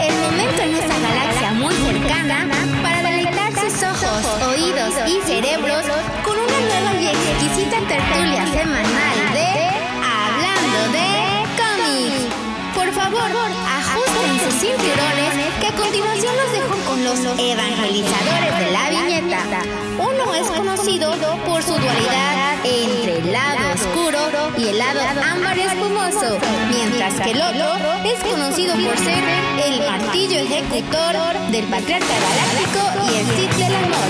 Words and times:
el 0.00 0.14
momento 0.20 0.62
en 0.62 0.74
esta 0.74 0.98
galaxia 0.98 1.52
muy 1.52 1.74
cercana 1.74 2.46
para 2.82 3.02
deleitar 3.02 3.52
sus 3.52 3.82
ojos, 3.82 4.26
oídos 4.48 4.94
y 5.06 5.20
cerebros 5.26 5.84
con 6.24 6.36
una 6.38 6.60
nueva 6.60 7.00
y 7.00 7.08
exquisita 7.08 7.78
tertulia 7.88 8.46
semanal 8.46 9.18
de 9.32 9.70
Hablando 10.04 10.80
de 10.92 11.08
cómics. 11.60 12.34
Por 12.74 12.92
favor, 12.92 13.30
ajusten 13.78 14.40
sus 14.44 14.54
cinturones 14.60 15.32
que 15.60 15.66
a 15.66 15.72
continuación 15.72 16.34
los 16.36 16.52
dejo 16.52 16.76
con 16.88 17.04
los 17.04 17.18
evangelizadores 17.38 18.58
de 18.58 18.70
la 18.70 18.90
viñeta. 18.90 19.62
Uno 19.98 20.34
es 20.34 20.46
conocido 20.50 21.12
por 21.46 21.62
su 21.62 21.72
dualidad 21.72 22.58
entre 22.64 23.18
el 23.18 23.32
lado 23.32 23.56
oscuro 23.56 23.69
y 24.60 24.68
el 24.68 24.78
lado 24.78 25.00
ámbar 25.32 25.58
espumoso, 25.58 26.38
mientras 26.68 27.14
que 27.20 27.30
el 27.30 27.40
otro 27.40 27.72
es 28.04 28.20
conocido 28.22 28.74
por 28.74 28.96
ser 28.98 29.24
el 29.64 29.80
martillo 29.80 30.38
ejecutor 30.40 31.38
del 31.50 31.64
patriarca 31.64 32.06
galáctico 32.06 33.10
y 33.10 33.18
el 33.20 33.26
Cid 33.26 33.50
del 33.56 33.74
amor. 33.74 34.08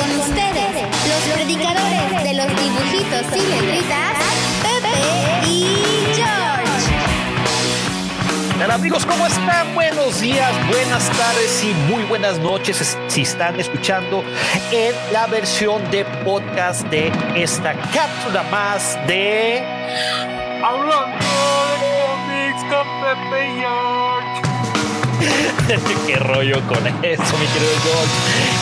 Con 0.00 0.10
ustedes, 0.18 0.82
los 1.08 1.34
predicadores 1.34 2.24
de 2.24 2.34
los 2.34 2.48
dibujitos 2.48 3.36
y 3.36 3.42
letritas, 3.50 4.18
Pepe 4.62 5.48
y 5.48 5.66
George. 6.16 6.53
Hola 8.62 8.74
amigos, 8.74 9.04
¿cómo 9.04 9.26
están? 9.26 9.74
Buenos 9.74 10.20
días, 10.20 10.52
buenas 10.68 11.10
tardes 11.10 11.64
y 11.64 11.74
muy 11.90 12.04
buenas 12.04 12.38
noches 12.38 12.96
si 13.08 13.22
están 13.22 13.58
escuchando 13.58 14.22
en 14.70 14.94
la 15.12 15.26
versión 15.26 15.90
de 15.90 16.04
podcast 16.24 16.86
de 16.88 17.12
esta 17.34 17.74
cápsula 17.92 18.44
más 18.44 18.96
de 19.08 19.60
Hablando 20.64 21.26
de 21.68 21.94
cómics 22.06 22.62
con 22.70 22.86
Pepe 23.02 23.48
y 23.48 23.58
George. 23.58 24.42
Qué 26.06 26.16
rollo 26.16 26.60
con 26.68 26.86
eso, 27.04 27.38
mi 27.38 27.46
querido 27.46 27.72
George. 27.82 28.14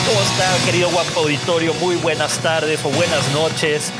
¿Cómo 0.07 0.21
está, 0.21 0.65
querido 0.65 0.89
guapo 0.89 1.19
auditorio? 1.19 1.73
Muy 1.75 1.95
buenas 1.97 2.39
tardes 2.39 2.83
o 2.83 2.89
buenas 2.89 3.31
noches. 3.31 3.91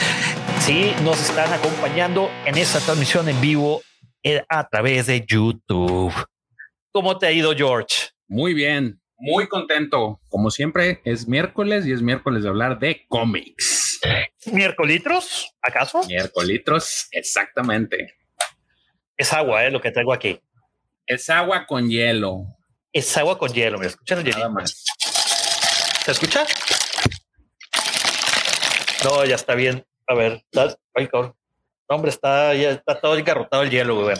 Sí, 0.59 0.93
nos 1.03 1.21
están 1.21 1.53
acompañando 1.53 2.31
en 2.45 2.57
esta 2.57 2.79
transmisión 2.79 3.29
en 3.29 3.39
vivo 3.39 3.81
a 4.49 4.67
través 4.67 5.07
de 5.07 5.25
YouTube. 5.25 6.13
¿Cómo 6.91 7.17
te 7.17 7.27
ha 7.27 7.31
ido, 7.31 7.55
George? 7.55 8.09
Muy 8.27 8.53
bien, 8.53 9.01
muy 9.17 9.47
contento. 9.47 10.21
Como 10.29 10.49
siempre, 10.49 11.01
es 11.03 11.27
miércoles 11.27 11.85
y 11.85 11.91
es 11.91 12.01
miércoles 12.01 12.43
de 12.43 12.49
hablar 12.49 12.79
de 12.79 13.05
cómics. 13.07 13.99
¿Miércolitros? 14.45 15.53
¿Acaso? 15.61 16.03
Miércolitros, 16.07 17.07
exactamente. 17.11 18.15
Es 19.17 19.33
agua, 19.33 19.65
¿eh? 19.65 19.71
Lo 19.71 19.81
que 19.81 19.91
traigo 19.91 20.13
aquí. 20.13 20.39
Es 21.05 21.29
agua 21.29 21.65
con 21.65 21.89
hielo. 21.89 22.45
Es 22.91 23.15
agua 23.17 23.37
con 23.37 23.51
hielo. 23.51 23.79
¿Me 23.79 23.87
escuchan 23.87 24.19
el 24.19 24.25
hielo? 24.25 24.53
¿Se 24.65 26.11
escucha? 26.11 26.45
No, 29.03 29.25
ya 29.25 29.35
está 29.35 29.55
bien. 29.55 29.85
A 30.07 30.15
ver, 30.15 30.45
ay, 30.93 31.07
cabrón 31.07 31.35
hombre, 31.87 32.09
está, 32.09 32.53
ya 32.55 32.71
está 32.71 32.99
todo 32.99 33.17
engarrotado 33.17 33.63
el 33.63 33.69
hielo, 33.69 34.01
güey. 34.01 34.15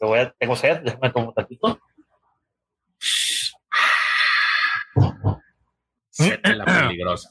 Voy 0.00 0.18
a, 0.18 0.30
tengo 0.38 0.56
sed, 0.56 0.80
déjame 0.84 1.12
como 1.12 1.28
un 1.28 1.34
tantito. 1.34 1.80
la 6.42 6.64
peligrosa. 6.64 7.30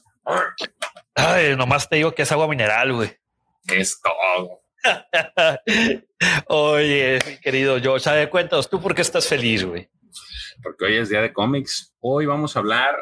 Ay, 1.14 1.56
nomás 1.56 1.88
te 1.88 1.96
digo 1.96 2.12
que 2.12 2.22
es 2.22 2.32
agua 2.32 2.48
mineral, 2.48 2.92
güey. 2.92 3.10
Es 3.68 4.00
todo. 4.00 4.60
Oye, 6.48 7.18
mi 7.26 7.38
querido 7.38 7.80
George, 7.80 8.04
¿sabes? 8.04 8.28
Cuéntanos, 8.28 8.68
¿tú 8.68 8.80
por 8.80 8.94
qué 8.94 9.02
estás 9.02 9.26
feliz, 9.26 9.64
güey? 9.64 9.88
Porque 10.62 10.84
hoy 10.84 10.96
es 10.96 11.08
día 11.08 11.22
de 11.22 11.32
cómics. 11.32 11.94
Hoy 12.00 12.26
vamos 12.26 12.56
a 12.56 12.58
hablar 12.58 12.94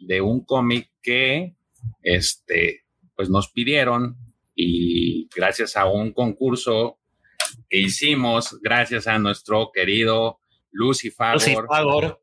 de 0.00 0.20
un 0.20 0.44
cómic 0.44 0.90
que, 1.02 1.54
este, 2.02 2.84
pues 3.14 3.28
nos 3.28 3.50
pidieron 3.50 4.16
y 4.54 5.28
gracias 5.34 5.76
a 5.76 5.86
un 5.86 6.12
concurso 6.12 6.98
que 7.68 7.78
hicimos, 7.78 8.58
gracias 8.62 9.06
a 9.06 9.18
nuestro 9.18 9.70
querido 9.72 10.40
Lucy 10.70 11.10
Fagor, 11.10 12.20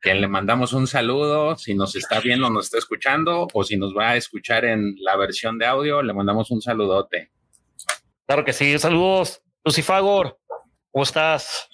que 0.00 0.14
le 0.14 0.28
mandamos 0.28 0.72
un 0.72 0.86
saludo, 0.86 1.56
si 1.56 1.74
nos 1.74 1.96
está 1.96 2.20
viendo, 2.20 2.50
nos 2.50 2.66
está 2.66 2.78
escuchando, 2.78 3.48
o 3.52 3.64
si 3.64 3.76
nos 3.76 3.96
va 3.96 4.10
a 4.10 4.16
escuchar 4.16 4.64
en 4.64 4.94
la 4.98 5.16
versión 5.16 5.58
de 5.58 5.66
audio, 5.66 6.02
le 6.02 6.12
mandamos 6.12 6.50
un 6.50 6.60
saludote. 6.60 7.32
Claro 8.26 8.44
que 8.44 8.52
sí, 8.52 8.78
saludos, 8.78 9.42
Lucy 9.64 9.82
Fagor, 9.82 10.38
¿cómo 10.90 11.02
estás? 11.02 11.68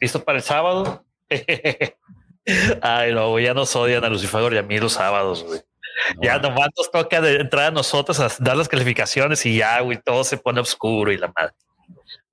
¿Listo 0.00 0.24
para 0.24 0.38
el 0.38 0.44
sábado? 0.44 1.04
Ay, 2.80 3.12
no, 3.12 3.38
ya 3.38 3.54
nos 3.54 3.74
odian 3.76 4.04
a 4.04 4.08
Lucifagor 4.08 4.54
y 4.54 4.58
a 4.58 4.62
mí 4.62 4.78
los 4.78 4.92
sábados, 4.92 5.44
güey. 5.44 5.60
Ya 6.22 6.38
nomás 6.38 6.68
nos 6.76 6.90
toca 6.90 7.20
de 7.20 7.36
entrar 7.36 7.66
a 7.66 7.70
nosotros 7.70 8.20
a 8.20 8.30
dar 8.38 8.56
las 8.56 8.68
calificaciones 8.68 9.44
y 9.46 9.56
ya, 9.56 9.80
güey, 9.80 10.00
todo 10.02 10.24
se 10.24 10.36
pone 10.36 10.60
oscuro 10.60 11.12
y 11.12 11.18
la 11.18 11.28
madre. 11.28 11.54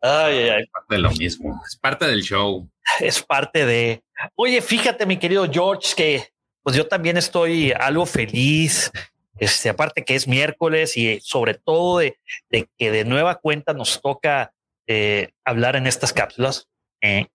Ay, 0.01 0.37
ay, 0.37 0.49
ay. 0.49 0.63
Es 0.63 0.69
parte 0.69 0.95
de 0.95 0.99
lo 0.99 1.11
mismo. 1.11 1.61
Es 1.65 1.75
parte 1.77 2.07
del 2.07 2.21
show. 2.21 2.69
Es 2.99 3.23
parte 3.23 3.65
de. 3.65 4.03
Oye, 4.35 4.61
fíjate, 4.61 5.05
mi 5.05 5.17
querido 5.17 5.49
George, 5.51 5.93
que 5.95 6.29
pues 6.61 6.75
yo 6.75 6.87
también 6.87 7.17
estoy 7.17 7.71
algo 7.71 8.05
feliz. 8.05 8.91
Este, 9.37 9.69
aparte 9.69 10.05
que 10.05 10.15
es 10.15 10.27
miércoles 10.27 10.95
y 10.95 11.19
sobre 11.19 11.55
todo 11.55 11.97
de, 11.97 12.17
que 12.77 12.91
de 12.91 13.03
nueva 13.03 13.35
cuenta 13.35 13.73
nos 13.73 14.01
toca 14.01 14.53
eh, 14.87 15.33
hablar 15.43 15.75
en 15.75 15.87
estas 15.87 16.13
cápsulas. 16.13 16.69
Eh, 17.01 17.27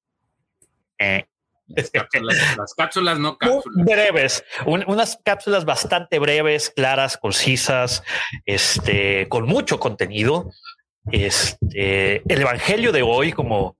eh, 0.99 1.27
las 2.57 2.75
cápsulas, 2.75 3.19
no 3.19 3.39
cápsulas. 3.39 3.87
Breves, 3.87 4.45
unas 4.67 5.19
cápsulas 5.25 5.65
bastante 5.65 6.19
breves, 6.19 6.71
claras, 6.71 7.17
concisas, 7.17 8.03
este, 8.45 9.29
con 9.29 9.47
mucho 9.47 9.79
contenido. 9.79 10.51
Este, 11.11 12.23
el 12.31 12.41
evangelio 12.41 12.93
de 12.93 13.03
hoy, 13.03 13.33
como, 13.33 13.77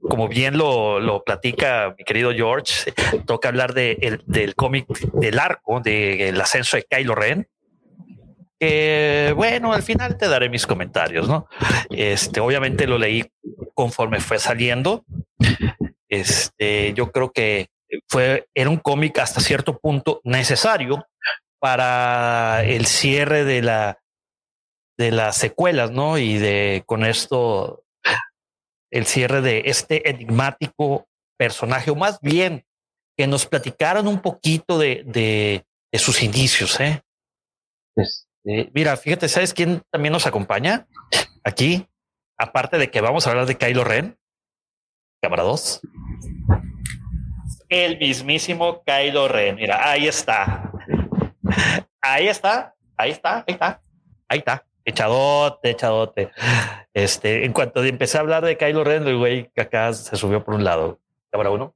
como 0.00 0.28
bien 0.28 0.56
lo, 0.56 1.00
lo 1.00 1.22
platica 1.24 1.94
mi 1.98 2.04
querido 2.04 2.32
George, 2.32 2.92
toca 3.26 3.48
hablar 3.48 3.74
de, 3.74 4.20
del 4.26 4.54
cómic 4.54 4.86
del 5.14 5.38
arco, 5.38 5.80
del 5.80 6.40
ascenso 6.40 6.76
de 6.76 6.84
Kylo 6.84 7.14
Ren. 7.14 7.48
Bueno, 9.34 9.72
al 9.72 9.82
final 9.82 10.16
te 10.16 10.28
daré 10.28 10.48
mis 10.48 10.66
comentarios, 10.66 11.28
¿no? 11.28 11.48
Este, 11.90 12.40
obviamente 12.40 12.86
lo 12.86 12.96
leí 12.96 13.24
conforme 13.74 14.20
fue 14.20 14.38
saliendo. 14.38 15.04
Este, 16.08 16.92
yo 16.94 17.10
creo 17.10 17.32
que 17.32 17.68
fue, 18.08 18.46
era 18.54 18.70
un 18.70 18.78
cómic 18.78 19.18
hasta 19.18 19.40
cierto 19.40 19.78
punto 19.78 20.20
necesario 20.24 21.06
para 21.58 22.64
el 22.64 22.86
cierre 22.86 23.44
de 23.44 23.62
la 23.62 24.00
de 24.98 25.10
las 25.10 25.36
secuelas, 25.36 25.90
¿no? 25.90 26.16
Y 26.18 26.38
de 26.38 26.82
con 26.86 27.04
esto 27.04 27.84
el 28.90 29.06
cierre 29.06 29.40
de 29.42 29.62
este 29.66 30.08
enigmático 30.08 31.06
personaje, 31.36 31.90
o 31.90 31.94
más 31.94 32.18
bien 32.20 32.64
que 33.16 33.26
nos 33.26 33.46
platicaran 33.46 34.06
un 34.06 34.20
poquito 34.20 34.78
de, 34.78 35.02
de, 35.06 35.64
sus 35.98 36.22
indicios, 36.22 36.78
¿eh? 36.80 37.02
Este, 37.96 38.70
mira, 38.74 38.96
fíjate, 38.98 39.28
¿sabes 39.28 39.54
quién 39.54 39.82
también 39.90 40.12
nos 40.12 40.26
acompaña 40.26 40.86
aquí? 41.42 41.86
Aparte 42.38 42.76
de 42.76 42.90
que 42.90 43.00
vamos 43.00 43.26
a 43.26 43.30
hablar 43.30 43.46
de 43.46 43.56
Kylo 43.56 43.82
Ren, 43.82 44.18
cámara 45.26 45.42
2. 45.42 45.80
El 47.68 47.98
mismísimo 47.98 48.84
Kylo 48.84 49.26
Ren. 49.26 49.56
Mira, 49.56 49.90
ahí 49.90 50.06
está. 50.06 50.70
Ahí 52.00 52.28
está. 52.28 52.76
Ahí 52.96 53.10
está. 53.10 53.38
Ahí 53.38 53.54
está. 53.54 53.82
Ahí 54.28 54.38
está. 54.38 54.66
Echadote, 54.84 55.70
echadote. 55.70 56.30
Este, 56.94 57.44
en 57.44 57.52
cuanto 57.52 57.82
empecé 57.82 58.18
a 58.18 58.20
hablar 58.20 58.44
de 58.44 58.56
Kylo 58.56 58.84
Ren, 58.84 59.04
el 59.08 59.18
güey 59.18 59.50
que 59.52 59.62
acá 59.62 59.92
se 59.94 60.16
subió 60.16 60.44
por 60.44 60.54
un 60.54 60.62
lado. 60.62 61.00
Cámara 61.32 61.50
uno. 61.50 61.74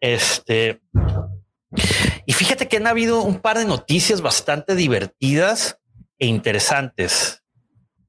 Este. 0.00 0.80
Y 2.26 2.32
fíjate 2.32 2.66
que 2.66 2.78
han 2.78 2.88
habido 2.88 3.22
un 3.22 3.38
par 3.38 3.58
de 3.58 3.64
noticias 3.64 4.22
bastante 4.22 4.74
divertidas 4.74 5.78
e 6.18 6.26
interesantes. 6.26 7.44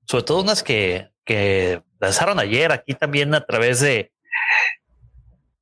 Sobre 0.06 0.24
todo 0.24 0.42
unas 0.42 0.64
que, 0.64 1.12
que 1.24 1.84
lanzaron 2.00 2.40
ayer 2.40 2.72
aquí 2.72 2.96
también 2.96 3.36
a 3.36 3.46
través 3.46 3.82
de, 3.82 4.12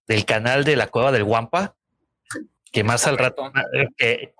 del 0.07 0.25
canal 0.25 0.63
de 0.63 0.75
la 0.75 0.87
Cueva 0.87 1.11
del 1.11 1.23
Guampa, 1.23 1.75
que 2.71 2.83
más 2.83 3.07
al 3.07 3.17
rato, 3.17 3.51
que, 3.97 4.33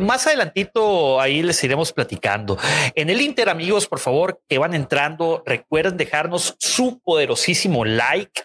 más 0.00 0.26
adelantito 0.26 1.20
ahí 1.20 1.42
les 1.42 1.62
iremos 1.64 1.92
platicando. 1.92 2.58
En 2.94 3.08
el 3.10 3.20
Inter, 3.20 3.48
amigos, 3.48 3.86
por 3.86 3.98
favor, 3.98 4.40
que 4.48 4.58
van 4.58 4.74
entrando, 4.74 5.42
recuerden 5.46 5.96
dejarnos 5.96 6.56
su 6.58 7.00
poderosísimo 7.00 7.84
like. 7.84 8.42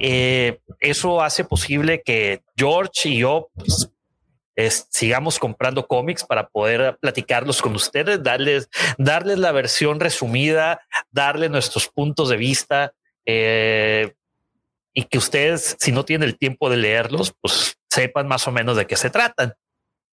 Eh, 0.00 0.60
eso 0.80 1.22
hace 1.22 1.44
posible 1.44 2.02
que 2.02 2.42
George 2.56 3.10
y 3.10 3.18
yo 3.18 3.48
pues, 3.54 3.88
sigamos 4.90 5.38
comprando 5.38 5.86
cómics 5.86 6.24
para 6.24 6.48
poder 6.48 6.98
platicarlos 7.00 7.62
con 7.62 7.74
ustedes, 7.74 8.22
darles, 8.22 8.68
darles 8.98 9.38
la 9.38 9.52
versión 9.52 10.00
resumida, 10.00 10.80
darle 11.10 11.48
nuestros 11.48 11.88
puntos 11.88 12.28
de 12.28 12.36
vista. 12.36 12.92
Eh, 13.24 14.14
y 14.94 15.04
que 15.04 15.18
ustedes, 15.18 15.76
si 15.80 15.92
no 15.92 16.04
tienen 16.04 16.28
el 16.28 16.38
tiempo 16.38 16.68
de 16.68 16.76
leerlos, 16.76 17.34
pues 17.40 17.78
sepan 17.90 18.28
más 18.28 18.46
o 18.46 18.52
menos 18.52 18.76
de 18.76 18.86
qué 18.86 18.96
se 18.96 19.10
tratan. 19.10 19.54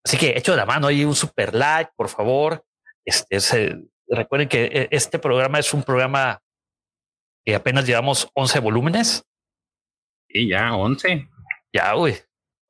Así 0.06 0.18
que 0.18 0.38
echo 0.38 0.52
de 0.52 0.58
la 0.58 0.66
mano 0.66 0.88
ahí 0.88 1.04
un 1.04 1.16
super 1.16 1.54
like, 1.54 1.92
por 1.96 2.10
favor. 2.10 2.66
Este, 3.06 3.78
recuerden 4.08 4.48
que 4.48 4.66
eh, 4.66 4.88
este 4.92 5.20
programa 5.20 5.60
es 5.60 5.74
un 5.74 5.84
programa 5.84 6.42
que 7.46 7.56
apenas 7.56 7.86
llevamos 7.86 8.30
11 8.34 8.60
volúmenes. 8.60 9.24
Y 10.28 10.50
ya 10.50 10.74
11. 10.76 11.28
Ya, 11.74 11.94
güey. 11.94 12.18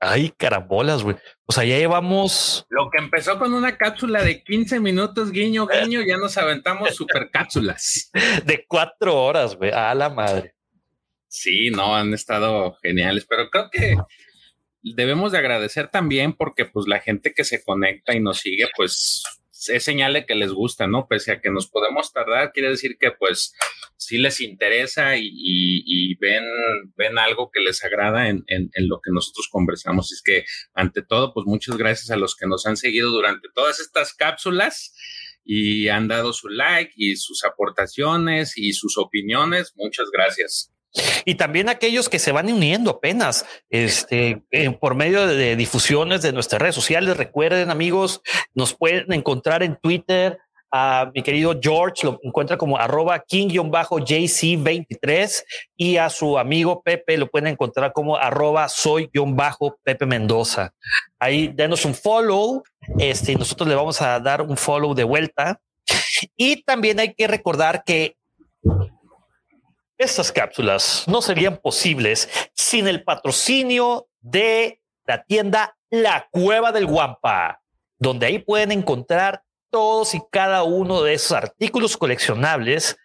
Ay, 0.01 0.33
carambolas, 0.37 1.03
güey. 1.03 1.17
O 1.45 1.51
sea, 1.51 1.65
ya 1.65 1.77
llevamos. 1.77 2.65
Lo 2.69 2.89
que 2.89 2.99
empezó 2.99 3.37
con 3.37 3.53
una 3.53 3.77
cápsula 3.77 4.23
de 4.23 4.43
15 4.43 4.79
minutos, 4.79 5.31
guiño, 5.31 5.67
guiño, 5.67 6.01
ya 6.07 6.17
nos 6.17 6.37
aventamos 6.37 6.89
super 6.95 7.29
cápsulas. 7.29 8.09
De 8.45 8.65
cuatro 8.65 9.21
horas, 9.21 9.55
güey. 9.55 9.71
A 9.71 9.93
la 9.93 10.09
madre. 10.09 10.55
Sí, 11.29 11.69
no, 11.69 11.95
han 11.95 12.13
estado 12.13 12.75
geniales, 12.81 13.25
pero 13.29 13.49
creo 13.49 13.69
que 13.71 13.95
debemos 14.81 15.31
de 15.31 15.37
agradecer 15.37 15.89
también 15.89 16.33
porque 16.33 16.65
pues 16.65 16.87
la 16.87 16.99
gente 16.99 17.33
que 17.33 17.43
se 17.43 17.63
conecta 17.63 18.15
y 18.15 18.19
nos 18.19 18.39
sigue, 18.39 18.67
pues 18.75 19.23
es 19.67 19.83
señal 19.83 20.13
de 20.13 20.25
que 20.25 20.33
les 20.33 20.51
gusta, 20.51 20.87
¿no? 20.87 21.07
Pese 21.07 21.31
a 21.31 21.39
que 21.39 21.51
nos 21.51 21.69
podemos 21.69 22.11
tardar, 22.11 22.51
quiere 22.51 22.69
decir 22.69 22.97
que 22.99 23.11
pues 23.11 23.53
sí 23.95 24.17
les 24.17 24.41
interesa 24.41 25.17
y, 25.17 26.15
ven, 26.15 26.43
ven 26.95 27.19
algo 27.19 27.51
que 27.51 27.59
les 27.59 27.83
agrada 27.83 28.29
en, 28.29 28.43
en, 28.47 28.71
lo 28.87 28.99
que 29.01 29.11
nosotros 29.11 29.49
conversamos. 29.51 30.11
Es 30.11 30.23
que 30.23 30.45
ante 30.73 31.03
todo, 31.03 31.33
pues 31.33 31.45
muchas 31.45 31.77
gracias 31.77 32.09
a 32.09 32.15
los 32.15 32.35
que 32.35 32.47
nos 32.47 32.65
han 32.65 32.77
seguido 32.77 33.11
durante 33.11 33.49
todas 33.53 33.79
estas 33.79 34.13
cápsulas 34.13 34.95
y 35.45 35.89
han 35.89 36.07
dado 36.07 36.33
su 36.33 36.47
like 36.47 36.93
y 36.95 37.17
sus 37.17 37.43
aportaciones 37.43 38.57
y 38.57 38.73
sus 38.73 38.97
opiniones. 38.97 39.73
Muchas 39.75 40.09
gracias. 40.11 40.73
Y 41.25 41.35
también 41.35 41.69
aquellos 41.69 42.09
que 42.09 42.19
se 42.19 42.31
van 42.31 42.51
uniendo 42.51 42.91
apenas 42.91 43.45
este, 43.69 44.43
eh, 44.51 44.71
por 44.71 44.95
medio 44.95 45.27
de 45.27 45.55
difusiones 45.55 46.21
de 46.21 46.33
nuestras 46.33 46.61
redes 46.61 46.75
sociales. 46.75 47.17
Recuerden, 47.17 47.69
amigos, 47.69 48.21
nos 48.53 48.73
pueden 48.73 49.13
encontrar 49.13 49.63
en 49.63 49.75
Twitter. 49.75 50.39
A 50.71 51.09
mi 51.15 51.23
querido 51.23 51.59
George 51.59 52.05
lo 52.05 52.19
encuentra 52.21 52.55
como 52.55 52.77
arroba 52.77 53.23
king-jc23 53.27 55.43
y 55.75 55.97
a 55.97 56.11
su 56.11 56.37
amigo 56.37 56.83
Pepe 56.83 57.17
lo 57.17 57.25
pueden 57.27 57.47
encontrar 57.47 57.91
como 57.91 58.17
arroba 58.17 58.69
soy-pepe 58.69 60.05
Mendoza. 60.05 60.71
Ahí 61.17 61.47
denos 61.47 61.85
un 61.85 61.95
follow. 61.95 62.61
Este, 62.99 63.33
nosotros 63.35 63.67
le 63.67 63.73
vamos 63.73 63.99
a 64.01 64.19
dar 64.19 64.43
un 64.43 64.57
follow 64.57 64.93
de 64.93 65.05
vuelta. 65.05 65.59
Y 66.37 66.61
también 66.63 66.99
hay 66.99 67.15
que 67.15 67.27
recordar 67.27 67.83
que 67.83 68.15
estas 69.99 70.31
cápsulas 70.31 71.03
no 71.07 71.21
serían 71.21 71.57
posibles 71.57 72.29
sin 72.55 72.87
el 72.87 73.03
patrocinio 73.03 74.07
de 74.21 74.81
la 75.05 75.23
tienda 75.23 75.77
La 75.89 76.29
Cueva 76.31 76.71
del 76.71 76.85
Guampa, 76.85 77.61
donde 77.97 78.25
ahí 78.25 78.39
pueden 78.39 78.71
encontrar 78.71 79.43
todos 79.69 80.15
y 80.15 80.21
cada 80.31 80.63
uno 80.63 81.03
de 81.03 81.13
esos 81.13 81.33
artículos 81.33 81.97
coleccionables 81.97 82.97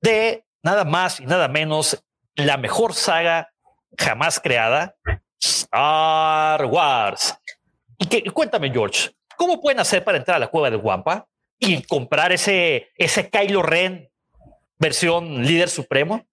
de 0.00 0.44
nada 0.62 0.84
más 0.84 1.20
y 1.20 1.26
nada 1.26 1.48
menos 1.48 2.02
la 2.34 2.56
mejor 2.56 2.94
saga 2.94 3.52
jamás 3.98 4.40
creada, 4.40 4.96
Star 5.38 6.64
Wars. 6.64 7.38
Y 7.98 8.06
que, 8.06 8.22
cuéntame, 8.30 8.70
George, 8.72 9.10
¿cómo 9.36 9.60
pueden 9.60 9.80
hacer 9.80 10.02
para 10.02 10.16
entrar 10.16 10.36
a 10.36 10.40
la 10.40 10.48
cueva 10.48 10.70
del 10.70 10.80
Guampa 10.80 11.28
y 11.58 11.82
comprar 11.82 12.32
ese, 12.32 12.90
ese 12.96 13.28
Kylo 13.28 13.62
Ren 13.62 14.11
versión 14.82 15.46
líder 15.46 15.70
supremo. 15.70 16.28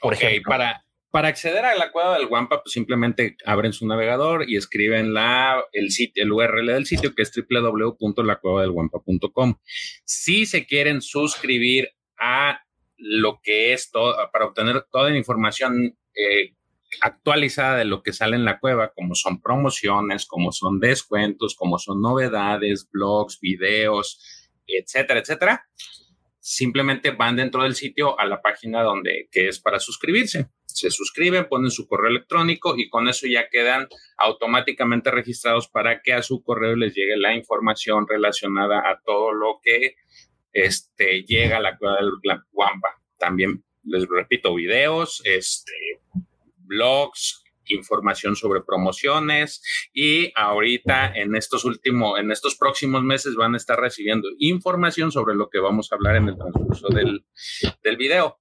Por 0.00 0.14
ejemplo. 0.14 0.50
Para, 0.50 0.84
para 1.10 1.28
acceder 1.28 1.64
a 1.64 1.76
la 1.76 1.92
cueva 1.92 2.18
del 2.18 2.26
Wampa, 2.26 2.60
pues 2.62 2.72
simplemente 2.72 3.36
abren 3.44 3.72
su 3.72 3.86
navegador 3.86 4.48
y 4.48 4.56
escriben 4.56 5.14
la, 5.14 5.62
el, 5.72 5.92
sitio, 5.92 6.24
el 6.24 6.32
URL 6.32 6.66
del 6.66 6.86
sitio 6.86 7.14
que 7.14 7.22
es 7.22 7.30
www.lacuevadelguampa.com. 7.32 9.54
Si 10.04 10.46
se 10.46 10.66
quieren 10.66 11.00
suscribir 11.02 11.90
a 12.18 12.58
lo 12.96 13.40
que 13.42 13.74
es 13.74 13.90
todo, 13.90 14.16
para 14.32 14.46
obtener 14.46 14.86
toda 14.90 15.10
la 15.10 15.16
información 15.16 15.96
eh, 16.16 16.54
actualizada 17.00 17.78
de 17.78 17.84
lo 17.84 18.02
que 18.02 18.12
sale 18.12 18.34
en 18.36 18.44
la 18.44 18.58
cueva, 18.58 18.92
como 18.94 19.14
son 19.14 19.40
promociones, 19.42 20.26
como 20.26 20.50
son 20.52 20.80
descuentos, 20.80 21.54
como 21.54 21.78
son 21.78 22.00
novedades, 22.00 22.88
blogs, 22.90 23.38
videos, 23.40 24.50
etcétera, 24.66 25.20
etcétera 25.20 25.66
simplemente 26.44 27.10
van 27.10 27.36
dentro 27.36 27.62
del 27.62 27.74
sitio 27.74 28.20
a 28.20 28.26
la 28.26 28.42
página 28.42 28.82
donde 28.82 29.28
que 29.32 29.48
es 29.48 29.60
para 29.60 29.80
suscribirse. 29.80 30.48
Se 30.66 30.90
suscriben, 30.90 31.48
ponen 31.48 31.70
su 31.70 31.88
correo 31.88 32.10
electrónico 32.10 32.74
y 32.76 32.90
con 32.90 33.08
eso 33.08 33.26
ya 33.26 33.48
quedan 33.48 33.88
automáticamente 34.18 35.10
registrados 35.10 35.68
para 35.68 36.02
que 36.02 36.12
a 36.12 36.22
su 36.22 36.42
correo 36.42 36.76
les 36.76 36.94
llegue 36.94 37.16
la 37.16 37.34
información 37.34 38.06
relacionada 38.06 38.80
a 38.80 39.00
todo 39.02 39.32
lo 39.32 39.60
que 39.62 39.94
este, 40.52 41.22
llega 41.22 41.56
a 41.56 41.62
la 41.62 41.78
cueva 41.78 41.96
del 41.96 42.10
Guampa. 42.52 43.00
También 43.16 43.64
les 43.82 44.06
repito, 44.06 44.54
videos, 44.54 45.22
este, 45.24 45.72
blogs, 46.58 47.42
información 47.68 48.36
sobre 48.36 48.62
promociones 48.62 49.62
y 49.92 50.32
ahorita 50.34 51.12
en 51.14 51.34
estos 51.36 51.64
últimos, 51.64 52.18
en 52.18 52.30
estos 52.30 52.56
próximos 52.56 53.02
meses 53.02 53.34
van 53.36 53.54
a 53.54 53.56
estar 53.56 53.78
recibiendo 53.78 54.28
información 54.38 55.10
sobre 55.10 55.34
lo 55.34 55.48
que 55.48 55.58
vamos 55.58 55.90
a 55.90 55.94
hablar 55.94 56.16
en 56.16 56.28
el 56.28 56.36
transcurso 56.36 56.88
del, 56.88 57.24
del 57.82 57.96
video. 57.96 58.40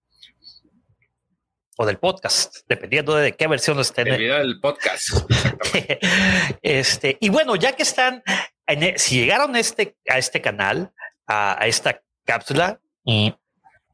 O 1.76 1.86
del 1.88 1.98
podcast, 1.98 2.58
dependiendo 2.68 3.16
de 3.16 3.36
qué 3.36 3.48
versión 3.48 3.80
estén. 3.80 4.08
El 4.08 4.18
video 4.18 4.38
del 4.38 4.60
podcast. 4.60 5.10
este, 6.62 7.18
y 7.20 7.30
bueno, 7.30 7.56
ya 7.56 7.72
que 7.76 7.82
están, 7.82 8.22
en, 8.68 8.84
e, 8.84 8.98
si 9.00 9.20
llegaron 9.20 9.56
a 9.56 9.60
este, 9.60 9.98
a 10.08 10.20
este 10.20 10.40
canal, 10.40 10.94
a, 11.26 11.58
esta 11.66 12.04
cápsula, 12.26 12.80
y 13.04 13.34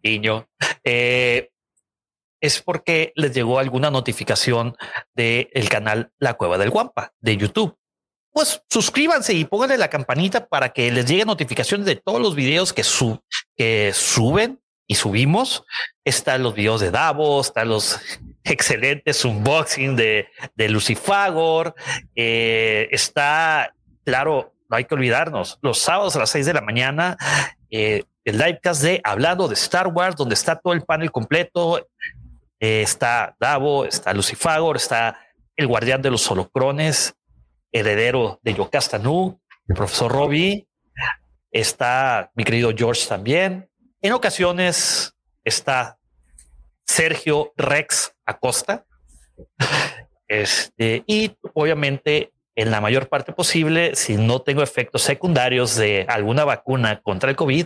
niño, 0.03 0.49
eh, 0.83 1.51
es 2.41 2.61
porque 2.61 3.11
les 3.15 3.33
llegó 3.33 3.59
alguna 3.59 3.91
notificación 3.91 4.75
del 5.13 5.49
el 5.53 5.69
canal 5.69 6.11
La 6.19 6.35
Cueva 6.35 6.57
del 6.57 6.69
Guampa 6.69 7.13
de 7.19 7.37
YouTube. 7.37 7.75
Pues 8.31 8.61
suscríbanse 8.69 9.33
y 9.33 9.45
pónganle 9.45 9.77
la 9.77 9.89
campanita 9.89 10.47
para 10.47 10.69
que 10.69 10.91
les 10.91 11.05
llegue 11.05 11.25
notificaciones 11.25 11.85
de 11.85 11.95
todos 11.95 12.21
los 12.21 12.35
videos 12.35 12.73
que, 12.73 12.83
que 13.57 13.91
suben 13.93 14.61
y 14.87 14.95
subimos. 14.95 15.65
Están 16.05 16.43
los 16.43 16.53
videos 16.53 16.81
de 16.81 16.91
Davos, 16.91 17.47
están 17.47 17.69
los 17.69 17.99
excelentes 18.43 19.25
unboxing 19.25 19.95
de, 19.95 20.27
de 20.55 20.69
Lucifagor. 20.69 21.75
Eh, 22.15 22.87
está, 22.91 23.73
claro, 24.05 24.53
no 24.69 24.77
hay 24.77 24.85
que 24.85 24.93
olvidarnos, 24.93 25.57
los 25.61 25.79
sábados 25.79 26.15
a 26.15 26.19
las 26.19 26.29
seis 26.29 26.45
de 26.45 26.53
la 26.53 26.61
mañana, 26.61 27.17
eh, 27.71 28.03
el 28.23 28.37
livecast 28.37 28.83
de 28.83 29.01
Hablando 29.03 29.47
de 29.47 29.55
Star 29.55 29.87
Wars, 29.87 30.15
donde 30.15 30.35
está 30.35 30.55
todo 30.59 30.73
el 30.73 30.83
panel 30.83 31.11
completo, 31.11 31.88
eh, 32.59 32.81
está 32.81 33.35
Davo, 33.39 33.85
está 33.85 34.13
Lucifagor, 34.13 34.75
está 34.75 35.19
el 35.55 35.67
guardián 35.67 36.01
de 36.01 36.11
los 36.11 36.29
holocrones, 36.29 37.15
heredero 37.71 38.39
de 38.43 38.53
Yocastanu, 38.53 39.39
el 39.67 39.75
profesor 39.75 40.11
Robbie, 40.11 40.67
está 41.51 42.31
mi 42.35 42.43
querido 42.43 42.73
George 42.75 43.07
también. 43.07 43.69
En 44.01 44.13
ocasiones 44.13 45.13
está 45.43 45.97
Sergio 46.85 47.53
Rex 47.57 48.13
Acosta. 48.25 48.85
Este, 50.31 51.03
y 51.07 51.35
obviamente 51.55 52.31
en 52.53 52.69
la 52.69 52.81
mayor 52.81 53.09
parte 53.09 53.33
posible, 53.33 53.95
si 53.95 54.15
no 54.15 54.43
tengo 54.43 54.61
efectos 54.61 55.01
secundarios 55.01 55.75
de 55.75 56.05
alguna 56.07 56.45
vacuna 56.45 57.01
contra 57.01 57.31
el 57.31 57.35
COVID, 57.35 57.65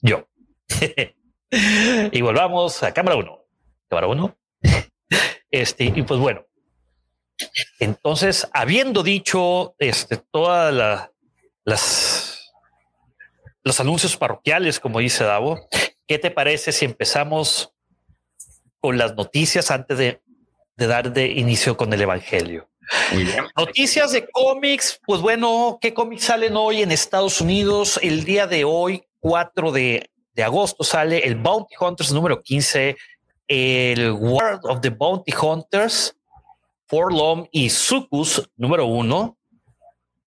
yo. 0.00 0.26
y 1.50 2.22
volvamos 2.22 2.82
a 2.82 2.94
cámara 2.94 3.16
uno 3.16 3.39
Qué 3.90 4.06
uno. 4.06 4.38
este, 5.50 5.84
y 5.84 6.02
pues 6.02 6.20
bueno, 6.20 6.46
entonces, 7.80 8.48
habiendo 8.52 9.02
dicho 9.02 9.74
este, 9.78 10.16
todas 10.16 11.10
las 11.64 12.40
los 13.62 13.78
anuncios 13.78 14.16
parroquiales, 14.16 14.80
como 14.80 15.00
dice 15.00 15.24
Davo, 15.24 15.68
¿qué 16.06 16.18
te 16.18 16.30
parece 16.30 16.72
si 16.72 16.84
empezamos 16.84 17.74
con 18.80 18.96
las 18.96 19.14
noticias 19.14 19.70
antes 19.70 19.98
de, 19.98 20.22
dar 20.76 21.12
de 21.12 21.26
inicio 21.26 21.76
con 21.76 21.92
el 21.92 22.00
Evangelio? 22.00 22.70
Noticias 23.56 24.12
de 24.12 24.28
cómics, 24.30 24.98
pues 25.06 25.20
bueno, 25.20 25.78
¿qué 25.80 25.92
cómics 25.92 26.24
salen 26.24 26.56
hoy 26.56 26.82
en 26.82 26.90
Estados 26.90 27.40
Unidos? 27.40 28.00
El 28.02 28.24
día 28.24 28.46
de 28.46 28.64
hoy, 28.64 29.04
4 29.20 29.72
de, 29.72 30.10
de 30.32 30.42
agosto, 30.42 30.82
sale 30.82 31.18
el 31.26 31.36
Bounty 31.36 31.74
Hunters 31.78 32.12
número 32.12 32.42
15 32.42 32.96
el 33.50 34.12
World 34.12 34.60
of 34.62 34.80
the 34.80 34.90
Bounty 34.90 35.32
Hunters, 35.34 36.16
Forlom 36.86 37.48
y 37.50 37.68
Sucus 37.68 38.48
número 38.56 38.86
uno. 38.86 39.36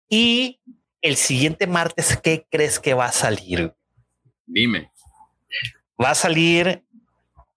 Y 0.09 0.59
el 1.01 1.15
siguiente 1.15 1.65
martes, 1.65 2.19
¿qué 2.21 2.45
crees 2.51 2.79
que 2.79 2.93
va 2.93 3.05
a 3.05 3.11
salir? 3.13 3.73
Dime. 4.45 4.91
Va 6.01 6.09
a 6.09 6.15
salir 6.15 6.83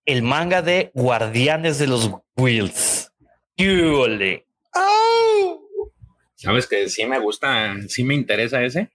el 0.05 0.23
manga 0.23 0.63
de 0.63 0.93
Guardianes 0.95 1.81
de 1.81 1.89
los 1.89 2.13
Wheels. 2.37 3.11
¡Yule! 3.57 4.47
¡Oh! 4.73 5.91
¿Sabes 6.37 6.69
que 6.69 6.89
sí 6.89 7.05
me 7.07 7.19
gusta, 7.19 7.75
sí 7.89 8.05
me 8.05 8.15
interesa 8.15 8.63
ese? 8.63 8.91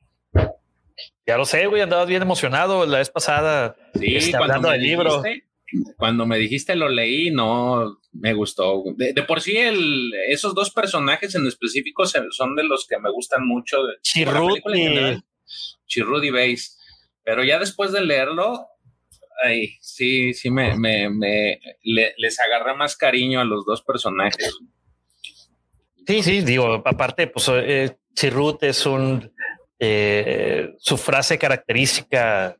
Ya 1.27 1.37
lo 1.37 1.43
sé, 1.43 1.65
güey, 1.67 1.81
andabas 1.81 2.07
bien 2.07 2.21
emocionado 2.21 2.85
la 2.85 2.99
vez 2.99 3.09
pasada. 3.09 3.75
Sí, 3.93 4.15
este, 4.15 4.37
hablando 4.37 4.69
del 4.69 4.81
libro. 4.81 5.21
Cuando 5.97 6.25
me 6.25 6.37
dijiste 6.37 6.75
lo 6.75 6.89
leí, 6.89 7.31
no 7.31 7.99
me 8.11 8.33
gustó. 8.33 8.83
De, 8.95 9.13
por 9.23 9.41
sí, 9.41 9.57
el, 9.57 10.11
esos 10.27 10.53
dos 10.53 10.71
personajes 10.71 11.35
en 11.35 11.47
específico 11.47 12.03
son 12.05 12.55
de 12.55 12.63
los 12.63 12.87
que 12.87 12.99
me 12.99 13.11
gustan 13.11 13.45
mucho. 13.45 13.77
Chirrut 14.01 14.59
y... 14.73 15.21
Chirrut 15.87 16.23
y 16.23 16.29
Base. 16.29 16.71
Pero 17.23 17.43
ya 17.43 17.59
después 17.59 17.91
de 17.91 18.03
leerlo, 18.03 18.67
ay, 19.43 19.75
sí, 19.81 20.33
sí 20.33 20.49
me, 20.49 20.77
me, 20.77 21.09
me 21.09 21.59
les 21.83 22.39
agarré 22.39 22.75
más 22.75 22.95
cariño 22.95 23.39
a 23.39 23.45
los 23.45 23.65
dos 23.65 23.81
personajes. 23.81 24.57
Sí, 26.07 26.23
sí, 26.23 26.41
digo, 26.41 26.81
aparte, 26.85 27.27
pues 27.27 27.49
eh, 27.53 27.95
Chirrut 28.13 28.63
es 28.63 28.85
un 28.85 29.31
eh, 29.83 30.75
su 30.77 30.95
frase 30.95 31.39
característica. 31.39 32.55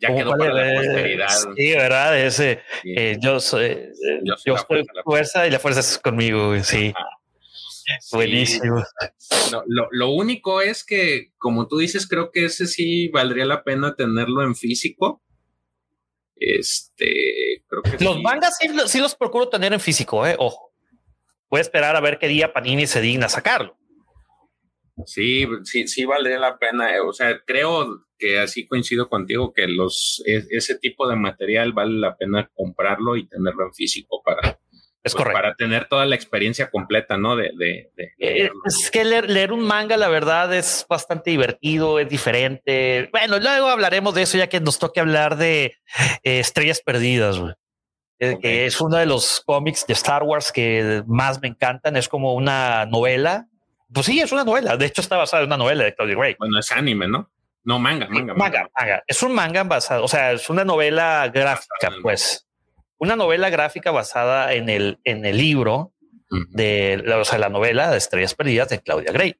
Ya 0.00 0.14
quedó 0.14 0.30
para 0.36 0.54
la 0.54 0.74
posteridad. 0.74 1.28
Sí, 1.56 1.70
verdad, 1.72 2.18
ese 2.18 2.62
eh, 2.84 3.18
yo 3.20 3.38
soy, 3.38 3.64
eh, 3.64 3.92
yo, 4.24 4.56
soy, 4.56 4.86
fuerza, 5.04 5.46
y 5.46 5.50
la 5.50 5.58
fuerza 5.58 5.80
es 5.80 5.98
conmigo. 5.98 6.58
Sí. 6.62 6.92
Buenísimo. 8.12 8.84
lo, 9.66 9.88
lo, 9.90 10.10
único 10.10 10.60
es 10.60 10.84
que, 10.84 11.32
como 11.38 11.66
tú 11.66 11.78
dices, 11.78 12.06
creo 12.06 12.30
que 12.30 12.46
ese 12.46 12.66
sí 12.66 13.08
valdría 13.08 13.44
la 13.44 13.64
pena 13.64 13.94
tenerlo 13.94 14.42
en 14.42 14.54
físico. 14.54 15.22
Este, 16.36 17.62
creo 17.68 17.82
que 17.82 18.02
los 18.02 18.22
mangas 18.22 18.56
sí, 18.86 19.00
los 19.00 19.14
procuro 19.14 19.48
tener 19.48 19.72
en 19.72 19.80
físico, 19.80 20.26
eh. 20.26 20.36
Ojo. 20.38 20.72
Voy 21.50 21.58
a 21.58 21.62
esperar 21.62 21.96
a 21.96 22.00
ver 22.00 22.18
qué 22.18 22.28
día 22.28 22.52
Panini 22.52 22.86
se 22.86 23.00
digna 23.00 23.28
sacarlo. 23.28 23.76
Sí, 25.06 25.46
sí, 25.64 25.88
sí 25.88 26.04
valdría 26.04 26.38
la 26.38 26.58
pena. 26.58 26.94
Eh, 26.94 27.00
o 27.00 27.12
sea, 27.12 27.40
creo 27.44 28.06
que 28.18 28.38
así 28.38 28.66
coincido 28.66 29.08
contigo 29.08 29.52
que 29.52 29.66
los 29.66 30.22
e, 30.26 30.44
ese 30.50 30.78
tipo 30.78 31.08
de 31.08 31.16
material 31.16 31.72
vale 31.72 31.98
la 31.98 32.16
pena 32.16 32.50
comprarlo 32.54 33.16
y 33.16 33.26
tenerlo 33.26 33.66
en 33.66 33.74
físico 33.74 34.22
para, 34.22 34.60
es 35.02 35.14
pues, 35.14 35.24
para 35.24 35.54
tener 35.54 35.88
toda 35.88 36.04
la 36.04 36.14
experiencia 36.14 36.70
completa, 36.70 37.16
¿no? 37.16 37.34
De, 37.34 37.50
de, 37.56 37.90
eh, 38.18 38.50
es 38.66 38.90
que 38.90 39.04
leer, 39.04 39.52
un 39.52 39.62
manga, 39.62 39.96
la 39.96 40.08
verdad, 40.08 40.54
es 40.54 40.84
bastante 40.88 41.30
divertido, 41.30 41.98
es 41.98 42.08
diferente. 42.08 43.08
Bueno, 43.10 43.38
luego 43.38 43.68
hablaremos 43.68 44.14
de 44.14 44.22
eso 44.22 44.36
ya 44.36 44.48
que 44.48 44.60
nos 44.60 44.78
toque 44.78 45.00
hablar 45.00 45.36
de 45.36 45.76
eh, 46.22 46.40
Estrellas 46.40 46.82
Perdidas, 46.84 47.40
que 48.18 48.66
es 48.66 48.78
uno 48.82 48.98
de 48.98 49.06
los 49.06 49.40
cómics 49.46 49.86
de 49.86 49.94
Star 49.94 50.22
Wars 50.22 50.52
que 50.52 51.02
más 51.06 51.40
me 51.40 51.48
encantan. 51.48 51.96
Es 51.96 52.06
como 52.06 52.34
una 52.34 52.84
novela 52.84 53.49
pues 53.92 54.06
sí, 54.06 54.20
es 54.20 54.32
una 54.32 54.44
novela. 54.44 54.76
De 54.76 54.86
hecho, 54.86 55.00
está 55.00 55.16
basada 55.16 55.42
en 55.42 55.48
una 55.48 55.56
novela 55.56 55.84
de 55.84 55.94
Claudia 55.94 56.16
Gray. 56.16 56.36
Bueno, 56.38 56.58
es 56.58 56.70
anime, 56.72 57.08
¿no? 57.08 57.30
No, 57.64 57.78
manga, 57.78 58.08
manga, 58.08 58.34
manga. 58.34 58.68
manga, 58.78 59.02
Es 59.06 59.22
un 59.22 59.34
manga 59.34 59.64
basado, 59.64 60.04
o 60.04 60.08
sea, 60.08 60.32
es 60.32 60.48
una 60.48 60.64
novela 60.64 61.30
gráfica, 61.32 61.90
pues. 62.02 62.46
Una 62.98 63.16
novela 63.16 63.50
gráfica 63.50 63.90
basada 63.90 64.52
en 64.52 64.68
el, 64.68 64.98
en 65.04 65.24
el 65.24 65.36
libro 65.36 65.92
de 66.50 67.02
o 67.18 67.24
sea, 67.24 67.38
la 67.38 67.48
novela 67.48 67.90
de 67.90 67.98
Estrellas 67.98 68.34
Perdidas 68.34 68.68
de 68.68 68.80
Claudia 68.80 69.12
Gray. 69.12 69.36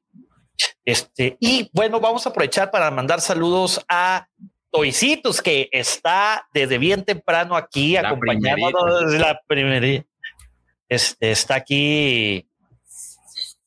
Este, 0.83 1.37
y 1.39 1.69
bueno, 1.73 1.99
vamos 1.99 2.25
a 2.25 2.29
aprovechar 2.29 2.69
para 2.69 2.91
mandar 2.91 3.21
saludos 3.21 3.83
a 3.87 4.27
Toicitos, 4.71 5.41
que 5.41 5.69
está 5.71 6.47
desde 6.53 6.77
bien 6.77 7.03
temprano 7.03 7.55
aquí 7.55 7.97
acompañándonos 7.97 9.13
la 9.13 9.39
primera. 9.47 10.03
Este, 10.89 11.31
está 11.31 11.55
aquí 11.55 12.47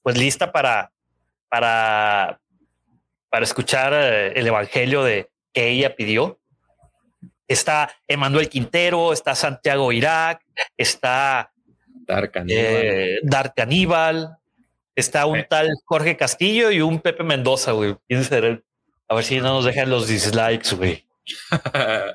pues 0.05 0.19
lista 0.19 0.53
para, 0.53 0.93
para, 1.49 2.39
para 3.31 3.45
escuchar 3.45 3.93
eh, 3.95 4.39
el 4.39 4.47
evangelio 4.47 5.03
de 5.03 5.31
que 5.53 5.71
ella 5.71 5.97
pidió. 5.97 6.39
Está 7.49 7.91
Emanuel 8.07 8.51
Quintero, 8.51 9.15
está 9.15 9.35
Santiago 9.35 9.93
Irak, 9.93 10.45
está 10.77 11.53
Dark 12.07 12.33
eh, 12.49 13.19
Aníbal, 13.57 14.37
está 14.95 15.25
un 15.25 15.45
tal 15.49 15.71
Jorge 15.87 16.17
Castillo 16.19 16.71
y 16.71 16.83
un 16.83 17.01
Pepe 17.01 17.25
Mendoza, 17.25 17.73
güey. 17.73 17.97
A 19.09 19.15
ver 19.15 19.25
si 19.25 19.41
no 19.41 19.55
nos 19.55 19.65
dejan 19.65 19.89
los 19.89 20.07
dislikes, 20.07 20.77
güey. 20.77 21.07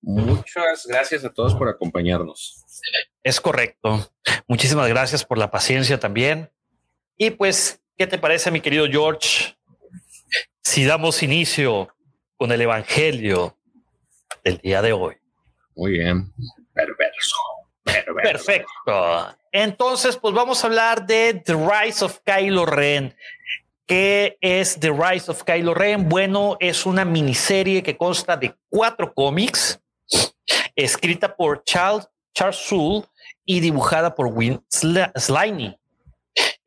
Muchas 0.00 0.86
gracias 0.86 1.24
a 1.26 1.32
todos 1.32 1.54
por 1.54 1.68
acompañarnos. 1.68 2.64
Es 3.22 3.40
correcto. 3.40 4.10
Muchísimas 4.46 4.88
gracias 4.88 5.24
por 5.24 5.38
la 5.38 5.50
paciencia 5.50 5.98
también. 5.98 6.50
Y 7.16 7.30
pues, 7.30 7.82
¿qué 7.96 8.06
te 8.06 8.18
parece, 8.18 8.50
mi 8.50 8.60
querido 8.60 8.86
George? 8.86 9.56
Si 10.62 10.84
damos 10.84 11.22
inicio 11.22 11.94
con 12.36 12.52
el 12.52 12.60
Evangelio 12.60 13.58
del 14.44 14.58
día 14.58 14.82
de 14.82 14.92
hoy. 14.92 15.16
Muy 15.74 15.92
bien. 15.92 16.32
Perverso. 16.72 17.36
Perfecto. 18.22 19.36
Entonces, 19.52 20.16
pues 20.16 20.34
vamos 20.34 20.62
a 20.62 20.66
hablar 20.66 21.06
de 21.06 21.34
The 21.34 21.54
Rise 21.54 22.04
of 22.04 22.20
Kylo 22.24 22.66
Ren. 22.66 23.16
¿Qué 23.86 24.36
es 24.40 24.78
The 24.78 24.90
Rise 24.90 25.30
of 25.30 25.42
Kylo 25.44 25.72
Ren? 25.74 26.08
Bueno, 26.08 26.56
es 26.60 26.84
una 26.84 27.04
miniserie 27.04 27.82
que 27.82 27.96
consta 27.96 28.36
de 28.36 28.54
cuatro 28.68 29.14
cómics, 29.14 29.80
escrita 30.76 31.34
por 31.34 31.64
Charles 31.64 32.06
Charles 32.38 32.56
Soule 32.56 33.04
y 33.44 33.58
dibujada 33.58 34.14
por 34.14 34.28
Win 34.28 34.60
Sliney. 34.70 35.76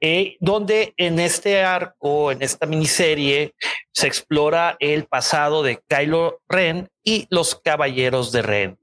Eh, 0.02 0.36
donde 0.42 0.94
en 0.98 1.18
este 1.18 1.64
arco, 1.64 2.30
en 2.30 2.42
esta 2.42 2.66
miniserie, 2.66 3.54
se 3.94 4.08
explora 4.08 4.76
el 4.82 5.06
pasado 5.06 5.64
de 5.64 5.80
Kylo 5.88 6.42
Ren 6.50 6.90
y 7.06 7.26
los 7.30 7.56
Caballeros 7.56 8.34
de 8.34 8.42
Ren. 8.42 8.80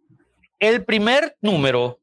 El 0.58 0.82
primer 0.86 1.36
número 1.42 2.00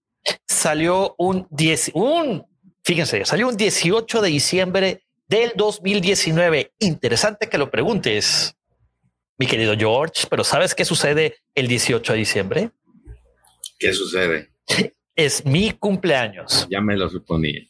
salió 0.48 1.16
un 1.18 1.48
10, 1.50 1.92
un, 1.96 2.46
fíjense, 2.84 3.26
salió 3.26 3.48
un 3.48 3.58
18 3.58 4.22
de 4.22 4.30
diciembre 4.30 5.04
del 5.28 5.54
2019. 5.56 6.74
Interesante 6.78 7.50
que 7.50 7.58
lo 7.58 7.72
preguntes, 7.72 8.56
mi 9.40 9.48
querido 9.48 9.76
George, 9.76 10.28
pero 10.30 10.44
¿sabes 10.44 10.76
qué 10.76 10.86
sucede 10.86 11.38
el 11.56 11.68
18 11.68 12.14
de 12.14 12.20
diciembre? 12.20 12.72
¿Qué 13.80 13.92
sucede? 13.92 14.55
Es 15.16 15.46
mi 15.46 15.72
cumpleaños. 15.72 16.68
Ya 16.70 16.82
me 16.82 16.96
lo 16.98 17.10
suponía. 17.10 17.62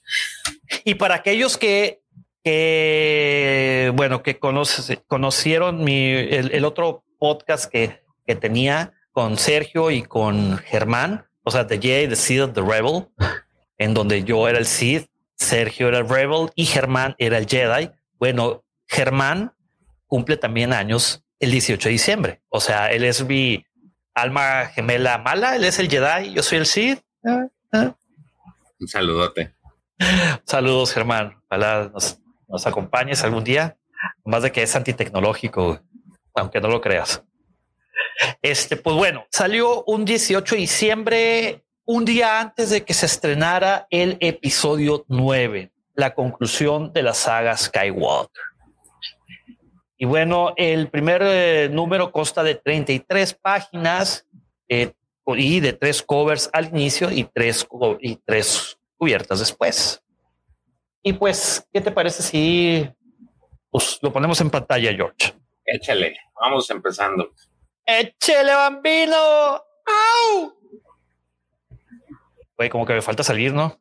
Y 0.83 0.95
para 0.95 1.15
aquellos 1.15 1.57
que, 1.57 2.01
que 2.43 3.91
bueno, 3.95 4.23
que 4.23 4.39
conocieron 4.39 5.83
mi, 5.83 6.09
el, 6.09 6.65
otro 6.65 7.03
podcast 7.19 7.71
que, 7.71 8.01
que 8.25 8.35
tenía 8.35 8.93
con 9.11 9.37
Sergio 9.37 9.91
y 9.91 10.03
con 10.03 10.57
Germán, 10.57 11.25
o 11.43 11.51
sea, 11.51 11.67
The 11.67 11.79
Jedi, 11.79 12.07
The 12.07 12.15
Seed 12.15 12.43
of 12.43 12.53
the 12.53 12.61
Rebel, 12.61 13.07
en 13.77 13.93
donde 13.93 14.23
yo 14.23 14.47
era 14.47 14.57
el 14.57 14.65
Sith, 14.65 15.07
Sergio 15.35 15.87
era 15.89 15.99
el 15.99 16.09
Rebel 16.09 16.49
y 16.55 16.65
Germán 16.65 17.15
era 17.17 17.37
el 17.37 17.45
Jedi. 17.47 17.91
Bueno, 18.17 18.63
Germán 18.87 19.53
cumple 20.07 20.37
también 20.37 20.73
años 20.73 21.23
el 21.39 21.51
18 21.51 21.89
de 21.89 21.91
diciembre. 21.91 22.41
O 22.49 22.59
sea, 22.59 22.91
él 22.91 23.03
es 23.03 23.23
mi 23.25 23.65
alma 24.15 24.65
gemela 24.73 25.17
mala, 25.19 25.55
él 25.55 25.65
es 25.65 25.77
el 25.77 25.89
Jedi, 25.89 26.33
yo 26.33 26.41
soy 26.41 26.57
el 26.59 26.65
Sith. 26.65 27.01
Un 27.21 28.87
saludote. 28.87 29.53
Saludos, 30.45 30.93
Germán. 30.93 31.37
Ojalá 31.47 31.89
nos, 31.93 32.19
nos 32.47 32.65
acompañes 32.65 33.23
algún 33.23 33.43
día. 33.43 33.77
Más 34.23 34.43
de 34.43 34.51
que 34.51 34.63
es 34.63 34.75
antitecnológico, 34.75 35.79
aunque 36.33 36.61
no 36.61 36.67
lo 36.69 36.81
creas. 36.81 37.23
Este, 38.41 38.77
pues 38.77 38.95
bueno, 38.95 39.25
salió 39.31 39.83
un 39.85 40.05
18 40.05 40.55
de 40.55 40.61
diciembre, 40.61 41.65
un 41.85 42.05
día 42.05 42.39
antes 42.39 42.69
de 42.69 42.83
que 42.83 42.93
se 42.93 43.05
estrenara 43.05 43.87
el 43.89 44.17
episodio 44.19 45.05
9, 45.07 45.71
la 45.95 46.13
conclusión 46.13 46.93
de 46.93 47.03
la 47.03 47.13
saga 47.13 47.57
Skywalker. 47.57 48.43
Y 49.97 50.05
bueno, 50.05 50.53
el 50.57 50.89
primer 50.89 51.21
eh, 51.23 51.69
número 51.71 52.11
consta 52.11 52.43
de 52.43 52.55
33 52.55 53.33
páginas, 53.35 54.27
eh, 54.67 54.93
y 55.27 55.59
de 55.59 55.73
tres 55.73 56.03
covers 56.03 56.49
al 56.53 56.67
inicio 56.67 57.11
y 57.11 57.23
tres, 57.23 57.67
y 57.99 58.15
tres 58.17 58.77
cubiertas 58.97 59.39
después. 59.39 60.03
Y 61.01 61.13
pues, 61.13 61.67
¿qué 61.73 61.81
te 61.81 61.91
parece 61.91 62.21
si 62.21 62.89
pues, 63.69 63.99
lo 64.01 64.11
ponemos 64.13 64.39
en 64.41 64.49
pantalla, 64.49 64.93
George? 64.93 65.33
Échale, 65.65 66.15
vamos 66.39 66.69
empezando. 66.69 67.31
Échale, 67.85 68.53
bambino. 68.53 69.15
¡Au! 69.15 70.53
Güey, 72.57 72.69
como 72.69 72.85
que 72.85 72.93
me 72.93 73.01
falta 73.01 73.23
salir, 73.23 73.53
¿no? 73.53 73.79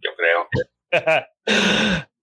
Yo 0.00 0.10
creo. 0.16 0.48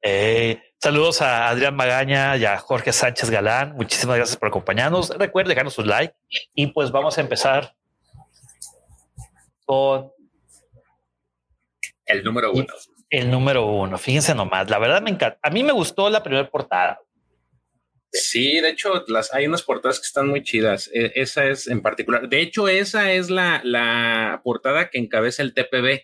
eh, 0.02 0.73
Saludos 0.84 1.22
a 1.22 1.48
Adrián 1.48 1.78
Magaña 1.78 2.36
y 2.36 2.44
a 2.44 2.58
Jorge 2.58 2.92
Sánchez 2.92 3.30
Galán. 3.30 3.74
Muchísimas 3.78 4.18
gracias 4.18 4.36
por 4.36 4.50
acompañarnos. 4.50 5.12
Recuerden 5.18 5.52
dejarnos 5.52 5.76
su 5.76 5.84
like 5.86 6.14
y 6.54 6.68
pues 6.68 6.92
vamos 6.92 7.18
a 7.18 7.22
empezar 7.22 7.74
con 9.64 10.12
el 12.06 12.22
número 12.26 12.52
uno. 12.52 12.68
El 13.10 13.32
número 13.32 13.66
uno. 13.66 13.98
Fíjense 13.98 14.36
nomás. 14.36 14.70
La 14.70 14.78
verdad 14.78 15.02
me 15.02 15.12
encanta. 15.12 15.40
A 15.42 15.50
mí 15.52 15.64
me 15.64 15.72
gustó 15.72 16.10
la 16.10 16.22
primera 16.22 16.52
portada. 16.52 17.00
Sí, 18.12 18.60
de 18.60 18.72
hecho, 18.72 19.06
las, 19.08 19.34
hay 19.34 19.48
unas 19.48 19.64
portadas 19.64 20.02
que 20.02 20.08
están 20.08 20.28
muy 20.28 20.44
chidas. 20.44 20.92
E, 20.94 21.14
esa 21.16 21.46
es 21.46 21.70
en 21.70 21.82
particular. 21.82 22.28
De 22.28 22.42
hecho, 22.42 22.68
esa 22.68 23.14
es 23.14 23.30
la, 23.30 23.62
la 23.64 24.42
portada 24.44 24.90
que 24.90 25.00
encabeza 25.00 25.44
el 25.44 25.54
TPB. 25.54 26.02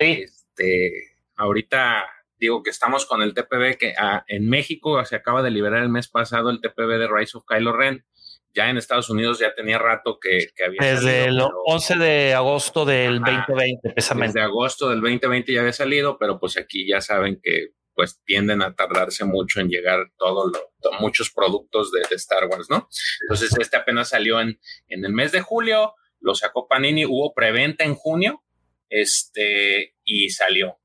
Sí. 0.00 0.24
Este, 0.24 1.16
ahorita 1.36 2.06
digo 2.42 2.62
que 2.64 2.70
estamos 2.70 3.06
con 3.06 3.22
el 3.22 3.34
TPB 3.34 3.78
que 3.78 3.94
ah, 3.96 4.24
en 4.26 4.48
México 4.48 5.02
se 5.04 5.14
acaba 5.14 5.42
de 5.42 5.50
liberar 5.52 5.82
el 5.82 5.88
mes 5.88 6.08
pasado 6.08 6.50
el 6.50 6.60
TPB 6.60 6.98
de 6.98 7.08
Rise 7.08 7.38
of 7.38 7.44
Kylo 7.46 7.72
Ren. 7.72 8.04
Ya 8.52 8.68
en 8.68 8.76
Estados 8.76 9.08
Unidos 9.08 9.38
ya 9.38 9.54
tenía 9.54 9.78
rato 9.78 10.18
que, 10.20 10.48
había 10.62 10.94
Desde 10.94 11.24
el 11.26 11.40
11 11.40 11.96
de 11.96 12.34
agosto 12.34 12.84
del 12.84 13.20
2020, 13.20 13.94
Desde 13.94 14.40
agosto 14.42 14.90
del 14.90 15.00
2020 15.00 15.52
ya 15.52 15.60
había 15.60 15.72
salido, 15.72 16.18
pero 16.18 16.38
pues 16.38 16.58
aquí 16.58 16.86
ya 16.86 17.00
saben 17.00 17.40
que 17.42 17.68
pues 17.94 18.20
tienden 18.24 18.60
a 18.60 18.74
tardarse 18.74 19.24
mucho 19.24 19.60
en 19.60 19.68
llegar 19.68 20.10
todos 20.18 20.52
muchos 21.00 21.30
productos 21.30 21.92
de, 21.92 22.02
Star 22.16 22.46
Wars, 22.46 22.66
¿no? 22.68 22.88
Entonces 23.22 23.56
este 23.58 23.76
apenas 23.76 24.08
salió 24.08 24.40
en, 24.40 24.58
en 24.88 25.04
el 25.04 25.12
mes 25.12 25.30
de 25.30 25.40
julio, 25.40 25.94
lo 26.20 26.34
sacó 26.34 26.66
Panini, 26.66 27.06
hubo 27.06 27.32
preventa 27.34 27.84
en 27.84 27.94
junio, 27.94 28.42
este, 28.88 29.94
y 30.04 30.30
salió. 30.30 30.81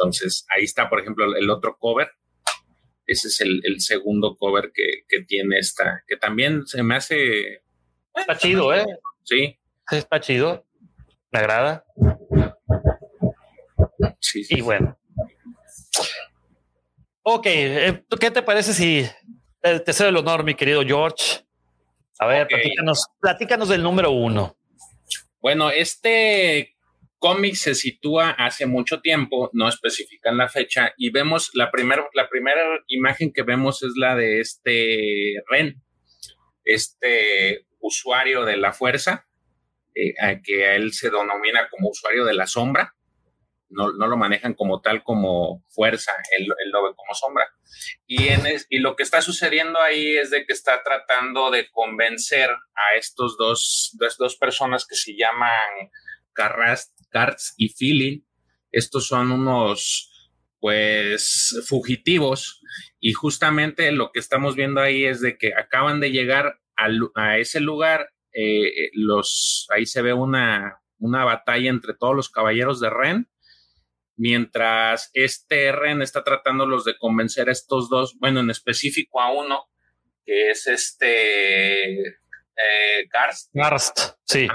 Entonces 0.00 0.46
ahí 0.54 0.64
está, 0.64 0.88
por 0.88 1.00
ejemplo, 1.00 1.36
el 1.36 1.50
otro 1.50 1.76
cover. 1.78 2.10
Ese 3.06 3.28
es 3.28 3.40
el, 3.40 3.80
segundo 3.80 4.36
cover 4.36 4.70
que, 4.72 5.22
tiene 5.24 5.58
esta, 5.58 6.04
que 6.06 6.16
también 6.16 6.66
se 6.66 6.82
me 6.82 6.96
hace... 6.96 7.62
Está 8.14 8.36
chido, 8.36 8.72
¿eh? 8.72 8.86
Sí. 9.24 9.58
Está 9.90 10.20
chido. 10.20 10.64
Me 11.32 11.40
agrada. 11.40 11.84
Sí, 14.20 14.44
sí. 14.44 14.58
Y 14.58 14.60
bueno, 14.60 14.96
Ok, 17.22 17.46
eh, 17.46 18.02
¿qué 18.18 18.30
te 18.30 18.42
parece 18.42 18.72
si 18.72 19.06
te 19.60 19.92
cedo 19.92 20.08
el 20.08 20.16
honor, 20.16 20.42
mi 20.42 20.54
querido 20.54 20.82
George? 20.82 21.44
A 22.18 22.26
ver, 22.26 22.48
platícanos, 23.20 23.68
del 23.68 23.82
número 23.82 24.10
uno. 24.10 24.56
Bueno, 25.40 25.70
este 25.70 26.76
cómic 27.20 27.54
se 27.54 27.76
sitúa 27.76 28.30
hace 28.30 28.66
mucho 28.66 29.00
tiempo, 29.00 29.50
no 29.52 29.68
especifican 29.68 30.36
la 30.36 30.48
fecha, 30.48 30.92
y 30.96 31.10
vemos 31.10 31.50
la, 31.54 31.70
primera 31.70 32.04
la 32.14 32.28
primera 32.28 32.60
imagen 32.88 33.32
que 33.32 33.42
vemos 33.42 33.84
es 33.84 33.92
la 33.96 34.16
de 34.16 34.40
este 34.40 35.34
Ren, 35.48 35.80
este 36.64 37.66
usuario 37.78 38.44
de 38.44 38.56
la 38.56 38.72
fuerza, 38.72 39.28
eh, 39.94 40.14
que 40.42 40.66
a 40.66 40.74
él 40.74 40.92
se 40.92 41.10
denomina 41.10 41.68
como 41.70 41.90
usuario 41.90 42.24
de 42.24 42.34
la 42.34 42.48
sombra 42.48 42.94
no, 43.70 43.90
lo 43.90 44.16
manejan 44.16 44.54
como 44.54 44.80
tal, 44.80 45.02
como 45.02 45.64
fuerza, 45.68 46.12
él, 46.36 46.46
lo 46.46 46.82
ve 46.82 46.90
como 46.96 47.14
sombra. 47.14 47.48
Y, 48.06 48.28
en 48.28 48.42
y 48.68 48.78
lo 48.78 48.96
que 48.96 49.04
está 49.04 49.22
sucediendo 49.22 49.80
ahí 49.80 50.16
es 50.16 50.30
de 50.30 50.44
que 50.44 50.52
está 50.52 50.82
tratando 50.82 51.50
de 51.50 51.70
convencer 51.70 52.50
a 52.50 52.96
estos 52.96 53.36
dos, 53.38 53.96
dos 54.18 54.36
personas 54.36 54.86
que 54.86 54.96
se 54.96 55.16
llaman 55.16 55.90
Carts 57.10 57.54
y 57.56 57.68
Feeling. 57.70 58.20
Estos 58.72 59.06
son 59.06 59.32
unos, 59.32 60.32
pues, 60.58 61.62
fugitivos. 61.66 62.60
Y 62.98 63.12
justamente 63.12 63.90
lo 63.92 64.12
que 64.12 64.20
estamos 64.20 64.54
viendo 64.56 64.80
ahí 64.80 65.04
es 65.04 65.20
de 65.20 65.36
que 65.38 65.52
acaban 65.54 66.00
de 66.00 66.10
llegar 66.10 66.60
a, 66.76 67.38
ese 67.38 67.60
lugar. 67.60 68.10
Eh, 68.32 68.90
los, 68.92 69.66
ahí 69.70 69.86
se 69.86 70.02
ve 70.02 70.12
una, 70.12 70.80
una 70.98 71.24
batalla 71.24 71.68
entre 71.68 71.94
todos 71.94 72.14
los 72.14 72.30
caballeros 72.30 72.80
de 72.80 72.90
Ren 72.90 73.28
mientras 74.20 75.10
este 75.14 75.72
Ren 75.72 76.02
está 76.02 76.22
tratándolos 76.22 76.84
de 76.84 76.98
convencer 76.98 77.48
a 77.48 77.52
estos 77.52 77.88
dos, 77.88 78.18
bueno, 78.18 78.40
en 78.40 78.50
específico 78.50 79.18
a 79.18 79.32
uno, 79.32 79.70
que 80.26 80.50
es 80.50 80.66
este 80.66 82.00
eh, 82.00 83.08
Garst. 83.10 83.48
Garst, 83.54 84.00
sí. 84.26 84.46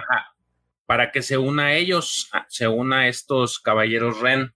Para 0.85 1.11
que 1.11 1.21
se 1.21 1.37
una 1.37 1.67
a 1.67 1.75
ellos, 1.75 2.29
se 2.47 2.67
una 2.67 3.01
a 3.01 3.07
estos 3.07 3.59
caballeros 3.59 4.19
Ren. 4.19 4.53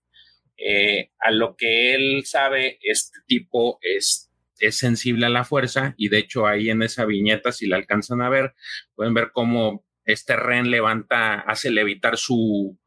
Eh, 0.56 1.10
a 1.18 1.30
lo 1.30 1.56
que 1.56 1.94
él 1.94 2.24
sabe, 2.26 2.78
este 2.82 3.18
tipo 3.26 3.78
es, 3.80 4.30
es 4.58 4.76
sensible 4.76 5.26
a 5.26 5.30
la 5.30 5.44
fuerza 5.44 5.94
y 5.96 6.08
de 6.08 6.18
hecho 6.18 6.46
ahí 6.46 6.68
en 6.68 6.82
esa 6.82 7.06
viñeta, 7.06 7.50
si 7.50 7.66
la 7.66 7.76
alcanzan 7.76 8.20
a 8.20 8.28
ver, 8.28 8.54
pueden 8.94 9.14
ver 9.14 9.30
cómo 9.32 9.86
este 10.04 10.36
Ren 10.36 10.70
levanta, 10.70 11.40
hace 11.40 11.70
levitar 11.70 12.18
su, 12.18 12.78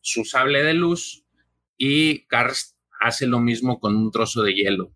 su 0.00 0.24
sable 0.24 0.62
de 0.62 0.74
luz 0.74 1.24
y 1.76 2.26
Karst 2.26 2.76
hace 3.00 3.26
lo 3.26 3.40
mismo 3.40 3.78
con 3.78 3.96
un 3.96 4.10
trozo 4.10 4.42
de 4.42 4.54
hielo. 4.54 4.92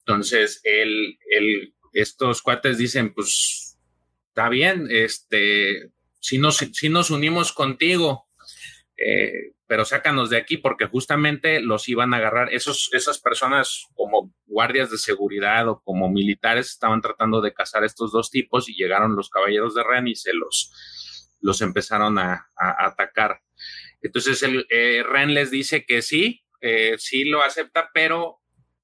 Entonces, 0.00 0.60
él, 0.64 1.16
estos 1.92 2.42
cuates 2.42 2.78
dicen, 2.78 3.14
pues, 3.14 3.78
está 4.28 4.48
bien, 4.48 4.88
este, 4.90 5.90
si 6.20 6.38
nos, 6.38 6.58
si 6.58 6.88
nos 6.88 7.10
unimos 7.10 7.52
contigo, 7.52 8.28
eh, 8.96 9.54
pero 9.66 9.84
sácanos 9.84 10.30
de 10.30 10.36
aquí 10.36 10.56
porque 10.56 10.86
justamente 10.86 11.60
los 11.60 11.88
iban 11.88 12.12
a 12.14 12.18
agarrar. 12.18 12.52
Esos, 12.52 12.90
esas 12.92 13.18
personas 13.18 13.86
como 13.94 14.32
guardias 14.46 14.90
de 14.90 14.98
seguridad 14.98 15.68
o 15.68 15.80
como 15.82 16.08
militares 16.08 16.68
estaban 16.68 17.00
tratando 17.00 17.40
de 17.40 17.52
cazar 17.52 17.82
a 17.82 17.86
estos 17.86 18.12
dos 18.12 18.30
tipos 18.30 18.68
y 18.68 18.74
llegaron 18.74 19.16
los 19.16 19.30
caballeros 19.30 19.74
de 19.74 19.82
Ren 19.84 20.08
y 20.08 20.14
se 20.14 20.32
los, 20.34 20.72
los 21.40 21.60
empezaron 21.62 22.18
a 22.18 22.48
atacar. 22.56 23.40
Entonces 24.02 24.42
eh, 24.42 25.02
Ren 25.02 25.34
les 25.34 25.50
dice 25.50 25.84
que 25.84 26.02
sí, 26.02 26.42
eh, 26.60 26.96
sí 26.98 27.24
lo 27.24 27.42
acepta, 27.42 27.90
pero 27.92 28.38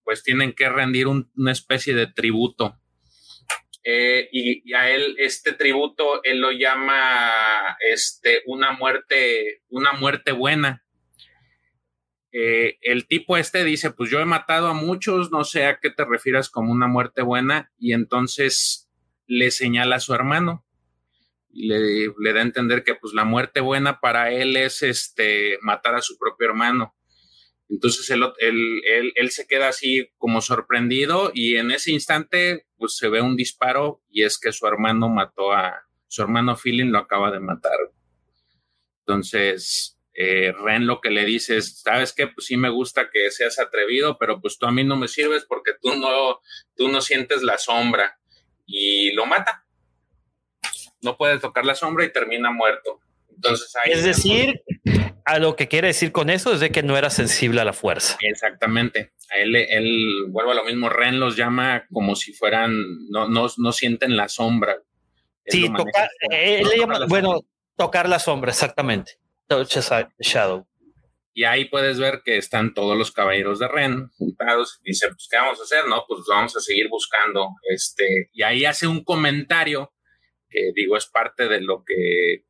pues 0.04 0.22
tienen 0.22 0.52
que 0.52 0.68
rendir 0.68 1.08
una 1.08 1.52
especie 1.52 1.94
de 1.94 2.06
tributo. 2.06 2.78
Eh, 3.88 4.28
y, 4.32 4.74
a 4.74 4.90
él 4.90 5.14
este 5.16 5.52
tributo 5.52 6.20
él 6.24 6.40
lo 6.40 6.50
llama 6.50 7.76
este 7.78 8.42
una 8.46 8.72
muerte 8.72 9.62
una 9.68 9.92
muerte 9.92 10.32
buena 10.32 10.84
el 12.32 13.06
tipo 13.06 13.36
este 13.36 13.62
dice 13.62 13.92
pues 13.92 14.10
yo 14.10 14.18
he 14.18 14.24
matado 14.24 14.66
a 14.66 14.74
muchos 14.74 15.30
no 15.30 15.44
sé 15.44 15.66
a 15.66 15.78
qué 15.78 15.90
te 15.90 16.04
refieras 16.04 16.50
como 16.50 16.72
una 16.72 16.88
muerte 16.88 17.22
buena 17.22 17.70
y 17.78 17.92
entonces 17.92 18.90
le 19.28 19.52
señala 19.52 19.96
a 19.96 20.00
su 20.00 20.14
hermano 20.14 20.66
le, 21.56 22.12
le, 22.18 22.32
da 22.32 22.40
a 22.40 22.42
entender 22.42 22.84
que 22.84 22.94
pues 22.94 23.14
la 23.14 23.24
muerte 23.24 23.60
buena 23.60 24.00
para 24.00 24.32
él 24.32 24.56
es 24.56 24.82
este 24.82 25.58
matar 25.62 25.94
a 25.94 26.02
su 26.02 26.18
propio 26.18 26.48
hermano. 26.48 26.94
Entonces 27.68 28.08
él, 28.10 28.22
él, 29.14 29.30
se 29.30 29.46
queda 29.46 29.68
así 29.68 30.08
como 30.18 30.40
sorprendido 30.40 31.32
y 31.34 31.56
en 31.56 31.72
ese 31.72 31.90
instante 31.90 32.66
pues 32.76 32.96
se 32.96 33.08
ve 33.08 33.20
un 33.20 33.36
disparo 33.36 34.02
y 34.08 34.22
es 34.22 34.38
que 34.38 34.52
su 34.52 34.66
hermano 34.66 35.08
mató 35.08 35.52
a 35.52 35.82
su 36.06 36.22
hermano 36.22 36.56
Feeling 36.56 36.92
lo 36.92 36.98
acaba 36.98 37.32
de 37.32 37.40
matar. 37.40 37.78
Entonces 39.00 39.98
eh, 40.14 40.52
Ren 40.52 40.86
lo 40.86 41.00
que 41.00 41.10
le 41.10 41.24
dice 41.24 41.56
es, 41.56 41.80
sabes 41.80 42.12
qué, 42.12 42.28
pues 42.28 42.46
sí 42.46 42.56
me 42.56 42.70
gusta 42.70 43.10
que 43.10 43.30
seas 43.30 43.58
atrevido, 43.58 44.16
pero 44.18 44.40
pues 44.40 44.58
tú 44.58 44.66
a 44.66 44.72
mí 44.72 44.84
no 44.84 44.96
me 44.96 45.08
sirves 45.08 45.44
porque 45.44 45.72
tú 45.82 45.96
no, 45.96 46.40
tú 46.76 46.88
no 46.88 47.00
sientes 47.00 47.42
la 47.42 47.58
sombra 47.58 48.20
y 48.64 49.12
lo 49.12 49.26
mata 49.26 49.66
no 51.06 51.16
puede 51.16 51.38
tocar 51.38 51.64
la 51.64 51.74
sombra 51.74 52.04
y 52.04 52.12
termina 52.12 52.50
muerto. 52.50 53.00
Entonces, 53.30 53.72
es 53.84 54.04
decir, 54.04 54.62
a 55.26 55.40
lo 55.40 55.56
que 55.56 55.66
quiere 55.66 55.88
decir 55.88 56.12
con 56.12 56.30
eso 56.30 56.54
es 56.54 56.60
de 56.60 56.70
que 56.70 56.84
no 56.84 56.96
era 56.96 57.10
sensible 57.10 57.60
a 57.60 57.64
la 57.64 57.72
fuerza. 57.72 58.16
Exactamente. 58.20 59.12
A 59.34 59.40
él, 59.40 59.56
él 59.56 60.26
vuelve 60.28 60.52
a 60.52 60.54
lo 60.54 60.64
mismo. 60.64 60.88
Ren 60.88 61.18
los 61.18 61.36
llama 61.36 61.84
como 61.92 62.14
si 62.14 62.32
fueran, 62.32 62.72
no, 63.10 63.28
no, 63.28 63.48
no 63.56 63.72
sienten 63.72 64.16
la 64.16 64.28
sombra. 64.28 64.76
sí, 65.44 65.68
tocar, 65.72 66.08
él 66.30 66.68
le 66.68 66.78
llama, 66.78 67.06
bueno, 67.08 67.40
tocar 67.76 68.08
la 68.08 68.20
sombra, 68.20 68.52
exactamente. 68.52 69.18
Touch 69.48 69.76
shadow. 70.20 70.64
Y 71.34 71.42
ahí 71.42 71.66
puedes 71.66 71.98
ver 71.98 72.22
que 72.24 72.38
están 72.38 72.72
todos 72.72 72.96
los 72.96 73.10
caballeros 73.10 73.58
de 73.58 73.66
Ren 73.66 74.08
juntados. 74.16 74.80
Y 74.84 74.90
dice, 74.90 75.08
pues, 75.08 75.26
¿qué 75.28 75.36
vamos 75.36 75.58
a 75.58 75.64
hacer? 75.64 75.88
No, 75.88 76.04
pues 76.06 76.20
vamos 76.28 76.56
a 76.56 76.60
seguir 76.60 76.88
buscando. 76.88 77.48
Este, 77.68 78.30
y 78.32 78.44
ahí 78.44 78.64
hace 78.64 78.86
un 78.86 79.02
comentario 79.02 79.92
que 80.48 80.70
digo 80.72 80.96
es 80.96 81.06
parte 81.06 81.48
de 81.48 81.60
lo 81.60 81.82
que 81.84 82.45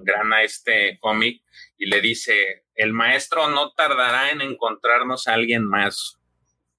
engrana 0.00 0.42
este 0.42 0.98
cómic 1.00 1.42
y 1.78 1.86
le 1.86 2.00
dice, 2.00 2.64
el 2.74 2.92
maestro 2.92 3.48
no 3.48 3.72
tardará 3.72 4.30
en 4.30 4.40
encontrarnos 4.40 5.28
a 5.28 5.34
alguien 5.34 5.64
más. 5.64 6.16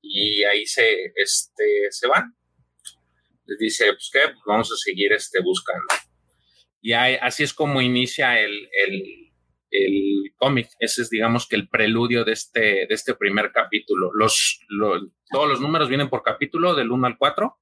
Y 0.01 0.43
ahí 0.43 0.65
se, 0.65 1.11
este, 1.15 1.87
se 1.91 2.07
van. 2.07 2.35
Les 3.45 3.59
dice, 3.59 3.85
pues 3.93 4.09
qué, 4.11 4.19
pues 4.25 4.43
vamos 4.45 4.71
a 4.71 4.75
seguir 4.75 5.13
este, 5.13 5.41
buscando. 5.41 5.87
Y 6.81 6.93
así 6.93 7.43
es 7.43 7.53
como 7.53 7.81
inicia 7.81 8.39
el, 8.39 8.67
el 9.71 10.33
cómic. 10.35 10.69
Ese 10.79 11.01
es, 11.01 11.09
digamos, 11.09 11.47
que 11.47 11.55
el 11.55 11.69
preludio 11.69 12.23
de 12.23 12.33
este, 12.33 12.59
de 12.59 12.87
este 12.89 13.15
primer 13.15 13.51
capítulo. 13.51 14.11
Los, 14.13 14.59
todos 15.31 15.49
los 15.49 15.61
números 15.61 15.89
vienen 15.89 16.09
por 16.09 16.23
capítulo, 16.23 16.75
del 16.75 16.91
1 16.91 17.07
al 17.07 17.17
4. 17.17 17.57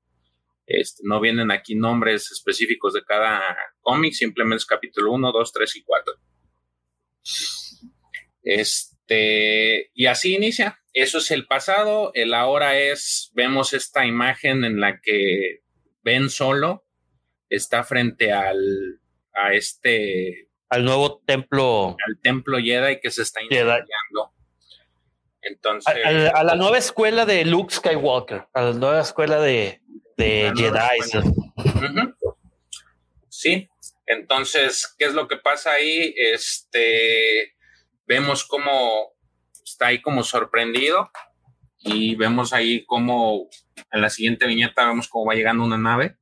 Este, 0.70 1.02
no 1.04 1.20
vienen 1.20 1.50
aquí 1.50 1.74
nombres 1.74 2.32
específicos 2.32 2.94
de 2.94 3.04
cada 3.04 3.42
cómic, 3.82 4.14
simplemente 4.14 4.58
es 4.58 4.66
capítulo 4.68 5.14
1, 5.14 5.32
2, 5.32 5.52
3 5.52 5.76
y 5.76 5.84
4. 5.84 6.14
Este, 8.44 9.90
y 9.96 10.06
así 10.06 10.36
inicia. 10.36 10.80
Eso 10.94 11.18
es 11.18 11.32
el 11.32 11.48
pasado. 11.48 12.12
El 12.14 12.36
ahora 12.36 12.78
es, 12.78 13.32
vemos 13.34 13.74
esta 13.74 14.06
imagen 14.06 14.64
en 14.64 14.80
la 14.80 15.02
que 15.02 15.64
Ben 16.04 16.30
solo 16.30 16.86
está 17.50 17.84
frente 17.84 18.32
al, 18.32 19.02
a 19.34 19.54
este 19.54 20.50
al 20.70 20.86
nuevo 20.86 21.24
templo. 21.26 21.98
Al 22.08 22.20
templo 22.22 22.60
Jedi 22.60 23.00
que 23.00 23.10
se 23.10 23.24
está 23.24 23.42
incendiando. 23.42 24.36
Entonces. 25.42 25.96
A, 26.06 26.44
la 26.44 26.56
nueva 26.56 26.78
escuela 26.78 27.26
de 27.26 27.44
Luke 27.46 27.74
Skywalker, 27.74 28.48
a 28.54 28.62
la 28.62 28.74
nueva 28.74 29.02
escuela 29.02 29.40
de, 29.40 29.82
de 30.20 30.52
Jedi. 30.56 31.24
Sí. 33.30 33.70
Entonces, 34.06 34.94
¿qué 34.98 35.06
es 35.06 35.14
lo 35.14 35.28
que 35.28 35.38
pasa 35.38 35.72
ahí? 35.72 36.14
Este 36.18 37.56
vemos 38.06 38.44
cómo 38.44 39.14
está 39.64 39.88
ahí 39.88 40.02
como 40.02 40.24
sorprendido 40.24 41.10
y 41.78 42.16
vemos 42.16 42.54
ahí 42.54 42.86
como 42.86 43.48
en 43.92 44.02
la 44.02 44.10
siguiente 44.10 44.46
viñeta 44.48 44.88
vemos 44.88 45.08
cómo 45.08 45.28
va 45.28 45.36
llegando 45.36 45.64
una 45.64 45.78
nave 45.78 46.18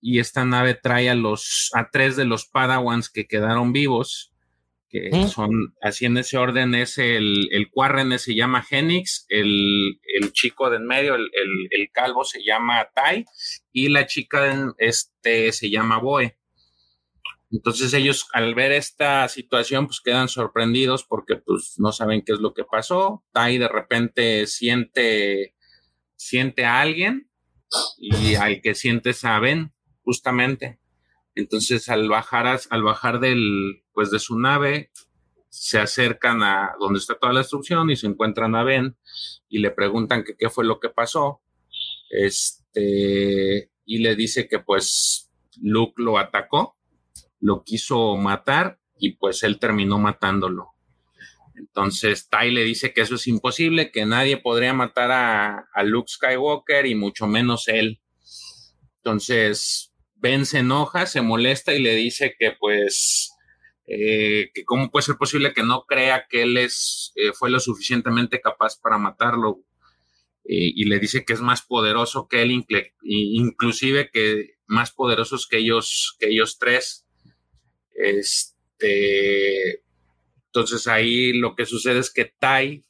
y 0.00 0.20
esta 0.20 0.44
nave 0.44 0.74
trae 0.74 1.08
a 1.10 1.14
los 1.14 1.70
a 1.74 1.90
tres 1.90 2.16
de 2.16 2.26
los 2.26 2.46
Padawans 2.46 3.08
que 3.08 3.26
quedaron 3.26 3.72
vivos, 3.72 4.32
que 5.00 5.28
son 5.28 5.74
así 5.80 6.06
en 6.06 6.16
ese 6.16 6.38
orden 6.38 6.74
es 6.74 6.98
el, 6.98 7.48
el 7.52 7.70
Quarren 7.70 8.18
se 8.18 8.34
llama 8.34 8.62
Genix, 8.62 9.26
el, 9.28 10.00
el, 10.02 10.32
chico 10.32 10.70
de 10.70 10.76
en 10.76 10.86
medio, 10.86 11.14
el, 11.14 11.28
el, 11.70 11.90
calvo 11.92 12.24
se 12.24 12.44
llama 12.44 12.88
Tai 12.94 13.24
y 13.72 13.88
la 13.88 14.06
chica 14.06 14.74
este 14.78 15.52
se 15.52 15.70
llama 15.70 15.98
Boe. 15.98 16.38
Entonces 17.50 17.94
ellos 17.94 18.28
al 18.32 18.54
ver 18.54 18.72
esta 18.72 19.28
situación 19.28 19.86
pues 19.86 20.00
quedan 20.00 20.28
sorprendidos 20.28 21.04
porque 21.04 21.36
pues 21.36 21.74
no 21.78 21.92
saben 21.92 22.22
qué 22.22 22.32
es 22.32 22.40
lo 22.40 22.54
que 22.54 22.64
pasó. 22.64 23.24
Tai 23.32 23.58
de 23.58 23.68
repente 23.68 24.46
siente 24.46 25.54
siente 26.16 26.64
a 26.64 26.80
alguien 26.80 27.30
y 27.98 28.34
al 28.34 28.60
que 28.60 28.74
siente 28.74 29.12
saben 29.12 29.72
justamente. 30.02 30.78
Entonces, 31.36 31.90
al 31.90 32.08
bajar, 32.08 32.58
al 32.70 32.82
bajar 32.82 33.20
del, 33.20 33.84
pues 33.92 34.10
de 34.10 34.18
su 34.18 34.38
nave, 34.38 34.90
se 35.50 35.78
acercan 35.78 36.42
a 36.42 36.72
donde 36.80 36.98
está 36.98 37.14
toda 37.14 37.34
la 37.34 37.40
destrucción 37.40 37.90
y 37.90 37.96
se 37.96 38.06
encuentran 38.06 38.54
a 38.54 38.64
Ben 38.64 38.96
y 39.48 39.58
le 39.58 39.70
preguntan 39.70 40.24
qué 40.38 40.50
fue 40.50 40.64
lo 40.64 40.80
que 40.80 40.88
pasó. 40.88 41.42
Este, 42.10 43.70
y 43.84 43.98
le 43.98 44.16
dice 44.16 44.48
que 44.48 44.60
pues 44.60 45.30
Luke 45.60 45.94
lo 45.96 46.18
atacó, 46.18 46.76
lo 47.40 47.64
quiso 47.64 48.16
matar 48.16 48.80
y 48.98 49.12
pues 49.12 49.42
él 49.42 49.58
terminó 49.58 49.98
matándolo. 49.98 50.72
Entonces 51.54 52.28
Tai 52.28 52.50
le 52.50 52.64
dice 52.64 52.94
que 52.94 53.02
eso 53.02 53.16
es 53.16 53.26
imposible, 53.26 53.90
que 53.90 54.06
nadie 54.06 54.38
podría 54.38 54.72
matar 54.72 55.10
a, 55.10 55.68
a 55.72 55.82
Luke 55.82 56.10
Skywalker 56.10 56.86
y 56.86 56.94
mucho 56.94 57.26
menos 57.26 57.68
él. 57.68 58.00
Entonces, 58.98 59.94
Ben 60.16 60.46
se 60.46 60.58
enoja, 60.58 61.06
se 61.06 61.20
molesta 61.20 61.74
y 61.74 61.80
le 61.80 61.94
dice 61.94 62.34
que 62.38 62.52
pues 62.58 63.30
eh, 63.86 64.50
que 64.52 64.64
cómo 64.64 64.90
puede 64.90 65.04
ser 65.04 65.16
posible 65.16 65.52
que 65.52 65.62
no 65.62 65.84
crea 65.86 66.26
que 66.28 66.42
él 66.42 66.56
es, 66.56 67.12
eh, 67.14 67.32
fue 67.32 67.50
lo 67.50 67.60
suficientemente 67.60 68.40
capaz 68.40 68.80
para 68.80 68.98
matarlo 68.98 69.62
eh, 70.44 70.72
y 70.74 70.84
le 70.86 70.98
dice 70.98 71.24
que 71.24 71.34
es 71.34 71.40
más 71.40 71.62
poderoso 71.62 72.26
que 72.28 72.42
él, 72.42 72.64
inclusive 73.02 74.10
que 74.12 74.56
más 74.66 74.90
poderosos 74.90 75.46
que 75.46 75.58
ellos, 75.58 76.16
que 76.18 76.28
ellos 76.28 76.58
tres. 76.58 77.06
Este, 77.94 79.82
entonces 80.46 80.88
ahí 80.88 81.32
lo 81.32 81.54
que 81.54 81.66
sucede 81.66 82.00
es 82.00 82.12
que 82.12 82.24
Tai 82.24 82.84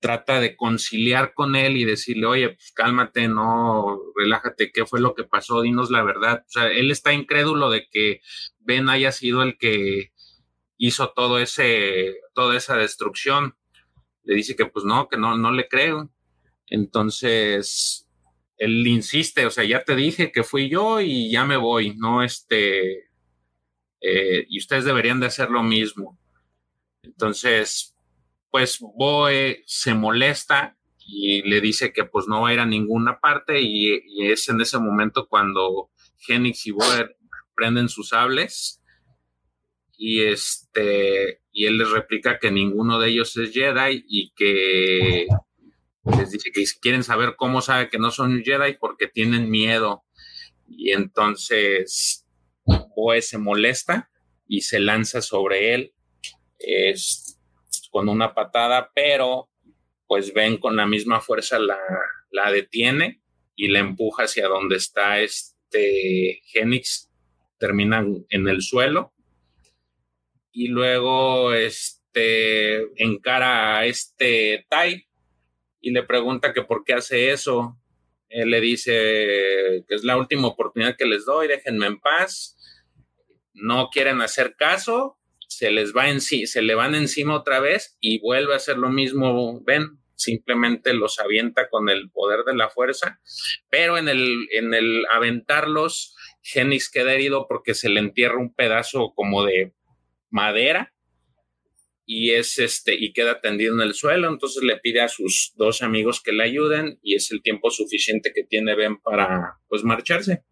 trata 0.00 0.40
de 0.40 0.56
conciliar 0.56 1.34
con 1.34 1.56
él 1.56 1.76
y 1.76 1.84
decirle, 1.84 2.26
oye, 2.26 2.48
pues 2.50 2.72
cálmate, 2.72 3.28
no, 3.28 4.00
relájate, 4.16 4.70
¿qué 4.72 4.86
fue 4.86 5.00
lo 5.00 5.14
que 5.14 5.24
pasó? 5.24 5.62
Dinos 5.62 5.90
la 5.90 6.02
verdad. 6.02 6.44
O 6.46 6.50
sea, 6.50 6.68
él 6.68 6.90
está 6.90 7.12
incrédulo 7.12 7.70
de 7.70 7.88
que 7.90 8.20
Ben 8.60 8.88
haya 8.88 9.12
sido 9.12 9.42
el 9.42 9.58
que 9.58 10.12
hizo 10.76 11.10
todo 11.10 11.38
ese, 11.38 12.20
toda 12.34 12.56
esa 12.56 12.76
destrucción. 12.76 13.56
Le 14.24 14.36
dice 14.36 14.56
que 14.56 14.66
pues 14.66 14.84
no, 14.84 15.08
que 15.08 15.16
no, 15.16 15.36
no 15.36 15.52
le 15.52 15.68
creo. 15.68 16.10
Entonces, 16.68 18.08
él 18.56 18.86
insiste, 18.86 19.46
o 19.46 19.50
sea, 19.50 19.64
ya 19.64 19.84
te 19.84 19.96
dije 19.96 20.32
que 20.32 20.44
fui 20.44 20.68
yo 20.68 21.00
y 21.00 21.30
ya 21.30 21.44
me 21.44 21.56
voy, 21.56 21.96
no 21.96 22.22
este, 22.22 23.08
eh, 24.00 24.46
y 24.48 24.58
ustedes 24.58 24.84
deberían 24.84 25.20
de 25.20 25.26
hacer 25.26 25.50
lo 25.50 25.62
mismo. 25.62 26.18
Entonces, 27.02 27.94
pues 28.50 28.78
Boe 28.80 29.62
se 29.66 29.94
molesta 29.94 30.76
y 30.98 31.42
le 31.42 31.60
dice 31.60 31.92
que 31.92 32.04
pues 32.04 32.26
no 32.28 32.42
va 32.42 32.50
a 32.50 32.52
ir 32.52 32.60
a 32.60 32.66
ninguna 32.66 33.18
parte 33.18 33.60
y, 33.60 34.02
es 34.30 34.48
en 34.48 34.60
ese 34.60 34.78
momento 34.78 35.26
cuando 35.28 35.90
Genix 36.18 36.66
y 36.66 36.72
Boe 36.72 37.16
prenden 37.54 37.88
sus 37.88 38.10
sables 38.10 38.82
y 39.96 40.22
este 40.22 41.40
y 41.50 41.66
él 41.66 41.78
les 41.78 41.90
replica 41.90 42.38
que 42.38 42.50
ninguno 42.50 43.00
de 43.00 43.08
ellos 43.08 43.36
es 43.36 43.52
Jedi 43.52 44.04
y 44.06 44.32
que 44.36 45.26
les 46.04 46.30
dice 46.30 46.50
que 46.52 46.64
quieren 46.80 47.02
saber 47.02 47.34
cómo 47.36 47.60
sabe 47.62 47.88
que 47.88 47.98
no 47.98 48.10
son 48.10 48.42
Jedi 48.44 48.74
porque 48.78 49.08
tienen 49.08 49.50
miedo. 49.50 50.04
Y 50.68 50.92
entonces 50.92 52.26
Boe 52.64 53.22
se 53.22 53.38
molesta 53.38 54.10
y 54.46 54.60
se 54.60 54.78
lanza 54.78 55.20
sobre 55.20 55.74
él 55.74 55.94
este 56.58 57.27
con 57.90 58.08
una 58.08 58.34
patada, 58.34 58.90
pero 58.94 59.48
pues 60.06 60.32
ven 60.32 60.56
con 60.56 60.76
la 60.76 60.86
misma 60.86 61.20
fuerza 61.20 61.58
la, 61.58 61.78
la 62.30 62.50
detiene 62.50 63.20
y 63.54 63.68
la 63.68 63.80
empuja 63.80 64.24
hacia 64.24 64.48
donde 64.48 64.76
está 64.76 65.20
este 65.20 66.40
Genix, 66.44 67.10
terminan 67.58 68.24
en 68.30 68.48
el 68.48 68.62
suelo 68.62 69.12
y 70.52 70.68
luego 70.68 71.52
este 71.52 72.88
encara 72.96 73.78
a 73.78 73.86
este 73.86 74.66
Tai 74.68 75.06
y 75.80 75.90
le 75.90 76.02
pregunta 76.02 76.52
que 76.52 76.62
por 76.62 76.84
qué 76.84 76.94
hace 76.94 77.30
eso. 77.30 77.78
Él 78.28 78.50
le 78.50 78.60
dice 78.60 78.92
que 79.88 79.94
es 79.94 80.04
la 80.04 80.16
última 80.16 80.48
oportunidad 80.48 80.96
que 80.96 81.06
les 81.06 81.24
doy, 81.24 81.48
déjenme 81.48 81.86
en 81.86 82.00
paz. 82.00 82.56
No 83.54 83.88
quieren 83.90 84.20
hacer 84.20 84.54
caso, 84.56 85.17
se 85.48 85.70
les 85.70 85.94
va 85.94 86.10
en 86.10 86.20
sí, 86.20 86.46
se 86.46 86.62
le 86.62 86.74
van 86.74 86.94
encima 86.94 87.34
otra 87.34 87.58
vez 87.58 87.96
y 88.00 88.20
vuelve 88.20 88.52
a 88.52 88.58
hacer 88.58 88.76
lo 88.76 88.90
mismo, 88.90 89.62
ven, 89.64 89.98
simplemente 90.14 90.92
los 90.92 91.18
avienta 91.18 91.68
con 91.70 91.88
el 91.88 92.10
poder 92.10 92.44
de 92.44 92.54
la 92.54 92.68
fuerza, 92.68 93.18
pero 93.70 93.96
en 93.96 94.08
el, 94.08 94.46
en 94.52 94.74
el 94.74 95.06
aventarlos, 95.10 96.14
Genix 96.42 96.90
queda 96.90 97.14
herido 97.14 97.46
porque 97.48 97.74
se 97.74 97.88
le 97.88 98.00
entierra 98.00 98.38
un 98.38 98.54
pedazo 98.54 99.12
como 99.14 99.44
de 99.44 99.74
madera 100.30 100.92
y 102.04 102.32
es 102.32 102.58
este 102.58 102.94
y 102.94 103.12
queda 103.12 103.40
tendido 103.40 103.74
en 103.74 103.80
el 103.80 103.94
suelo, 103.94 104.28
entonces 104.28 104.62
le 104.62 104.76
pide 104.76 105.00
a 105.00 105.08
sus 105.08 105.54
dos 105.56 105.80
amigos 105.80 106.22
que 106.22 106.32
le 106.32 106.44
ayuden 106.44 106.98
y 107.02 107.14
es 107.14 107.30
el 107.30 107.42
tiempo 107.42 107.70
suficiente 107.70 108.32
que 108.34 108.44
tiene 108.44 108.74
Ben 108.74 108.98
para 108.98 109.58
pues 109.68 109.82
marcharse. 109.82 110.44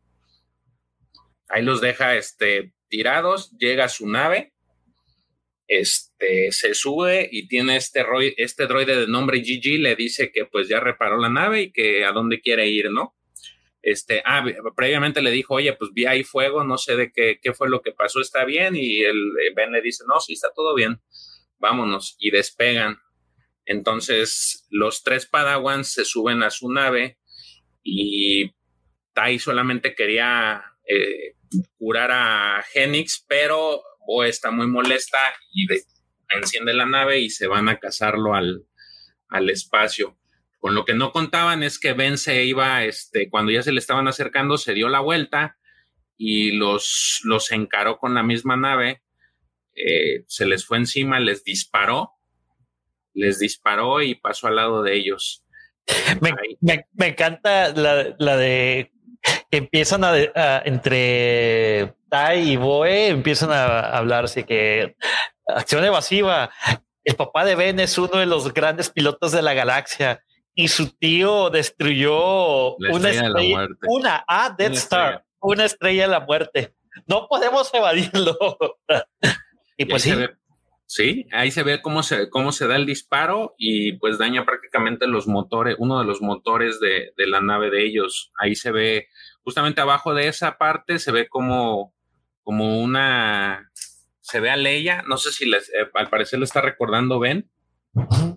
Ahí 1.49 1.63
los 1.63 1.81
deja 1.81 2.17
este 2.17 2.73
tirados, 2.89 3.51
llega 3.59 3.85
a 3.85 3.89
su 3.89 4.09
nave 4.09 4.55
este, 5.69 6.53
se 6.53 6.75
sube 6.75 7.29
y 7.31 7.49
tiene 7.49 7.77
este, 7.77 8.05
este 8.37 8.67
droide 8.67 8.97
de 8.97 9.07
nombre 9.09 9.41
GG, 9.41 9.81
le 9.81 9.97
dice 9.97 10.31
que 10.33 10.45
pues 10.45 10.69
ya 10.69 10.81
reparó 10.81 11.19
la 11.19 11.29
nave 11.29 11.63
y 11.63 11.73
que 11.73 12.05
a 12.05 12.13
dónde 12.13 12.41
quiere 12.41 12.69
ir, 12.69 12.91
¿no? 12.91 13.15
Este, 13.83 14.23
ah, 14.25 14.45
previamente 14.75 15.23
le 15.23 15.31
dijo, 15.31 15.55
oye, 15.55 15.73
pues 15.75 15.93
vi 15.93 16.07
ahí 16.07 16.25
fuego, 16.25 16.65
no 16.65 16.77
sé 16.77 16.97
de 16.97 17.13
qué, 17.13 17.39
qué 17.41 17.53
fue 17.53 17.69
lo 17.69 17.83
que 17.83 17.93
pasó, 17.93 18.21
está 18.21 18.45
bien, 18.45 18.75
y 18.75 19.03
el 19.03 19.17
eh, 19.17 19.53
Ben 19.55 19.71
le 19.71 19.81
dice, 19.81 20.03
no, 20.09 20.19
sí, 20.19 20.33
está 20.33 20.53
todo 20.53 20.75
bien, 20.75 21.01
vámonos, 21.59 22.17
y 22.19 22.31
despegan. 22.33 22.99
Entonces, 23.65 24.67
los 24.71 25.03
tres 25.03 25.27
Padawans 25.27 25.93
se 25.93 26.05
suben 26.05 26.43
a 26.43 26.51
su 26.51 26.71
nave 26.73 27.19
y 27.83 28.53
Tai 29.13 29.39
solamente 29.39 29.95
quería 29.95 30.65
eh, 30.89 31.37
curar 31.79 32.11
a 32.13 32.65
Genix, 32.73 33.25
pero 33.29 33.83
o 34.07 34.25
está 34.25 34.51
muy 34.51 34.67
molesta 34.67 35.19
y 35.53 35.67
enciende 36.31 36.75
la 36.75 36.87
nave 36.87 37.21
y 37.21 37.31
se 37.31 37.47
van 37.47 37.69
a 37.69 37.79
cazarlo 37.79 38.35
al, 38.35 38.65
al 39.29 39.51
espacio. 39.51 40.19
Con 40.59 40.75
lo 40.75 40.85
que 40.85 40.95
no 40.95 41.13
contaban 41.13 41.63
es 41.63 41.79
que 41.79 41.93
Ben 41.93 42.19
se 42.19 42.45
iba, 42.45 42.85
este, 42.85 43.31
cuando 43.31 43.53
ya 43.53 43.63
se 43.63 43.73
le 43.73 43.79
estaban 43.79 44.09
acercando, 44.09 44.59
se 44.59 44.75
dio 44.75 44.89
la 44.89 45.01
vuelta 45.01 45.59
y 46.17 46.53
los, 46.53 47.21
los 47.25 47.53
encaró 47.53 47.99
con 47.99 48.15
la 48.15 48.23
misma 48.23 48.57
nave. 48.57 49.03
eh, 49.75 50.25
se 50.27 50.47
les 50.47 50.65
fue 50.65 50.79
encima, 50.79 51.21
les 51.21 51.45
disparó, 51.45 52.13
les 53.13 53.39
disparó 53.39 54.03
y 54.03 54.15
pasó 54.15 54.47
al 54.47 54.57
lado 54.57 54.83
de 54.83 54.95
ellos. 54.95 55.45
Me, 56.21 57.09
encanta 57.09 57.73
la, 57.73 58.37
de 58.37 58.93
que 59.51 59.59
empiezan 59.59 60.03
a, 60.05 60.63
entre 60.65 61.95
Tai 62.09 62.39
y 62.39 62.57
Boe 62.57 63.09
empiezan 63.09 63.51
a 63.53 63.97
hablar 63.97 64.25
así 64.25 64.45
que 64.45 64.97
acción 65.47 65.85
evasiva. 65.85 66.51
El 67.05 67.15
papá 67.15 67.45
de 67.45 67.55
Ben 67.55 67.81
es 67.81 67.99
uno 67.99 68.19
de 68.19 68.27
los 68.27 68.53
grandes 68.53 68.91
pilotos 68.91 69.33
de 69.33 69.43
la 69.43 69.55
galaxia 69.55 70.23
y 70.55 70.69
su 70.69 70.91
tío 70.97 71.51
destruyó 71.51 72.77
una 72.77 73.11
estrella, 73.11 73.69
una 73.87 74.25
a 74.27 74.55
Death 74.57 74.73
Star, 74.73 75.25
una 75.41 75.67
estrella 75.67 76.03
de 76.03 76.09
la 76.09 76.21
muerte. 76.21 76.75
No 77.07 77.29
podemos 77.29 77.73
evadirlo. 77.75 78.37
y 79.77 79.85
pues 79.85 80.03
sí. 80.03 80.15
sí, 80.87 81.27
ahí 81.33 81.51
se 81.51 81.63
ve 81.63 81.83
cómo 81.83 82.03
se, 82.03 82.31
cómo 82.31 82.53
se 82.53 82.67
da 82.67 82.77
el 82.77 82.87
disparo 82.87 83.55
y 83.59 83.99
pues 83.99 84.19
daña 84.19 84.47
prácticamente 84.47 85.07
los 85.07 85.29
motores, 85.29 85.77
uno 85.79 85.99
de 85.99 86.07
los 86.07 86.23
motores 86.23 86.81
de, 86.81 87.13
de 87.17 87.27
la 87.27 87.43
nave 87.43 87.71
de 87.71 87.85
ellos. 87.85 88.33
Ahí 88.41 88.55
se 88.55 88.73
ve, 88.73 89.09
justamente 89.43 89.83
abajo 89.83 90.15
de 90.15 90.29
esa 90.29 90.57
parte, 90.57 90.99
se 90.99 91.13
ve 91.13 91.29
como, 91.29 91.95
como 92.47 92.81
una, 92.81 93.73
se 94.21 94.39
ve 94.39 94.51
a 94.51 94.57
Leia, 94.57 95.03
no 95.09 95.17
sé 95.17 95.33
si 95.33 95.47
les, 95.47 95.69
eh, 95.71 95.91
al 95.95 96.09
parecer 96.09 96.39
le 96.39 96.45
está 96.45 96.61
recordando 96.61 97.19
Ben, 97.19 97.51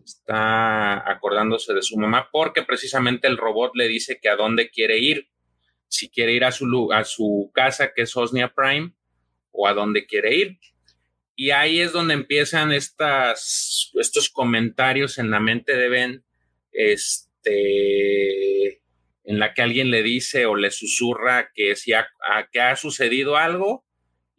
está 0.03 1.07
acordándose 1.07 1.75
de 1.75 1.83
su 1.83 1.95
mamá 1.95 2.27
porque 2.31 2.63
precisamente 2.63 3.27
el 3.27 3.37
robot 3.37 3.73
le 3.75 3.87
dice 3.87 4.17
que 4.19 4.29
a 4.29 4.35
dónde 4.35 4.71
quiere 4.71 4.97
ir, 4.97 5.29
si 5.89 6.09
quiere 6.09 6.33
ir 6.33 6.43
a 6.43 6.51
su, 6.51 6.91
a 6.91 7.03
su 7.03 7.51
casa 7.53 7.93
que 7.95 8.01
es 8.01 8.17
Osnia 8.17 8.51
Prime 8.51 8.93
o 9.51 9.67
a 9.67 9.75
dónde 9.75 10.07
quiere 10.07 10.35
ir. 10.35 10.59
Y 11.35 11.51
ahí 11.51 11.79
es 11.79 11.91
donde 11.91 12.15
empiezan 12.15 12.71
estas, 12.71 13.91
estos 13.93 14.31
comentarios 14.31 15.19
en 15.19 15.29
la 15.29 15.39
mente 15.39 15.77
de 15.77 15.87
Ben, 15.87 16.25
este, 16.71 17.61
en 19.23 19.37
la 19.37 19.53
que 19.53 19.61
alguien 19.61 19.91
le 19.91 20.01
dice 20.01 20.47
o 20.47 20.55
le 20.55 20.71
susurra 20.71 21.51
que, 21.53 21.75
si 21.75 21.93
ha, 21.93 22.07
que 22.51 22.59
ha 22.59 22.75
sucedido 22.75 23.37
algo 23.37 23.85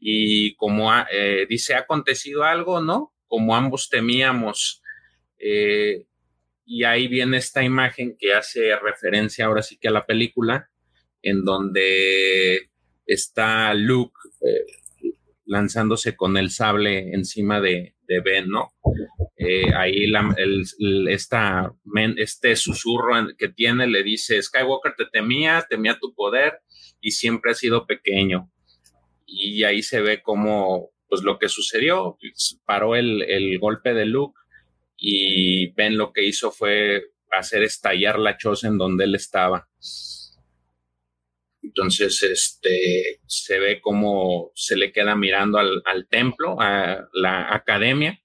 y 0.01 0.55
como 0.55 0.91
eh, 1.13 1.47
dice 1.49 1.75
ha 1.75 1.81
acontecido 1.81 2.45
algo, 2.45 2.81
¿no? 2.81 3.13
Como 3.27 3.55
ambos 3.55 3.91
temíamos 3.91 4.83
eh, 5.39 6.07
y 6.65 6.85
ahí 6.85 7.07
viene 7.07 7.37
esta 7.37 7.63
imagen 7.63 8.17
que 8.19 8.33
hace 8.33 8.75
referencia 8.77 9.45
ahora 9.45 9.63
sí 9.63 9.79
que 9.79 9.89
a 9.89 9.93
la 9.93 10.07
película, 10.07 10.71
en 11.23 11.45
donde 11.45 12.71
está 13.05 13.75
Luke 13.75 14.15
eh, 14.41 15.13
lanzándose 15.45 16.17
con 16.17 16.37
el 16.37 16.51
sable 16.51 17.13
encima 17.13 17.61
de, 17.61 17.95
Ben, 18.25 18.49
¿no? 18.49 18.73
Ahí 19.77 20.13
esta, 21.09 21.73
este 22.17 22.57
susurro 22.57 23.15
que 23.39 23.49
tiene 23.49 23.87
le 23.87 24.03
dice, 24.03 24.43
Skywalker 24.43 24.95
te 24.97 25.07
temía, 25.07 25.65
temía 25.69 25.97
tu 25.99 26.13
poder 26.15 26.61
y 27.01 27.13
siempre 27.13 27.53
ha 27.53 27.55
sido 27.55 27.87
pequeño. 27.87 28.51
Y 29.33 29.65
ahí 29.65 29.83
se 29.83 30.01
ve 30.01 30.23
como, 30.23 30.91
pues 31.09 31.23
lo 31.23 31.39
que 31.39 31.49
sucedió, 31.49 32.19
paró 32.65 32.97
el, 32.97 33.23
el 33.23 33.59
golpe 33.59 33.95
de 33.95 34.07
Luke 34.07 34.39
y 34.97 35.73
Ben 35.73 35.97
lo 35.97 36.13
que 36.13 36.25
hizo 36.25 36.51
fue 36.51 37.05
hacer 37.31 37.63
estallar 37.63 38.19
la 38.19 38.37
choza 38.37 38.69
en 38.69 38.77
donde 38.77 39.05
él 39.05 39.15
estaba. 39.15 39.69
Entonces, 41.63 42.23
este, 42.23 43.21
se 43.27 43.59
ve 43.59 43.81
como 43.81 44.51
se 44.55 44.77
le 44.77 44.93
queda 44.93 45.15
mirando 45.15 45.59
al, 45.59 46.09
templo, 46.09 46.61
a 46.61 47.09
la 47.13 47.55
academia, 47.55 48.21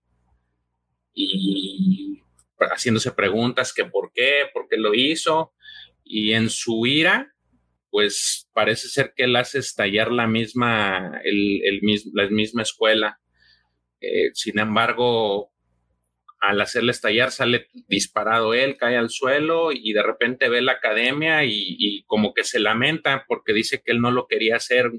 y 1.13 2.21
haciéndose 2.59 3.11
preguntas 3.11 3.73
que 3.73 3.85
por 3.85 4.11
qué, 4.13 4.45
por 4.53 4.67
qué 4.67 4.77
lo 4.77 4.93
hizo, 4.93 5.53
y 6.03 6.33
en 6.33 6.49
su 6.49 6.85
ira, 6.85 7.34
pues 7.95 8.49
parece 8.51 8.89
ser 8.89 9.13
que 9.15 9.23
él 9.23 9.37
hace 9.37 9.59
estallar 9.59 10.11
la 10.11 10.27
misma, 10.27 11.21
el, 11.23 11.79
la 12.11 12.27
misma 12.27 12.63
escuela. 12.63 13.21
Eh, 14.01 14.31
sin 14.33 14.59
embargo, 14.59 15.53
al 16.41 16.59
hacerle 16.59 16.91
estallar 16.91 17.31
sale 17.31 17.69
disparado 17.87 18.53
él, 18.53 18.75
cae 18.75 18.97
al 18.97 19.09
suelo 19.09 19.71
y 19.71 19.93
de 19.93 20.03
repente 20.03 20.49
ve 20.49 20.61
la 20.61 20.73
academia 20.73 21.45
y, 21.45 22.03
como 22.05 22.33
que 22.33 22.43
se 22.43 22.59
lamenta 22.59 23.23
porque 23.29 23.53
dice 23.53 23.81
que 23.81 23.93
él 23.93 24.01
no 24.01 24.11
lo 24.11 24.27
quería 24.27 24.57
hacer. 24.57 24.91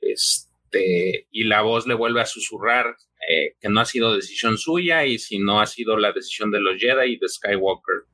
Este, 0.00 1.26
y 1.32 1.42
la 1.42 1.62
voz 1.62 1.88
le 1.88 1.94
vuelve 1.94 2.20
a 2.20 2.26
susurrar 2.26 2.94
eh, 3.28 3.56
que 3.60 3.68
no 3.68 3.80
ha 3.80 3.84
sido 3.84 4.14
decisión 4.14 4.58
suya 4.58 5.06
y 5.06 5.18
si 5.18 5.40
no 5.40 5.60
ha 5.60 5.66
sido 5.66 5.96
la 5.96 6.12
decisión 6.12 6.52
de 6.52 6.60
los 6.60 6.76
Jedi 6.78 7.14
y 7.14 7.18
de 7.18 7.28
Skywalker. 7.28 8.04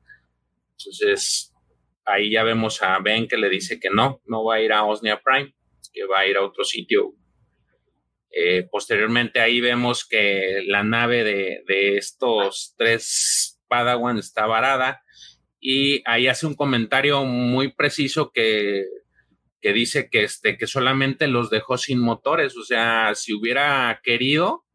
Entonces, 0.79 1.50
ahí 2.05 2.31
ya 2.31 2.43
vemos 2.43 2.81
a 2.81 2.97
Ben 2.99 3.27
que 3.27 3.37
le 3.37 3.49
dice 3.49 3.79
que 3.79 3.89
no, 3.89 4.21
no 4.25 4.43
va 4.43 4.55
a 4.55 4.61
ir 4.61 4.73
a 4.73 4.83
Osnia 4.83 5.21
Prime, 5.21 5.53
que 5.93 6.05
va 6.05 6.19
a 6.19 6.27
ir 6.27 6.37
a 6.37 6.43
otro 6.43 6.63
sitio 6.63 7.15
eh, 8.33 8.65
posteriormente 8.71 9.41
ahí 9.41 9.59
vemos 9.59 10.07
que 10.07 10.63
la 10.65 10.83
nave 10.83 11.23
de, 11.25 11.97
estos 11.97 12.75
tres 12.77 13.59
Padawan 13.67 14.17
está 14.17 14.45
varada 14.45 15.03
y 15.59 16.01
ahí 16.05 16.27
hace 16.27 16.47
un 16.47 16.55
comentario 16.55 17.25
muy 17.25 17.73
preciso 17.73 18.31
que, 18.31 18.85
que 19.59 19.73
dice 19.73 20.09
que, 20.09 20.23
este, 20.23 20.57
que 20.57 20.65
solamente 20.65 21.27
los 21.27 21.49
dejó 21.49 21.77
sin 21.77 21.99
motores, 21.99 22.55
o 22.55 22.63
sea, 22.63 23.13
si 23.15 23.33
hubiera 23.33 23.99
querido, 24.01 24.65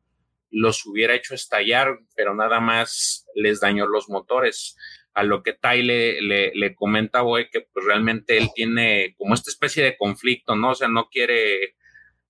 los 0.50 0.84
hubiera 0.84 1.14
hecho 1.14 1.34
estallar, 1.34 1.98
pero 2.14 2.34
nada 2.34 2.60
más 2.60 3.26
les 3.34 3.60
dañó 3.60 3.86
los 3.86 4.08
motores. 4.10 4.76
A 5.16 5.22
lo 5.22 5.42
que 5.42 5.55
Tai 5.55 5.83
le, 5.83 6.20
le, 6.20 6.74
comenta 6.74 7.20
a 7.20 7.24
que 7.50 7.62
pues 7.72 7.87
realmente 7.87 8.37
él 8.37 8.50
tiene 8.55 9.14
como 9.16 9.33
esta 9.33 9.50
especie 9.50 9.83
de 9.83 9.96
conflicto, 9.96 10.57
¿no? 10.57 10.72
O 10.72 10.74
sea, 10.74 10.88
no 10.88 11.09
quiere 11.09 11.76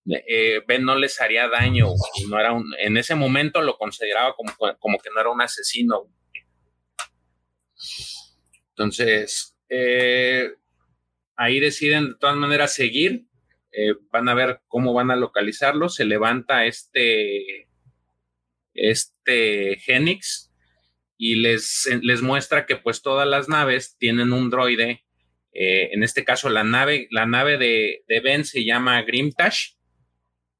eh, 0.09 0.62
Ben 0.68 0.85
no 0.85 0.94
les 0.94 1.20
haría 1.20 1.49
daño 1.49 1.88
no 2.29 2.38
era 2.38 2.53
un, 2.53 2.72
en 2.79 2.96
ese 2.96 3.16
momento 3.16 3.61
lo 3.61 3.77
consideraba 3.77 4.35
como, 4.37 4.53
como 4.79 4.99
que 4.99 5.11
no 5.12 5.20
era 5.20 5.31
un 5.31 5.40
asesino. 5.40 6.09
Entonces, 8.68 9.57
eh, 9.68 10.53
ahí 11.35 11.59
deciden 11.59 12.11
de 12.11 12.14
todas 12.20 12.37
maneras 12.37 12.75
seguir, 12.75 13.27
eh, 13.72 13.94
van 14.11 14.29
a 14.29 14.35
ver 14.35 14.61
cómo 14.68 14.92
van 14.92 15.11
a 15.11 15.16
localizarlo, 15.16 15.88
se 15.88 16.05
levanta 16.05 16.66
este, 16.66 17.68
este 18.75 19.77
Genix 19.81 20.45
y 21.16 21.37
les, 21.37 21.88
les 22.02 22.22
muestra 22.22 22.66
que 22.66 22.76
pues 22.76 23.02
todas 23.02 23.26
las 23.26 23.48
naves 23.48 23.96
tienen 23.98 24.33
un 24.33 24.50
droide, 24.50 25.05
en 25.59 26.02
este 26.02 26.24
caso 26.24 26.50
la 26.50 26.64
nave, 26.64 27.09
la 27.11 27.24
nave 27.24 27.57
de, 27.57 28.05
de 28.07 28.20
Ben 28.20 28.44
se 28.44 28.64
llama 28.64 29.00
Grimtash, 29.02 29.76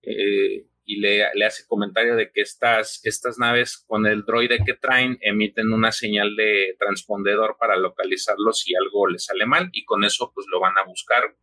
eh, 0.07 0.66
y 0.88 1.01
le, 1.01 1.25
hace 1.45 1.66
comentario 1.66 2.14
de 2.14 2.31
que 2.31 2.40
estas, 2.42 3.01
estas 3.05 3.38
naves 3.38 3.85
con 3.88 4.07
el 4.07 4.25
droide 4.25 4.61
que 4.64 4.75
traen 4.75 5.19
emiten 5.21 5.73
una 5.73 5.90
señal 5.90 6.37
de 6.37 6.77
transpondedor 6.79 7.57
para 7.59 7.77
localizarlo 7.77 8.53
si 8.53 8.73
algo 8.77 9.09
le 9.09 9.19
sale 9.19 9.47
mal 9.47 9.69
y 9.73 9.85
con 9.85 10.05
eso 10.05 10.31
pues 10.33 10.47
lo 10.49 10.61
van 10.61 10.79
a 10.79 10.85
buscar. 10.85 11.37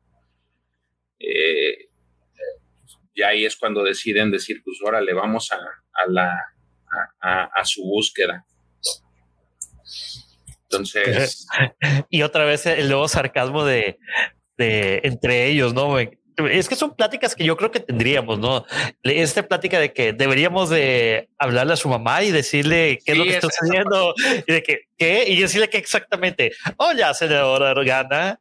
Eh, 1.19 1.89
y 3.13 3.21
ahí 3.21 3.43
es 3.43 3.57
cuando 3.57 3.83
deciden 3.83 4.31
decir, 4.31 4.61
pues 4.63 4.79
órale, 4.81 5.13
vamos 5.13 5.51
a, 5.51 5.57
a 5.57 6.09
la, 6.09 6.33
a, 7.19 7.65
su 7.65 7.83
búsqueda. 7.83 8.45
Entonces. 10.63 11.47
y 12.09 12.21
otra 12.21 12.45
vez 12.45 12.65
el 12.65 12.87
nuevo 12.87 13.07
sarcasmo 13.07 13.63
de, 13.63 13.99
de 14.57 15.01
entre 15.03 15.47
ellos, 15.47 15.73
¿no? 15.73 15.97
es 16.37 16.67
que 16.67 16.75
son 16.75 16.95
pláticas 16.95 17.35
que 17.35 17.43
yo 17.43 17.55
creo 17.57 17.71
que 17.71 17.79
tendríamos, 17.79 18.39
¿no? 18.39 18.65
Esta 19.03 19.43
plática 19.47 19.79
de 19.79 19.93
que 19.93 20.13
deberíamos 20.13 20.69
de 20.69 21.29
hablarle 21.37 21.73
a 21.73 21.77
su 21.77 21.89
mamá 21.89 22.23
y 22.23 22.31
decirle 22.31 22.99
qué 23.05 23.11
es 23.11 23.17
lo 23.17 23.23
que 23.23 23.35
está 23.35 23.49
sucediendo 23.49 24.13
y 24.47 24.51
de 24.51 24.63
que, 24.63 24.81
qué, 24.97 25.25
y 25.27 25.41
decirle 25.41 25.69
que 25.69 25.77
exactamente, 25.77 26.53
oye, 26.77 27.03
señora 27.13 27.71
Organa, 27.71 28.39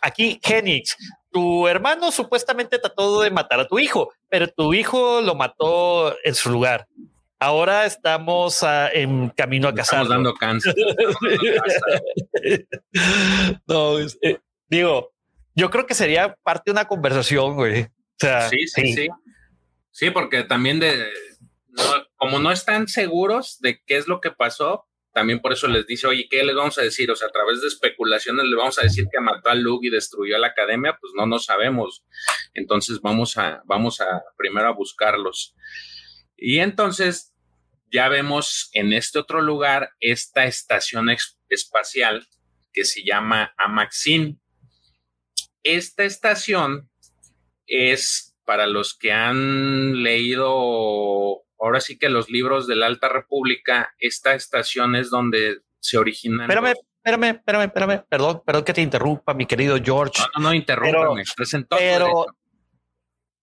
aquí 0.00 0.40
Genix, 0.42 0.96
tu 1.30 1.66
hermano 1.68 2.12
supuestamente 2.12 2.78
trató 2.78 3.20
de 3.20 3.30
matar 3.30 3.60
a 3.60 3.66
tu 3.66 3.78
hijo, 3.78 4.12
pero 4.28 4.48
tu 4.48 4.72
hijo 4.72 5.20
lo 5.20 5.34
mató 5.34 6.16
en 6.24 6.34
su 6.34 6.50
lugar. 6.50 6.86
Ahora 7.40 7.84
estamos 7.84 8.62
ah, 8.62 8.88
en 8.92 9.28
camino 9.30 9.68
a 9.68 9.74
casar. 9.74 10.02
Estamos 10.02 10.08
dando 10.08 10.34
cáncer. 10.34 10.74
no, 13.66 14.00
eh, 14.00 14.40
digo, 14.68 15.12
yo 15.54 15.70
creo 15.70 15.86
que 15.86 15.94
sería 15.94 16.36
parte 16.42 16.64
de 16.66 16.72
una 16.72 16.86
conversación, 16.86 17.54
güey. 17.54 17.82
O 17.82 18.18
sea, 18.18 18.48
sí, 18.48 18.66
sí, 18.66 18.94
sí. 18.94 19.08
Sí, 19.90 20.10
porque 20.10 20.42
también 20.42 20.80
de, 20.80 21.08
como 22.16 22.38
no 22.38 22.50
están 22.50 22.88
seguros 22.88 23.58
de 23.60 23.82
qué 23.84 23.96
es 23.96 24.08
lo 24.08 24.20
que 24.20 24.30
pasó, 24.30 24.86
también 25.12 25.40
por 25.40 25.52
eso 25.52 25.68
les 25.68 25.86
dice, 25.86 26.08
oye, 26.08 26.26
¿qué 26.28 26.42
les 26.42 26.56
vamos 26.56 26.76
a 26.78 26.82
decir? 26.82 27.08
O 27.10 27.16
sea, 27.16 27.28
a 27.28 27.32
través 27.32 27.60
de 27.60 27.68
especulaciones 27.68 28.46
le 28.46 28.56
vamos 28.56 28.78
a 28.78 28.82
decir 28.82 29.06
que 29.10 29.20
mató 29.20 29.50
a 29.50 29.54
Luke 29.54 29.86
y 29.86 29.90
destruyó 29.90 30.34
a 30.34 30.40
la 30.40 30.48
academia, 30.48 30.98
pues 31.00 31.12
no, 31.16 31.26
no 31.26 31.38
sabemos. 31.38 32.04
Entonces 32.52 33.00
vamos 33.00 33.36
a, 33.36 33.62
vamos 33.64 34.00
a 34.00 34.24
primero 34.36 34.66
a 34.66 34.72
buscarlos. 34.72 35.54
Y 36.36 36.58
entonces 36.58 37.34
ya 37.92 38.08
vemos 38.08 38.70
en 38.72 38.92
este 38.92 39.18
otro 39.18 39.40
lugar 39.40 39.90
esta 40.00 40.44
estación 40.44 41.08
espacial 41.48 42.26
que 42.72 42.84
se 42.84 43.04
llama 43.04 43.54
Amaxin. 43.56 44.40
Esta 45.62 46.04
estación 46.04 46.90
es 47.66 48.36
para 48.44 48.66
los 48.66 48.96
que 48.98 49.12
han 49.12 50.02
leído 50.02 51.44
ahora 51.58 51.80
sí 51.80 51.98
que 51.98 52.08
los 52.08 52.28
libros 52.28 52.66
de 52.66 52.76
la 52.76 52.86
Alta 52.86 53.08
República, 53.08 53.94
esta 53.98 54.34
estación 54.34 54.96
es 54.96 55.10
donde 55.10 55.60
se 55.80 55.96
originan. 55.96 56.42
Espérame, 56.42 56.74
espérame, 57.02 57.36
espérame, 57.36 57.64
espérame, 57.64 58.04
perdón, 58.08 58.42
perdón 58.44 58.64
que 58.64 58.74
te 58.74 58.82
interrumpa, 58.82 59.34
mi 59.34 59.46
querido 59.46 59.78
George. 59.82 60.20
No, 60.20 60.42
no, 60.42 60.48
no 60.48 60.54
interrúmpame, 60.54 61.24
pero, 61.70 62.26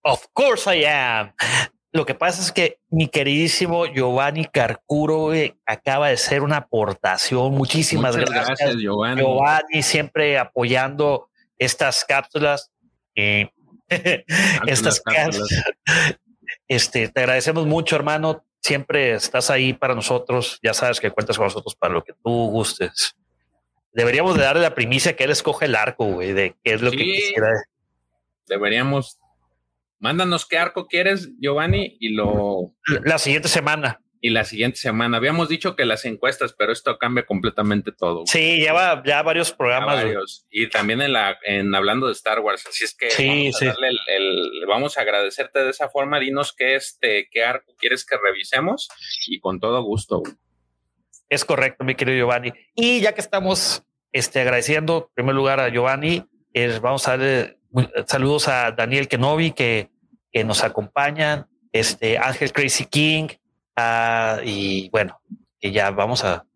of 0.02 0.26
course 0.32 0.76
I 0.76 0.84
am. 0.84 1.34
Lo 1.92 2.06
que 2.06 2.14
pasa 2.14 2.40
es 2.40 2.52
que 2.52 2.78
mi 2.88 3.06
queridísimo 3.06 3.84
Giovanni 3.84 4.46
Carcuro 4.46 5.30
acaba 5.66 6.08
de 6.08 6.16
ser 6.16 6.42
una 6.42 6.56
aportación. 6.58 7.52
Muchísimas 7.52 8.16
gracias, 8.16 8.76
Giovanni. 8.78 9.20
Giovanni. 9.20 9.82
siempre 9.82 10.38
apoyando 10.38 11.28
estas 11.58 12.04
cápsulas. 12.06 12.70
Eh, 13.14 13.50
estas 14.66 15.02
cápsulas. 15.02 15.48
Este, 16.66 17.08
te 17.08 17.20
agradecemos 17.20 17.66
mucho, 17.66 17.94
hermano. 17.94 18.42
Siempre 18.62 19.12
estás 19.12 19.50
ahí 19.50 19.74
para 19.74 19.94
nosotros. 19.94 20.58
Ya 20.62 20.72
sabes 20.72 20.98
que 20.98 21.10
cuentas 21.10 21.36
con 21.36 21.44
nosotros 21.44 21.74
para 21.74 21.92
lo 21.92 22.02
que 22.02 22.14
tú 22.24 22.48
gustes. 22.50 23.16
Deberíamos 23.92 24.36
de 24.36 24.44
darle 24.44 24.62
la 24.62 24.74
primicia 24.74 25.14
que 25.14 25.24
él 25.24 25.30
escoge 25.30 25.66
el 25.66 25.76
arco, 25.76 26.06
güey, 26.06 26.32
de 26.32 26.56
qué 26.64 26.72
es 26.72 26.80
lo 26.80 26.90
que 26.90 26.96
quisiera. 26.96 27.50
Deberíamos 28.46 29.18
Mándanos 30.02 30.46
qué 30.46 30.58
arco 30.58 30.88
quieres, 30.88 31.30
Giovanni, 31.38 31.96
y 32.00 32.08
lo. 32.08 32.74
La 33.04 33.18
siguiente 33.18 33.48
semana. 33.48 34.00
Y 34.20 34.30
la 34.30 34.44
siguiente 34.44 34.78
semana. 34.78 35.16
Habíamos 35.16 35.48
dicho 35.48 35.76
que 35.76 35.84
las 35.84 36.04
encuestas, 36.04 36.54
pero 36.58 36.72
esto 36.72 36.98
cambia 36.98 37.24
completamente 37.24 37.92
todo. 37.92 38.24
Sí, 38.26 38.56
lleva 38.58 39.00
ya 39.06 39.22
varios 39.22 39.52
programas. 39.52 40.44
Y 40.50 40.68
también 40.70 41.02
en 41.02 41.12
la, 41.12 41.38
en 41.44 41.72
hablando 41.72 42.08
de 42.08 42.14
Star 42.14 42.40
Wars. 42.40 42.66
Así 42.68 42.82
es 42.82 42.96
que 42.96 43.10
sí, 43.10 43.52
vamos, 43.52 43.62
a 43.62 43.74
el, 44.08 44.64
vamos 44.66 44.98
a 44.98 45.02
agradecerte 45.02 45.60
de 45.60 45.70
esa 45.70 45.88
forma. 45.88 46.18
Dinos 46.18 46.52
qué 46.52 46.74
este, 46.74 47.28
qué 47.30 47.44
arco 47.44 47.72
quieres 47.78 48.04
que 48.04 48.16
revisemos, 48.16 48.88
y 49.28 49.38
con 49.38 49.60
todo 49.60 49.84
gusto. 49.84 50.24
Es 51.28 51.44
correcto, 51.44 51.84
mi 51.84 51.94
querido 51.94 52.18
Giovanni. 52.18 52.52
Y 52.74 53.00
ya 53.00 53.12
que 53.12 53.20
estamos 53.20 53.84
este, 54.10 54.40
agradeciendo, 54.40 55.06
en 55.10 55.14
primer 55.14 55.34
lugar, 55.36 55.60
a 55.60 55.68
Giovanni, 55.68 56.24
es, 56.52 56.80
vamos 56.80 57.06
a 57.06 57.16
darle 57.16 57.62
saludos 58.06 58.48
a 58.48 58.72
Daniel 58.72 59.08
Kenobi, 59.08 59.52
que 59.52 59.91
que 60.32 60.44
nos 60.44 60.64
acompañan, 60.64 61.46
este 61.72 62.18
Ángel 62.18 62.52
Crazy 62.52 62.86
King, 62.86 63.28
uh, 63.76 64.40
y 64.44 64.88
bueno, 64.90 65.20
que 65.60 65.72
ya 65.72 65.90
vamos 65.90 66.24
a. 66.24 66.46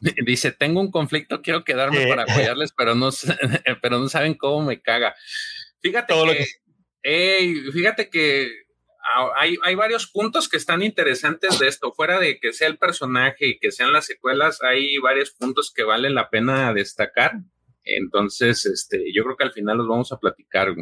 Dice, 0.26 0.52
tengo 0.52 0.80
un 0.80 0.90
conflicto, 0.90 1.42
quiero 1.42 1.64
quedarme 1.64 2.06
para 2.06 2.22
apoyarles, 2.24 2.72
pero 2.76 2.94
no, 2.94 3.10
pero 3.82 3.98
no 3.98 4.08
saben 4.08 4.34
cómo 4.34 4.62
me 4.64 4.80
caga. 4.80 5.14
Fíjate 5.80 6.14
que, 7.02 7.70
fíjate 7.72 8.10
que 8.10 8.50
hay, 9.36 9.56
hay, 9.62 9.74
varios 9.74 10.06
puntos 10.06 10.48
que 10.48 10.56
están 10.56 10.82
interesantes 10.82 11.58
de 11.58 11.68
esto. 11.68 11.92
Fuera 11.92 12.18
de 12.18 12.38
que 12.38 12.52
sea 12.52 12.68
el 12.68 12.78
personaje 12.78 13.46
y 13.46 13.58
que 13.58 13.70
sean 13.70 13.92
las 13.92 14.06
secuelas, 14.06 14.62
hay 14.62 14.98
varios 14.98 15.30
puntos 15.30 15.72
que 15.74 15.84
valen 15.84 16.14
la 16.14 16.28
pena 16.28 16.74
destacar. 16.74 17.32
Entonces, 17.84 18.66
este, 18.66 19.12
yo 19.14 19.24
creo 19.24 19.36
que 19.36 19.44
al 19.44 19.52
final 19.52 19.78
los 19.78 19.88
vamos 19.88 20.12
a 20.12 20.18
platicar. 20.18 20.74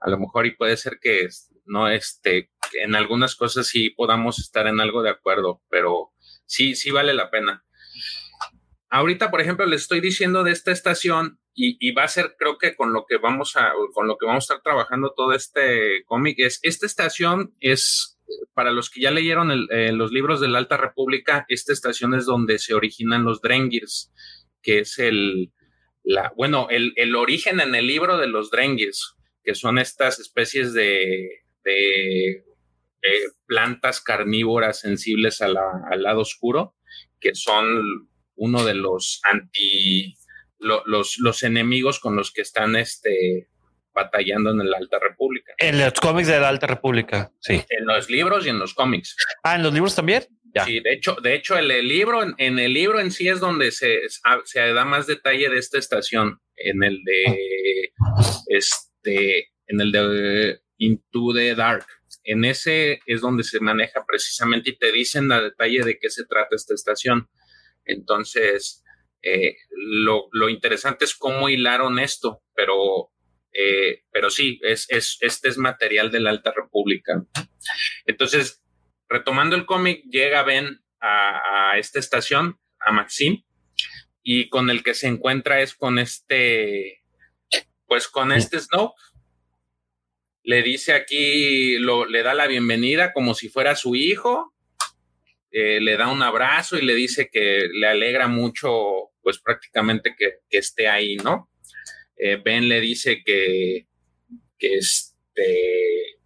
A 0.00 0.10
lo 0.10 0.18
mejor 0.18 0.46
y 0.46 0.56
puede 0.56 0.76
ser 0.76 0.98
que 1.00 1.28
no 1.64 1.88
este, 1.88 2.50
en 2.74 2.94
algunas 2.94 3.34
cosas 3.34 3.66
sí 3.66 3.90
podamos 3.90 4.38
estar 4.38 4.66
en 4.66 4.80
algo 4.80 5.02
de 5.02 5.10
acuerdo, 5.10 5.62
pero 5.68 6.12
sí, 6.46 6.74
sí 6.74 6.90
vale 6.90 7.14
la 7.14 7.30
pena. 7.30 7.64
Ahorita, 8.88 9.30
por 9.30 9.40
ejemplo, 9.40 9.66
les 9.66 9.82
estoy 9.82 10.00
diciendo 10.00 10.44
de 10.44 10.52
esta 10.52 10.70
estación 10.70 11.40
y, 11.58 11.92
va 11.92 12.04
a 12.04 12.08
ser, 12.08 12.36
creo 12.38 12.58
que 12.58 12.76
con 12.76 12.92
lo 12.92 13.06
que 13.08 13.16
vamos 13.16 13.56
a, 13.56 13.72
con 13.94 14.06
lo 14.06 14.18
que 14.18 14.26
vamos 14.26 14.44
a 14.44 14.46
estar 14.54 14.62
trabajando 14.62 15.14
todo 15.16 15.32
este 15.32 16.04
cómic 16.04 16.36
es, 16.38 16.60
esta 16.62 16.84
estación 16.84 17.54
es, 17.60 18.18
para 18.52 18.72
los 18.72 18.90
que 18.90 19.00
ya 19.00 19.10
leyeron 19.10 19.50
eh, 19.70 19.92
los 19.92 20.12
libros 20.12 20.40
de 20.40 20.48
la 20.48 20.58
Alta 20.58 20.76
República, 20.76 21.46
esta 21.48 21.72
estación 21.72 22.14
es 22.14 22.26
donde 22.26 22.58
se 22.58 22.74
originan 22.74 23.24
los 23.24 23.40
Drengirs, 23.40 24.12
que 24.62 24.80
es 24.80 24.98
el, 24.98 25.50
la, 26.04 26.32
bueno, 26.36 26.68
el, 26.68 26.92
el 26.96 27.16
origen 27.16 27.60
en 27.60 27.74
el 27.74 27.86
libro 27.86 28.18
de 28.18 28.28
los 28.28 28.50
Drengirs, 28.50 29.16
que 29.46 29.54
son 29.54 29.78
estas 29.78 30.18
especies 30.18 30.74
de, 30.74 31.44
de, 31.64 32.44
plantas 33.46 34.00
carnívoras 34.00 34.80
sensibles 34.80 35.40
al 35.40 35.54
lado 36.02 36.20
oscuro, 36.22 36.74
que 37.20 37.36
son 37.36 38.08
uno 38.34 38.64
de 38.64 38.74
los 38.74 39.20
anti, 39.30 40.16
los, 40.58 41.16
los 41.18 41.42
enemigos 41.44 42.00
con 42.00 42.16
los 42.16 42.32
que 42.32 42.42
están 42.42 42.74
este, 42.74 43.48
batallando 43.94 44.50
en 44.50 44.68
la 44.68 44.78
Alta 44.78 44.98
República. 45.00 45.54
En 45.58 45.78
los 45.78 45.92
cómics 45.92 46.26
de 46.26 46.40
la 46.40 46.48
Alta 46.48 46.66
República, 46.66 47.30
sí. 47.38 47.64
En 47.68 47.86
los 47.86 48.10
libros 48.10 48.44
y 48.46 48.48
en 48.48 48.58
los 48.58 48.74
cómics. 48.74 49.14
Ah, 49.44 49.54
en 49.54 49.62
los 49.62 49.72
libros 49.72 49.94
también. 49.94 50.24
Sí, 50.64 50.80
de 50.80 50.94
hecho, 50.94 51.16
de 51.22 51.34
hecho, 51.34 51.56
el, 51.56 51.68
libro, 51.86 52.22
en 52.38 52.58
el 52.58 52.72
libro 52.72 52.98
en 52.98 53.12
sí 53.12 53.28
es 53.28 53.38
donde 53.40 53.70
se, 53.70 54.00
se 54.44 54.72
da 54.72 54.84
más 54.86 55.06
detalle 55.06 55.50
de 55.50 55.58
esta 55.58 55.78
estación. 55.78 56.40
En 56.56 56.82
el 56.82 57.04
de 57.04 57.92
en 59.06 59.80
el 59.80 59.92
de 59.92 60.60
Into 60.78 61.32
the 61.34 61.54
Dark. 61.54 61.86
En 62.24 62.44
ese 62.44 63.00
es 63.06 63.20
donde 63.20 63.44
se 63.44 63.60
maneja 63.60 64.04
precisamente 64.06 64.70
y 64.70 64.78
te 64.78 64.92
dicen 64.92 65.30
a 65.32 65.40
detalle 65.40 65.82
de 65.84 65.98
qué 65.98 66.10
se 66.10 66.24
trata 66.26 66.56
esta 66.56 66.74
estación. 66.74 67.28
Entonces, 67.84 68.84
eh, 69.22 69.56
lo, 69.70 70.48
interesante 70.48 71.04
es 71.04 71.14
cómo 71.14 71.48
hilaron 71.48 71.98
esto, 71.98 72.42
pero, 72.54 73.10
eh, 73.52 74.02
pero 74.10 74.30
sí, 74.30 74.60
es, 74.62 74.86
es, 74.88 75.18
este 75.20 75.48
es 75.48 75.58
material 75.58 76.10
de 76.10 76.20
la 76.20 76.30
Alta 76.30 76.52
República. 76.54 77.24
Entonces, 78.06 78.62
retomando 79.08 79.56
el 79.56 79.66
cómic, 79.66 80.02
llega 80.10 80.42
Ben 80.42 80.80
a, 81.00 81.72
a, 81.72 81.78
esta 81.78 81.98
estación, 81.98 82.58
a 82.80 82.92
Maxim, 82.92 83.42
y 84.22 84.48
con 84.48 84.70
el 84.70 84.82
que 84.82 84.94
se 84.94 85.06
encuentra 85.06 85.60
es 85.60 85.74
con 85.74 85.98
este, 85.98 87.04
pues 87.86 88.08
con 88.08 88.32
este 88.32 88.60
Snoke, 88.60 88.94
le 90.42 90.62
dice 90.62 90.92
aquí, 90.92 91.78
lo, 91.78 92.06
le 92.06 92.22
da 92.22 92.34
la 92.34 92.46
bienvenida 92.46 93.12
como 93.12 93.34
si 93.34 93.48
fuera 93.48 93.74
su 93.74 93.96
hijo, 93.96 94.54
eh, 95.50 95.80
le 95.80 95.96
da 95.96 96.08
un 96.08 96.22
abrazo 96.22 96.76
y 96.78 96.82
le 96.82 96.94
dice 96.94 97.28
que 97.32 97.68
le 97.72 97.86
alegra 97.86 98.28
mucho, 98.28 99.10
pues 99.22 99.38
prácticamente 99.38 100.14
que, 100.16 100.40
esté 100.50 100.88
ahí, 100.88 101.16
¿no? 101.16 101.50
Eh, 102.16 102.36
ben 102.36 102.68
le 102.68 102.80
dice 102.80 103.22
que, 103.24 103.86
que 104.58 104.74
este, 104.74 106.16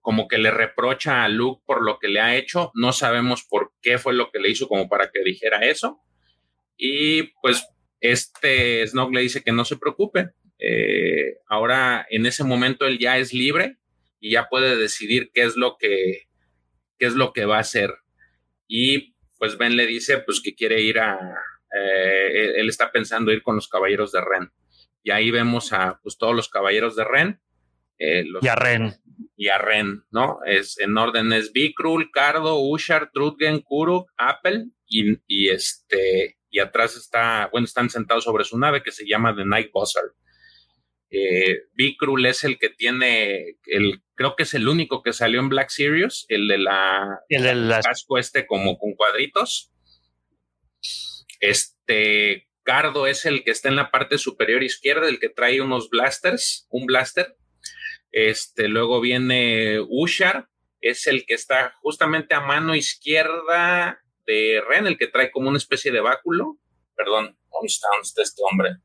como 0.00 0.28
que 0.28 0.38
le 0.38 0.50
reprocha 0.50 1.24
a 1.24 1.28
Luke 1.28 1.62
por 1.66 1.84
lo 1.84 1.98
que 1.98 2.08
le 2.08 2.20
ha 2.20 2.36
hecho, 2.36 2.72
no 2.74 2.92
sabemos 2.92 3.44
por 3.44 3.72
qué 3.82 3.98
fue 3.98 4.14
lo 4.14 4.30
que 4.30 4.40
le 4.40 4.50
hizo 4.50 4.66
como 4.66 4.88
para 4.88 5.10
que 5.10 5.22
dijera 5.22 5.60
eso. 5.60 6.00
Y 6.76 7.24
pues 7.42 7.66
este 8.00 8.86
Snoke 8.86 9.14
le 9.14 9.20
dice 9.20 9.42
que 9.42 9.52
no 9.52 9.64
se 9.64 9.76
preocupe, 9.76 10.30
eh, 10.60 11.38
ahora, 11.46 12.06
en 12.10 12.26
ese 12.26 12.44
momento, 12.44 12.86
él 12.86 12.98
ya 12.98 13.18
es 13.18 13.32
libre 13.32 13.78
y 14.20 14.32
ya 14.32 14.48
puede 14.48 14.76
decidir 14.76 15.30
qué 15.32 15.42
es 15.42 15.56
lo 15.56 15.76
que, 15.78 16.28
qué 16.98 17.06
es 17.06 17.14
lo 17.14 17.32
que 17.32 17.46
va 17.46 17.56
a 17.56 17.60
hacer. 17.60 17.94
Y 18.68 19.16
pues 19.38 19.56
Ben 19.56 19.74
le 19.74 19.86
dice 19.86 20.18
pues 20.18 20.40
que 20.42 20.54
quiere 20.54 20.82
ir 20.82 20.98
a, 20.98 21.18
eh, 21.74 22.60
él 22.60 22.68
está 22.68 22.92
pensando 22.92 23.32
ir 23.32 23.42
con 23.42 23.56
los 23.56 23.68
caballeros 23.68 24.12
de 24.12 24.20
Ren. 24.20 24.52
Y 25.02 25.10
ahí 25.10 25.30
vemos 25.30 25.72
a 25.72 25.98
pues 26.02 26.18
todos 26.18 26.36
los 26.36 26.48
caballeros 26.48 26.94
de 26.94 27.04
Ren. 27.04 27.40
Eh, 27.98 28.24
y 28.42 28.48
a 28.48 28.54
Ren. 28.54 28.94
Y 29.36 29.48
a 29.48 29.58
Ren, 29.58 30.04
¿no? 30.10 30.40
Es, 30.46 30.78
en 30.78 30.96
orden 30.96 31.32
es 31.32 31.52
Bikrul, 31.52 32.10
Cardo, 32.10 32.60
Ushar, 32.60 33.10
Trudgen, 33.12 33.60
Kuruk, 33.60 34.10
Apple 34.18 34.66
y, 34.86 35.16
y, 35.26 35.48
este, 35.48 36.38
y 36.50 36.58
atrás 36.58 36.96
está, 36.96 37.48
bueno, 37.50 37.64
están 37.64 37.88
sentados 37.88 38.24
sobre 38.24 38.44
su 38.44 38.58
nave 38.58 38.82
que 38.82 38.92
se 38.92 39.06
llama 39.06 39.34
The 39.34 39.44
Night 39.46 39.70
Buzzard. 39.72 40.12
Eh, 41.10 41.62
es 42.26 42.44
el 42.44 42.58
que 42.58 42.68
tiene, 42.68 43.56
el, 43.66 44.02
creo 44.14 44.36
que 44.36 44.44
es 44.44 44.54
el 44.54 44.68
único 44.68 45.02
que 45.02 45.12
salió 45.12 45.40
en 45.40 45.48
Black 45.48 45.70
Series, 45.70 46.24
el 46.28 46.46
de 46.46 46.58
la 46.58 47.20
el 47.28 47.68
casco 47.82 48.18
este 48.18 48.46
como 48.46 48.78
con 48.78 48.94
cuadritos. 48.94 49.72
Este 51.40 52.48
Cardo 52.62 53.06
es 53.06 53.26
el 53.26 53.42
que 53.42 53.50
está 53.50 53.68
en 53.68 53.76
la 53.76 53.90
parte 53.90 54.18
superior 54.18 54.62
izquierda, 54.62 55.08
el 55.08 55.18
que 55.18 55.30
trae 55.30 55.60
unos 55.60 55.90
blasters, 55.90 56.66
un 56.70 56.86
blaster. 56.86 57.36
Este, 58.12 58.68
luego 58.68 59.00
viene 59.00 59.80
Ushar, 59.88 60.48
es 60.80 61.06
el 61.06 61.26
que 61.26 61.34
está 61.34 61.74
justamente 61.80 62.34
a 62.34 62.40
mano 62.40 62.74
izquierda 62.74 64.02
de 64.26 64.62
Ren, 64.68 64.86
el 64.86 64.98
que 64.98 65.06
trae 65.06 65.30
como 65.30 65.48
una 65.48 65.58
especie 65.58 65.90
de 65.90 66.00
báculo. 66.00 66.58
Perdón, 66.96 67.38
¿dónde 67.50 67.66
está, 67.66 67.88
este 68.22 68.42
hombre? 68.50 68.76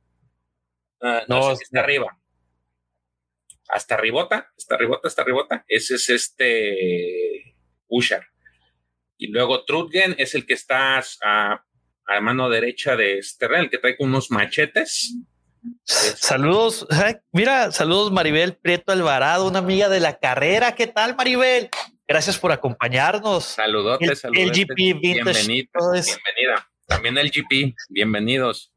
Ah, 1.07 1.23
no, 1.27 1.51
está 1.51 1.81
arriba. 1.81 2.17
Hasta 3.69 3.95
ribota, 3.95 4.51
hasta 4.57 4.75
ribota, 4.75 5.07
hasta 5.07 5.23
ribota. 5.23 5.65
Ese 5.67 5.95
es 5.95 6.09
este 6.09 7.55
Ushar. 7.87 8.25
Y 9.15 9.27
luego 9.27 9.65
Trudgen 9.65 10.15
es 10.17 10.33
el 10.33 10.47
que 10.47 10.55
está 10.55 10.97
a, 11.23 11.63
a 12.07 12.21
mano 12.21 12.49
derecha 12.49 12.95
de 12.95 13.19
este 13.19 13.45
el 13.45 13.69
que 13.69 13.77
trae 13.77 13.97
con 13.97 14.09
unos 14.09 14.31
machetes. 14.31 15.15
Saludos, 15.83 16.87
mira, 17.31 17.71
saludos 17.71 18.11
Maribel 18.11 18.55
Prieto 18.55 18.91
Alvarado, 18.91 19.47
una 19.47 19.59
amiga 19.59 19.89
de 19.89 19.99
la 19.99 20.17
carrera. 20.17 20.73
¿Qué 20.73 20.87
tal, 20.87 21.15
Maribel? 21.15 21.69
Gracias 22.07 22.39
por 22.39 22.51
acompañarnos. 22.51 23.45
Saludotes, 23.45 24.23
el, 24.23 24.51
GP 24.51 24.99
bienvenida. 24.99 25.69
También 26.87 27.17
el 27.19 27.29
GP, 27.29 27.75
bienvenidos. 27.89 28.74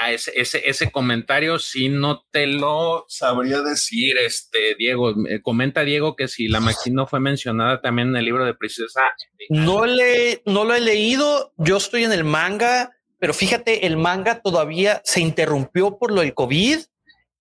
Ah, 0.00 0.12
ese, 0.12 0.32
ese, 0.36 0.68
ese 0.68 0.90
comentario 0.90 1.58
sí 1.58 1.88
no 1.88 2.24
te 2.30 2.46
lo 2.46 3.04
sabría 3.08 3.62
decir, 3.62 4.16
este 4.18 4.74
Diego. 4.76 5.14
comenta 5.42 5.82
Diego 5.82 6.14
que 6.14 6.28
si 6.28 6.46
la 6.46 6.60
máquina 6.60 6.96
no 7.02 7.06
fue 7.06 7.20
mencionada 7.20 7.80
también 7.80 8.08
en 8.08 8.16
el 8.16 8.24
libro 8.24 8.44
de 8.44 8.54
Princesa. 8.54 9.02
No 9.48 9.86
le, 9.86 10.42
no 10.44 10.64
lo 10.64 10.74
he 10.74 10.80
leído. 10.80 11.52
Yo 11.56 11.78
estoy 11.78 12.04
en 12.04 12.12
el 12.12 12.24
manga, 12.24 12.96
pero 13.18 13.34
fíjate, 13.34 13.86
el 13.86 13.96
manga 13.96 14.40
todavía 14.40 15.00
se 15.04 15.20
interrumpió 15.20 15.98
por 15.98 16.12
lo 16.12 16.20
del 16.20 16.34
COVID 16.34 16.78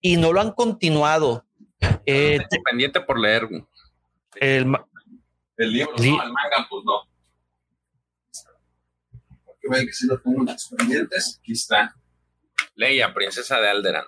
y 0.01 0.17
no 0.17 0.33
lo 0.33 0.41
han 0.41 0.51
continuado. 0.51 1.45
Eh, 2.05 2.39
pendiente 2.69 3.01
por 3.01 3.19
leer. 3.19 3.47
El, 4.35 4.73
el 5.57 5.73
libro, 5.73 5.93
no, 5.97 6.03
el 6.03 6.31
manga, 6.31 6.67
pues 6.69 6.83
no. 6.85 7.01
Porque 9.45 9.85
que 9.85 9.93
si 9.93 10.07
lo 10.07 10.21
en 10.25 10.45
los 10.45 10.73
pendientes, 10.75 11.39
aquí 11.39 11.53
está. 11.53 11.93
Leia, 12.77 13.13
princesa 13.13 13.59
de 13.59 13.67
Alderan. 13.67 14.05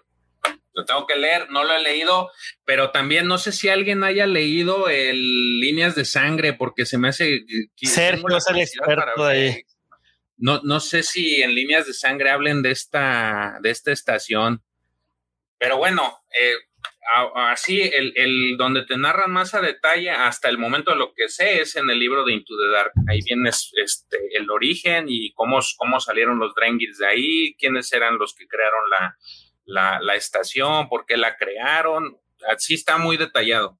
Lo 0.73 0.85
tengo 0.85 1.05
que 1.05 1.17
leer, 1.17 1.49
no 1.49 1.65
lo 1.65 1.73
he 1.73 1.81
leído, 1.81 2.31
pero 2.63 2.91
también 2.91 3.27
no 3.27 3.37
sé 3.37 3.51
si 3.51 3.67
alguien 3.67 4.03
haya 4.03 4.25
leído 4.25 4.87
el 4.87 5.59
Líneas 5.59 5.95
de 5.95 6.05
Sangre, 6.05 6.53
porque 6.53 6.85
se 6.85 6.97
me 6.97 7.09
hace. 7.09 7.41
Sergio 7.75 8.37
es 8.37 8.47
el 8.47 8.59
experto 8.59 9.25
de 9.25 9.31
ahí. 9.31 9.61
No, 10.37 10.61
no 10.63 10.79
sé 10.79 11.03
si 11.03 11.41
en 11.41 11.53
Líneas 11.53 11.85
de 11.85 11.93
Sangre 11.93 12.29
hablen 12.29 12.61
de 12.61 12.71
esta, 12.71 13.57
de 13.61 13.71
esta 13.71 13.91
estación, 13.91 14.63
pero 15.57 15.77
bueno, 15.77 16.21
eh, 16.29 16.53
así 17.35 17.81
el, 17.81 18.13
el, 18.15 18.57
donde 18.57 18.85
te 18.85 18.97
narran 18.97 19.31
más 19.31 19.53
a 19.53 19.61
detalle 19.61 20.11
hasta 20.11 20.49
el 20.49 20.57
momento 20.57 20.91
de 20.91 20.97
lo 20.97 21.13
que 21.13 21.27
sé 21.29 21.61
es 21.61 21.75
en 21.75 21.89
el 21.89 21.99
libro 21.99 22.23
de 22.23 22.33
Into 22.33 22.55
the 22.57 22.71
Dark. 22.71 22.91
Ahí 23.07 23.21
viene 23.25 23.49
este, 23.49 24.17
el 24.33 24.49
origen 24.49 25.05
y 25.07 25.31
cómo, 25.33 25.59
cómo 25.77 25.99
salieron 25.99 26.39
los 26.39 26.53
Drengirs 26.55 26.99
de 26.99 27.07
ahí, 27.07 27.55
quiénes 27.57 27.91
eran 27.93 28.17
los 28.17 28.35
que 28.35 28.47
crearon 28.47 28.83
la, 29.65 29.99
la, 30.01 30.15
estación, 30.15 30.87
por 30.89 31.05
qué 31.05 31.17
la 31.17 31.35
crearon. 31.37 32.17
Así 32.47 32.75
está 32.75 32.97
muy 32.97 33.17
detallado. 33.17 33.79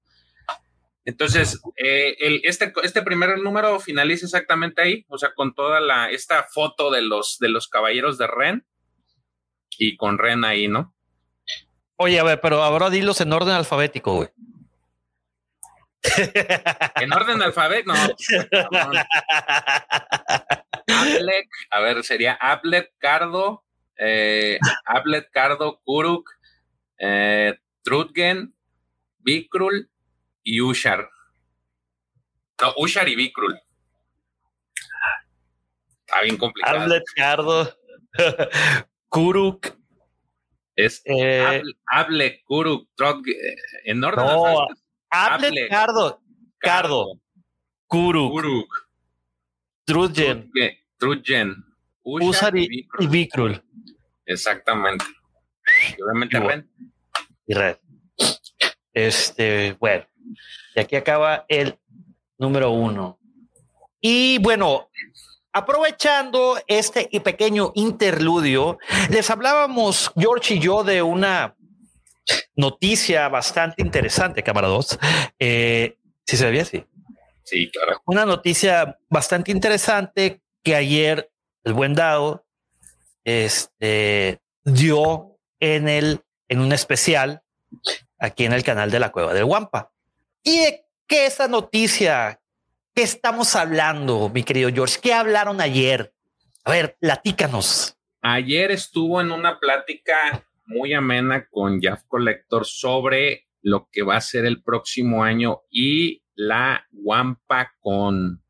Entonces, 1.06 1.60
eh, 1.78 2.16
el, 2.20 2.42
este, 2.44 2.74
este 2.84 3.02
primer 3.02 3.40
número 3.40 3.80
finaliza 3.80 4.26
exactamente 4.26 4.82
ahí, 4.82 5.06
o 5.08 5.18
sea, 5.18 5.34
con 5.34 5.56
toda 5.56 5.80
la, 5.80 6.12
esta 6.12 6.44
foto 6.44 6.92
de 6.92 7.02
los, 7.02 7.38
de 7.40 7.50
los 7.50 7.68
caballeros 7.68 8.18
de 8.18 8.28
Ren 8.28 8.66
y 9.78 9.96
con 9.98 10.18
Ren 10.18 10.44
ahí, 10.46 10.68
¿no? 10.68 10.94
Oye, 12.02 12.18
a 12.18 12.24
ver, 12.24 12.40
pero 12.40 12.64
ahora 12.64 12.90
dilos 12.90 13.20
en 13.20 13.34
orden 13.34 13.54
alfabético, 13.54 14.14
güey. 14.16 14.30
en 16.96 17.12
orden 17.12 17.42
alfabético, 17.42 17.92
no. 17.94 18.00
Ablet, 20.88 21.50
a 21.70 21.80
ver, 21.82 22.02
sería 22.06 22.36
Ablet, 22.36 22.94
Cardo, 23.00 23.66
eh, 23.98 24.58
Ablet, 24.86 25.30
Cardo, 25.30 25.82
Kuruk, 25.84 26.32
eh, 27.00 27.60
Trutgen, 27.84 28.56
Vikrul 29.18 29.90
y 30.42 30.62
Ushar. 30.62 31.10
No, 32.62 32.74
Ushar 32.78 33.10
y 33.10 33.16
Vikrul. 33.16 33.60
Está 36.06 36.22
bien 36.22 36.38
complicado. 36.38 36.80
Ablet, 36.80 37.04
Cardo, 37.14 37.78
Kuruk, 39.10 39.79
es 40.86 41.02
eh, 41.06 41.62
Able, 41.88 42.42
Kuru, 42.46 42.88
Trot, 42.96 43.28
eh, 43.28 43.56
en 43.84 44.04
orden. 44.04 44.26
No, 44.26 44.68
Able, 45.10 45.68
Cardo, 45.68 46.22
Cardo, 46.58 47.20
Kuruk, 47.88 48.32
Kuruk, 48.32 48.90
Trudgen, 49.86 50.52
Trudgen, 50.98 51.66
Usar 52.04 52.56
y, 52.56 52.88
Vikrul. 53.10 53.62
Exactamente. 54.26 55.06
Y 55.98 56.02
obviamente 56.02 56.40
Ren. 56.40 56.70
Y 57.46 57.54
Red. 57.54 57.78
Este, 58.94 59.76
bueno, 59.80 60.06
y 60.76 60.80
aquí 60.80 60.96
acaba 60.96 61.46
el 61.48 61.78
número 62.38 62.72
uno. 62.72 63.20
Y 64.00 64.38
bueno, 64.40 64.90
Aprovechando 65.52 66.60
este 66.68 67.10
pequeño 67.22 67.72
interludio, 67.76 68.78
les 69.10 69.30
hablábamos, 69.30 70.12
George 70.16 70.56
y 70.56 70.60
yo, 70.60 70.84
de 70.84 71.02
una 71.02 71.56
noticia 72.56 73.28
bastante 73.30 73.82
interesante, 73.82 74.44
camarados. 74.44 75.00
Eh, 75.40 75.98
¿Sí 76.26 76.38
se 76.38 76.46
veía 76.46 76.62
así? 76.62 76.86
Sí, 77.44 77.72
claro. 77.72 78.02
Una 78.06 78.26
noticia 78.26 79.00
bastante 79.10 79.52
interesante 79.52 80.42
que 80.62 80.76
ayer 80.76 81.32
el 81.64 81.74
buen 81.74 81.96
Dado 81.96 82.46
este, 83.24 84.40
dio 84.64 85.38
en, 85.60 85.88
el, 85.88 86.22
en 86.48 86.60
un 86.60 86.72
especial 86.72 87.42
aquí 88.20 88.46
en 88.46 88.54
el 88.54 88.64
canal 88.64 88.92
de 88.92 89.00
la 89.00 89.12
Cueva 89.12 89.34
del 89.34 89.46
Guampa. 89.46 89.92
Y 90.44 90.60
de 90.60 90.86
que 91.08 91.26
esa 91.26 91.48
noticia 91.48 92.40
¿Qué 93.00 93.04
estamos 93.04 93.56
hablando, 93.56 94.28
mi 94.28 94.44
querido 94.44 94.70
George? 94.74 95.00
¿Qué 95.02 95.14
hablaron 95.14 95.62
ayer? 95.62 96.14
A 96.66 96.72
ver, 96.72 96.98
platícanos. 97.00 97.98
Ayer 98.22 98.72
estuvo 98.72 99.22
en 99.22 99.32
una 99.32 99.58
plática 99.58 100.46
muy 100.66 100.94
amena 100.94 101.48
con 101.50 101.80
Jeff 101.80 102.02
Collector 102.10 102.66
sobre 102.66 103.48
lo 103.62 103.88
que 103.90 104.04
va 104.04 104.18
a 104.18 104.22
ser 104.22 104.44
el 104.44 104.62
próximo 104.62 105.24
año 105.24 105.62
y 105.72 106.26
la 106.36 106.86
Wampa 106.92 107.72
con 107.80 108.44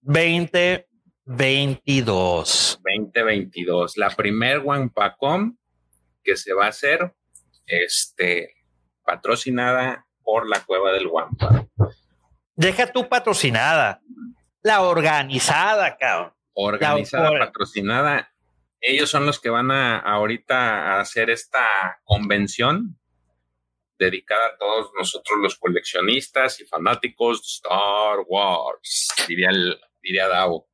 2022. 0.00 2.80
2022. 2.82 3.98
La 3.98 4.08
primer 4.08 4.60
WampaCon 4.60 5.58
que 6.24 6.38
se 6.38 6.54
va 6.54 6.64
a 6.64 6.70
hacer 6.70 7.14
este, 7.66 8.54
patrocinada 9.04 10.06
por 10.22 10.48
la 10.48 10.64
Cueva 10.64 10.92
del 10.92 11.08
Wampa. 11.08 11.68
Deja 12.56 12.86
tu 12.86 13.08
patrocinada. 13.08 14.00
La 14.62 14.82
organizada, 14.82 15.96
cabrón. 15.96 16.32
Organizada, 16.54 17.30
patrocinada. 17.38 18.32
Ellos 18.80 19.10
son 19.10 19.26
los 19.26 19.38
que 19.38 19.50
van 19.50 19.70
a 19.70 19.98
ahorita 19.98 20.96
a 20.96 21.00
hacer 21.00 21.30
esta 21.30 22.00
convención 22.04 22.98
dedicada 23.98 24.46
a 24.48 24.58
todos 24.58 24.90
nosotros 24.96 25.38
los 25.40 25.56
coleccionistas 25.56 26.60
y 26.60 26.64
fanáticos 26.64 27.42
de 27.42 27.46
Star 27.46 28.18
Wars, 28.26 29.08
diría, 29.28 29.50
el, 29.50 29.78
diría 30.02 30.28
Davo. 30.28 30.68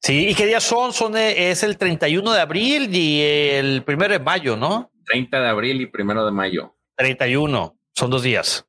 Sí, 0.00 0.28
¿y 0.28 0.34
qué 0.34 0.46
días 0.46 0.62
son? 0.62 0.92
son? 0.92 1.16
Eh, 1.16 1.50
es 1.50 1.62
el 1.62 1.76
31 1.76 2.32
de 2.32 2.40
abril 2.40 2.94
y 2.94 3.22
el 3.22 3.84
1 3.86 4.08
de 4.08 4.18
mayo, 4.18 4.56
¿no? 4.56 4.92
30 5.06 5.40
de 5.40 5.48
abril 5.48 5.80
y 5.80 5.90
1 6.02 6.24
de 6.24 6.32
mayo. 6.32 6.74
31, 6.96 7.78
son 7.92 8.10
dos 8.10 8.22
días. 8.22 8.66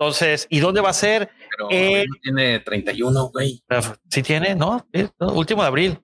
Entonces, 0.00 0.46
¿y 0.48 0.60
dónde 0.60 0.80
va 0.80 0.88
a 0.88 0.94
ser? 0.94 1.28
Pero 1.50 1.68
eh, 1.70 2.06
tiene 2.22 2.60
31, 2.60 3.28
güey. 3.34 3.62
Sí 4.08 4.22
tiene, 4.22 4.54
¿no? 4.54 4.86
Último 5.18 5.60
de 5.60 5.68
abril. 5.68 5.98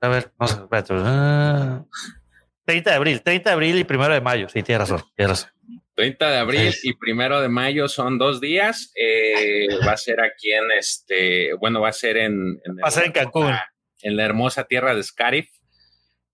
A 0.00 0.06
ver, 0.06 0.32
vamos 0.38 0.54
a 0.58 0.68
ver. 0.70 0.84
30 2.64 2.90
de 2.90 2.96
abril, 2.96 3.20
30 3.20 3.50
de 3.50 3.52
abril 3.52 3.78
y 3.78 3.82
primero 3.82 4.14
de 4.14 4.20
mayo. 4.20 4.48
Sí, 4.48 4.62
tiene 4.62 4.78
razón, 4.78 5.02
tiene 5.16 5.30
razón. 5.30 5.50
30 5.96 6.30
de 6.30 6.38
abril 6.38 6.72
y 6.84 6.94
primero 6.94 7.40
de 7.40 7.48
mayo 7.48 7.88
son 7.88 8.16
dos 8.16 8.40
días. 8.40 8.92
Eh, 8.94 9.66
va 9.84 9.92
a 9.92 9.96
ser 9.96 10.20
aquí 10.20 10.52
en 10.52 10.70
este, 10.78 11.54
bueno, 11.54 11.80
va 11.80 11.88
a 11.88 11.92
ser 11.92 12.18
en, 12.18 12.58
va 12.58 12.86
a 12.86 12.92
ser 12.92 13.06
en 13.06 13.12
Cancún. 13.12 13.52
En 14.02 14.16
la 14.16 14.24
hermosa 14.24 14.68
tierra 14.68 14.94
de 14.94 15.02
Scarif. 15.02 15.48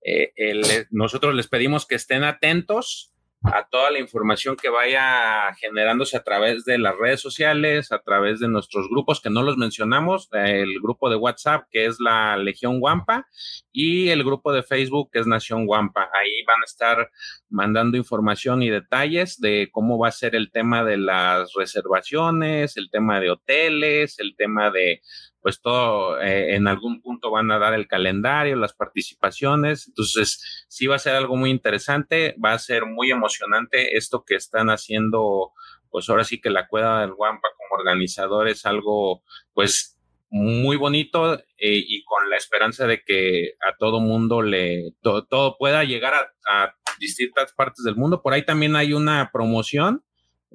Eh, 0.05 0.85
nosotros 0.91 1.35
les 1.35 1.49
pedimos 1.49 1.87
que 1.87 1.95
estén 1.95 2.23
atentos 2.23 3.15
a 3.45 3.69
toda 3.69 3.91
la 3.91 4.01
información 4.01 4.57
que 4.57 4.69
vaya 4.69 5.55
generándose 5.61 6.17
a 6.17 6.25
través 6.25 6.65
de 6.65 6.77
las 6.79 6.97
redes 6.97 7.21
sociales, 7.21 7.93
a 7.93 8.01
través 8.01 8.41
de 8.41 8.49
nuestros 8.49 8.89
grupos 8.89 9.21
que 9.21 9.31
no 9.31 9.43
los 9.43 9.57
mencionamos, 9.57 10.29
el 10.33 10.81
grupo 10.81 11.09
de 11.09 11.17
WhatsApp 11.17 11.65
que 11.71 11.87
es 11.87 11.99
la 12.01 12.37
Legión 12.37 12.81
Guampa 12.81 13.27
y 13.73 14.09
el 14.09 14.25
grupo 14.25 14.53
de 14.53 14.65
Facebook 14.65 15.11
que 15.13 15.21
es 15.21 15.27
Nación 15.27 15.67
Guampa. 15.67 16.11
Ahí 16.21 16.43
van 16.47 16.61
a 16.63 16.65
estar 16.65 17.11
mandando 17.49 17.97
información 17.97 18.63
y 18.63 18.71
detalles 18.71 19.41
de 19.41 19.69
cómo 19.71 19.99
va 19.99 20.09
a 20.09 20.13
ser 20.13 20.35
el 20.35 20.51
tema 20.51 20.83
de 20.83 20.97
las 20.97 21.53
reservaciones, 21.55 22.77
el 22.77 22.91
tema 22.91 23.21
de 23.21 23.31
hoteles, 23.31 24.19
el 24.19 24.35
tema 24.37 24.71
de 24.71 25.01
pues 25.49 25.63
todo, 25.63 26.21
eh, 26.21 26.57
en 26.57 26.69
algún 26.69 27.01
punto 27.01 27.31
van 27.31 27.51
a 27.51 27.59
dar 27.59 27.73
el 27.73 27.89
calendario, 27.89 28.55
las 28.55 28.75
participaciones, 28.75 29.89
entonces 29.89 30.67
sí 30.69 30.87
va 30.87 30.97
a 30.97 30.99
ser 30.99 31.15
algo 31.15 31.37
muy 31.37 31.49
interesante, 31.49 32.37
va 32.45 32.53
a 32.53 32.59
ser 32.59 32.85
muy 32.85 33.11
emocionante 33.11 33.97
esto 33.97 34.25
que 34.27 34.35
están 34.35 34.69
haciendo 34.69 35.55
pues 35.91 36.07
ahora 36.11 36.25
sí 36.25 36.39
que 36.39 36.51
la 36.51 36.69
Cueva 36.69 37.01
del 37.01 37.15
Guampa 37.15 37.49
como 37.57 37.81
organizador 37.81 38.47
es 38.47 38.67
algo, 38.67 39.23
pues, 39.55 39.99
muy 40.31 40.77
bonito 40.77 41.39
eh, 41.39 41.43
y 41.57 42.05
con 42.05 42.29
la 42.29 42.37
esperanza 42.37 42.87
de 42.87 43.03
que 43.03 43.55
a 43.67 43.75
todo 43.79 43.99
mundo 43.99 44.43
le, 44.43 44.93
todo, 45.01 45.57
pueda 45.57 45.85
llegar 45.85 46.13
a, 46.47 46.75
distintas 47.01 47.53
partes 47.55 47.85
del 47.85 47.97
mundo. 47.97 48.21
Por 48.21 48.35
ahí 48.35 48.45
también 48.45 48.75
hay 48.77 48.93
una 48.93 49.31
promoción. 49.33 50.05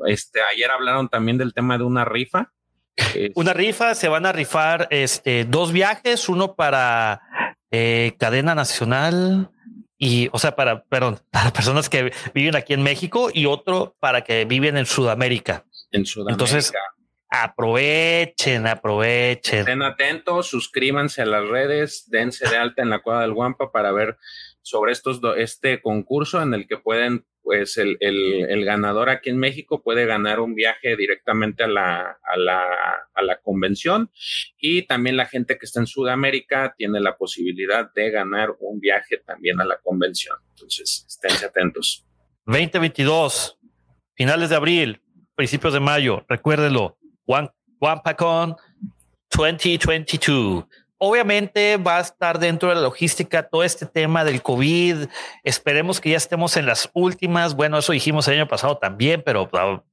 Este, 0.05 0.41
ayer 0.41 0.69
hablaron 0.69 1.07
también 1.07 1.37
del 1.37 1.53
tema 1.53 1.77
de 1.77 1.85
una 1.85 2.05
rifa. 2.05 2.53
Una 3.35 3.53
rifa, 3.53 3.95
se 3.95 4.07
van 4.07 4.25
a 4.25 4.31
rifar 4.31 4.87
este, 4.91 5.45
dos 5.45 5.71
viajes, 5.71 6.29
uno 6.29 6.55
para 6.55 7.21
eh, 7.71 8.13
cadena 8.19 8.53
nacional 8.55 9.49
y, 9.97 10.29
o 10.31 10.39
sea, 10.39 10.55
para, 10.55 10.83
perdón, 10.83 11.19
para 11.31 11.51
personas 11.51 11.89
que 11.89 12.13
viven 12.33 12.55
aquí 12.55 12.73
en 12.73 12.83
México 12.83 13.29
y 13.33 13.45
otro 13.45 13.95
para 13.99 14.23
que 14.23 14.45
viven 14.45 14.77
en 14.77 14.85
Sudamérica. 14.85 15.65
En 15.91 16.05
Sudamérica. 16.05 16.33
Entonces, 16.33 16.73
aprovechen, 17.29 18.67
aprovechen. 18.67 19.59
Estén 19.59 19.81
atentos, 19.81 20.47
suscríbanse 20.47 21.23
a 21.23 21.25
las 21.25 21.47
redes, 21.47 22.09
dense 22.09 22.47
de 22.47 22.57
alta 22.57 22.83
en 22.83 22.89
la 22.89 22.99
Cueva 22.99 23.21
del 23.21 23.33
Guampa 23.33 23.71
para 23.71 23.91
ver 23.91 24.17
sobre 24.61 24.91
estos 24.91 25.19
este 25.37 25.81
concurso 25.81 26.41
en 26.41 26.53
el 26.53 26.67
que 26.67 26.77
pueden 26.77 27.25
pues 27.43 27.77
el, 27.77 27.97
el, 27.99 28.63
ganador 28.65 29.09
aquí 29.09 29.29
en 29.29 29.37
México 29.37 29.83
puede 29.83 30.05
ganar 30.05 30.39
un 30.39 30.55
viaje 30.55 30.95
directamente 30.95 31.63
a 31.63 31.67
la, 31.67 32.17
a, 32.23 32.37
la, 32.37 32.63
a 33.13 33.21
la 33.21 33.39
convención 33.41 34.09
y 34.57 34.83
también 34.83 35.17
la 35.17 35.25
gente 35.25 35.57
que 35.57 35.65
está 35.65 35.81
en 35.81 35.87
Sudamérica 35.87 36.73
tiene 36.77 37.01
la 37.01 37.17
posibilidad 37.17 37.91
de 37.93 38.09
ganar 38.09 38.55
un 38.59 38.79
viaje 38.79 39.17
también 39.17 39.59
a 39.59 39.65
la 39.65 39.77
convención. 39.83 40.37
Entonces, 40.51 41.05
esténse 41.07 41.45
atentos. 41.45 42.05
2022, 42.45 43.59
finales 44.15 44.49
de 44.49 44.55
abril, 44.55 45.01
principios 45.35 45.73
de 45.73 45.79
mayo, 45.81 46.25
recuérdelo, 46.29 46.97
One, 47.25 47.49
Pacon 47.79 48.55
2022 49.35 50.65
Obviamente 50.97 51.77
va 51.77 51.97
a 51.97 52.01
estar 52.01 52.39
dentro 52.39 52.69
de 52.69 52.75
la 52.75 52.81
logística 52.81 53.43
todo 53.43 53.63
este 53.63 53.85
tema 53.85 54.23
del 54.23 54.41
COVID. 54.41 55.07
Esperemos 55.43 55.99
que 55.99 56.11
ya 56.11 56.17
estemos 56.17 56.55
en 56.55 56.65
las 56.65 56.89
últimas. 56.93 57.55
Bueno, 57.55 57.77
eso 57.77 57.91
dijimos 57.91 58.27
el 58.27 58.35
año 58.35 58.47
pasado 58.47 58.77
también, 58.77 59.21
pero 59.25 59.49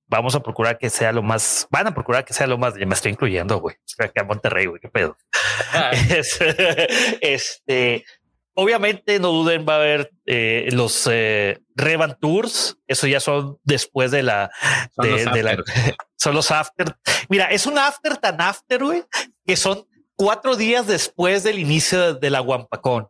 vamos 0.06 0.34
a 0.34 0.42
procurar 0.42 0.78
que 0.78 0.90
sea 0.90 1.12
lo 1.12 1.22
más, 1.22 1.66
van 1.70 1.86
a 1.86 1.94
procurar 1.94 2.24
que 2.24 2.34
sea 2.34 2.46
lo 2.46 2.58
más, 2.58 2.74
ya 2.78 2.86
me 2.86 2.94
estoy 2.94 3.12
incluyendo, 3.12 3.58
güey. 3.58 3.76
Que 4.14 4.20
a 4.20 4.24
Monterrey, 4.24 4.66
güey, 4.66 4.80
qué 4.80 4.88
pedo. 4.88 5.16
Ah. 5.72 5.90
este, 7.20 8.04
obviamente 8.54 9.18
no 9.18 9.28
duden, 9.28 9.64
va 9.66 9.74
a 9.74 9.76
haber 9.76 10.12
eh, 10.26 10.68
los 10.72 11.08
eh, 11.10 11.58
Revan 11.74 12.18
Tours. 12.20 12.76
Eso 12.86 13.06
ya 13.06 13.20
son 13.20 13.58
después 13.64 14.10
de 14.10 14.22
la, 14.22 14.50
de, 14.96 15.42
la, 15.42 15.56
son 16.16 16.34
los 16.34 16.50
after. 16.50 16.96
Mira, 17.28 17.46
es 17.46 17.66
un 17.66 17.78
after 17.78 18.16
tan 18.16 18.40
after, 18.40 18.82
güey, 18.82 19.04
que 19.46 19.56
son 19.56 19.86
cuatro 20.20 20.54
días 20.54 20.86
después 20.86 21.42
del 21.44 21.58
inicio 21.58 22.12
de 22.12 22.28
la 22.28 22.40
Guampacón. 22.40 23.08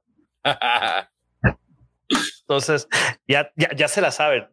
Entonces, 2.43 2.87
ya, 3.27 3.51
ya, 3.57 3.89
se 3.89 4.01
la 4.01 4.13
saben. 4.13 4.47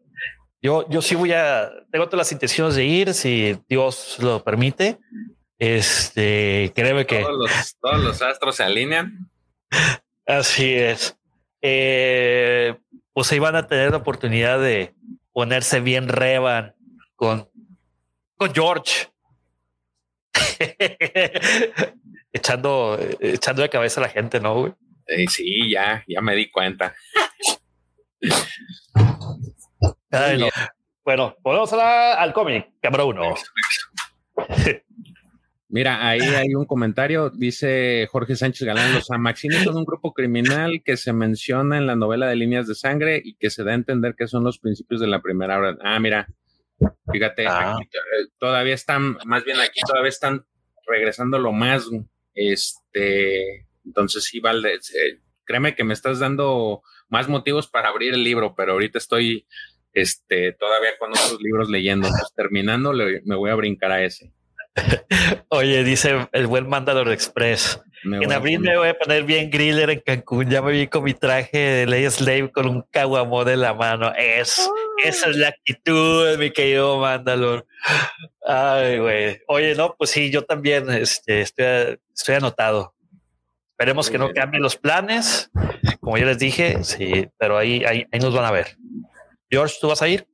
Yo, 0.60 0.90
yo 0.90 1.04
sí 1.04 1.14
voy 1.14 1.34
a, 1.34 1.70
tengo 1.92 2.08
todas 2.08 2.18
las 2.18 2.32
intenciones 2.32 2.74
de 2.74 2.84
ir, 2.84 3.14
si 3.14 3.60
Dios 3.70 4.18
lo 4.20 4.44
permite. 4.44 4.98
Este, 5.60 6.74
créeme 6.76 7.06
que 7.06 7.22
todos 7.80 8.04
los, 8.04 8.24
astros 8.24 8.56
se 8.56 8.64
alinean. 8.64 9.30
Así 10.26 10.74
es. 10.74 11.16
Eh, 11.62 12.76
pues 13.14 13.32
ahí 13.32 13.38
van 13.38 13.56
a 13.56 13.68
tener 13.68 13.92
la 13.92 13.98
oportunidad 13.98 14.60
de 14.60 14.96
ponerse 15.32 15.80
bien 15.80 16.08
reban 16.08 16.74
con, 17.16 17.48
con 18.36 18.52
George. 18.52 19.12
echando, 22.38 22.98
echando 23.20 23.62
de 23.62 23.70
cabeza 23.70 24.00
a 24.02 24.04
la 24.04 24.10
gente, 24.10 24.40
¿no? 24.40 24.78
sí, 25.30 25.72
ya, 25.72 26.04
ya 26.08 26.22
me 26.22 26.36
di 26.36 26.50
cuenta. 26.50 26.96
Bueno, 31.04 31.36
volvemos 31.42 31.72
al 31.74 32.34
cómic, 32.34 32.72
cámara 32.82 33.06
uno. 33.06 33.34
Mira, 35.70 36.08
ahí 36.08 36.22
hay 36.22 36.56
un 36.56 36.66
comentario, 36.66 37.30
dice 37.30 38.08
Jorge 38.10 38.38
Sánchez 38.38 38.66
Galán, 38.66 38.94
los 38.94 39.12
Amaxines 39.12 39.64
son 39.64 39.76
un 39.76 39.84
grupo 39.84 40.14
criminal 40.14 40.82
que 40.84 40.96
se 40.96 41.12
menciona 41.12 41.78
en 41.78 41.88
la 41.88 41.98
novela 41.98 42.28
de 42.28 42.38
líneas 42.38 42.68
de 42.68 42.76
sangre 42.76 43.22
y 43.24 43.36
que 43.36 43.50
se 43.50 43.66
da 43.66 43.72
a 43.72 43.76
entender 43.76 44.16
que 44.16 44.28
son 44.28 44.46
los 44.46 44.60
principios 44.60 45.02
de 45.02 45.08
la 45.08 45.22
primera 45.22 45.60
obra. 45.60 45.78
Ah, 45.82 46.00
mira, 46.00 46.28
fíjate, 47.12 47.48
ah. 47.48 47.78
eh, 47.82 48.28
todavía 48.38 48.76
están, 48.76 49.18
más 49.26 49.44
bien 49.44 49.60
aquí 49.60 49.82
todavía 49.86 50.10
están 50.10 50.46
regresando 50.88 51.38
lo 51.38 51.52
más, 51.52 51.90
este, 52.38 53.68
entonces 53.84 54.24
sí, 54.24 54.40
vale, 54.40 54.76
eh, 54.76 55.20
créeme 55.44 55.76
que 55.76 55.84
me 55.84 55.94
estás 55.94 56.20
dando 56.20 56.84
más 57.10 57.28
motivos 57.28 57.68
para 57.68 57.90
abrir 57.90 58.14
el 58.14 58.24
libro, 58.24 58.54
pero 58.56 58.74
ahorita 58.74 59.00
estoy 59.00 59.48
este, 59.94 60.54
todavía 60.54 60.92
con 61.00 61.10
otros 61.10 61.42
libros 61.42 61.70
leyendo. 61.70 62.08
Terminando, 62.36 62.94
me 62.94 63.36
voy 63.36 63.50
a 63.50 63.56
brincar 63.56 63.92
a 63.92 64.04
ese. 64.04 64.32
Oye, 65.50 65.84
dice 65.84 66.30
el 66.34 66.48
buen 66.48 66.70
Mandalor 66.70 67.12
Express. 67.12 67.82
En 68.16 68.32
abril 68.32 68.60
me 68.60 68.78
voy 68.78 68.90
a 68.90 68.98
poner 68.98 69.24
bien 69.24 69.50
griller 69.50 69.90
en 69.90 70.00
Cancún. 70.00 70.50
Ya 70.50 70.62
me 70.62 70.72
vi 70.72 70.88
con 70.88 71.04
mi 71.04 71.14
traje 71.14 71.58
de 71.58 71.86
Ley 71.86 72.10
Slave 72.10 72.52
con 72.52 72.68
un 72.68 72.82
caguamón 72.92 73.50
en 73.50 73.62
la 73.62 73.74
mano. 73.74 74.14
Es, 74.16 74.70
esa 75.04 75.30
es 75.30 75.36
la 75.36 75.50
actitud, 75.50 76.38
mi 76.38 76.52
querido 76.52 76.98
Mandalor. 77.00 77.66
Ay, 78.46 79.00
güey. 79.00 79.42
Oye, 79.48 79.76
no, 79.76 79.96
pues 79.98 80.12
sí, 80.12 80.32
yo 80.32 80.44
también 80.44 80.90
este, 80.90 81.42
estoy, 81.42 82.00
estoy 82.16 82.36
anotado. 82.36 82.96
Esperemos 83.72 84.10
que 84.10 84.18
no 84.18 84.34
cambien 84.34 84.64
los 84.64 84.76
planes. 84.76 85.52
Como 86.00 86.18
yo 86.18 86.26
les 86.26 86.40
dije, 86.40 86.84
sí, 86.84 87.30
pero 87.38 87.58
ahí, 87.58 87.84
ahí, 87.86 88.06
ahí 88.12 88.20
nos 88.20 88.34
van 88.34 88.46
a 88.46 88.52
ver. 88.52 88.78
George, 89.50 89.76
¿tú 89.80 89.88
vas 89.88 90.02
a 90.02 90.08
ir? 90.08 90.28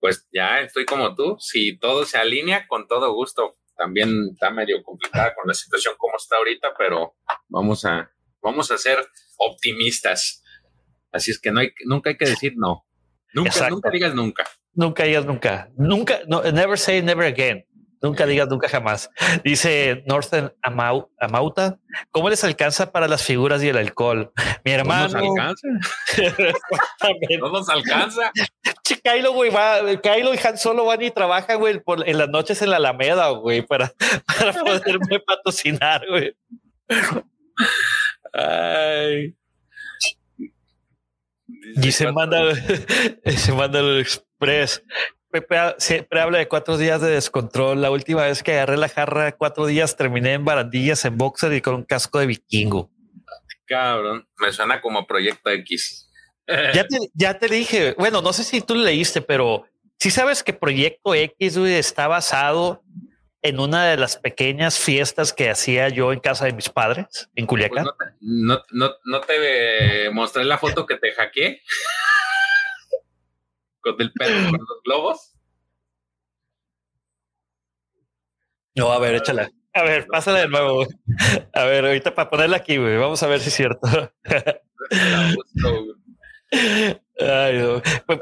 Pues 0.00 0.26
ya 0.32 0.60
estoy 0.60 0.84
como 0.84 1.14
tú. 1.14 1.36
Si 1.38 1.78
todo 1.78 2.04
se 2.04 2.18
alinea, 2.18 2.66
con 2.66 2.88
todo 2.88 3.12
gusto. 3.12 3.54
También 3.80 4.28
está 4.34 4.50
medio 4.50 4.82
complicada 4.82 5.34
con 5.34 5.48
la 5.48 5.54
situación 5.54 5.94
como 5.96 6.14
está 6.18 6.36
ahorita, 6.36 6.74
pero 6.76 7.14
vamos 7.48 7.86
a, 7.86 8.10
vamos 8.42 8.70
a 8.70 8.76
ser 8.76 8.98
optimistas. 9.38 10.42
Así 11.10 11.30
es 11.30 11.40
que 11.40 11.50
no 11.50 11.60
hay, 11.60 11.70
nunca 11.86 12.10
hay 12.10 12.18
que 12.18 12.26
decir 12.26 12.52
no. 12.56 12.86
Nunca, 13.32 13.70
nunca 13.70 13.88
digas 13.88 14.14
nunca. 14.14 14.46
Nunca 14.74 15.04
digas 15.04 15.24
nunca. 15.24 15.70
Nunca, 15.78 16.20
no, 16.28 16.42
never 16.42 16.78
say 16.78 17.00
never 17.00 17.24
again. 17.24 17.64
Nunca 18.02 18.26
digas 18.26 18.48
nunca 18.48 18.68
jamás. 18.68 19.10
Dice 19.44 20.02
Northern 20.06 20.52
Amauta, 20.62 21.78
¿cómo 22.10 22.30
les 22.30 22.42
alcanza 22.44 22.92
para 22.92 23.08
las 23.08 23.22
figuras 23.22 23.62
y 23.62 23.68
el 23.68 23.76
alcohol? 23.76 24.32
Mi 24.64 24.72
hermano. 24.72 25.08
¿No 25.08 25.20
nos 25.20 25.30
alcanza? 25.30 25.68
¿No 27.38 27.48
nos 27.50 27.68
alcanza? 27.68 28.32
Kylo, 29.02 29.32
güey, 29.32 29.50
va, 29.50 29.80
Kylo 30.00 30.34
y 30.34 30.38
Han 30.42 30.58
Solo 30.58 30.84
van 30.84 31.02
y 31.02 31.10
trabajan, 31.10 31.58
güey, 31.58 31.80
en 32.06 32.18
las 32.18 32.28
noches 32.28 32.60
en 32.62 32.70
la 32.70 32.76
Alameda, 32.76 33.28
güey, 33.30 33.62
para, 33.62 33.92
para 34.26 34.52
poderme 34.52 35.20
patrocinar, 35.26 36.06
güey. 36.08 36.34
Ay. 38.32 39.36
Y 41.82 41.92
se 41.92 42.10
manda, 42.10 42.38
se 43.36 43.52
manda 43.52 43.80
el 43.80 44.00
express. 44.00 44.82
Pepe 45.30 45.56
siempre 45.78 46.20
habla 46.20 46.38
de 46.38 46.48
cuatro 46.48 46.76
días 46.76 47.00
de 47.00 47.10
descontrol. 47.10 47.80
La 47.80 47.90
última 47.90 48.24
vez 48.24 48.42
que 48.42 48.52
agarré 48.52 48.76
la 48.76 48.88
jarra, 48.88 49.32
cuatro 49.32 49.66
días 49.66 49.96
terminé 49.96 50.34
en 50.34 50.44
barandillas, 50.44 51.04
en 51.04 51.16
boxer 51.16 51.52
y 51.52 51.60
con 51.60 51.74
un 51.74 51.84
casco 51.84 52.18
de 52.18 52.26
vikingo. 52.26 52.90
Cabrón, 53.66 54.26
me 54.38 54.52
suena 54.52 54.80
como 54.80 55.06
Proyecto 55.06 55.50
X. 55.50 56.06
Ya 56.74 56.84
te, 56.84 56.98
ya 57.14 57.38
te 57.38 57.46
dije, 57.46 57.94
bueno, 57.96 58.22
no 58.22 58.32
sé 58.32 58.42
si 58.42 58.60
tú 58.60 58.74
leíste, 58.74 59.22
pero 59.22 59.66
si 60.00 60.10
sabes 60.10 60.42
que 60.42 60.52
Proyecto 60.52 61.14
X 61.14 61.56
está 61.58 62.08
basado 62.08 62.82
en 63.42 63.60
una 63.60 63.86
de 63.86 63.96
las 63.96 64.16
pequeñas 64.16 64.78
fiestas 64.78 65.32
que 65.32 65.50
hacía 65.50 65.88
yo 65.88 66.12
en 66.12 66.20
casa 66.20 66.46
de 66.46 66.52
mis 66.52 66.68
padres 66.68 67.28
en 67.34 67.46
Culiacán. 67.46 67.86
Pues 67.96 68.10
no, 68.20 68.60
no, 68.70 68.90
no, 69.04 69.20
te 69.20 70.10
mostré 70.10 70.44
la 70.44 70.58
foto 70.58 70.86
que 70.86 70.96
te 70.96 71.12
hackeé 71.12 71.62
con 73.80 73.96
el 73.98 74.12
perro 74.12 74.50
con 74.50 74.60
los 74.60 74.82
globos. 74.84 75.34
No, 78.74 78.92
a 78.92 78.98
ver, 78.98 79.16
échala. 79.16 79.50
A 79.72 79.82
ver, 79.82 80.06
pásala 80.06 80.40
de 80.40 80.48
nuevo. 80.48 80.86
A 81.52 81.64
ver, 81.64 81.84
ahorita 81.84 82.14
para 82.14 82.30
ponerla 82.30 82.58
aquí, 82.58 82.76
güey. 82.76 82.96
Vamos 82.96 83.22
a 83.22 83.26
ver 83.26 83.40
si 83.40 83.48
es 83.48 83.54
cierto. 83.54 83.88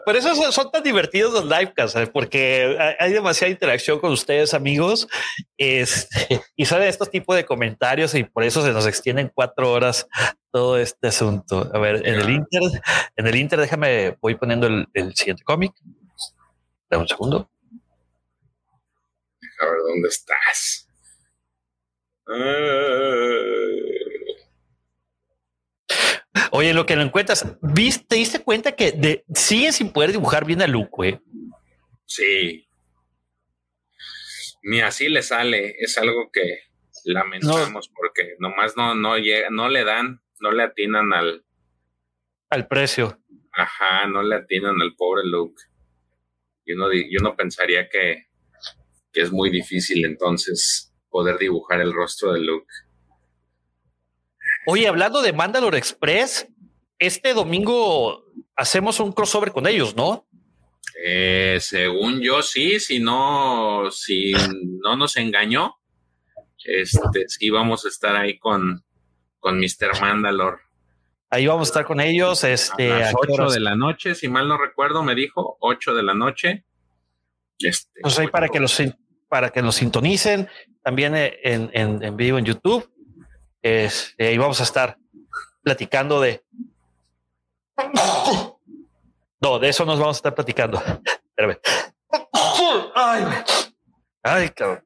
Por 0.04 0.16
eso 0.16 0.52
son, 0.52 0.70
tan 0.70 0.82
divertidos 0.82 1.32
los 1.32 1.44
livecast, 1.44 1.96
porque 2.12 2.76
hay 2.98 3.12
demasiada 3.12 3.50
interacción 3.50 3.98
con 3.98 4.12
ustedes, 4.12 4.54
amigos. 4.54 5.08
Este, 5.56 6.42
y 6.56 6.64
sale 6.64 6.88
estos 6.88 7.10
tipos 7.10 7.36
de 7.36 7.44
comentarios 7.44 8.14
y 8.14 8.24
por 8.24 8.44
eso 8.44 8.64
se 8.64 8.72
nos 8.72 8.86
extienden 8.86 9.30
cuatro 9.34 9.70
horas 9.72 10.08
todo 10.50 10.78
este 10.78 11.08
asunto. 11.08 11.70
A 11.72 11.78
ver, 11.78 12.06
en 12.06 12.14
el 12.14 12.30
Inter, 12.30 12.62
en 13.16 13.26
el 13.26 13.36
Inter, 13.36 13.60
déjame, 13.60 14.16
voy 14.20 14.34
poniendo 14.34 14.66
el, 14.66 15.14
siguiente 15.14 15.44
cómic. 15.44 15.72
Dame 16.90 17.02
un 17.02 17.08
segundo. 17.08 17.50
A 19.60 19.64
ver, 19.64 19.78
¿dónde 19.86 20.08
estás? 20.08 20.88
Oye, 26.52 26.74
lo 26.74 26.86
que 26.86 26.96
lo 26.96 27.02
encuentras, 27.02 27.56
¿viste, 27.60 28.06
¿te 28.08 28.16
diste 28.16 28.42
cuenta 28.42 28.72
que 28.72 28.92
de, 28.92 29.24
siguen 29.34 29.72
sin 29.72 29.92
poder 29.92 30.12
dibujar 30.12 30.44
bien 30.44 30.62
a 30.62 30.66
Luke, 30.66 30.90
güey? 30.92 31.20
Sí. 32.06 32.68
Ni 34.62 34.80
así 34.80 35.08
le 35.08 35.22
sale. 35.22 35.74
Es 35.78 35.98
algo 35.98 36.30
que 36.32 36.60
lamentamos 37.04 37.90
porque 37.94 38.34
nomás 38.38 38.76
no, 38.76 38.94
no 38.94 39.16
llega, 39.18 39.50
no 39.50 39.68
le 39.68 39.84
dan, 39.84 40.20
no 40.40 40.50
le 40.50 40.62
atinan 40.62 41.12
al, 41.12 41.44
al 42.50 42.66
precio. 42.66 43.18
Ajá, 43.52 44.06
no 44.06 44.22
le 44.22 44.36
atinan 44.36 44.80
al 44.80 44.94
pobre 44.96 45.24
Luke. 45.24 45.62
Yo 46.64 46.76
no, 46.76 46.92
yo 46.92 47.20
no 47.22 47.34
pensaría 47.34 47.88
que, 47.88 48.26
que 49.12 49.20
es 49.22 49.32
muy 49.32 49.50
difícil 49.50 50.04
entonces 50.04 50.94
poder 51.08 51.38
dibujar 51.38 51.80
el 51.80 51.92
rostro 51.92 52.32
de 52.32 52.40
Luke. 52.40 52.72
Oye, 54.70 54.86
hablando 54.86 55.22
de 55.22 55.32
Mandalore 55.32 55.78
Express, 55.78 56.46
este 56.98 57.32
domingo 57.32 58.26
hacemos 58.54 59.00
un 59.00 59.12
crossover 59.12 59.50
con 59.50 59.66
ellos, 59.66 59.96
¿no? 59.96 60.28
Eh, 61.02 61.56
según 61.58 62.20
yo, 62.20 62.42
sí, 62.42 62.78
si 62.78 63.00
no, 63.00 63.90
si 63.90 64.32
no 64.82 64.94
nos 64.94 65.16
engañó, 65.16 65.76
este, 66.62 67.30
sí 67.30 67.48
vamos 67.48 67.86
a 67.86 67.88
estar 67.88 68.14
ahí 68.14 68.38
con, 68.38 68.84
con 69.38 69.58
Mr. 69.58 70.02
Mandalore. 70.02 70.58
Ahí 71.30 71.46
vamos 71.46 71.68
a 71.68 71.70
estar 71.70 71.86
con 71.86 71.98
ellos. 71.98 72.44
Este, 72.44 72.92
a 72.92 72.98
las 72.98 73.14
8 73.16 73.48
de 73.48 73.60
la 73.60 73.74
noche, 73.74 74.14
si 74.14 74.28
mal 74.28 74.48
no 74.48 74.58
recuerdo, 74.58 75.02
me 75.02 75.14
dijo 75.14 75.56
8 75.60 75.94
de 75.94 76.02
la 76.02 76.12
noche. 76.12 76.66
Este, 77.58 78.00
pues 78.02 78.18
ahí 78.18 78.28
para 78.28 78.50
que 78.50 78.60
los 78.60 78.82
para 79.30 79.48
que 79.48 79.62
nos 79.62 79.76
sintonicen 79.76 80.46
también 80.82 81.16
en, 81.16 81.70
en, 81.72 82.02
en 82.04 82.16
vivo 82.18 82.36
en 82.36 82.44
YouTube. 82.44 82.86
Este, 83.62 84.28
ahí 84.28 84.38
vamos 84.38 84.60
a 84.60 84.64
estar 84.64 84.98
platicando 85.62 86.20
de. 86.20 86.44
No, 89.40 89.58
de 89.58 89.68
eso 89.68 89.84
nos 89.84 89.98
vamos 89.98 90.16
a 90.16 90.18
estar 90.18 90.34
platicando. 90.34 90.82
Espérame. 91.28 91.58
Ay, 92.94 93.24
ay, 94.22 94.48
cabrón. 94.50 94.84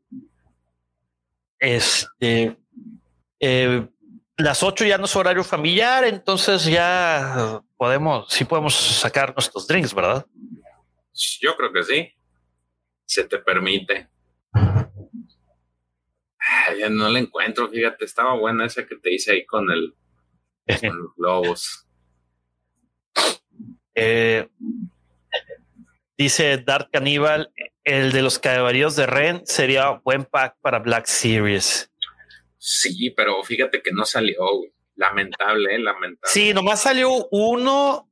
Este. 1.59 2.57
Eh, 3.41 3.89
las 4.37 4.63
ocho 4.63 4.85
ya 4.85 4.99
no 4.99 5.05
es 5.05 5.17
horario 5.17 5.45
familiar, 5.45 6.05
entonces 6.05 6.65
ya 6.65 7.63
podemos, 7.77 8.27
sí 8.33 8.45
podemos 8.45 8.75
sacar 8.75 9.33
nuestros 9.35 9.67
drinks, 9.67 9.95
¿verdad? 9.95 10.27
Yo 11.41 11.57
creo 11.57 11.73
que 11.73 11.83
sí. 11.85 12.13
Se 13.05 13.25
te 13.25 13.39
permite. 13.39 14.09
Ya 16.79 16.89
no 16.89 17.09
la 17.09 17.19
encuentro, 17.19 17.69
fíjate, 17.69 18.05
estaba 18.05 18.35
buena 18.35 18.67
esa 18.67 18.87
que 18.87 18.97
te 18.97 19.13
hice 19.13 19.33
ahí 19.33 19.47
con 19.47 19.71
el 19.71 19.95
con 20.81 20.99
los 20.99 21.17
globos. 21.17 21.87
Eh, 23.95 24.49
dice 26.17 26.59
Dark 26.59 26.91
Cannibal, 26.91 27.53
el 27.85 28.13
de 28.13 28.23
los 28.23 28.39
caballeros 28.39 28.97
de 28.97 29.07
Ren 29.07 29.43
sería 29.45 29.91
buen 30.05 30.25
pack 30.25 30.57
para 30.61 30.79
Black 30.79 31.07
Series. 31.07 31.91
Sí, 32.59 33.11
pero 33.17 33.43
fíjate 33.43 33.83
que 33.83 33.93
no 33.93 34.05
salió. 34.05 34.37
Lamentable, 34.95 35.75
¿eh? 35.75 35.79
lamentable. 35.79 36.33
Sí, 36.33 36.55
nomás 36.55 36.83
salió 36.83 37.27
uno. 37.31 38.09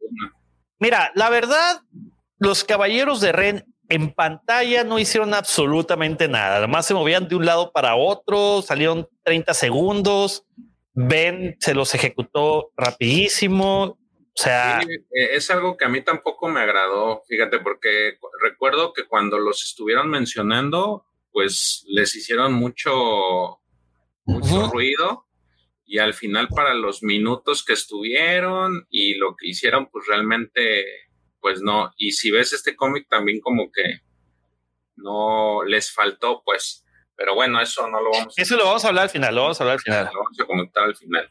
Mira, 0.79 1.13
la 1.15 1.31
verdad, 1.31 1.83
los 2.39 2.65
caballeros 2.65 3.21
de 3.21 3.33
Ren 3.33 3.70
en 3.91 4.13
pantalla 4.13 4.85
no 4.85 4.99
hicieron 4.99 5.35
absolutamente 5.35 6.29
nada. 6.29 6.57
Además 6.57 6.87
se 6.87 6.95
movían 6.95 7.29
de 7.29 7.37
un 7.37 7.45
lado 7.45 7.73
para 7.73 7.97
otro, 7.97 8.63
salieron 8.63 9.09
30 9.25 9.53
segundos. 9.53 10.47
Ben 10.95 11.57
se 11.61 11.75
los 11.75 11.95
ejecutó 11.95 12.73
rapidísimo. 12.77 13.99
O 14.33 14.43
sea, 14.43 14.81
eh, 14.81 15.29
es 15.35 15.51
algo 15.51 15.77
que 15.77 15.85
a 15.85 15.89
mí 15.89 16.03
tampoco 16.03 16.49
me 16.49 16.61
agradó, 16.61 17.23
fíjate, 17.29 17.59
porque 17.59 18.17
recuerdo 18.43 18.93
que 18.93 19.07
cuando 19.07 19.39
los 19.39 19.63
estuvieron 19.65 20.09
mencionando, 20.09 21.05
pues 21.33 21.85
les 21.89 22.15
hicieron 22.15 22.53
mucho, 22.53 23.61
mucho 24.25 24.71
ruido 24.71 25.27
y 25.85 25.99
al 25.99 26.15
final 26.15 26.47
para 26.49 26.73
los 26.75 27.03
minutos 27.03 27.65
que 27.65 27.73
estuvieron 27.73 28.87
y 28.89 29.15
lo 29.15 29.35
que 29.37 29.49
hicieron, 29.49 29.89
pues 29.91 30.07
realmente, 30.07 30.87
pues 31.41 31.61
no. 31.63 31.93
Y 31.97 32.13
si 32.13 32.31
ves 32.31 32.53
este 32.53 32.77
cómic 32.77 33.07
también 33.09 33.41
como 33.41 33.71
que 33.73 34.01
no 34.97 35.65
les 35.65 35.93
faltó, 35.93 36.43
pues. 36.45 36.85
Pero 37.17 37.35
bueno, 37.35 37.61
eso 37.61 37.87
no 37.89 38.01
lo 38.01 38.11
vamos 38.11 38.39
a... 38.39 38.43
Eso 38.43 38.57
lo 38.57 38.65
vamos 38.65 38.85
a 38.85 38.89
hablar 38.89 39.05
al 39.05 39.11
final, 39.11 39.35
lo 39.35 39.43
vamos 39.43 39.61
a 39.61 39.65
hablar 39.65 39.75
al 39.75 39.81
final. 39.81 40.05
Lo 40.07 40.21
vamos 40.23 40.41
a 40.41 40.45
comentar 40.45 40.85
al 40.85 40.97
final. 40.97 41.31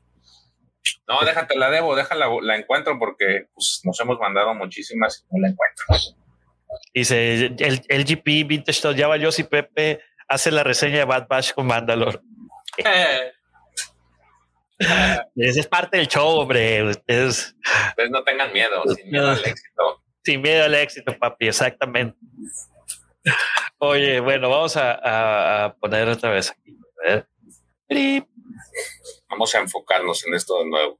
No, 1.08 1.20
déjate 1.26 1.58
la 1.58 1.70
debo, 1.70 1.96
déjala, 1.96 2.30
la 2.42 2.56
encuentro 2.56 2.98
porque 3.00 3.48
pues, 3.54 3.82
nos 3.84 4.00
hemos 4.00 4.20
mandado 4.20 4.54
muchísimas 4.54 5.20
y 5.20 5.36
no 5.36 5.42
la 5.42 5.50
encuentro. 5.50 5.86
Dice 6.94 7.48
el, 7.58 7.82
el 7.88 8.06
GP 8.06 8.48
Vintage 8.48 8.96
ya 8.96 9.08
valió 9.08 9.32
si 9.32 9.44
Pepe 9.44 10.02
hace 10.28 10.52
la 10.52 10.64
reseña 10.64 11.00
de 11.00 11.06
Bad 11.06 11.28
Bash 11.28 11.54
con 11.54 11.66
Mandalore. 11.68 12.20
Ese 15.36 15.60
es 15.60 15.68
parte 15.68 15.98
del 15.98 16.08
show, 16.08 16.40
hombre. 16.40 16.84
Ustedes, 16.84 17.56
no 18.10 18.24
tengan 18.24 18.54
miedo, 18.54 18.84
sin 18.96 19.10
miedo 19.10 19.30
al 19.30 19.44
éxito. 19.44 19.99
Sin 20.24 20.42
miedo 20.42 20.66
al 20.66 20.76
éxito, 20.76 21.18
papi, 21.18 21.48
exactamente. 21.48 22.18
Oye, 23.78 24.20
bueno, 24.20 24.50
vamos 24.50 24.76
a, 24.76 25.76
poner 25.80 26.08
otra 26.10 26.32
vez 26.32 26.52
aquí. 26.52 26.78
Vamos 29.30 29.56
a 29.56 29.60
enfocarnos 29.60 30.26
en 30.26 30.34
esto 30.34 30.60
de 30.60 30.70
nuevo. 30.70 31.00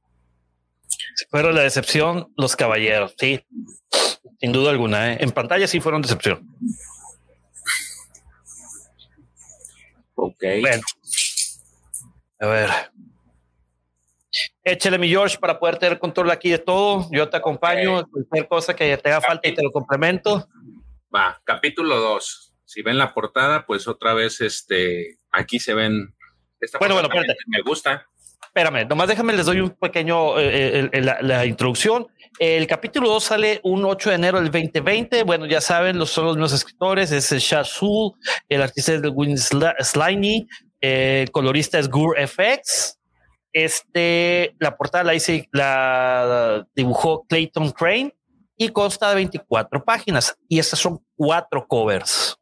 Fueron 1.30 1.54
la 1.54 1.62
decepción 1.62 2.32
los 2.36 2.56
caballeros, 2.56 3.14
sí, 3.18 3.44
sin 4.40 4.52
duda 4.52 4.70
alguna. 4.70 5.12
¿eh? 5.12 5.18
En 5.20 5.30
pantalla 5.30 5.66
sí 5.66 5.80
fueron 5.80 6.02
decepción. 6.02 6.56
Ok. 10.14 10.42
Bueno, 10.60 10.82
a 12.40 12.46
ver. 12.46 12.70
Échale 14.62 14.98
mi 14.98 15.08
George 15.08 15.38
para 15.38 15.58
poder 15.58 15.78
tener 15.78 15.98
control 15.98 16.30
aquí 16.30 16.50
de 16.50 16.58
todo. 16.58 17.08
Yo 17.10 17.28
te 17.28 17.36
acompaño. 17.36 18.06
Cualquier 18.08 18.48
cosa 18.48 18.76
que 18.76 18.96
te 18.98 19.08
haga 19.08 19.20
falta 19.20 19.48
y 19.48 19.54
te 19.54 19.62
lo 19.62 19.70
complemento. 19.70 20.48
Va, 21.14 21.40
capítulo 21.44 21.96
2. 21.96 22.54
Si 22.64 22.82
ven 22.82 22.98
la 22.98 23.14
portada, 23.14 23.64
pues 23.66 23.88
otra 23.88 24.14
vez 24.14 24.40
este 24.40 25.18
aquí 25.32 25.58
se 25.58 25.74
ven. 25.74 26.14
Esta 26.60 26.78
bueno, 26.78 26.94
bueno, 26.94 27.08
espérate. 27.08 27.36
Me 27.46 27.62
gusta. 27.62 28.06
Espérame, 28.44 28.86
nomás 28.86 29.08
déjame, 29.08 29.32
les 29.32 29.46
doy 29.46 29.60
un 29.60 29.70
pequeño 29.70 30.38
eh, 30.38 30.90
eh, 30.92 31.00
la, 31.00 31.46
introducción. 31.46 32.08
El 32.38 32.66
capítulo 32.66 33.08
2 33.08 33.24
sale 33.24 33.60
un 33.62 33.84
8 33.84 34.10
de 34.10 34.16
enero 34.16 34.40
del 34.40 34.50
2020. 34.50 35.22
Bueno, 35.22 35.46
ya 35.46 35.60
saben, 35.60 35.98
los, 35.98 36.10
son 36.10 36.26
los 36.26 36.36
mismos 36.36 36.52
escritores. 36.52 37.12
Es 37.12 37.32
Shah 37.32 37.62
el 38.48 38.62
artista 38.62 38.94
es 38.94 39.02
de 39.02 39.08
Win 39.08 39.38
Sliney, 39.38 40.48
el 40.80 41.30
colorista 41.30 41.78
es 41.78 41.88
Gur 41.88 42.16
FX. 42.18 42.99
Este, 43.52 44.54
la 44.58 44.76
portada 44.76 45.04
la 45.04 45.14
hice, 45.14 45.48
la 45.52 46.66
dibujó 46.74 47.24
Clayton 47.26 47.72
Crane 47.72 48.16
y 48.56 48.68
consta 48.68 49.08
de 49.10 49.16
24 49.16 49.84
páginas. 49.84 50.36
Y 50.48 50.58
estas 50.58 50.78
son 50.78 51.04
cuatro 51.16 51.66
covers. 51.66 52.36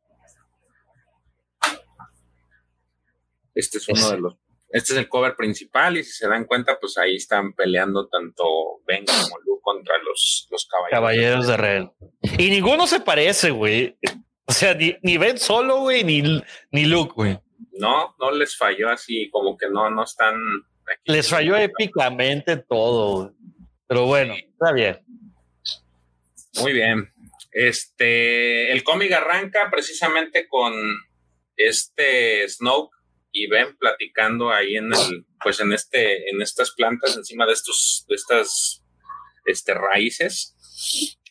Este 3.54 3.78
es 3.78 3.88
uno 3.88 4.10
de 4.10 4.18
los. 4.18 4.34
Este 4.70 4.92
es 4.92 4.98
el 4.98 5.08
cover 5.08 5.34
principal 5.34 5.96
y 5.96 6.04
si 6.04 6.12
se 6.12 6.28
dan 6.28 6.44
cuenta, 6.44 6.78
pues 6.78 6.98
ahí 6.98 7.16
están 7.16 7.54
peleando 7.54 8.06
tanto 8.06 8.44
Ben 8.86 9.04
como 9.06 9.38
Luke 9.38 9.62
contra 9.62 9.94
los, 10.04 10.46
los 10.50 10.66
caballeros. 10.66 11.00
Caballeros 11.00 11.46
de 11.46 11.56
Red. 11.56 11.86
Y 12.38 12.50
ninguno 12.50 12.86
se 12.86 13.00
parece, 13.00 13.50
güey. 13.50 13.96
O 14.44 14.52
sea, 14.52 14.74
ni, 14.74 14.96
ni 15.02 15.16
Ben 15.16 15.38
solo, 15.38 15.80
güey, 15.80 16.04
ni, 16.04 16.22
ni 16.70 16.84
Luke, 16.84 17.12
güey. 17.16 17.38
No, 17.72 18.14
no 18.18 18.30
les 18.30 18.56
falló 18.56 18.90
así, 18.90 19.30
como 19.30 19.56
que 19.56 19.68
no, 19.70 19.90
no 19.90 20.04
están. 20.04 20.34
Les 21.04 21.28
falló 21.28 21.56
épicamente 21.56 22.56
todo, 22.56 23.34
pero 23.86 24.06
bueno, 24.06 24.34
está 24.34 24.72
bien. 24.72 24.98
Muy 26.60 26.72
bien. 26.72 27.12
Este, 27.52 28.72
el 28.72 28.84
cómic 28.84 29.12
arranca 29.12 29.70
precisamente 29.70 30.46
con 30.48 30.74
este 31.56 32.48
Snoke 32.48 32.96
y 33.32 33.48
Ben 33.48 33.76
platicando 33.76 34.50
ahí 34.50 34.76
en 34.76 34.92
el, 34.92 35.26
pues 35.42 35.60
en 35.60 35.72
este, 35.72 36.30
en 36.30 36.42
estas 36.42 36.72
plantas, 36.72 37.16
encima 37.16 37.46
de 37.46 37.52
estos, 37.52 38.04
de 38.08 38.14
estas, 38.14 38.84
este, 39.44 39.74
raíces 39.74 40.57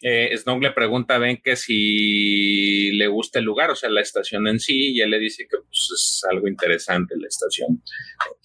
eh, 0.02 0.38
Snow 0.38 0.60
le 0.60 0.72
pregunta 0.72 1.16
a 1.16 1.20
Ben 1.20 1.42
que 1.44 1.56
si 1.56 2.92
le 2.92 3.08
gusta 3.08 3.40
el 3.40 3.46
lugar, 3.46 3.72
o 3.72 3.76
sea, 3.76 3.90
la 3.90 4.02
estación 4.02 4.48
en 4.48 4.60
sí, 4.60 4.94
y 4.94 5.02
él 5.02 5.12
le 5.12 5.20
dice 5.20 5.48
que 5.50 5.58
pues, 5.58 5.90
es 5.94 6.22
algo 6.30 6.48
interesante 6.48 7.16
la 7.18 7.28
estación. 7.28 7.82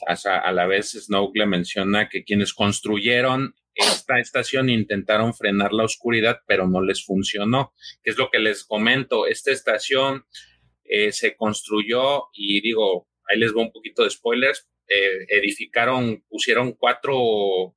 a 0.06 0.52
la 0.52 0.66
vez, 0.66 0.92
Snow 0.92 1.30
le 1.34 1.46
menciona 1.46 2.08
que 2.08 2.24
quienes 2.24 2.52
construyeron 2.52 3.54
esta 3.74 4.18
estación 4.18 4.68
intentaron 4.68 5.34
frenar 5.34 5.72
la 5.72 5.84
oscuridad, 5.84 6.40
pero 6.46 6.68
no 6.68 6.82
les 6.82 7.04
funcionó. 7.04 7.72
Que 8.02 8.10
es 8.10 8.18
lo 8.18 8.30
que 8.30 8.38
les 8.38 8.64
comento? 8.64 9.26
Esta 9.26 9.50
estación 9.50 10.24
eh, 10.84 11.12
se 11.12 11.36
construyó 11.36 12.24
y 12.34 12.60
digo, 12.60 13.08
ahí 13.28 13.38
les 13.38 13.52
voy 13.52 13.64
un 13.64 13.72
poquito 13.72 14.04
de 14.04 14.10
spoilers, 14.10 14.68
eh, 14.88 15.26
edificaron, 15.28 16.22
pusieron 16.28 16.72
cuatro, 16.72 17.74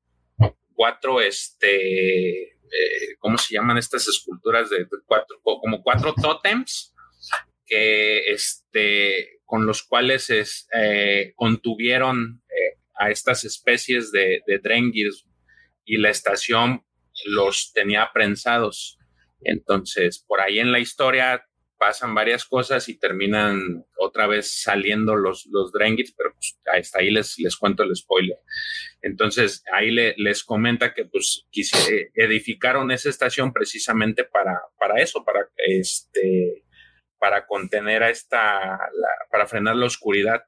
cuatro, 0.74 1.22
este, 1.22 2.55
eh, 2.72 3.16
¿cómo 3.20 3.38
se 3.38 3.56
llaman 3.56 3.78
estas 3.78 4.08
esculturas 4.08 4.70
de, 4.70 4.88
cuatro, 5.06 5.40
como 5.42 5.82
cuatro 5.84 6.14
tótems 6.14 6.94
que, 7.66 8.28
este, 8.32 9.40
con 9.46 9.66
los 9.66 9.84
cuales 9.84 10.30
es, 10.30 10.68
contuvieron 11.36 12.44
a 12.98 13.10
estas 13.10 13.44
especies 13.44 14.12
de, 14.12 14.42
de 14.48 14.60
y 15.86 15.98
la 15.98 16.10
estación 16.10 16.84
los 17.26 17.72
tenía 17.74 18.10
prensados. 18.14 18.98
Entonces, 19.42 20.24
por 20.28 20.42
ahí 20.42 20.60
en 20.60 20.72
la 20.72 20.80
historia 20.80 21.46
pasan 21.86 22.16
varias 22.16 22.46
cosas 22.46 22.90
y 22.90 22.98
terminan 22.98 23.86
otra 24.00 24.26
vez 24.26 24.64
saliendo 24.64 25.16
los, 25.16 25.46
los 25.52 25.72
pero 25.72 26.34
pues, 26.34 26.58
hasta 26.66 27.00
ahí 27.00 27.12
les, 27.12 27.38
les 27.38 27.56
cuento 27.56 27.84
el 27.84 27.96
spoiler. 27.96 28.40
Entonces, 29.04 29.64
ahí 29.72 29.92
les 29.92 30.44
comenta 30.44 30.96
que 30.96 31.06
pues 31.06 31.46
edificaron 32.16 32.90
esa 32.90 33.10
estación 33.10 33.54
precisamente 33.54 34.24
para, 34.24 34.60
para 34.80 35.00
eso, 35.00 35.24
para 35.24 35.48
este 35.58 36.64
para 37.20 37.46
contener 37.46 38.02
a 38.02 38.10
esta, 38.10 38.80
para 39.30 39.46
frenar 39.46 39.76
la 39.76 39.86
oscuridad. 39.86 40.44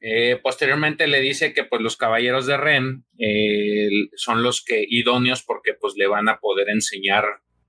Eh, 0.00 0.38
posteriormente 0.40 1.08
le 1.08 1.20
dice 1.20 1.52
que 1.52 1.64
pues 1.64 1.82
los 1.82 1.96
caballeros 1.96 2.46
de 2.46 2.56
Ren 2.56 3.04
eh, 3.18 3.88
son 4.14 4.44
los 4.44 4.64
que 4.64 4.84
idóneos 4.88 5.42
porque 5.42 5.74
pues 5.74 5.94
le 5.96 6.06
van 6.06 6.28
a 6.28 6.38
poder 6.38 6.68
enseñar 6.68 7.24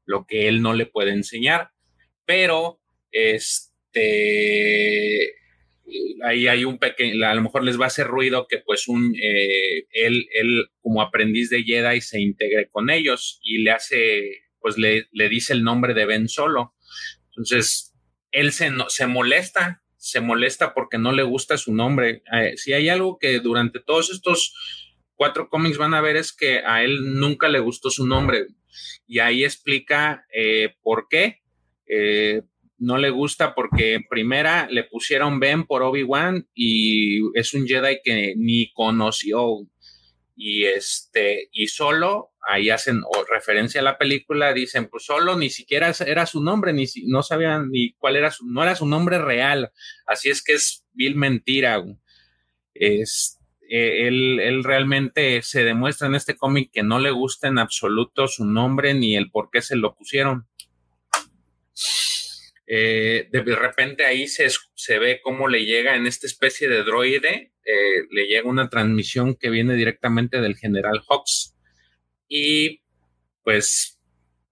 lo 0.06 0.26
que 0.26 0.48
él 0.48 0.62
no 0.62 0.74
le 0.74 0.86
puede 0.86 1.12
enseñar, 1.12 1.72
pero 2.26 2.80
este 3.12 4.02
ahí 6.24 6.48
hay 6.48 6.66
un 6.66 6.80
pequeño, 6.80 7.26
a 7.28 7.36
lo 7.36 7.42
mejor 7.42 7.64
les 7.64 7.80
va 7.80 7.86
a 7.86 7.88
hacer 7.88 8.08
ruido 8.08 8.48
que 8.48 8.58
pues 8.58 8.88
un 8.88 9.16
eh, 9.16 9.86
él, 9.92 10.28
él 10.34 10.68
como 10.82 11.02
aprendiz 11.02 11.50
de 11.50 11.64
Jedi 11.64 12.02
se 12.02 12.20
integre 12.20 12.70
con 12.70 12.90
ellos 12.90 13.40
y 13.44 13.60
le 13.60 13.72
hace 13.72 14.42
pues 14.60 14.78
le, 14.78 15.08
le 15.12 15.30
dice 15.30 15.54
el 15.54 15.64
nombre 15.64 15.94
de 15.94 16.06
Ben 16.06 16.28
Solo. 16.28 16.74
Entonces 17.30 17.94
él 18.32 18.52
se, 18.52 18.72
se 18.88 19.06
molesta 19.06 19.84
se 20.06 20.22
molesta 20.22 20.76
porque 20.76 21.00
no 21.00 21.12
le 21.14 21.24
gusta 21.24 21.58
su 21.58 21.74
nombre. 21.74 22.22
Eh, 22.32 22.54
si 22.58 22.74
hay 22.74 22.90
algo 22.90 23.18
que 23.18 23.40
durante 23.40 23.80
todos 23.80 24.12
estos 24.12 24.54
cuatro 25.16 25.50
cómics 25.50 25.80
van 25.80 25.96
a 25.96 26.02
ver 26.02 26.16
es 26.16 26.32
que 26.32 26.60
a 26.60 26.84
él 26.84 27.20
nunca 27.20 27.50
le 27.50 27.60
gustó 27.60 27.90
su 27.90 28.06
nombre. 28.06 28.46
Y 29.08 29.20
ahí 29.20 29.44
explica 29.44 30.26
eh, 30.34 30.76
por 30.82 31.08
qué. 31.10 31.42
Eh, 31.88 32.42
no 32.78 32.98
le 32.98 33.10
gusta 33.10 33.56
porque 33.56 33.94
en 33.94 34.04
primera 34.04 34.68
le 34.70 34.84
pusieron 34.84 35.40
Ben 35.40 35.66
por 35.66 35.82
Obi-Wan 35.82 36.48
y 36.54 37.22
es 37.38 37.54
un 37.54 37.66
Jedi 37.66 38.00
que 38.04 38.34
ni 38.36 38.72
conoció. 38.74 39.68
Y 40.36 40.66
este, 40.66 41.48
y 41.54 41.68
solo 41.68 42.34
ahí 42.48 42.70
hacen 42.70 43.02
referencia 43.32 43.82
a 43.82 43.84
la 43.84 43.98
película, 43.98 44.54
dicen, 44.54 44.88
pues 44.90 45.06
solo 45.06 45.38
ni 45.38 45.50
siquiera 45.50 45.94
era 46.06 46.26
su 46.26 46.44
nombre, 46.44 46.74
ni 46.74 46.86
no 47.06 47.24
sabían 47.24 47.72
ni 47.72 47.94
cuál 47.94 48.18
era 48.18 48.32
su, 48.32 48.46
no 48.46 48.62
era 48.62 48.76
su 48.76 48.86
nombre 48.86 49.20
real. 49.20 49.72
Así 50.06 50.30
es 50.30 50.44
que 50.44 50.54
es 50.54 50.86
vil 50.94 51.16
mentira. 51.16 51.84
Es, 52.74 53.35
eh, 53.70 54.08
él, 54.08 54.40
él, 54.40 54.64
realmente 54.64 55.42
se 55.42 55.64
demuestra 55.64 56.08
en 56.08 56.16
este 56.16 56.36
cómic 56.36 56.72
que 56.72 56.84
no 56.84 57.00
le 57.00 57.12
gusta 57.12 57.48
en 57.48 57.58
absoluto 57.58 58.28
su 58.28 58.46
nombre 58.46 58.94
ni 58.94 59.16
el 59.16 59.32
por 59.32 59.50
qué 59.52 59.62
se 59.62 59.76
lo 59.76 59.96
pusieron. 59.96 60.48
Eh, 62.68 63.28
de 63.32 63.42
repente 63.56 64.06
ahí 64.06 64.28
se, 64.28 64.48
se, 64.74 64.98
ve 64.98 65.20
cómo 65.22 65.48
le 65.48 65.66
llega 65.66 65.96
en 65.96 66.08
esta 66.08 66.26
especie 66.26 66.68
de 66.68 66.84
droide, 66.84 67.54
eh, 67.64 68.08
le 68.10 68.26
llega 68.26 68.50
una 68.50 68.70
transmisión 68.70 69.36
que 69.36 69.52
viene 69.52 69.76
directamente 69.76 70.42
del 70.42 70.56
general 70.56 71.04
Hawks 71.08 71.56
y 72.28 72.82
pues 73.44 74.00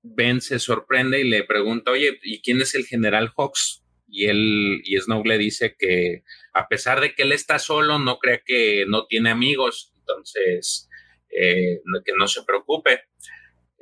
Ben 0.03 0.41
se 0.41 0.59
sorprende 0.59 1.21
y 1.21 1.23
le 1.23 1.43
pregunta, 1.43 1.89
oye, 1.89 2.19
¿y 2.21 2.41
quién 2.41 2.61
es 2.61 2.75
el 2.75 2.85
general 2.85 3.31
Hawks? 3.35 3.82
Y 4.13 4.27
él, 4.27 4.81
y 4.83 4.97
Snow 4.97 5.23
le 5.25 5.37
dice 5.37 5.75
que 5.77 6.23
a 6.53 6.67
pesar 6.67 7.01
de 7.01 7.15
que 7.15 7.23
él 7.23 7.31
está 7.31 7.57
solo, 7.57 7.97
no 7.97 8.19
cree 8.19 8.43
que 8.45 8.85
no 8.87 9.07
tiene 9.07 9.31
amigos, 9.31 9.91
entonces 9.97 10.87
eh, 11.29 11.79
que 12.05 12.13
no 12.17 12.27
se 12.27 12.43
preocupe. 12.43 13.01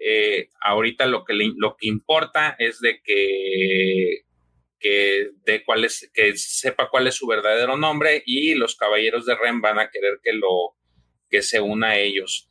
Eh, 0.03 0.47
ahorita 0.61 1.05
lo 1.05 1.25
que, 1.25 1.33
lo 1.33 1.75
que 1.77 1.87
importa 1.87 2.55
es 2.57 2.79
de 2.79 3.01
que, 3.03 4.21
que, 4.79 5.31
de 5.45 5.63
cuál 5.65 5.83
es, 5.83 6.09
que 6.13 6.35
sepa 6.37 6.89
cuál 6.89 7.07
es 7.07 7.15
su 7.15 7.27
verdadero 7.27 7.77
nombre 7.77 8.23
y 8.25 8.55
los 8.55 8.75
caballeros 8.75 9.25
de 9.25 9.35
Ren 9.35 9.59
van 9.59 9.79
a 9.79 9.91
querer 9.91 10.19
que 10.23 10.33
lo 10.33 10.75
que 11.29 11.41
se 11.41 11.59
una 11.59 11.89
a 11.89 11.99
ellos 11.99 12.47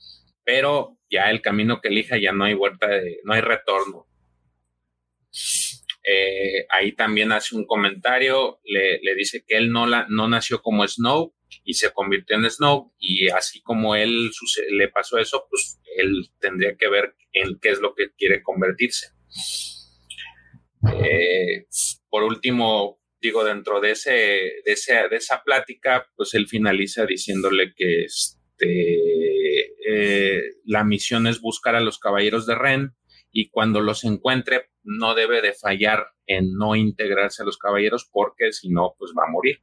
pero 0.50 0.98
ya 1.08 1.30
el 1.30 1.42
camino 1.42 1.80
que 1.80 1.88
elija 1.88 2.18
ya 2.18 2.32
no 2.32 2.44
hay 2.44 2.54
vuelta, 2.54 2.88
de, 2.88 3.20
no 3.22 3.34
hay 3.34 3.40
retorno. 3.40 4.08
Eh, 6.02 6.66
ahí 6.70 6.92
también 6.92 7.30
hace 7.32 7.54
un 7.54 7.66
comentario, 7.66 8.60
le, 8.64 9.14
dice 9.14 9.44
que 9.46 9.56
él 9.56 9.70
no, 9.70 9.86
no 9.86 10.28
nació 10.28 10.62
como 10.62 10.86
Snow 10.86 11.34
y 11.64 11.74
se 11.74 11.92
convirtió 11.92 12.36
en 12.36 12.48
Snow 12.48 12.94
y 12.98 13.28
así 13.28 13.60
como 13.60 13.94
él 13.94 14.30
le 14.70 14.88
pasó 14.88 15.18
eso, 15.18 15.46
pues 15.50 15.78
él 15.96 16.30
tendría 16.40 16.76
que 16.76 16.88
ver 16.88 17.14
en 17.32 17.58
qué 17.60 17.70
es 17.70 17.80
lo 17.80 17.94
que 17.94 18.12
quiere 18.16 18.42
convertirse. 18.42 19.08
Eh, 20.94 21.66
por 22.08 22.22
último, 22.22 23.00
digo, 23.20 23.44
dentro 23.44 23.80
de, 23.80 23.90
ese, 23.90 24.10
de, 24.10 25.08
de 25.10 25.16
esa 25.16 25.42
plática, 25.44 26.08
pues 26.16 26.32
él 26.34 26.48
finaliza 26.48 27.04
diciéndole 27.04 27.74
que 27.76 28.04
este, 28.04 29.20
eh, 29.86 30.42
la 30.64 30.84
misión 30.84 31.26
es 31.26 31.40
buscar 31.40 31.74
a 31.74 31.80
los 31.80 31.98
caballeros 31.98 32.46
de 32.46 32.54
Ren 32.54 32.94
y 33.32 33.50
cuando 33.50 33.80
los 33.80 34.04
encuentre 34.04 34.70
no 34.82 35.14
debe 35.14 35.42
de 35.42 35.52
fallar 35.52 36.06
en 36.26 36.52
no 36.54 36.74
integrarse 36.76 37.42
a 37.42 37.46
los 37.46 37.58
caballeros 37.58 38.08
porque 38.10 38.52
si 38.52 38.68
no, 38.68 38.94
pues 38.98 39.12
va 39.16 39.24
a 39.26 39.30
morir. 39.30 39.60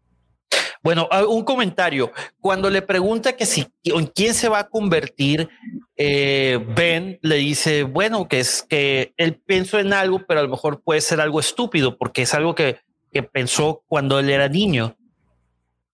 Bueno, 0.83 1.07
ah, 1.11 1.25
un 1.25 1.43
comentario. 1.43 2.11
Cuando 2.39 2.69
le 2.69 2.81
pregunta 2.81 3.35
que 3.35 3.45
si 3.45 3.67
en 3.83 4.05
quién 4.07 4.33
se 4.33 4.47
va 4.47 4.59
a 4.59 4.69
convertir, 4.69 5.49
eh, 5.95 6.63
Ben 6.75 7.19
le 7.21 7.35
dice, 7.35 7.83
bueno, 7.83 8.27
que 8.27 8.39
es 8.39 8.63
que 8.63 9.13
él 9.17 9.35
pensó 9.35 9.79
en 9.79 9.93
algo, 9.93 10.25
pero 10.27 10.39
a 10.39 10.43
lo 10.43 10.49
mejor 10.49 10.81
puede 10.81 11.01
ser 11.01 11.19
algo 11.19 11.39
estúpido 11.39 11.97
porque 11.97 12.21
es 12.21 12.33
algo 12.33 12.55
que, 12.55 12.79
que 13.11 13.23
pensó 13.23 13.83
cuando 13.87 14.19
él 14.19 14.29
era 14.29 14.47
niño. 14.47 14.95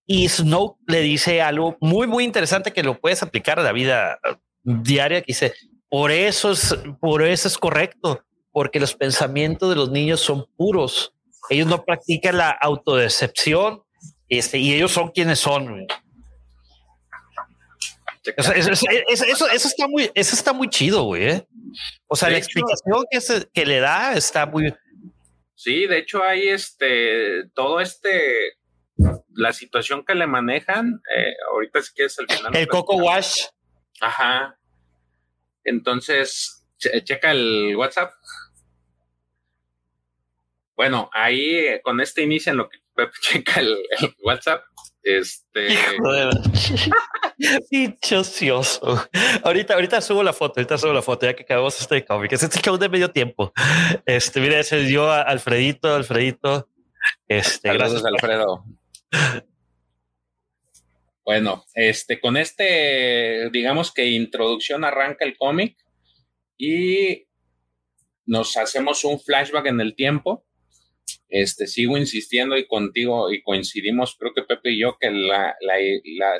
Y 0.05 0.27
Snow 0.27 0.77
le 0.85 0.99
dice 0.99 1.41
algo 1.41 1.77
muy, 1.79 2.07
muy 2.07 2.25
interesante 2.25 2.73
que 2.73 2.83
lo 2.83 2.99
puedes 2.99 3.23
aplicar 3.23 3.59
a 3.59 3.63
la 3.63 3.71
vida 3.71 4.19
diaria, 4.63 5.21
que 5.21 5.27
dice, 5.27 5.53
por 5.93 6.09
eso 6.09 6.49
es, 6.53 6.75
por 6.99 7.21
eso 7.21 7.47
es 7.47 7.55
correcto, 7.55 8.25
porque 8.51 8.79
los 8.79 8.95
pensamientos 8.95 9.69
de 9.69 9.75
los 9.75 9.91
niños 9.91 10.21
son 10.21 10.47
puros. 10.57 11.13
Ellos 11.51 11.67
no 11.67 11.85
practican 11.85 12.39
la 12.39 12.49
autodecepción 12.49 13.83
este, 14.27 14.57
y 14.57 14.73
ellos 14.73 14.91
son 14.91 15.11
quienes 15.11 15.37
son. 15.37 15.85
eso, 18.25 19.47
está 19.51 19.87
muy, 19.87 20.09
eso 20.15 20.35
está 20.35 20.51
muy 20.51 20.67
chido, 20.67 21.03
güey. 21.03 21.27
¿eh? 21.27 21.47
O 22.07 22.15
sea, 22.15 22.31
la 22.31 22.39
explicación 22.39 23.05
que, 23.11 23.19
que 23.53 23.63
le 23.63 23.79
da 23.79 24.13
está 24.13 24.47
muy. 24.47 24.73
Sí, 25.53 25.85
de 25.85 25.99
hecho 25.99 26.23
hay 26.23 26.47
este, 26.47 27.49
todo 27.53 27.79
este, 27.79 28.57
la 29.35 29.53
situación 29.53 30.03
que 30.03 30.15
le 30.15 30.25
manejan, 30.25 31.03
eh, 31.15 31.35
ahorita 31.51 31.83
si 31.83 31.93
quieres 31.93 32.17
al 32.17 32.27
final. 32.27 32.55
El 32.55 32.67
Coco 32.67 32.95
Wash. 32.95 33.43
Ajá. 34.01 34.57
Entonces, 35.63 36.65
checa 36.77 37.31
el 37.31 37.75
WhatsApp. 37.75 38.13
Bueno, 40.75 41.09
ahí 41.13 41.79
con 41.83 42.01
este 42.01 42.23
inicia 42.23 42.51
en 42.51 42.57
lo 42.57 42.69
que 42.69 42.79
checa 43.21 43.59
el, 43.59 43.77
WhatsApp. 44.23 44.63
Este. 45.01 45.67
Dichocioso. 47.69 49.05
Ahorita, 49.43 49.73
ahorita 49.73 49.99
subo 49.99 50.23
la 50.23 50.31
foto, 50.31 50.61
ahorita 50.61 50.77
subo 50.77 50.93
la 50.93 51.01
foto, 51.01 51.25
ya 51.25 51.33
que 51.33 51.43
acabamos 51.43 51.79
este 51.79 52.05
cómic. 52.05 52.31
Es 52.31 52.43
este 52.43 52.61
show 52.61 52.77
de 52.77 52.87
medio 52.87 53.11
tiempo. 53.11 53.51
Este, 54.05 54.39
mira, 54.39 54.59
ese 54.59 54.77
dio 54.79 55.11
a 55.11 55.21
Alfredito, 55.21 55.93
Alfredito. 55.93 56.69
Este, 57.27 57.73
gracias, 57.73 58.05
Alfredo. 58.05 58.63
Bueno, 61.25 61.63
este, 61.73 62.19
con 62.19 62.35
este, 62.35 63.49
digamos 63.51 63.93
que 63.93 64.07
introducción 64.07 64.83
arranca 64.83 65.23
el 65.23 65.37
cómic 65.37 65.77
y 66.57 67.27
nos 68.25 68.57
hacemos 68.57 69.03
un 69.05 69.19
flashback 69.19 69.67
en 69.67 69.81
el 69.81 69.95
tiempo. 69.95 70.45
Este, 71.29 71.65
sigo 71.65 71.97
insistiendo 71.97 72.57
y 72.57 72.67
contigo 72.67 73.31
y 73.31 73.41
coincidimos, 73.41 74.15
creo 74.19 74.33
que 74.35 74.43
Pepe 74.43 74.73
y 74.73 74.81
yo, 74.81 74.97
que 74.99 75.09
la, 75.09 75.55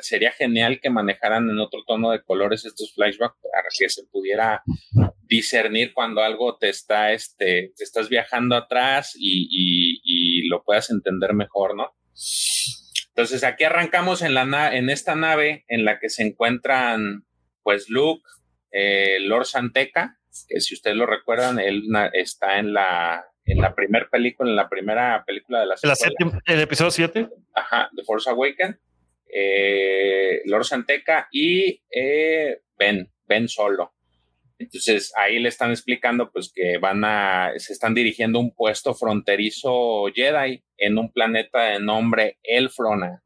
sería 0.02 0.30
genial 0.30 0.80
que 0.80 0.88
manejaran 0.88 1.50
en 1.50 1.58
otro 1.58 1.82
tono 1.84 2.12
de 2.12 2.22
colores 2.22 2.64
estos 2.64 2.94
flashbacks 2.94 3.36
para 3.42 3.68
que 3.76 3.88
se 3.88 4.04
pudiera 4.04 4.62
discernir 5.22 5.92
cuando 5.94 6.22
algo 6.22 6.56
te 6.58 6.68
está, 6.68 7.12
este, 7.12 7.72
te 7.76 7.84
estás 7.84 8.08
viajando 8.08 8.54
atrás 8.54 9.16
y, 9.18 10.48
lo 10.48 10.62
puedas 10.62 10.90
entender 10.90 11.34
mejor, 11.34 11.74
¿no? 11.74 11.90
Entonces 13.16 13.44
aquí 13.44 13.62
arrancamos 13.64 14.22
en, 14.22 14.34
la 14.34 14.74
en 14.74 14.90
esta 14.90 15.14
nave 15.14 15.64
en 15.68 15.84
la 15.84 16.00
que 16.00 16.08
se 16.08 16.24
encuentran 16.24 17.24
pues 17.62 17.88
Luke, 17.88 18.28
eh, 18.72 19.18
Lord 19.20 19.46
Santeca, 19.46 20.18
que 20.48 20.60
si 20.60 20.74
ustedes 20.74 20.96
lo 20.96 21.06
recuerdan, 21.06 21.60
él 21.60 21.84
está 22.12 22.58
en 22.58 22.72
la 22.72 23.24
en 23.46 23.58
la 23.58 23.74
primera 23.74 24.08
película, 24.10 24.50
en 24.50 24.56
la 24.56 24.68
primera 24.68 25.22
película 25.26 25.60
de 25.60 25.66
la 25.66 25.76
serie. 25.76 25.94
¿El 26.46 26.60
episodio 26.60 26.90
7? 26.90 27.28
Ajá, 27.54 27.90
The 27.94 28.02
Force 28.02 28.28
Awakens. 28.30 28.78
Eh, 29.28 30.42
Lord 30.46 30.64
Santeca 30.64 31.28
y 31.30 31.82
eh, 31.90 32.62
Ben, 32.78 33.10
Ben 33.26 33.48
Solo. 33.48 33.94
Entonces 34.58 35.12
ahí 35.16 35.38
le 35.40 35.48
están 35.48 35.70
explicando 35.70 36.30
pues 36.30 36.52
que 36.54 36.78
van 36.78 37.04
a, 37.04 37.52
se 37.56 37.72
están 37.72 37.94
dirigiendo 37.94 38.38
un 38.38 38.54
puesto 38.54 38.94
fronterizo 38.94 40.06
Jedi 40.14 40.62
en 40.76 40.98
un 40.98 41.12
planeta 41.12 41.62
de 41.64 41.80
nombre 41.80 42.38
Elfrona, 42.42 43.22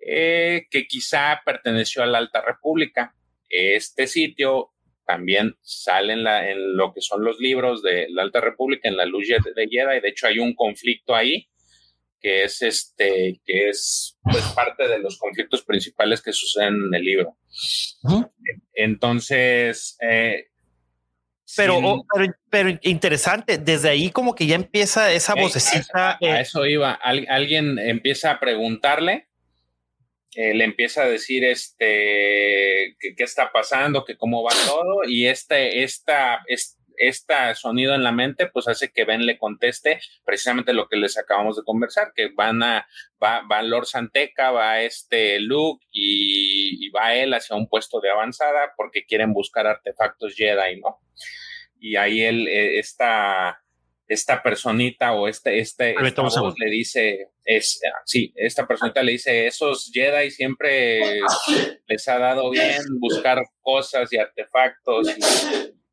eh, 0.00 0.66
que 0.70 0.86
quizá 0.86 1.40
perteneció 1.44 2.02
a 2.02 2.06
la 2.06 2.18
Alta 2.18 2.42
República. 2.42 3.14
Este 3.48 4.06
sitio 4.06 4.72
también 5.04 5.56
sale 5.62 6.12
en, 6.12 6.24
la, 6.24 6.50
en 6.50 6.76
lo 6.76 6.92
que 6.92 7.00
son 7.00 7.24
los 7.24 7.38
libros 7.38 7.82
de 7.82 8.06
la 8.10 8.22
Alta 8.22 8.40
República, 8.40 8.88
en 8.88 8.96
la 8.96 9.06
luz 9.06 9.28
de 9.28 9.68
Jedi. 9.68 10.00
De 10.00 10.08
hecho, 10.08 10.26
hay 10.26 10.38
un 10.38 10.54
conflicto 10.54 11.14
ahí 11.14 11.48
que 12.26 12.42
es 12.42 12.60
este, 12.60 13.40
que 13.44 13.68
es 13.68 14.18
pues, 14.24 14.42
parte 14.46 14.88
de 14.88 14.98
los 14.98 15.16
conflictos 15.16 15.62
principales 15.62 16.20
que 16.20 16.32
suceden 16.32 16.74
en 16.88 16.94
el 16.94 17.04
libro. 17.04 17.36
Entonces, 18.74 19.96
eh, 20.00 20.48
pero, 21.56 22.04
pero, 22.50 22.76
interesante, 22.82 23.58
desde 23.58 23.90
ahí 23.90 24.10
como 24.10 24.34
que 24.34 24.46
ya 24.48 24.56
empieza 24.56 25.12
esa 25.12 25.36
vocecita. 25.36 26.10
A, 26.10 26.18
eh, 26.20 26.40
eso 26.40 26.66
iba, 26.66 26.94
alguien 26.94 27.78
empieza 27.78 28.32
a 28.32 28.40
preguntarle, 28.40 29.28
eh, 30.34 30.52
le 30.52 30.64
empieza 30.64 31.04
a 31.04 31.08
decir 31.08 31.44
este, 31.44 32.96
qué 32.98 33.22
está 33.22 33.52
pasando, 33.52 34.04
que 34.04 34.16
cómo 34.16 34.42
va 34.42 34.50
todo, 34.66 35.04
y 35.08 35.28
este, 35.28 35.84
esta, 35.84 36.42
este, 36.48 36.76
este 36.98 37.34
sonido 37.54 37.94
en 37.94 38.02
la 38.02 38.12
mente, 38.12 38.46
pues 38.46 38.68
hace 38.68 38.90
que 38.92 39.04
Ben 39.04 39.26
le 39.26 39.38
conteste 39.38 40.00
precisamente 40.24 40.72
lo 40.72 40.88
que 40.88 40.96
les 40.96 41.18
acabamos 41.18 41.56
de 41.56 41.64
conversar, 41.64 42.12
que 42.14 42.28
van 42.34 42.62
a, 42.62 42.86
va, 43.22 43.42
va 43.50 43.62
Lord 43.62 43.86
Santeca, 43.86 44.50
va 44.50 44.80
este 44.80 45.40
Luke 45.40 45.84
y, 45.92 46.90
va 46.90 47.14
él 47.14 47.34
hacia 47.34 47.56
un 47.56 47.68
puesto 47.68 48.00
de 48.00 48.10
avanzada 48.10 48.72
porque 48.76 49.04
quieren 49.04 49.32
buscar 49.32 49.66
artefactos 49.66 50.34
Jedi, 50.34 50.80
¿no? 50.80 51.00
Y 51.78 51.96
ahí 51.96 52.22
él, 52.22 52.48
eh, 52.48 52.78
esta, 52.78 53.60
esta 54.08 54.42
personita 54.42 55.12
o 55.12 55.28
este, 55.28 55.58
este 55.58 55.94
le 55.98 56.70
dice, 56.70 57.30
es, 57.44 57.80
sí, 58.04 58.32
esta 58.36 58.66
personita 58.66 59.02
le 59.02 59.12
dice, 59.12 59.46
esos 59.46 59.90
Jedi 59.92 60.30
siempre 60.30 61.20
les 61.86 62.08
ha 62.08 62.18
dado 62.18 62.50
bien 62.50 62.82
buscar 63.00 63.42
cosas 63.60 64.12
y 64.12 64.18
artefactos 64.18 65.08
y 65.08 65.20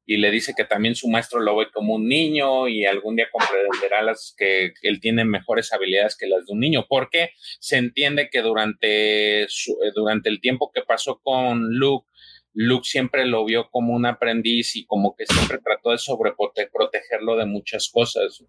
le 0.05 0.31
dice 0.31 0.53
que 0.55 0.65
también 0.65 0.95
su 0.95 1.07
maestro 1.07 1.39
lo 1.39 1.55
ve 1.55 1.71
como 1.71 1.95
un 1.95 2.07
niño 2.07 2.67
y 2.67 2.85
algún 2.85 3.15
día 3.15 3.27
comprenderá 3.31 4.01
las 4.01 4.35
que 4.37 4.73
él 4.81 4.99
tiene 4.99 5.23
mejores 5.23 5.71
habilidades 5.71 6.17
que 6.17 6.27
las 6.27 6.45
de 6.45 6.53
un 6.53 6.59
niño, 6.59 6.85
porque 6.87 7.31
se 7.59 7.77
entiende 7.77 8.29
que 8.29 8.41
durante, 8.41 9.47
durante 9.95 10.29
el 10.29 10.41
tiempo 10.41 10.71
que 10.73 10.81
pasó 10.81 11.19
con 11.23 11.73
Luke, 11.75 12.07
Luke 12.53 12.87
siempre 12.87 13.25
lo 13.25 13.45
vio 13.45 13.69
como 13.71 13.93
un 13.93 14.05
aprendiz 14.05 14.75
y 14.75 14.85
como 14.85 15.15
que 15.15 15.25
siempre 15.25 15.57
trató 15.63 15.91
de 15.91 15.97
sobreprotegerlo 15.97 17.35
de 17.35 17.45
muchas 17.45 17.89
cosas, 17.89 18.43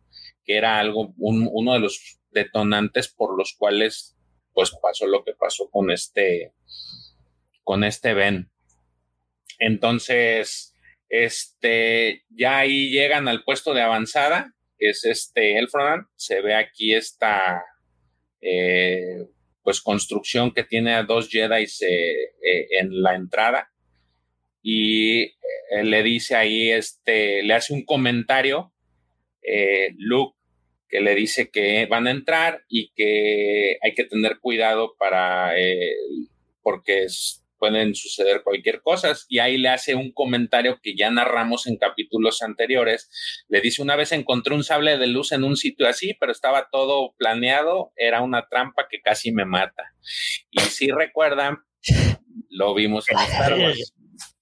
que 0.45 0.57
era 0.57 0.79
algo, 0.79 1.15
uno 1.19 1.73
de 1.73 1.79
los 1.79 2.19
detonantes 2.33 3.09
por 3.09 3.39
los 3.39 3.55
cuales 3.57 4.15
pues 4.53 4.73
pasó 4.81 5.07
lo 5.07 5.25
que 5.25 5.33
pasó 5.33 5.69
con 5.71 5.91
este, 5.91 6.53
con 7.63 7.83
este 7.83 8.15
Ben. 8.15 8.51
Entonces, 9.59 10.74
este, 11.23 12.25
ya 12.29 12.59
ahí 12.59 12.91
llegan 12.91 13.29
al 13.29 13.45
puesto 13.45 13.73
de 13.73 13.83
avanzada, 13.83 14.53
que 14.77 14.91
es 14.91 15.05
este 15.05 15.59
Elfronan. 15.59 16.09
Se 16.17 16.41
ve 16.41 16.57
aquí 16.57 16.93
esta 16.93 17.63
eh, 18.41 19.25
pues 19.63 19.81
construcción 19.81 20.53
que 20.53 20.65
tiene 20.65 20.95
a 20.95 21.05
dos 21.05 21.29
Jedi 21.31 21.63
eh, 21.63 22.33
eh, 22.43 22.67
en 22.81 23.01
la 23.01 23.15
entrada. 23.15 23.71
Y 24.61 25.35
le 25.83 26.03
dice 26.03 26.35
ahí, 26.35 26.71
este, 26.71 27.43
le 27.43 27.55
hace 27.55 27.75
un 27.75 27.85
comentario, 27.85 28.73
Luke, 29.99 30.37
que 30.89 31.01
le 31.01 31.15
dice 31.15 31.51
que 31.51 31.87
van 31.87 32.07
a 32.07 32.11
entrar 32.11 32.65
y 32.69 32.91
que 32.95 33.77
hay 33.83 33.95
que 33.95 34.05
tener 34.05 34.39
cuidado 34.39 34.97
para, 34.99 35.53
porque 36.63 37.05
es, 37.05 37.44
pueden 37.59 37.95
suceder 37.95 38.43
cualquier 38.43 38.81
cosa. 38.83 39.15
Y 39.29 39.39
ahí 39.39 39.59
le 39.59 39.69
hace 39.69 39.95
un 39.95 40.13
comentario 40.13 40.79
que 40.83 40.95
ya 40.97 41.11
narramos 41.11 41.67
en 41.67 41.77
capítulos 41.77 42.43
anteriores. 42.43 43.11
Le 43.49 43.61
dice, 43.61 43.83
una 43.83 43.97
vez 43.97 44.13
encontré 44.13 44.55
un 44.55 44.65
sable 44.65 44.99
de 44.99 45.07
luz 45.07 45.33
en 45.33 45.45
un 45.45 45.57
sitio 45.57 45.89
así, 45.89 46.15
pero 46.19 46.33
estaba 46.33 46.69
todo 46.71 47.15
planeado, 47.17 47.93
era 47.97 48.23
una 48.23 48.47
trampa 48.49 48.87
que 48.91 49.01
casi 49.01 49.33
me 49.33 49.45
mata. 49.45 49.85
Y 50.51 50.61
si 50.61 50.91
recuerdan, 50.91 51.59
lo 52.51 52.75
vimos 52.75 53.09
en 53.11 53.19
Star 53.19 53.55
Wars. 53.59 53.95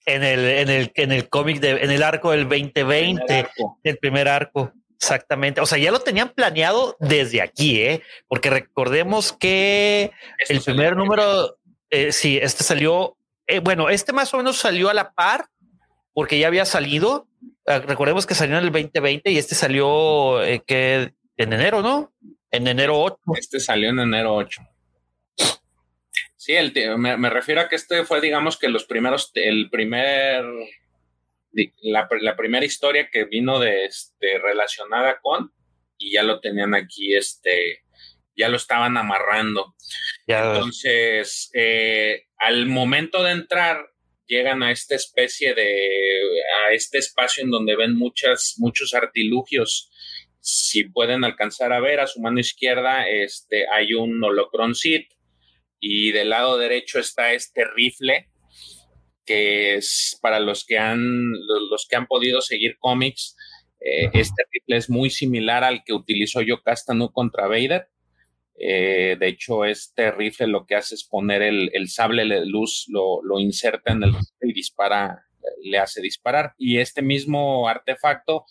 En 0.04 0.24
el, 0.24 0.40
en 0.40 0.68
el, 0.68 0.92
en 0.96 1.12
el 1.12 1.28
cómic, 1.28 1.62
en 1.62 1.90
el 1.90 2.02
arco 2.02 2.32
del 2.32 2.48
2020, 2.48 3.48
el 3.84 3.98
primer 3.98 4.28
arco. 4.28 4.72
Exactamente. 5.02 5.60
O 5.60 5.66
sea, 5.66 5.78
ya 5.78 5.90
lo 5.90 5.98
tenían 5.98 6.28
planeado 6.28 6.96
desde 7.00 7.42
aquí, 7.42 7.80
¿eh? 7.80 8.02
Porque 8.28 8.50
recordemos 8.50 9.32
que 9.32 10.12
el 10.48 10.60
primer 10.60 10.96
número, 10.96 11.56
eh, 11.92 12.10
sí, 12.10 12.38
este 12.40 12.64
salió, 12.64 13.18
eh, 13.46 13.58
bueno, 13.58 13.90
este 13.90 14.14
más 14.14 14.32
o 14.32 14.38
menos 14.38 14.56
salió 14.56 14.88
a 14.88 14.94
la 14.94 15.12
par 15.12 15.50
porque 16.14 16.38
ya 16.38 16.46
había 16.46 16.64
salido. 16.64 17.28
Ah, 17.66 17.80
recordemos 17.80 18.26
que 18.26 18.34
salió 18.34 18.56
en 18.56 18.64
el 18.64 18.72
2020 18.72 19.30
y 19.30 19.36
este 19.36 19.54
salió 19.54 20.42
eh, 20.42 20.62
en 20.66 21.52
enero, 21.52 21.82
¿no? 21.82 22.10
En 22.50 22.66
enero 22.66 22.98
8. 22.98 23.18
Este 23.38 23.60
salió 23.60 23.90
en 23.90 24.00
enero 24.00 24.34
8. 24.34 24.62
Sí, 26.34 26.54
el, 26.54 26.72
me, 26.96 27.28
refiero 27.28 27.60
a 27.60 27.68
que 27.68 27.76
este 27.76 28.04
fue, 28.04 28.22
digamos, 28.22 28.58
que 28.58 28.70
los 28.70 28.84
primeros, 28.84 29.30
el 29.34 29.68
primer, 29.68 30.44
la, 31.82 32.36
primera 32.36 32.64
historia 32.64 33.10
que 33.12 33.26
vino 33.26 33.58
de, 33.58 33.84
este, 33.84 34.38
relacionada 34.38 35.20
con, 35.20 35.52
y 35.98 36.14
ya 36.14 36.22
lo 36.22 36.40
tenían 36.40 36.74
aquí, 36.74 37.14
este, 37.14 37.81
ya 38.36 38.48
lo 38.48 38.56
estaban 38.56 38.96
amarrando. 38.96 39.74
Entonces, 40.26 41.50
eh, 41.54 42.26
al 42.38 42.66
momento 42.66 43.22
de 43.22 43.32
entrar, 43.32 43.86
llegan 44.26 44.62
a 44.62 44.70
esta 44.70 44.94
especie 44.94 45.54
de, 45.54 46.20
a 46.66 46.72
este 46.72 46.98
espacio 46.98 47.44
en 47.44 47.50
donde 47.50 47.76
ven 47.76 47.94
muchas, 47.94 48.54
muchos 48.58 48.94
artilugios. 48.94 49.90
Si 50.40 50.84
pueden 50.84 51.24
alcanzar 51.24 51.72
a 51.72 51.80
ver, 51.80 52.00
a 52.00 52.06
su 52.06 52.20
mano 52.20 52.40
izquierda 52.40 53.08
este, 53.08 53.66
hay 53.68 53.94
un 53.94 54.22
holocron 54.22 54.74
Sith 54.74 55.12
y 55.78 56.12
del 56.12 56.30
lado 56.30 56.58
derecho 56.58 56.98
está 56.98 57.32
este 57.32 57.64
rifle 57.64 58.28
que 59.24 59.76
es 59.76 60.18
para 60.20 60.40
los 60.40 60.64
que 60.64 60.78
han, 60.78 61.32
los 61.70 61.86
que 61.88 61.96
han 61.96 62.06
podido 62.06 62.40
seguir 62.40 62.76
cómics, 62.78 63.36
eh, 63.80 64.10
este 64.12 64.44
rifle 64.50 64.76
es 64.76 64.90
muy 64.90 65.10
similar 65.10 65.64
al 65.64 65.82
que 65.84 65.92
utilizó 65.92 66.40
Yokastanu 66.40 67.10
contra 67.12 67.46
Vader. 67.46 67.88
Eh, 68.64 69.16
de 69.18 69.26
hecho, 69.26 69.64
este 69.64 70.12
rifle 70.12 70.46
lo 70.46 70.64
que 70.64 70.76
hace 70.76 70.94
es 70.94 71.02
poner 71.02 71.42
el, 71.42 71.88
sable 71.88 72.24
de 72.24 72.46
luz, 72.46 72.86
lo, 72.88 73.20
inserta 73.40 73.90
en 73.90 74.04
el 74.04 74.12
rifle 74.12 74.50
y 74.50 74.52
dispara, 74.52 75.26
le 75.64 75.78
hace 75.78 76.00
disparar. 76.00 76.54
Y 76.58 76.78
este 76.78 77.02
mismo 77.02 77.68
artefacto 77.68 78.46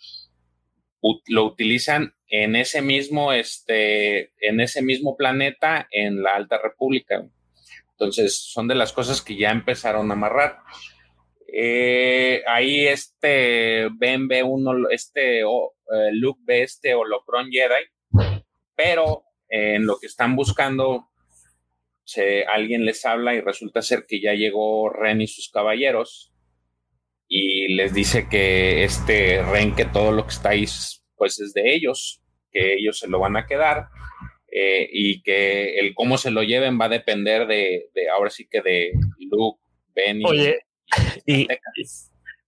lo 1.28 1.46
utilizan 1.46 2.14
en 2.28 2.58
ese 2.58 2.82
mismo, 2.82 3.32
este, 3.32 4.34
en 4.46 4.60
ese 4.60 4.82
mismo 4.82 5.16
planeta 5.16 5.88
en 5.92 6.22
la 6.22 6.36
Alta 6.36 6.60
República. 6.62 7.26
Entonces, 7.92 8.36
son 8.36 8.68
de 8.68 8.76
las 8.76 8.92
cosas 8.92 9.22
que 9.22 9.38
ya 9.38 9.52
empezaron 9.52 10.12
a 10.12 10.16
amarrar. 10.16 10.58
Eh, 11.54 12.44
ahí 12.48 12.86
este 12.86 13.88
Ben 13.94 14.28
ve 14.28 14.44
uno, 14.44 14.90
este 14.90 15.46
oh, 15.46 15.74
eh, 15.94 16.10
Luke 16.12 16.42
ve 16.44 16.64
este 16.64 16.96
holocron 16.96 17.50
Jedi, 17.50 17.86
pero 18.76 19.24
en 19.52 19.86
lo 19.86 20.00
que 20.00 20.08
están 20.08 20.36
buscando, 20.36 21.10
se, 22.06 22.46
alguien 22.46 22.86
les 22.86 23.06
habla 23.06 23.36
y 23.36 23.42
resulta 23.42 23.82
ser 23.82 24.06
que 24.08 24.22
ya 24.22 24.34
llegó 24.34 24.90
Ren 24.90 25.22
y 25.22 25.28
sus 25.28 25.50
caballeros 25.50 26.34
y 27.28 27.74
les 27.76 27.94
dice 27.94 28.28
que 28.30 28.84
este 28.84 29.44
Ren, 29.44 29.76
que 29.76 29.86
todo 29.86 30.12
lo 30.12 30.24
que 30.24 30.34
está 30.34 30.50
ahí, 30.50 30.66
pues 31.16 31.40
es 31.40 31.54
de 31.54 31.74
ellos, 31.74 32.22
que 32.52 32.76
ellos 32.76 32.98
se 32.98 33.08
lo 33.08 33.20
van 33.20 33.36
a 33.38 33.46
quedar 33.46 33.88
eh, 34.52 34.90
y 34.92 35.22
que 35.22 35.80
el 35.80 35.94
cómo 35.94 36.18
se 36.18 36.32
lo 36.32 36.44
lleven 36.44 36.80
va 36.80 36.86
a 36.86 36.90
depender 36.90 37.46
de, 37.46 37.90
ahora 38.14 38.30
sí 38.30 38.48
que 38.50 38.62
de 38.62 38.94
Luke, 39.20 39.62
Ben 39.94 40.22
y... 40.22 40.26
Oye, 40.26 40.60
y, 41.26 41.48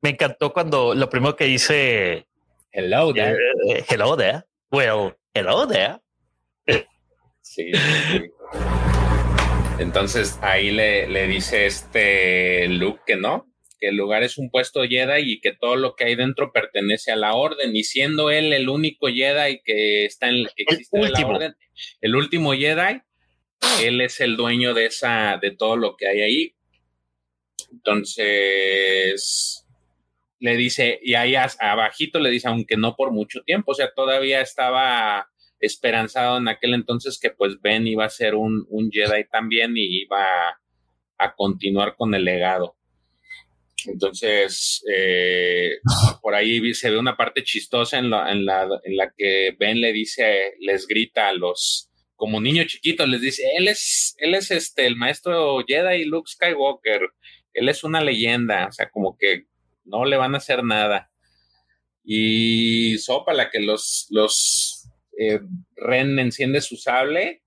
me 0.01 0.09
encantó 0.09 0.51
cuando 0.51 0.95
lo 0.95 1.09
primero 1.09 1.35
que 1.35 1.45
dice... 1.45 2.27
Hello 2.71 3.13
there. 3.13 3.37
Eh, 3.69 3.85
hello 3.87 4.17
there. 4.17 4.41
Well, 4.71 5.15
hello 5.33 5.67
there. 5.67 5.99
Sí, 7.53 7.71
Entonces 9.77 10.39
ahí 10.41 10.71
le, 10.71 11.07
le 11.07 11.27
dice 11.27 11.67
este 11.67 12.67
Luke 12.67 13.01
que 13.05 13.15
no, 13.15 13.47
que 13.79 13.89
el 13.89 13.95
lugar 13.95 14.23
es 14.23 14.39
un 14.39 14.49
puesto 14.49 14.81
Jedi 14.81 15.33
y 15.33 15.39
que 15.39 15.53
todo 15.53 15.75
lo 15.75 15.95
que 15.95 16.05
hay 16.05 16.15
dentro 16.15 16.51
pertenece 16.51 17.11
a 17.11 17.15
la 17.15 17.35
orden, 17.35 17.75
y 17.75 17.83
siendo 17.83 18.31
él 18.31 18.53
el 18.53 18.69
único 18.69 19.07
Jedi 19.07 19.61
que 19.63 20.05
está 20.05 20.29
en 20.29 20.47
que 20.55 20.63
existe 20.63 20.99
el 20.99 21.11
la 21.11 21.27
orden, 21.27 21.55
el 22.01 22.15
último 22.15 22.53
Jedi, 22.53 23.01
él 23.83 24.01
es 24.01 24.19
el 24.19 24.35
dueño 24.35 24.73
de 24.73 24.87
esa, 24.87 25.37
de 25.39 25.51
todo 25.51 25.75
lo 25.75 25.95
que 25.95 26.07
hay 26.07 26.21
ahí. 26.21 26.55
Entonces 27.71 29.63
le 30.39 30.57
dice, 30.57 30.99
y 31.03 31.13
ahí 31.13 31.35
abajito 31.35 32.19
le 32.19 32.31
dice, 32.31 32.47
aunque 32.47 32.77
no 32.77 32.95
por 32.95 33.11
mucho 33.11 33.41
tiempo, 33.43 33.73
o 33.73 33.75
sea, 33.75 33.91
todavía 33.93 34.41
estaba 34.41 35.29
esperanzado 35.65 36.37
en 36.37 36.49
aquel 36.49 36.73
entonces 36.73 37.17
que 37.17 37.29
pues 37.29 37.61
Ben 37.61 37.87
iba 37.87 38.05
a 38.05 38.09
ser 38.09 38.35
un, 38.35 38.65
un 38.69 38.91
Jedi 38.91 39.23
también 39.31 39.77
y 39.77 40.01
iba 40.01 40.25
a, 41.17 41.35
continuar 41.37 41.95
con 41.95 42.13
el 42.13 42.25
legado. 42.25 42.75
Entonces, 43.85 44.83
eh, 44.93 45.77
por 46.21 46.35
ahí 46.35 46.73
se 46.73 46.89
ve 46.89 46.97
una 46.97 47.15
parte 47.15 47.43
chistosa 47.43 47.97
en 47.97 48.09
la, 48.09 48.29
en, 48.29 48.45
la, 48.45 48.67
en 48.83 48.97
la 48.97 49.13
que 49.17 49.55
Ben 49.57 49.79
le 49.79 49.93
dice, 49.93 50.55
les 50.59 50.85
grita 50.85 51.29
a 51.29 51.33
los, 51.33 51.89
como 52.17 52.41
niño 52.41 52.65
chiquito, 52.65 53.05
les 53.07 53.21
dice, 53.21 53.43
él 53.55 53.69
es, 53.69 54.15
él 54.17 54.35
es 54.35 54.51
este, 54.51 54.85
el 54.85 54.97
maestro 54.97 55.63
Jedi 55.65 56.03
Luke 56.03 56.29
Skywalker, 56.29 57.01
él 57.53 57.69
es 57.69 57.85
una 57.85 58.01
leyenda, 58.01 58.67
o 58.67 58.71
sea, 58.73 58.89
como 58.89 59.17
que 59.17 59.45
no 59.85 60.03
le 60.03 60.17
van 60.17 60.33
a 60.33 60.39
hacer 60.39 60.61
nada. 60.63 61.09
Y 62.03 62.97
sopa 62.97 63.33
la 63.33 63.49
que 63.49 63.61
los, 63.61 64.07
los 64.09 64.72
eh, 65.17 65.39
Ren 65.75 66.17
enciende 66.19 66.61
su 66.61 66.75
sable 66.75 67.43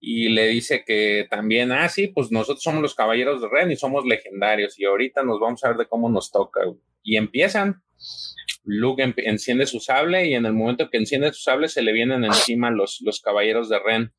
y 0.00 0.28
le 0.28 0.48
dice 0.48 0.84
que 0.86 1.26
también, 1.28 1.72
ah, 1.72 1.88
sí, 1.88 2.08
pues 2.08 2.30
nosotros 2.30 2.62
somos 2.62 2.82
los 2.82 2.94
caballeros 2.94 3.40
de 3.40 3.48
Ren 3.48 3.70
y 3.70 3.76
somos 3.76 4.04
legendarios 4.04 4.78
y 4.78 4.84
ahorita 4.84 5.22
nos 5.22 5.40
vamos 5.40 5.64
a 5.64 5.68
ver 5.68 5.76
de 5.78 5.88
cómo 5.88 6.08
nos 6.08 6.30
toca. 6.30 6.60
Y 7.02 7.16
empiezan. 7.16 7.82
Luke 8.64 9.14
enciende 9.16 9.66
su 9.66 9.80
sable 9.80 10.26
y 10.26 10.34
en 10.34 10.46
el 10.46 10.52
momento 10.52 10.90
que 10.90 10.98
enciende 10.98 11.32
su 11.32 11.40
sable 11.40 11.68
se 11.68 11.82
le 11.82 11.92
vienen 11.92 12.24
encima 12.24 12.70
los, 12.70 13.00
los 13.00 13.20
caballeros 13.20 13.68
de 13.68 13.78
Ren. 13.78 14.12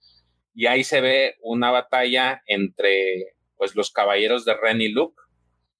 Y 0.53 0.65
ahí 0.65 0.83
se 0.83 1.01
ve 1.01 1.35
una 1.41 1.71
batalla 1.71 2.41
entre 2.47 3.35
pues 3.55 3.75
los 3.75 3.91
caballeros 3.91 4.45
de 4.45 4.55
Ren 4.55 4.81
y 4.81 4.89
Luke. 4.89 5.15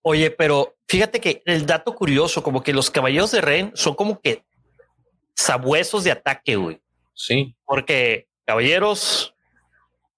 Oye, 0.02 0.32
pero 0.32 0.78
fíjate 0.88 1.20
que 1.20 1.42
el 1.46 1.66
dato 1.66 1.94
curioso, 1.94 2.42
como 2.42 2.64
que 2.64 2.74
los 2.74 2.90
caballeros 2.90 3.32
de 3.32 3.42
Ren 3.42 3.72
son 3.74 3.96
como 3.96 4.22
que 4.22 4.44
sabuesos 5.40 6.04
de 6.04 6.12
ataque, 6.12 6.56
güey. 6.56 6.82
Sí. 7.14 7.56
Porque 7.66 8.28
caballeros, 8.46 9.34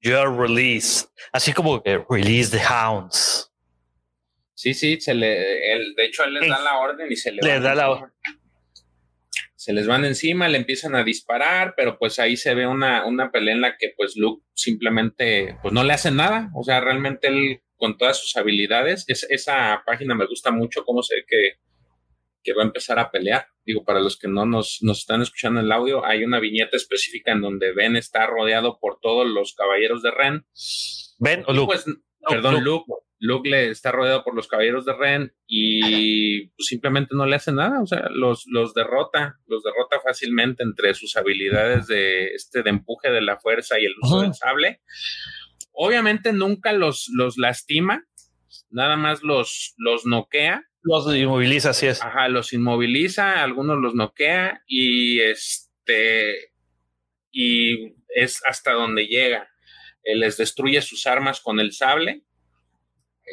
you're 0.01 0.29
released. 0.29 1.09
Así 1.31 1.53
como 1.53 1.81
que 1.81 2.03
release 2.09 2.49
the 2.49 2.63
hounds. 2.63 3.51
Sí, 4.53 4.73
sí, 4.73 5.01
se 5.01 5.13
le, 5.13 5.27
de 5.27 6.05
hecho, 6.05 6.23
él 6.23 6.35
les 6.35 6.47
da 6.47 6.59
la 6.59 6.77
orden 6.77 7.11
y 7.11 7.15
se 7.15 7.31
le, 7.31 7.59
da 7.59 7.73
la 7.73 7.89
orden. 7.89 8.11
Se 9.55 9.73
les 9.73 9.87
van 9.87 10.05
encima, 10.05 10.47
le 10.47 10.57
empiezan 10.57 10.95
a 10.95 11.03
disparar, 11.03 11.73
pero 11.75 11.97
pues 11.97 12.19
ahí 12.19 12.37
se 12.37 12.53
ve 12.53 12.67
una, 12.67 13.05
una 13.05 13.31
pelea 13.31 13.55
en 13.55 13.61
la 13.61 13.77
que 13.77 13.93
pues 13.95 14.15
Luke 14.17 14.43
simplemente 14.53 15.57
pues 15.61 15.73
no 15.73 15.83
le 15.83 15.93
hace 15.93 16.11
nada. 16.11 16.51
O 16.55 16.63
sea, 16.63 16.79
realmente 16.79 17.27
él 17.27 17.61
con 17.77 17.97
todas 17.97 18.19
sus 18.19 18.35
habilidades, 18.37 19.05
es, 19.07 19.25
esa 19.29 19.81
página 19.85 20.13
me 20.13 20.27
gusta 20.27 20.51
mucho, 20.51 20.83
cómo 20.83 21.01
se 21.01 21.25
que 21.27 21.53
que 22.43 22.53
va 22.53 22.63
a 22.63 22.65
empezar 22.65 22.99
a 22.99 23.11
pelear. 23.11 23.47
Digo, 23.65 23.83
para 23.83 23.99
los 23.99 24.17
que 24.17 24.27
no 24.27 24.45
nos, 24.45 24.79
nos 24.81 24.99
están 24.99 25.21
escuchando 25.21 25.59
el 25.59 25.71
audio, 25.71 26.05
hay 26.05 26.23
una 26.23 26.39
viñeta 26.39 26.77
específica 26.77 27.31
en 27.31 27.41
donde 27.41 27.73
Ben 27.73 27.95
está 27.95 28.25
rodeado 28.25 28.79
por 28.79 28.99
todos 28.99 29.27
los 29.27 29.53
caballeros 29.53 30.01
de 30.01 30.11
Ren. 30.11 30.45
Ben 31.19 31.43
o 31.47 31.53
Luke. 31.53 31.73
Pues, 31.73 31.85
perdón, 32.27 32.63
Luke. 32.63 32.85
Luke. 33.19 33.49
le 33.49 33.69
está 33.69 33.91
rodeado 33.91 34.23
por 34.23 34.35
los 34.35 34.47
caballeros 34.47 34.85
de 34.85 34.93
Ren 34.93 35.33
y 35.45 36.47
pues, 36.47 36.67
simplemente 36.67 37.15
no 37.15 37.25
le 37.25 37.35
hace 37.35 37.51
nada, 37.51 37.81
o 37.81 37.85
sea, 37.85 38.07
los, 38.09 38.45
los 38.47 38.73
derrota, 38.73 39.39
los 39.45 39.61
derrota 39.63 39.99
fácilmente 40.03 40.63
entre 40.63 40.95
sus 40.95 41.15
habilidades 41.15 41.85
de 41.85 42.33
este 42.33 42.63
de 42.63 42.71
empuje 42.71 43.11
de 43.11 43.21
la 43.21 43.37
fuerza 43.37 43.79
y 43.79 43.85
el 43.85 43.93
uso 44.01 44.21
del 44.21 44.33
sable. 44.33 44.81
Obviamente 45.71 46.33
nunca 46.33 46.73
los, 46.73 47.09
los 47.15 47.37
lastima, 47.37 48.05
nada 48.71 48.95
más 48.97 49.21
los, 49.21 49.75
los 49.77 50.05
noquea 50.05 50.70
los 50.83 51.15
inmoviliza, 51.15 51.71
así 51.71 51.87
es. 51.87 52.01
Ajá, 52.01 52.27
los 52.27 52.53
inmoviliza, 52.53 53.43
algunos 53.43 53.77
los 53.77 53.93
noquea 53.93 54.63
y 54.67 55.19
este 55.21 56.51
y 57.31 57.93
es 58.09 58.41
hasta 58.45 58.73
donde 58.73 59.05
llega. 59.05 59.49
Él 60.03 60.21
les 60.21 60.37
destruye 60.37 60.81
sus 60.81 61.05
armas 61.05 61.41
con 61.41 61.59
el 61.59 61.71
sable 61.71 62.23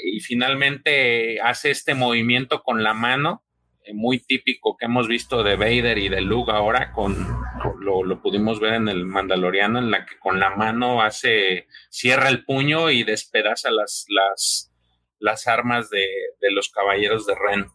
y 0.05 0.20
finalmente 0.20 1.40
hace 1.40 1.70
este 1.70 1.94
movimiento 1.94 2.62
con 2.62 2.82
la 2.82 2.94
mano 2.94 3.44
eh, 3.84 3.94
muy 3.94 4.18
típico 4.20 4.76
que 4.76 4.84
hemos 4.84 5.09
visto 5.09 5.42
de 5.42 5.57
Vader 5.57 5.99
y 5.99 6.09
de 6.09 6.20
Luke 6.20 6.53
ahora 6.53 6.92
con, 6.92 7.16
lo, 7.80 8.05
lo, 8.05 8.22
pudimos 8.22 8.61
ver 8.61 8.74
en 8.74 8.88
el 8.88 9.07
Mandaloriano 9.07 9.78
en 9.78 9.90
la 9.90 10.05
que 10.05 10.18
con 10.18 10.38
la 10.38 10.51
mano 10.51 11.03
hace 11.03 11.66
cierra 11.88 12.28
el 12.28 12.44
puño 12.44 12.90
y 12.90 13.03
despedaza 13.03 13.70
las 13.70 14.05
las 14.09 14.67
las 15.18 15.46
armas 15.46 15.90
de, 15.90 16.00
los 16.50 16.68
caballeros 16.70 17.26
de 17.26 17.34
Ren. 17.34 17.66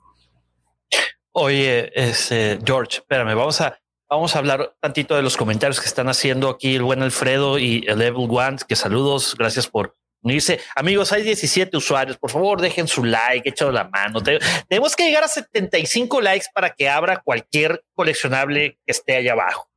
Oye, 1.32 1.92
ese 1.96 2.60
George, 2.64 2.98
espérame, 2.98 3.36
vamos 3.36 3.60
a, 3.62 3.80
vamos 4.10 4.36
a 4.36 4.40
hablar 4.40 4.76
tantito 4.80 5.16
de 5.16 5.24
los 5.24 5.38
comentarios 5.38 5.80
que 5.80 5.88
están 5.88 6.10
haciendo 6.10 6.50
aquí 6.50 6.76
el 6.76 6.84
buen 6.84 7.02
Alfredo 7.02 7.58
y 7.58 7.84
el 7.88 8.00
Level 8.00 8.28
One, 8.30 8.58
que 8.68 8.76
saludos, 8.76 9.36
gracias 9.38 9.68
por 9.68 9.96
unirse. 10.22 10.60
Amigos, 10.76 11.12
hay 11.12 11.24
17 11.24 11.76
usuarios, 11.76 12.18
por 12.18 12.32
favor 12.32 12.62
dejen 12.62 12.88
su 12.88 13.04
like, 13.04 13.50
echado 13.50 13.72
la 13.72 13.86
mano. 13.90 14.22
Tenemos 14.68 14.96
que 14.96 15.06
llegar 15.06 15.24
a 15.24 15.28
75 15.28 16.22
likes 16.22 16.48
para 16.54 16.72
que 16.74 16.90
abra 16.90 17.22
cualquier 17.22 17.84
coleccionable 17.94 18.80
que 18.86 18.92
esté 18.92 19.18
allá 19.18 19.34
abajo. 19.34 19.70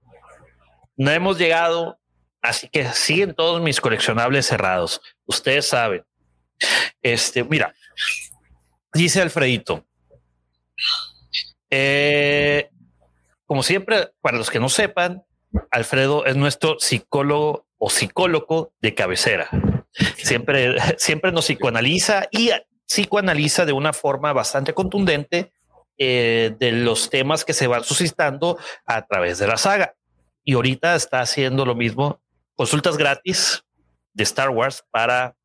No 0.96 1.10
hemos 1.10 1.38
llegado, 1.38 1.98
así 2.40 2.68
que 2.68 2.86
siguen 2.92 3.34
todos 3.34 3.60
mis 3.60 3.80
coleccionables 3.80 4.46
cerrados. 4.46 5.00
Ustedes 5.26 5.66
saben. 5.66 6.04
Este, 7.02 7.44
mira, 7.44 7.74
dice 8.92 9.20
Alfredito. 9.22 9.86
Eh, 11.70 12.70
como 13.44 13.62
siempre, 13.62 14.12
para 14.20 14.38
los 14.38 14.50
que 14.50 14.61
no 14.61 14.68
sepan, 14.68 15.24
Alfredo 15.70 16.26
es 16.26 16.36
nuestro 16.36 16.78
psicólogo 16.78 17.66
o 17.78 17.90
psicólogo 17.90 18.72
de 18.80 18.94
cabecera. 18.94 19.48
Siempre, 20.16 20.76
siempre 20.98 21.32
nos 21.32 21.46
psicoanaliza 21.46 22.28
y 22.30 22.50
psicoanaliza 22.86 23.64
de 23.64 23.72
una 23.72 23.92
forma 23.92 24.32
bastante 24.32 24.74
contundente 24.74 25.52
eh, 25.98 26.54
de 26.59 26.72
los 26.72 27.09
temas 27.11 27.44
que 27.44 27.52
se 27.52 27.66
van 27.66 27.84
suscitando 27.84 28.59
a 28.84 29.07
través 29.07 29.38
de 29.38 29.46
la 29.46 29.57
saga. 29.57 29.94
Y 30.44 30.54
ahorita 30.54 30.94
está 30.94 31.20
haciendo 31.20 31.64
lo 31.64 31.74
mismo, 31.74 32.20
consultas 32.54 32.96
gratis 32.96 33.64
de 34.12 34.24
Star 34.24 34.50
Wars 34.50 34.84
para 34.90 35.36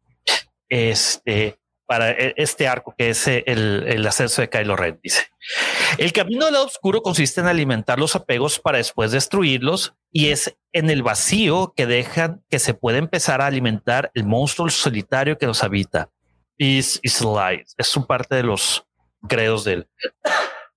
este, 0.72 1.60
para 1.86 2.12
e, 2.12 2.34
este 2.38 2.68
arco 2.68 2.96
que 2.98 3.10
es 3.10 3.28
el, 3.28 3.44
el 3.46 4.08
ascenso 4.08 4.42
de 4.42 4.50
Kylo 4.50 4.76
Ren. 4.76 5.00
Dice 5.04 5.28
el 5.98 6.14
camino 6.14 6.46
del 6.46 6.54
lado 6.54 6.66
oscuro 6.66 7.02
consiste 7.02 7.42
en 7.42 7.48
alimentar 7.48 8.00
los 8.00 8.16
apegos 8.16 8.60
para 8.60 8.78
después 8.78 9.12
destruirlos 9.12 9.94
y 10.12 10.30
es 10.30 10.56
en 10.72 10.90
el 10.90 11.04
vacío 11.04 11.74
que 11.76 11.86
dejan 11.86 12.44
que 12.50 12.60
se 12.60 12.74
puede 12.74 12.98
empezar 12.98 13.42
a 13.42 13.48
alimentar 13.48 14.10
el 14.14 14.24
monstruo 14.26 14.70
solitario 14.70 15.38
que 15.38 15.46
nos 15.46 15.64
habita. 15.64 16.10
Is 16.58 17.00
is 17.04 17.22
light. 17.22 17.68
Es 17.78 17.88
su 17.88 18.08
parte 18.08 18.36
de 18.36 18.44
los 18.44 18.86
credos 19.28 19.64
del, 19.64 19.90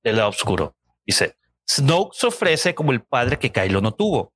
del 0.03 0.17
lado 0.17 0.31
oscuro. 0.31 0.75
Dice 1.07 1.37
Snoke 1.71 2.15
se 2.15 2.27
ofrece 2.27 2.75
como 2.75 2.91
el 2.93 3.03
padre 3.03 3.39
que 3.39 3.53
Kylo 3.53 3.81
no 3.81 3.93
tuvo 3.93 4.34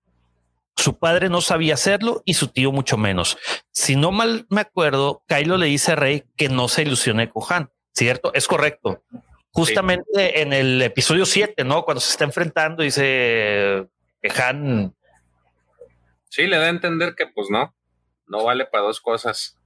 su 0.78 0.96
padre 0.96 1.28
no 1.28 1.40
sabía 1.40 1.74
hacerlo 1.74 2.22
y 2.24 2.34
su 2.34 2.48
tío 2.48 2.70
mucho 2.70 2.96
menos. 2.96 3.36
Si 3.72 3.96
no 3.96 4.12
mal 4.12 4.46
me 4.48 4.60
acuerdo, 4.60 5.24
Kylo 5.26 5.56
le 5.56 5.66
dice 5.66 5.92
a 5.92 5.96
Rey 5.96 6.24
que 6.36 6.48
no 6.48 6.68
se 6.68 6.82
ilusione 6.82 7.28
con 7.28 7.42
Han. 7.50 7.70
Cierto, 7.92 8.32
es 8.32 8.46
correcto. 8.46 9.02
Justamente 9.50 10.40
en 10.40 10.52
el 10.52 10.80
episodio 10.80 11.26
7, 11.26 11.64
¿no? 11.64 11.84
Cuando 11.84 12.00
se 12.00 12.12
está 12.12 12.24
enfrentando, 12.24 12.84
dice 12.84 13.88
que 14.22 14.32
Han. 14.40 14.94
Sí, 16.28 16.46
le 16.46 16.58
da 16.58 16.66
a 16.66 16.68
entender 16.68 17.16
que 17.16 17.26
pues 17.26 17.48
no, 17.50 17.74
no 18.26 18.44
vale 18.44 18.64
para 18.64 18.84
dos 18.84 19.00
cosas. 19.00 19.58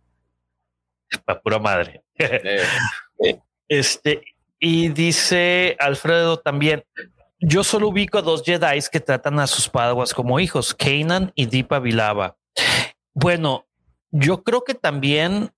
Para 1.27 1.41
pura 1.43 1.59
madre. 1.59 2.03
Eh. 2.19 2.65
Este, 3.69 4.23
y 4.59 4.91
dice 4.91 5.77
Alfredo 5.79 6.39
también, 6.39 6.85
yo 7.43 7.65
solo 7.65 7.89
ubico 7.89 8.19
a 8.19 8.23
dos 8.23 8.43
Jedi 8.45 8.79
que 8.91 9.01
tratan 9.01 9.41
a 9.41 9.49
sus 9.49 9.69
padres 9.69 10.15
como 10.15 10.39
hijos, 10.39 10.73
Kanan 10.73 11.33
y 11.35 11.47
Deepa 11.47 11.81
Vilava. 11.81 12.37
Bueno, 13.13 13.67
yo 14.13 14.45
creo 14.45 14.63
que 14.63 14.75
también 14.75 15.51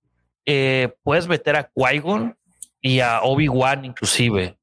eh, 0.47 0.95
puedes 1.03 1.29
meter 1.29 1.57
a 1.57 1.71
Qui-Gon 1.71 2.37
y 2.81 3.01
a 3.01 3.21
Obi-Wan 3.23 3.85
inclusive. 3.85 4.57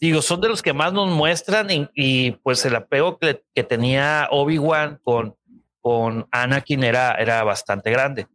Digo, 0.00 0.20
son 0.20 0.40
de 0.40 0.48
los 0.48 0.62
que 0.62 0.72
más 0.72 0.92
nos 0.92 1.08
muestran 1.08 1.68
y, 1.94 2.32
pues 2.32 2.64
el 2.64 2.74
apego 2.74 3.18
que, 3.18 3.44
tenía 3.62 4.26
Obi-Wan 4.32 4.98
con, 5.04 5.36
con 5.80 6.26
Anakin 6.32 6.82
era, 6.82 7.14
era 7.14 7.44
bastante 7.44 7.92
grande. 7.92 8.26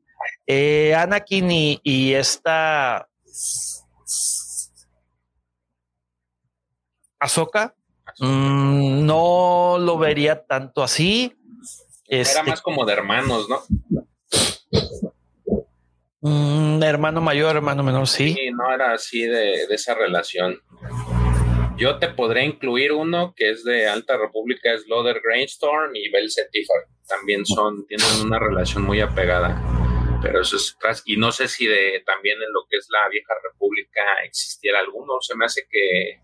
Eh, 0.46 0.96
Anakin 0.96 1.52
y, 1.52 1.82
y 1.84 2.14
esta 2.14 3.10
Ahsoka 7.20 7.77
mm, 8.20 9.06
no 9.06 9.78
lo 9.80 9.98
vería 9.98 10.46
tanto 10.46 10.84
así. 10.84 11.36
Era 12.08 12.22
este 12.22 12.44
más 12.44 12.62
como 12.62 12.86
de 12.86 12.94
hermanos, 12.94 13.48
¿no? 13.50 13.62
Mm, 16.22 16.82
hermano 16.84 17.22
mayor, 17.22 17.56
hermano 17.56 17.84
menor, 17.84 18.08
sí. 18.08 18.34
Sí, 18.34 18.52
no 18.52 18.74
era 18.74 18.94
así 18.94 19.22
de, 19.24 19.64
esa 19.70 19.94
relación. 19.94 20.60
Yo 21.78 22.00
te 22.00 22.10
podré 22.10 22.44
incluir 22.44 22.92
uno 22.92 23.34
que 23.36 23.52
es 23.52 23.64
de 23.64 23.88
Alta 23.88 24.18
República, 24.18 24.74
es 24.74 24.88
Loder 24.88 25.22
Grainstorm 25.24 25.96
y 25.96 26.10
Bel 26.10 26.28
También 27.08 27.46
son, 27.46 27.86
tienen 27.86 28.26
una 28.26 28.40
relación 28.40 28.84
muy 28.84 29.00
apegada. 29.00 29.62
Pero 30.22 30.42
eso 30.42 30.58
es 30.58 30.76
Y 31.06 31.18
no 31.18 31.32
sé 31.32 31.48
si 31.48 31.68
de 31.68 32.04
también 32.06 32.38
en 32.42 32.52
lo 32.52 32.66
que 32.70 32.78
es 32.78 32.88
la 32.90 33.08
Vieja 33.10 33.34
República 33.44 34.02
existiera 34.26 34.80
alguno. 34.80 35.22
Se 35.22 35.36
me 35.36 35.46
hace 35.46 35.68
que. 35.70 36.20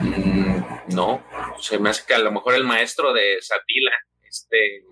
Mm, 0.00 0.94
no, 0.94 1.24
se 1.60 1.78
me 1.78 1.90
hace 1.90 2.04
que 2.06 2.14
a 2.14 2.18
lo 2.18 2.32
mejor 2.32 2.54
el 2.54 2.64
maestro 2.64 3.12
de 3.12 3.38
Satila, 3.40 3.92
este, 4.22 4.84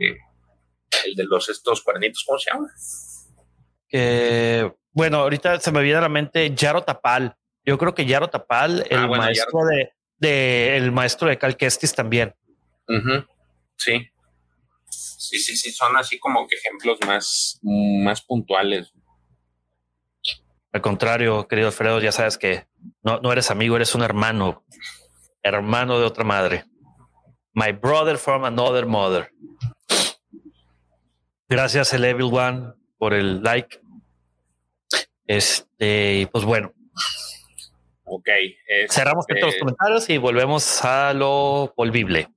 el 1.04 1.14
de 1.14 1.24
los 1.24 1.48
estos 1.48 1.82
cuernitos, 1.82 2.24
¿cómo 2.26 2.38
se 2.38 2.50
llama? 2.50 2.68
bueno, 4.92 5.18
ahorita 5.18 5.58
se 5.60 5.72
me 5.72 5.82
viene 5.82 5.98
a 5.98 6.02
la 6.02 6.08
mente 6.08 6.54
Yaro 6.54 6.82
Tapal. 6.82 7.36
Yo 7.64 7.76
creo 7.76 7.94
que 7.94 8.06
Yaro 8.06 8.28
Tapal, 8.28 8.86
el 8.88 8.98
ah, 8.98 9.06
maestro 9.08 9.60
de, 10.18 10.76
el 10.76 10.92
maestro 10.92 11.28
de 11.28 11.38
Cal 11.38 11.56
Kestis 11.56 11.94
también. 11.94 12.34
Sí. 13.76 14.08
Sí, 14.88 15.38
sí, 15.38 15.56
sí, 15.56 15.70
son 15.70 15.96
así 15.96 16.18
como 16.18 16.46
que 16.48 16.56
ejemplos 16.56 16.98
más, 17.06 17.60
más 17.62 18.22
puntuales. 18.22 18.92
Al 20.72 20.80
contrario, 20.80 21.48
querido 21.48 21.68
Alfredo, 21.68 22.00
ya 22.00 22.12
sabes 22.12 22.38
que 22.38 22.66
no, 23.02 23.18
no 23.20 23.32
eres 23.32 23.50
amigo, 23.50 23.76
eres 23.76 23.94
un 23.94 24.02
hermano, 24.02 24.64
hermano 25.42 25.98
de 25.98 26.04
otra 26.04 26.24
madre. 26.24 26.64
My 27.52 27.72
brother 27.72 28.16
from 28.16 28.44
another 28.44 28.86
mother. 28.86 29.32
Gracias, 31.48 31.92
el 31.92 32.04
Evil 32.04 32.30
One, 32.32 32.74
por 32.98 33.12
el 33.12 33.42
like. 33.42 33.80
Este, 35.26 36.28
pues 36.30 36.44
bueno. 36.44 36.72
Ok. 38.04 38.28
Cerramos 38.88 39.24
estos 39.28 39.52
los 39.52 39.56
comentarios 39.58 40.08
y 40.10 40.18
volvemos 40.18 40.84
a 40.84 41.12
lo 41.12 41.72
volvible. 41.76 42.28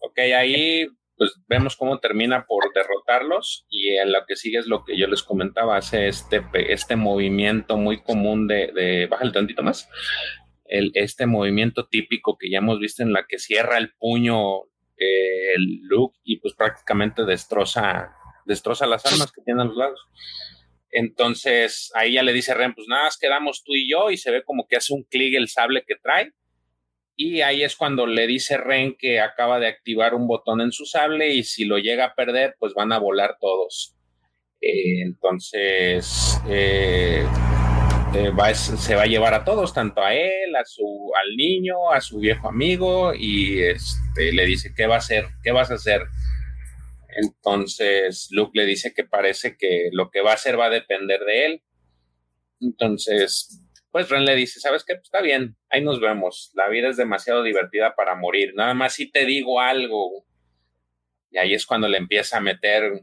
Ok, 0.00 0.18
ahí 0.18 0.86
pues 1.16 1.34
vemos 1.46 1.76
cómo 1.76 2.00
termina 2.00 2.46
por 2.46 2.72
derrotarlos 2.72 3.66
y 3.68 3.96
en 3.96 4.12
lo 4.12 4.24
que 4.26 4.36
sigue 4.36 4.58
es 4.58 4.66
lo 4.66 4.84
que 4.84 4.98
yo 4.98 5.06
les 5.06 5.22
comentaba, 5.22 5.76
hace 5.76 6.08
este, 6.08 6.42
este 6.68 6.96
movimiento 6.96 7.76
muy 7.76 8.02
común 8.02 8.46
de, 8.46 8.72
de 8.72 9.06
bájale 9.06 9.32
tantito 9.32 9.62
más, 9.62 9.88
el, 10.64 10.90
este 10.94 11.26
movimiento 11.26 11.86
típico 11.86 12.36
que 12.38 12.50
ya 12.50 12.58
hemos 12.58 12.80
visto 12.80 13.02
en 13.02 13.12
la 13.12 13.26
que 13.26 13.38
cierra 13.38 13.78
el 13.78 13.92
puño 13.94 14.62
eh, 14.96 15.54
el 15.56 15.80
Luke 15.82 16.18
y 16.24 16.38
pues 16.38 16.54
prácticamente 16.54 17.24
destroza, 17.24 18.12
destroza 18.44 18.86
las 18.86 19.04
armas 19.06 19.32
que 19.32 19.42
tienen 19.42 19.62
a 19.62 19.64
los 19.64 19.76
lados. 19.76 20.00
Entonces 20.90 21.90
ahí 21.94 22.14
ya 22.14 22.22
le 22.22 22.32
dice 22.32 22.54
Ren, 22.54 22.74
pues 22.74 22.86
nada, 22.88 23.08
quedamos 23.20 23.64
tú 23.64 23.74
y 23.74 23.90
yo 23.90 24.10
y 24.10 24.16
se 24.16 24.30
ve 24.30 24.44
como 24.44 24.66
que 24.68 24.76
hace 24.76 24.94
un 24.94 25.02
clic 25.04 25.34
el 25.34 25.48
sable 25.48 25.84
que 25.86 25.96
trae 25.96 26.32
y 27.16 27.42
ahí 27.42 27.62
es 27.62 27.76
cuando 27.76 28.06
le 28.06 28.26
dice 28.26 28.56
Ren 28.56 28.96
que 28.98 29.20
acaba 29.20 29.60
de 29.60 29.68
activar 29.68 30.14
un 30.14 30.26
botón 30.26 30.60
en 30.60 30.72
su 30.72 30.84
sable 30.84 31.32
y 31.32 31.44
si 31.44 31.64
lo 31.64 31.78
llega 31.78 32.06
a 32.06 32.14
perder, 32.14 32.56
pues 32.58 32.74
van 32.74 32.92
a 32.92 32.98
volar 32.98 33.36
todos. 33.40 33.94
Eh, 34.60 35.02
entonces, 35.02 36.40
eh, 36.48 37.24
eh, 38.14 38.54
se 38.54 38.94
va 38.94 39.02
a 39.02 39.06
llevar 39.06 39.34
a 39.34 39.44
todos, 39.44 39.74
tanto 39.74 40.02
a 40.02 40.14
él, 40.14 40.56
a 40.56 40.64
su, 40.64 41.12
al 41.22 41.36
niño, 41.36 41.90
a 41.92 42.00
su 42.00 42.18
viejo 42.18 42.48
amigo, 42.48 43.12
y 43.14 43.60
este, 43.62 44.32
le 44.32 44.46
dice, 44.46 44.72
¿qué 44.74 44.86
va 44.86 44.96
a 44.96 44.98
hacer? 44.98 45.26
¿Qué 45.42 45.52
vas 45.52 45.70
a 45.70 45.74
hacer? 45.74 46.02
Entonces, 47.16 48.28
Luke 48.30 48.52
le 48.54 48.66
dice 48.66 48.92
que 48.94 49.04
parece 49.04 49.56
que 49.56 49.90
lo 49.92 50.10
que 50.10 50.20
va 50.20 50.32
a 50.32 50.34
hacer 50.34 50.58
va 50.58 50.66
a 50.66 50.70
depender 50.70 51.20
de 51.20 51.46
él. 51.46 51.62
Entonces, 52.60 53.63
pues 53.94 54.08
Ren 54.08 54.24
le 54.24 54.34
dice, 54.34 54.58
¿sabes 54.58 54.82
qué? 54.82 54.96
Pues 54.96 55.04
está 55.04 55.20
bien, 55.20 55.54
ahí 55.70 55.80
nos 55.80 56.00
vemos. 56.00 56.50
La 56.54 56.68
vida 56.68 56.88
es 56.88 56.96
demasiado 56.96 57.44
divertida 57.44 57.94
para 57.94 58.16
morir. 58.16 58.52
Nada 58.56 58.74
más 58.74 58.94
si 58.94 59.08
te 59.08 59.24
digo 59.24 59.60
algo. 59.60 60.26
Y 61.30 61.38
ahí 61.38 61.54
es 61.54 61.64
cuando 61.64 61.86
le 61.86 61.98
empieza 61.98 62.38
a 62.38 62.40
meter, 62.40 63.02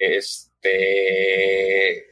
este, 0.00 2.06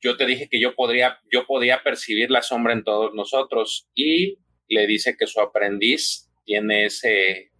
yo 0.00 0.16
te 0.16 0.26
dije 0.26 0.48
que 0.48 0.60
yo 0.60 0.76
podría, 0.76 1.18
yo 1.28 1.44
podía 1.44 1.82
percibir 1.82 2.30
la 2.30 2.42
sombra 2.42 2.72
en 2.72 2.84
todos 2.84 3.14
nosotros. 3.14 3.88
Y 3.96 4.38
le 4.68 4.86
dice 4.86 5.16
que 5.18 5.26
su 5.26 5.40
aprendiz 5.40 6.30
tiene 6.44 6.84
ese, 6.84 7.50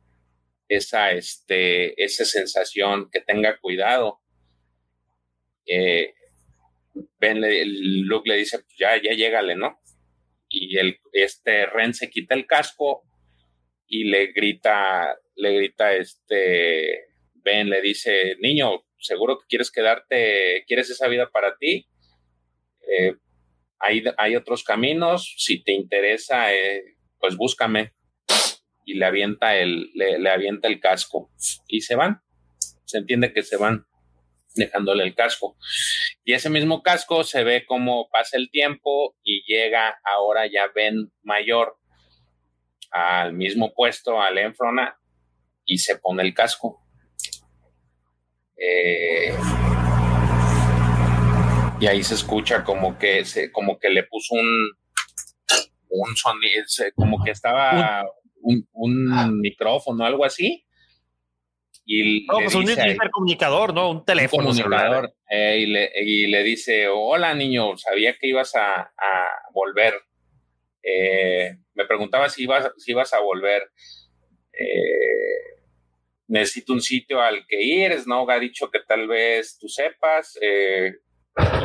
esa, 0.68 1.11
este, 1.11 2.01
esa 2.01 2.24
sensación, 2.24 3.11
que 3.11 3.22
tenga 3.22 3.59
cuidado. 3.59 4.20
Eh, 5.66 6.14
Ben 7.18 7.41
Luke 8.07 8.28
le 8.28 8.36
dice, 8.36 8.59
pues 8.59 8.76
ya, 8.78 9.01
ya 9.01 9.12
llégale, 9.12 9.57
¿no? 9.57 9.80
Y 10.49 10.76
el, 10.78 10.99
este 11.12 11.66
Ren 11.66 11.95
se 11.95 12.11
quita 12.11 12.34
el 12.34 12.47
casco 12.47 13.05
y 13.86 14.05
le 14.05 14.32
grita, 14.32 15.16
le 15.36 15.55
grita 15.55 15.95
este, 15.95 17.07
Ben 17.34 17.70
le 17.70 17.80
dice, 17.80 18.36
niño, 18.41 18.84
seguro 18.99 19.38
que 19.38 19.47
quieres 19.49 19.70
quedarte, 19.70 20.64
quieres 20.66 20.91
esa 20.91 21.09
vida 21.09 21.30
para 21.30 21.57
ti. 21.57 21.86
Eh, 22.88 23.14
hay, 23.78 24.05
hay, 24.18 24.36
otros 24.36 24.64
caminos, 24.64 25.34
si 25.38 25.62
te 25.62 25.72
interesa, 25.72 26.53
eh, 26.53 26.97
pues 27.18 27.36
búscame. 27.36 27.93
Y 28.84 28.95
le 28.95 29.05
avienta 29.05 29.57
el, 29.57 29.91
le 29.95 30.28
avienta 30.30 30.66
el 30.66 30.80
casco 30.80 31.30
y 31.68 31.82
se 31.82 31.95
van. 31.95 32.22
Se 32.84 32.99
entiende 32.99 33.32
que 33.32 33.43
se 33.43 33.57
van 33.57 33.86
dejándole 34.55 35.05
el 35.05 35.14
casco. 35.14 35.57
Y 36.30 36.32
ese 36.32 36.48
mismo 36.48 36.80
casco 36.80 37.24
se 37.24 37.42
ve 37.42 37.66
como 37.66 38.08
pasa 38.08 38.36
el 38.36 38.52
tiempo 38.52 39.16
y 39.24 39.42
llega 39.52 39.98
ahora 40.04 40.46
ya 40.46 40.68
Ben 40.72 41.10
mayor 41.24 41.76
al 42.92 43.32
mismo 43.32 43.74
puesto, 43.74 44.22
al 44.22 44.38
Enfrona, 44.38 44.96
y 45.64 45.78
se 45.78 45.98
pone 45.98 46.22
el 46.22 46.32
casco. 46.32 46.86
Eh, 48.57 49.34
y 51.80 51.86
ahí 51.88 52.04
se 52.04 52.14
escucha 52.14 52.62
como 52.62 52.96
que 52.96 53.24
se, 53.24 53.50
como 53.50 53.80
que 53.80 53.90
le 53.90 54.04
puso 54.04 54.36
un, 54.36 54.70
un 55.88 56.16
sonido, 56.16 56.62
como 56.94 57.24
que 57.24 57.32
estaba 57.32 58.08
un, 58.40 58.68
un 58.70 59.40
micrófono, 59.40 60.04
algo 60.04 60.24
así 60.24 60.64
y 61.92 62.25
no, 62.25 62.38
pues 62.38 62.54
un 62.54 62.71
intercomunicador, 62.71 63.75
¿no? 63.75 63.91
Un 63.91 64.04
teléfono. 64.04 64.53
Eh, 65.29 65.58
y, 65.58 65.67
le, 65.67 65.91
y, 65.96 66.26
le, 66.29 66.45
dice, 66.45 66.87
hola 66.87 67.34
niño, 67.34 67.76
sabía 67.76 68.17
que 68.17 68.29
ibas 68.29 68.54
a, 68.54 68.92
volver. 69.53 69.95
Eh, 70.84 71.57
me 71.75 71.87
preguntaba 71.87 72.29
si 72.29 72.45
ibas, 72.45 72.71
si 72.76 72.92
ibas 72.92 73.12
a 73.12 73.18
volver. 73.18 73.72
Eh, 74.53 75.64
necesito 76.29 76.75
un 76.75 76.80
sitio 76.80 77.21
al 77.21 77.45
que 77.49 77.61
ir. 77.61 77.99
Snog 77.99 78.30
ha 78.30 78.38
dicho 78.38 78.71
que 78.71 78.79
tal 78.87 79.08
vez 79.08 79.58
tú 79.58 79.68
sepas. 79.68 80.38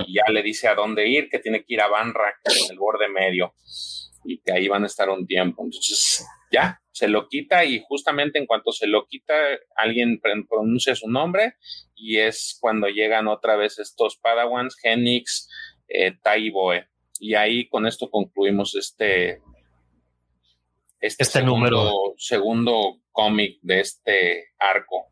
y 0.07 0.15
ya 0.15 0.31
le 0.31 0.41
dice 0.41 0.67
a 0.67 0.73
dónde 0.73 1.07
ir, 1.07 1.29
que 1.29 1.37
tiene 1.37 1.59
que 1.63 1.75
ir 1.75 1.81
a 1.81 1.87
Banra, 1.87 2.33
en 2.45 2.71
el 2.71 2.79
borde 2.79 3.09
medio. 3.09 3.53
Y 4.25 4.39
que 4.39 4.51
ahí 4.51 4.67
van 4.67 4.83
a 4.83 4.87
estar 4.87 5.09
un 5.09 5.25
tiempo. 5.25 5.63
Entonces, 5.63 6.25
ya, 6.51 6.81
se 6.91 7.07
lo 7.07 7.27
quita 7.27 7.65
y 7.65 7.83
justamente 7.87 8.39
en 8.39 8.45
cuanto 8.45 8.71
se 8.71 8.87
lo 8.87 9.05
quita, 9.05 9.33
alguien 9.75 10.19
pronuncia 10.49 10.95
su 10.95 11.09
nombre 11.09 11.55
y 11.93 12.17
es 12.17 12.57
cuando 12.59 12.87
llegan 12.87 13.27
otra 13.27 13.55
vez 13.55 13.79
estos 13.79 14.17
Padawans, 14.17 14.77
Genix, 14.81 15.49
eh, 15.87 16.13
Tai 16.21 16.49
Boe. 16.49 16.87
Y 17.19 17.35
ahí 17.35 17.67
con 17.67 17.85
esto 17.85 18.09
concluimos 18.09 18.75
este, 18.75 19.41
este, 21.01 21.23
este 21.23 21.25
segundo, 21.25 21.55
número. 21.55 21.91
segundo 22.17 23.01
cómic 23.11 23.59
de 23.61 23.79
este 23.81 24.45
arco. 24.57 25.07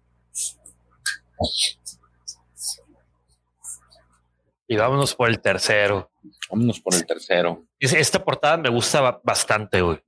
Y 4.67 4.75
vámonos 4.77 5.15
por 5.15 5.29
el 5.29 5.41
tercero. 5.41 6.11
Vámonos 6.49 6.79
por 6.79 6.95
el 6.95 7.05
tercero. 7.05 7.65
Esta 7.91 8.23
portada 8.23 8.55
me 8.57 8.69
gusta 8.69 9.19
bastante, 9.23 9.81
güey. 9.81 9.99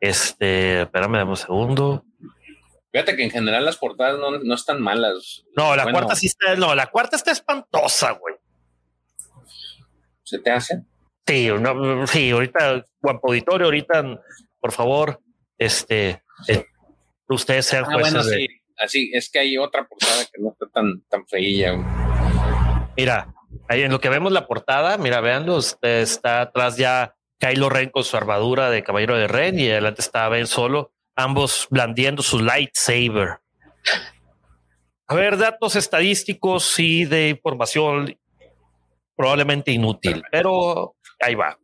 Este, 0.00 0.82
espérame, 0.82 1.18
dame 1.18 1.30
un 1.30 1.36
segundo. 1.36 2.04
Fíjate 2.90 3.16
que 3.16 3.24
en 3.24 3.30
general 3.30 3.64
las 3.66 3.76
portadas 3.76 4.18
no, 4.18 4.54
están 4.54 4.80
malas. 4.80 5.44
No, 5.54 5.76
la 5.76 5.90
cuarta 5.90 6.16
sí 6.16 6.28
está, 6.28 6.54
no, 6.56 6.74
la 6.74 6.86
cuarta 6.86 7.16
está 7.16 7.32
espantosa, 7.32 8.12
güey. 8.12 8.36
¿Se 10.22 10.38
te 10.38 10.50
hace? 10.50 10.84
Sí, 11.26 11.48
no, 11.48 12.06
sí, 12.06 12.30
ahorita, 12.30 12.82
guapo 13.02 13.28
auditorio, 13.28 13.66
ahorita, 13.66 14.18
por 14.58 14.72
favor, 14.72 15.20
este, 15.58 16.22
eh, 16.48 16.64
ustedes 17.28 17.66
sean 17.66 17.84
ah, 17.86 17.98
Bueno, 17.98 18.22
sí. 18.22 18.46
así, 18.78 19.10
es 19.12 19.30
que 19.30 19.40
hay 19.40 19.58
otra 19.58 19.86
portada 19.86 20.24
que 20.24 20.40
no 20.40 20.52
está 20.52 20.66
tan, 20.72 21.02
tan 21.10 21.26
feilla. 21.26 21.74
Mira, 22.96 23.34
ahí 23.68 23.82
en 23.82 23.92
lo 23.92 24.00
que 24.00 24.08
vemos 24.08 24.32
la 24.32 24.46
portada, 24.46 24.98
mira, 24.98 25.20
veanlo, 25.20 25.58
está 25.58 26.40
atrás 26.40 26.76
ya 26.76 27.14
Kylo 27.38 27.68
Ren 27.68 27.90
con 27.90 28.04
su 28.04 28.16
armadura 28.16 28.70
de 28.70 28.82
caballero 28.82 29.16
de 29.16 29.28
Ren 29.28 29.58
y 29.58 29.70
adelante 29.70 30.02
está 30.02 30.28
Ben 30.28 30.46
solo, 30.46 30.92
ambos 31.14 31.66
blandiendo 31.70 32.22
su 32.22 32.40
lightsaber. 32.40 33.40
A 35.06 35.14
ver, 35.14 35.38
datos 35.38 35.76
estadísticos 35.76 36.78
y 36.78 37.04
de 37.04 37.30
información 37.30 38.18
probablemente 39.16 39.70
inútil, 39.72 40.22
pero 40.30 40.96
ahí 41.20 41.34
va. 41.34 41.58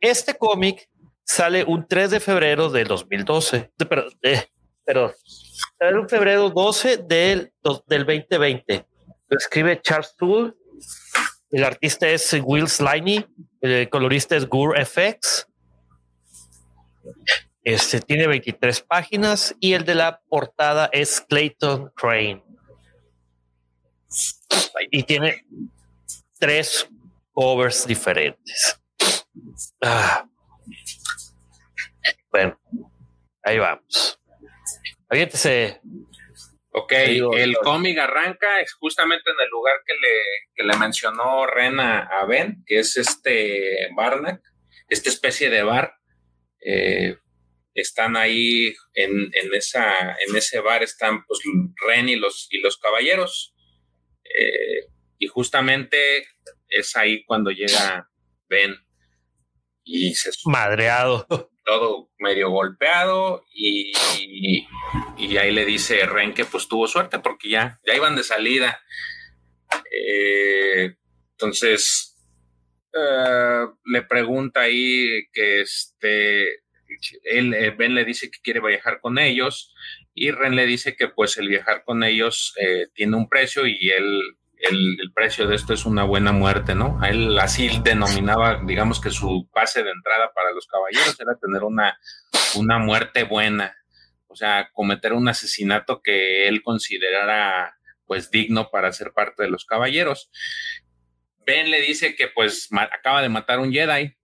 Este 0.00 0.36
cómic 0.36 0.88
sale 1.24 1.64
un 1.64 1.86
3 1.86 2.10
de 2.10 2.20
febrero 2.20 2.68
del 2.68 2.88
2012, 2.88 3.72
pero, 3.88 4.06
eh, 4.22 4.44
pero 4.84 5.14
sale 5.78 5.98
un 5.98 6.08
febrero 6.08 6.50
12 6.50 6.98
del, 6.98 7.52
del 7.86 8.04
2020. 8.04 8.86
Lo 9.28 9.36
escribe 9.36 9.80
Charles 9.82 10.14
Toole, 10.16 10.54
el 11.50 11.64
artista 11.64 12.08
es 12.08 12.36
Will 12.42 12.68
Sliney, 12.68 13.26
el 13.60 13.88
colorista 13.88 14.36
es 14.36 14.48
Gur 14.48 14.76
FX. 14.78 15.48
Este 17.62 18.00
tiene 18.00 18.26
23 18.26 18.80
páginas 18.82 19.54
y 19.58 19.72
el 19.72 19.84
de 19.84 19.94
la 19.96 20.20
portada 20.28 20.88
es 20.92 21.20
Clayton 21.20 21.90
Crane. 21.96 22.44
Y 24.90 25.02
tiene 25.02 25.44
tres 26.38 26.88
covers 27.32 27.86
diferentes. 27.86 28.80
Ah. 29.82 30.28
Bueno, 32.30 32.58
ahí 33.42 33.58
vamos. 33.58 34.20
Aviéntese. 35.08 35.80
Ok, 36.78 36.92
el 36.92 37.56
cómic 37.62 37.96
arranca 37.96 38.60
es 38.60 38.74
justamente 38.74 39.30
en 39.30 39.36
el 39.42 39.48
lugar 39.48 39.76
que 39.86 39.94
le, 39.94 40.22
que 40.54 40.62
le 40.62 40.76
mencionó 40.76 41.46
Rena 41.46 42.00
a 42.00 42.26
Ben, 42.26 42.64
que 42.66 42.80
es 42.80 42.98
este 42.98 43.88
Barnack, 43.96 44.42
esta 44.86 45.08
especie 45.08 45.48
de 45.48 45.62
bar. 45.62 45.94
Eh, 46.60 47.16
están 47.72 48.14
ahí 48.18 48.74
en, 48.92 49.30
esa, 49.54 50.16
en 50.26 50.36
ese 50.36 50.60
bar, 50.60 50.82
están 50.82 51.24
pues 51.24 51.40
Ren 51.86 52.10
y 52.10 52.16
los, 52.16 52.46
y 52.50 52.60
los 52.60 52.76
caballeros. 52.76 53.54
Eh, 54.22 54.90
y 55.16 55.28
justamente 55.28 56.26
es 56.68 56.94
ahí 56.94 57.24
cuando 57.24 57.52
llega 57.52 58.10
Ben 58.50 58.76
y 59.82 60.14
se 60.14 60.28
madreado. 60.44 61.26
Todo 61.66 62.10
medio 62.18 62.48
golpeado 62.50 63.44
y, 63.52 63.92
y, 65.18 65.36
ahí 65.36 65.50
le 65.50 65.64
dice 65.64 66.06
Ren 66.06 66.32
que 66.32 66.44
pues 66.44 66.68
tuvo 66.68 66.86
suerte 66.86 67.18
porque 67.18 67.50
ya, 67.50 67.80
ya 67.84 67.94
iban 67.94 68.14
de 68.14 68.22
salida. 68.22 68.80
Eh, 69.90 70.94
entonces 71.32 72.16
eh, 72.94 73.66
le 73.84 74.02
pregunta 74.02 74.60
ahí 74.60 75.26
que 75.32 75.62
este 75.62 76.60
él, 77.24 77.52
eh, 77.52 77.70
Ben 77.76 77.96
le 77.96 78.04
dice 78.04 78.30
que 78.30 78.38
quiere 78.40 78.60
viajar 78.60 79.00
con 79.00 79.18
ellos 79.18 79.74
y 80.14 80.30
Ren 80.30 80.54
le 80.54 80.66
dice 80.66 80.94
que 80.94 81.08
pues 81.08 81.36
el 81.36 81.48
viajar 81.48 81.82
con 81.84 82.04
ellos 82.04 82.54
tiene 82.94 83.16
un 83.16 83.28
precio 83.28 83.66
y 83.66 83.90
él 83.90 84.36
el, 84.58 85.12
precio 85.14 85.46
de 85.46 85.54
esto 85.54 85.74
es 85.74 85.86
una 85.86 86.04
buena 86.04 86.32
muerte, 86.32 86.74
¿no? 86.74 86.98
A 87.02 87.08
él 87.08 87.38
así 87.38 87.70
denominaba, 87.82 88.62
digamos 88.64 89.00
que 89.00 89.10
su 89.10 89.48
pase 89.52 89.82
de 89.82 89.90
entrada 89.90 90.32
para 90.34 90.52
los 90.52 90.66
caballeros 90.66 91.18
era 91.18 91.36
tener 91.36 91.62
una, 91.64 91.98
una 92.56 92.78
muerte 92.78 93.24
buena, 93.24 93.76
o 94.26 94.36
sea, 94.36 94.70
cometer 94.72 95.12
un 95.12 95.28
asesinato 95.28 96.00
que 96.02 96.48
él 96.48 96.62
considerara 96.62 97.76
pues 98.06 98.30
digno 98.30 98.70
para 98.70 98.92
ser 98.92 99.12
parte 99.12 99.42
de 99.42 99.50
los 99.50 99.64
caballeros. 99.64 100.30
Ben 101.44 101.70
le 101.70 101.80
dice 101.80 102.14
que 102.14 102.28
pues 102.28 102.68
acaba 102.92 103.22
de 103.22 103.28
matar 103.28 103.60
un 103.60 103.72
Jedi 103.72 104.16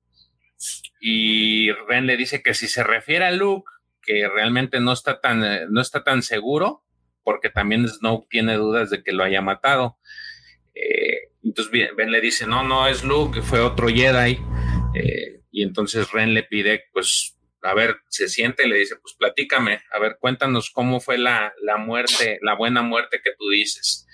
y 1.01 1.73
Ren 1.89 2.07
le 2.07 2.17
dice 2.17 2.43
que 2.43 2.55
si 2.55 2.69
se 2.69 2.85
refiere 2.85 3.25
a 3.25 3.33
Luke, 3.33 3.71
que 4.03 4.29
realmente 4.29 4.81
no 4.81 4.93
está 4.93 5.21
tan, 5.21 5.73
no 5.73 5.81
está 5.81 6.05
tan 6.05 6.23
seguro, 6.23 6.85
porque 7.25 7.51
también 7.51 7.89
Snoke 7.89 8.29
tiene 8.29 8.55
dudas 8.55 8.91
de 8.91 9.03
que 9.03 9.13
lo 9.13 9.25
haya 9.25 9.41
matado. 9.41 9.99
Eh, 10.75 11.31
entonces 11.43 11.91
Ben 11.97 12.11
le 12.11 12.21
dice, 12.21 12.47
no, 12.47 12.63
no 12.63 12.87
es 12.89 13.05
Luke, 13.05 13.43
fue 13.43 13.61
otro 13.61 13.89
Jedi. 13.89 14.39
Eh, 14.95 15.41
y 15.51 15.63
entonces 15.63 16.11
Ren 16.13 16.35
le 16.35 16.43
pide, 16.45 16.85
pues, 16.93 17.37
a 17.63 17.75
ver, 17.75 17.99
se 18.09 18.29
siente 18.29 18.67
y 18.67 18.69
le 18.69 18.79
dice, 18.79 18.97
pues 18.97 19.15
platícame, 19.15 19.81
a 19.93 19.99
ver, 19.99 20.17
cuéntanos 20.19 20.71
cómo 20.71 21.01
fue 21.01 21.19
la, 21.19 21.53
la 21.63 21.77
muerte, 21.77 22.39
la 22.43 22.55
buena 22.55 22.83
muerte 22.83 23.21
que 23.23 23.33
tú 23.39 23.51
dices. 23.51 24.07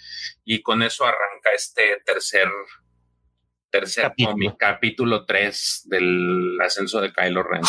Y 0.44 0.62
con 0.62 0.82
eso 0.82 1.04
arranca 1.04 1.50
este 1.54 2.02
tercer, 2.04 2.48
tercer 3.70 4.04
capítulo, 4.04 4.32
cómic, 4.32 4.54
capítulo 4.58 5.26
3 5.26 5.82
del 5.86 6.58
ascenso 6.60 7.00
de 7.00 7.12
Kylo 7.12 7.42
Ren. 7.42 7.62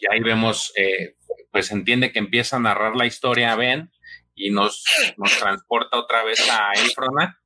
Y 0.00 0.06
ahí 0.12 0.20
vemos, 0.20 0.72
eh, 0.76 1.16
pues 1.52 1.70
entiende 1.70 2.12
que 2.12 2.18
empieza 2.18 2.56
a 2.56 2.60
narrar 2.60 2.96
la 2.96 3.06
historia 3.06 3.56
Ben 3.56 3.90
y 4.34 4.50
nos, 4.50 4.84
nos 5.16 5.38
transporta 5.38 5.98
otra 5.98 6.22
vez 6.24 6.48
a 6.50 6.72
Elfrona, 6.72 7.40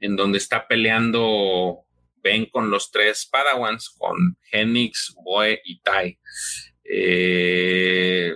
en 0.00 0.16
donde 0.16 0.38
está 0.38 0.66
peleando 0.66 1.84
Ben 2.16 2.46
con 2.46 2.70
los 2.70 2.90
tres 2.90 3.26
Padawans, 3.30 3.90
con 3.90 4.36
Genix, 4.50 5.14
Boe 5.22 5.60
y 5.64 5.80
Tai. 5.80 6.18
Eh, 6.84 8.34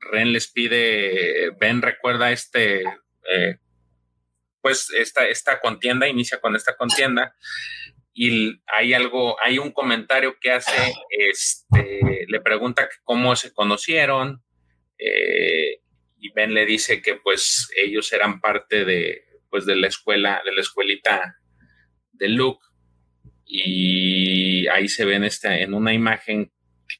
Ren 0.00 0.32
les 0.32 0.48
pide, 0.48 1.50
Ben 1.58 1.82
recuerda 1.82 2.30
este, 2.30 2.82
eh, 2.82 3.58
pues 4.60 4.90
esta, 4.90 5.26
esta 5.26 5.60
contienda, 5.60 6.08
inicia 6.08 6.40
con 6.40 6.56
esta 6.56 6.76
contienda, 6.76 7.34
y 8.20 8.60
hay 8.66 8.94
algo, 8.94 9.36
hay 9.40 9.58
un 9.58 9.70
comentario 9.70 10.40
que 10.40 10.50
hace, 10.50 10.92
este, 11.08 12.26
le 12.26 12.40
pregunta 12.40 12.88
cómo 13.04 13.36
se 13.36 13.52
conocieron, 13.52 14.42
eh, 14.98 15.82
y 16.18 16.32
Ben 16.32 16.52
le 16.52 16.66
dice 16.66 17.00
que 17.00 17.14
pues 17.14 17.70
ellos 17.76 18.12
eran 18.12 18.40
parte 18.40 18.84
de, 18.84 19.22
pues, 19.50 19.66
de 19.66 19.76
la 19.76 19.86
escuela, 19.86 20.42
de 20.44 20.52
la 20.52 20.60
escuelita 20.60 21.36
de 22.10 22.28
Luke. 22.28 22.66
Y 23.44 24.66
ahí 24.66 24.88
se 24.88 25.04
ven 25.04 25.22
este, 25.22 25.62
en 25.62 25.72
una 25.72 25.94
imagen 25.94 26.52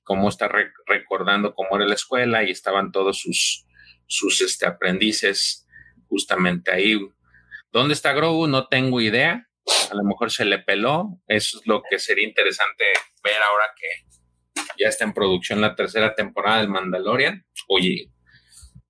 cómo 0.04 0.28
está 0.28 0.48
recordando 0.86 1.52
cómo 1.52 1.76
era 1.76 1.88
la 1.88 1.94
escuela 1.94 2.44
y 2.44 2.52
estaban 2.52 2.92
todos 2.92 3.18
sus, 3.18 3.66
sus 4.06 4.40
este, 4.40 4.66
aprendices 4.66 5.66
justamente 6.06 6.70
ahí. 6.70 6.96
¿Dónde 7.72 7.94
está 7.94 8.12
Grogu? 8.12 8.46
No 8.46 8.68
tengo 8.68 9.00
idea. 9.00 9.47
A 9.90 9.94
lo 9.94 10.04
mejor 10.04 10.30
se 10.30 10.44
le 10.44 10.58
peló. 10.58 11.20
Eso 11.26 11.58
es 11.58 11.66
lo 11.66 11.82
que 11.88 11.98
sería 11.98 12.26
interesante 12.26 12.84
ver 13.22 13.42
ahora 13.42 13.66
que 13.76 14.08
ya 14.78 14.88
está 14.88 15.04
en 15.04 15.12
producción 15.12 15.60
la 15.60 15.74
tercera 15.74 16.14
temporada 16.14 16.58
del 16.58 16.68
Mandalorian. 16.68 17.46
Oye, 17.68 18.10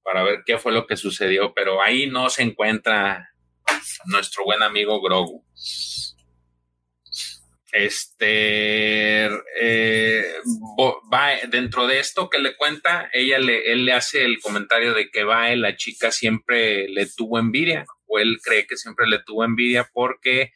para 0.02 0.22
ver 0.22 0.42
qué 0.46 0.58
fue 0.58 0.72
lo 0.72 0.86
que 0.86 0.96
sucedió, 0.96 1.52
pero 1.54 1.82
ahí 1.82 2.06
no 2.06 2.30
se 2.30 2.42
encuentra 2.42 3.30
nuestro 4.06 4.44
buen 4.44 4.62
amigo 4.62 5.00
Grogu. 5.00 5.44
Este 7.70 9.26
eh, 9.60 10.24
va 11.12 11.32
dentro 11.48 11.86
de 11.86 12.00
esto 12.00 12.30
que 12.30 12.38
le 12.38 12.56
cuenta, 12.56 13.10
ella 13.12 13.38
le, 13.38 13.70
él 13.70 13.84
le 13.84 13.92
hace 13.92 14.24
el 14.24 14.40
comentario 14.40 14.94
de 14.94 15.10
que 15.10 15.24
va, 15.24 15.54
la 15.54 15.76
chica 15.76 16.10
siempre 16.10 16.88
le 16.88 17.06
tuvo 17.06 17.38
envidia, 17.38 17.84
o 18.06 18.18
él 18.18 18.38
cree 18.42 18.66
que 18.66 18.78
siempre 18.78 19.06
le 19.06 19.18
tuvo 19.18 19.44
envidia 19.44 19.90
porque 19.92 20.52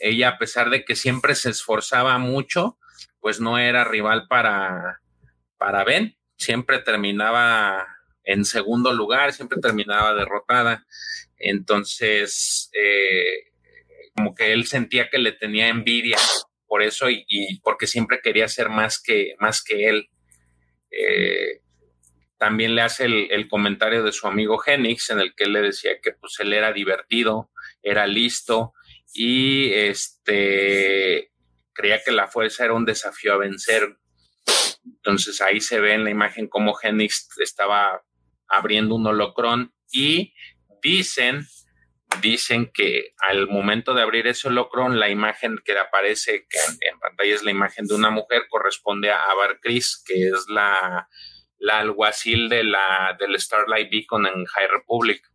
ella, 0.00 0.30
a 0.30 0.38
pesar 0.38 0.70
de 0.70 0.84
que 0.84 0.96
siempre 0.96 1.34
se 1.34 1.50
esforzaba 1.50 2.18
mucho, 2.18 2.78
pues 3.20 3.40
no 3.40 3.58
era 3.58 3.84
rival 3.84 4.26
para, 4.28 5.00
para 5.58 5.84
Ben, 5.84 6.16
siempre 6.36 6.78
terminaba 6.80 7.86
en 8.24 8.44
segundo 8.44 8.92
lugar, 8.92 9.32
siempre 9.32 9.60
terminaba 9.60 10.14
derrotada. 10.14 10.86
Entonces, 11.36 12.70
eh, 12.72 13.50
como 14.14 14.34
que 14.34 14.52
él 14.52 14.66
sentía 14.66 15.08
que 15.10 15.18
le 15.18 15.32
tenía 15.32 15.68
envidia 15.68 16.18
por 16.66 16.82
eso 16.82 17.10
y, 17.10 17.60
porque 17.62 17.86
siempre 17.86 18.20
quería 18.22 18.48
ser 18.48 18.68
más 18.68 19.02
que, 19.02 19.34
más 19.38 19.62
que 19.62 19.88
él. 19.88 20.08
Eh, 20.90 21.60
también 22.38 22.74
le 22.74 22.82
hace 22.82 23.04
el, 23.04 23.48
comentario 23.48 24.02
de 24.02 24.12
su 24.12 24.26
amigo 24.26 24.56
Genix 24.58 25.10
en 25.10 25.20
el 25.20 25.34
que 25.34 25.44
él 25.44 25.52
le 25.52 25.60
decía 25.60 26.00
que 26.02 26.12
pues 26.12 26.38
él 26.40 26.52
era 26.52 26.72
divertido, 26.72 27.50
era 27.82 28.06
listo 28.06 28.72
y 29.12 29.72
este 29.72 31.32
creía 31.72 32.02
que 32.04 32.12
la 32.12 32.28
fuerza 32.28 32.64
era 32.64 32.74
un 32.74 32.84
desafío 32.84 33.32
a 33.32 33.38
vencer. 33.38 33.96
Entonces 34.84 35.40
ahí 35.40 35.60
se 35.60 35.80
ve 35.80 35.94
en 35.94 36.04
la 36.04 36.10
imagen 36.10 36.48
cómo 36.48 36.74
Genix 36.74 37.28
estaba 37.38 38.02
abriendo 38.48 38.94
un 38.94 39.06
holocrón 39.06 39.72
y 39.90 40.34
dicen, 40.82 41.46
dicen 42.20 42.70
que 42.72 43.14
al 43.18 43.48
momento 43.48 43.94
de 43.94 44.02
abrir 44.02 44.26
ese 44.26 44.48
holocrón, 44.48 44.98
la 44.98 45.08
imagen 45.08 45.58
que 45.64 45.78
aparece 45.78 46.46
en, 46.80 46.98
pantalla 46.98 47.34
es 47.34 47.42
la 47.42 47.50
imagen 47.50 47.86
de 47.86 47.94
una 47.94 48.10
mujer, 48.10 48.42
corresponde 48.48 49.10
a 49.10 49.30
Abar 49.30 49.60
Chris, 49.60 50.02
que 50.04 50.28
es 50.28 50.46
la, 50.48 51.08
la 51.58 51.78
alguacil 51.78 52.48
de 52.48 52.64
la, 52.64 53.16
del 53.18 53.38
Starlight 53.38 53.90
Beacon 53.90 54.26
en 54.26 54.44
High 54.44 54.68
Republic. 54.68 55.29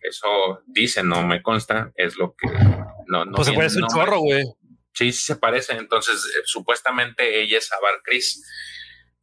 Eso 0.00 0.62
dice, 0.66 1.02
no 1.02 1.26
me 1.26 1.42
consta, 1.42 1.92
es 1.96 2.16
lo 2.16 2.34
que 2.34 2.48
no, 3.06 3.24
no 3.24 3.32
Pues 3.32 3.48
se 3.48 3.54
parece 3.54 3.78
un 3.80 3.88
chorro, 3.88 4.20
güey. 4.20 4.44
Sí, 4.92 5.12
sí 5.12 5.26
se 5.26 5.36
parece. 5.36 5.74
Entonces, 5.74 6.16
eh, 6.16 6.42
supuestamente 6.44 7.40
ella 7.40 7.58
es 7.58 7.72
Abar 7.72 8.00
Chris. 8.02 8.44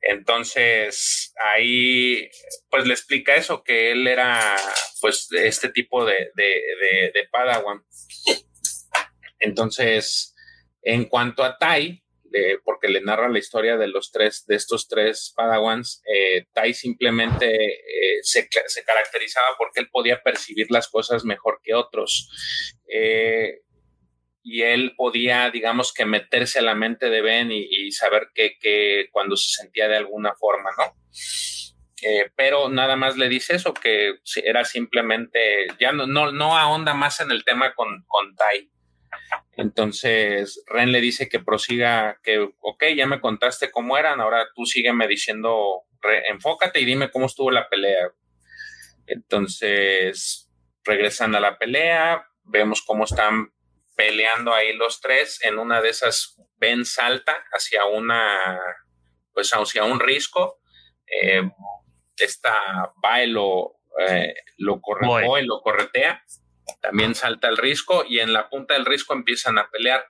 Entonces, 0.01 1.33
ahí, 1.53 2.29
pues 2.69 2.85
le 2.85 2.93
explica 2.93 3.35
eso, 3.35 3.63
que 3.63 3.91
él 3.91 4.07
era, 4.07 4.55
pues, 5.01 5.27
este 5.31 5.69
tipo 5.69 6.05
de, 6.05 6.31
de, 6.35 6.43
de, 6.43 7.11
de 7.13 7.27
Padawan. 7.31 7.83
Entonces, 9.39 10.35
en 10.81 11.05
cuanto 11.05 11.43
a 11.43 11.57
Tai, 11.57 12.04
porque 12.63 12.87
le 12.87 13.01
narra 13.01 13.29
la 13.29 13.39
historia 13.39 13.77
de 13.77 13.87
los 13.87 14.11
tres, 14.11 14.45
de 14.45 14.55
estos 14.55 14.87
tres 14.87 15.33
Padawans, 15.35 16.01
eh, 16.05 16.45
Tai 16.53 16.73
simplemente 16.73 17.47
eh, 17.55 18.19
se, 18.21 18.47
se, 18.67 18.83
caracterizaba 18.83 19.47
porque 19.57 19.79
él 19.79 19.89
podía 19.89 20.21
percibir 20.21 20.67
las 20.69 20.87
cosas 20.87 21.25
mejor 21.25 21.59
que 21.63 21.73
otros. 21.73 22.29
Eh, 22.87 23.61
y 24.43 24.61
él 24.61 24.93
podía, 24.95 25.49
digamos 25.49 25.91
que 25.91 26.05
meterse 26.05 26.59
a 26.59 26.61
la 26.61 26.75
mente 26.75 27.09
de 27.09 27.21
Ben 27.21 27.51
y, 27.51 27.63
y 27.63 27.91
saber 27.91 28.27
que, 28.33 28.57
que, 28.59 29.09
cuando 29.11 29.35
se 29.35 29.49
sentía 29.49 29.87
de 29.87 29.97
alguna 29.97 30.35
forma, 30.35 30.69
¿no? 30.77 30.95
Eh, 32.01 32.29
pero 32.35 32.69
nada 32.69 32.95
más 32.95 33.17
le 33.17 33.27
dice 33.29 33.55
eso, 33.55 33.73
que 33.73 34.15
era 34.43 34.63
simplemente, 34.63 35.65
ya 35.79 35.91
no, 35.91 36.05
no, 36.05 36.31
no 36.31 36.55
ahonda 36.55 36.93
más 36.93 37.19
en 37.19 37.31
el 37.31 37.43
tema 37.43 37.73
con, 37.73 38.03
con 38.05 38.35
Tai. 38.35 38.69
Entonces 39.57 40.63
Ren 40.67 40.91
le 40.91 41.01
dice 41.01 41.29
que 41.29 41.39
prosiga, 41.39 42.19
que, 42.23 42.39
ok, 42.59 42.83
ya 42.95 43.07
me 43.07 43.21
contaste 43.21 43.71
cómo 43.71 43.97
eran, 43.97 44.19
ahora 44.19 44.47
tú 44.53 44.65
sígueme 44.65 45.07
diciendo, 45.07 45.83
re, 46.01 46.27
enfócate 46.27 46.81
y 46.81 46.85
dime 46.85 47.09
cómo 47.09 47.27
estuvo 47.27 47.51
la 47.51 47.69
pelea. 47.69 48.11
Entonces 49.07 50.51
regresan 50.83 51.35
a 51.35 51.39
la 51.39 51.57
pelea, 51.57 52.27
vemos 52.43 52.81
cómo 52.81 53.05
están 53.05 53.53
peleando 53.95 54.53
ahí 54.53 54.73
los 54.73 54.99
tres. 54.99 55.39
En 55.43 55.57
una 55.57 55.81
de 55.81 55.89
esas, 55.89 56.35
Ben 56.57 56.85
salta 56.85 57.45
hacia 57.51 57.85
una, 57.85 58.59
pues 59.33 59.51
hacia 59.51 59.83
un 59.83 59.99
risco. 59.99 60.59
Eh, 61.07 61.49
esta 62.17 62.93
Bae 62.97 63.27
lo, 63.27 63.77
eh, 63.99 64.33
lo, 64.57 64.81
corre, 64.81 65.43
lo 65.43 65.61
corretea 65.61 66.23
también 66.81 67.15
salta 67.15 67.47
el 67.47 67.57
risco 67.57 68.05
y 68.07 68.19
en 68.19 68.33
la 68.33 68.49
punta 68.49 68.73
del 68.73 68.85
risco 68.85 69.13
empiezan 69.13 69.57
a 69.57 69.69
pelear. 69.69 70.07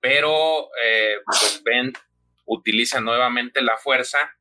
Pero 0.00 0.68
eh, 0.82 1.16
pues 1.24 1.62
Ben 1.64 1.92
utiliza 2.44 3.00
nuevamente 3.00 3.62
la 3.62 3.76
fuerza 3.76 4.36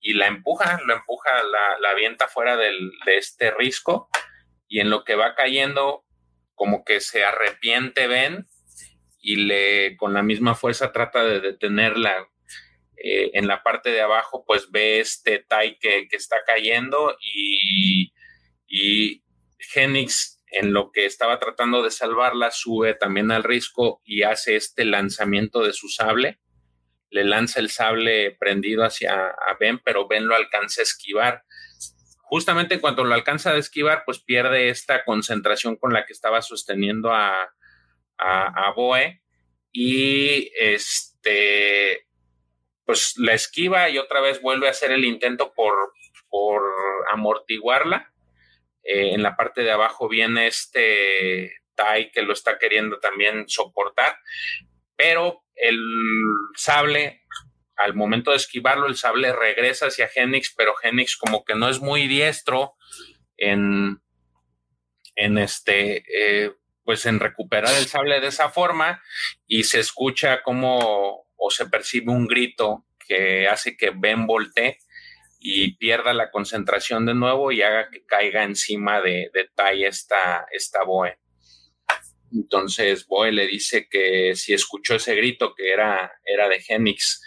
y 0.00 0.14
la 0.14 0.26
empuja, 0.26 0.80
lo 0.84 0.94
empuja, 0.94 1.30
la, 1.42 1.78
la 1.80 1.90
avienta 1.90 2.28
fuera 2.28 2.56
del, 2.56 2.92
de 3.04 3.16
este 3.16 3.50
risco 3.50 4.08
y 4.68 4.80
en 4.80 4.90
lo 4.90 5.04
que 5.04 5.14
va 5.14 5.34
cayendo 5.34 6.04
como 6.54 6.84
que 6.84 7.00
se 7.00 7.24
arrepiente 7.24 8.06
Ben 8.06 8.46
y 9.20 9.36
le 9.36 9.96
con 9.96 10.14
la 10.14 10.22
misma 10.22 10.54
fuerza 10.54 10.92
trata 10.92 11.24
de 11.24 11.40
detenerla. 11.40 12.28
Eh, 12.96 13.32
en 13.34 13.46
la 13.46 13.62
parte 13.62 13.90
de 13.90 14.00
abajo 14.00 14.44
pues 14.46 14.70
ve 14.70 15.00
este 15.00 15.40
Tai 15.40 15.78
que, 15.78 16.08
que 16.08 16.16
está 16.16 16.36
cayendo 16.46 17.16
y, 17.20 18.12
y 18.66 19.22
Genix, 19.58 20.42
en 20.48 20.72
lo 20.72 20.90
que 20.92 21.06
estaba 21.06 21.38
tratando 21.38 21.82
de 21.82 21.90
salvarla, 21.90 22.50
sube 22.50 22.94
también 22.94 23.30
al 23.30 23.44
risco 23.44 24.00
y 24.04 24.22
hace 24.22 24.56
este 24.56 24.84
lanzamiento 24.84 25.62
de 25.62 25.72
su 25.72 25.88
sable. 25.88 26.40
Le 27.10 27.24
lanza 27.24 27.60
el 27.60 27.70
sable 27.70 28.36
prendido 28.38 28.84
hacia 28.84 29.28
a 29.28 29.56
Ben, 29.58 29.80
pero 29.84 30.08
Ben 30.08 30.28
lo 30.28 30.34
alcanza 30.34 30.80
a 30.80 30.84
esquivar. 30.84 31.44
Justamente 32.22 32.80
cuando 32.80 33.04
lo 33.04 33.14
alcanza 33.14 33.52
a 33.52 33.58
esquivar, 33.58 34.02
pues 34.04 34.18
pierde 34.18 34.68
esta 34.68 35.04
concentración 35.04 35.76
con 35.76 35.92
la 35.92 36.04
que 36.04 36.12
estaba 36.12 36.42
sosteniendo 36.42 37.12
a, 37.12 37.54
a, 38.18 38.68
a 38.68 38.72
Boe 38.72 39.22
y 39.72 40.50
este 40.58 42.06
pues 42.84 43.14
la 43.16 43.34
esquiva 43.34 43.90
y 43.90 43.98
otra 43.98 44.20
vez 44.20 44.40
vuelve 44.40 44.68
a 44.68 44.70
hacer 44.70 44.92
el 44.92 45.04
intento 45.04 45.52
por, 45.54 45.74
por 46.30 46.62
amortiguarla 47.10 48.12
eh, 48.86 49.12
en 49.14 49.22
la 49.22 49.36
parte 49.36 49.62
de 49.62 49.72
abajo 49.72 50.08
viene 50.08 50.46
este 50.46 51.52
Tai 51.74 52.10
que 52.10 52.22
lo 52.22 52.32
está 52.32 52.58
queriendo 52.58 52.98
también 52.98 53.48
soportar, 53.48 54.16
pero 54.96 55.44
el 55.54 55.78
sable, 56.54 57.22
al 57.76 57.94
momento 57.94 58.30
de 58.30 58.36
esquivarlo, 58.36 58.86
el 58.86 58.96
sable 58.96 59.32
regresa 59.32 59.86
hacia 59.86 60.08
Genix, 60.08 60.54
pero 60.56 60.74
Genix 60.74 61.16
como 61.16 61.44
que 61.44 61.54
no 61.54 61.68
es 61.68 61.80
muy 61.80 62.06
diestro 62.06 62.74
en, 63.36 64.00
en 65.16 65.38
este, 65.38 66.04
eh, 66.08 66.52
pues 66.84 67.04
en 67.06 67.20
recuperar 67.20 67.74
el 67.74 67.86
sable 67.86 68.20
de 68.20 68.28
esa 68.28 68.50
forma 68.50 69.02
y 69.46 69.64
se 69.64 69.80
escucha 69.80 70.42
como 70.42 71.26
o 71.36 71.50
se 71.50 71.66
percibe 71.66 72.12
un 72.12 72.26
grito 72.26 72.86
que 73.06 73.48
hace 73.48 73.76
que 73.76 73.90
Ben 73.90 74.26
voltee 74.26 74.78
y 75.38 75.76
pierda 75.76 76.12
la 76.12 76.30
concentración 76.30 77.06
de 77.06 77.14
nuevo 77.14 77.52
y 77.52 77.62
haga 77.62 77.90
que 77.90 78.04
caiga 78.04 78.44
encima 78.44 79.00
de, 79.00 79.30
de 79.32 79.48
Tai 79.54 79.84
esta, 79.84 80.46
esta 80.50 80.84
Boe. 80.84 81.18
Entonces 82.32 83.06
Boe 83.06 83.32
le 83.32 83.46
dice 83.46 83.88
que 83.88 84.34
si 84.34 84.52
escuchó 84.52 84.96
ese 84.96 85.14
grito 85.14 85.54
que 85.54 85.70
era, 85.70 86.12
era 86.24 86.48
de 86.48 86.60
Genix, 86.60 87.22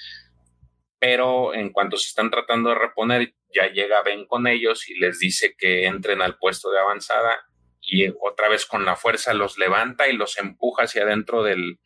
pero 0.99 1.53
en 1.53 1.72
cuanto 1.72 1.98
se 1.98 2.10
están 2.10 2.30
tratando 2.30 2.69
de 2.69 2.76
reponer, 2.76 3.34
ya 3.53 3.72
llega 3.72 4.03
Ben 4.03 4.26
con 4.26 4.48
ellos 4.48 4.90
y 4.90 4.99
les 4.99 5.19
dice 5.19 5.56
que 5.57 5.86
entren 5.86 6.22
al 6.22 6.38
puesto 6.38 6.69
de 6.72 6.80
avanzada 6.80 7.34
y 7.81 8.07
otra 8.22 8.49
vez 8.49 8.65
con 8.65 8.86
la 8.86 8.95
fuerza 8.95 9.34
los 9.34 9.57
levanta 9.57 10.07
y 10.07 10.14
los 10.14 10.38
empuja 10.38 10.84
hacia 10.84 11.03
adentro 11.03 11.44
del, 11.44 11.80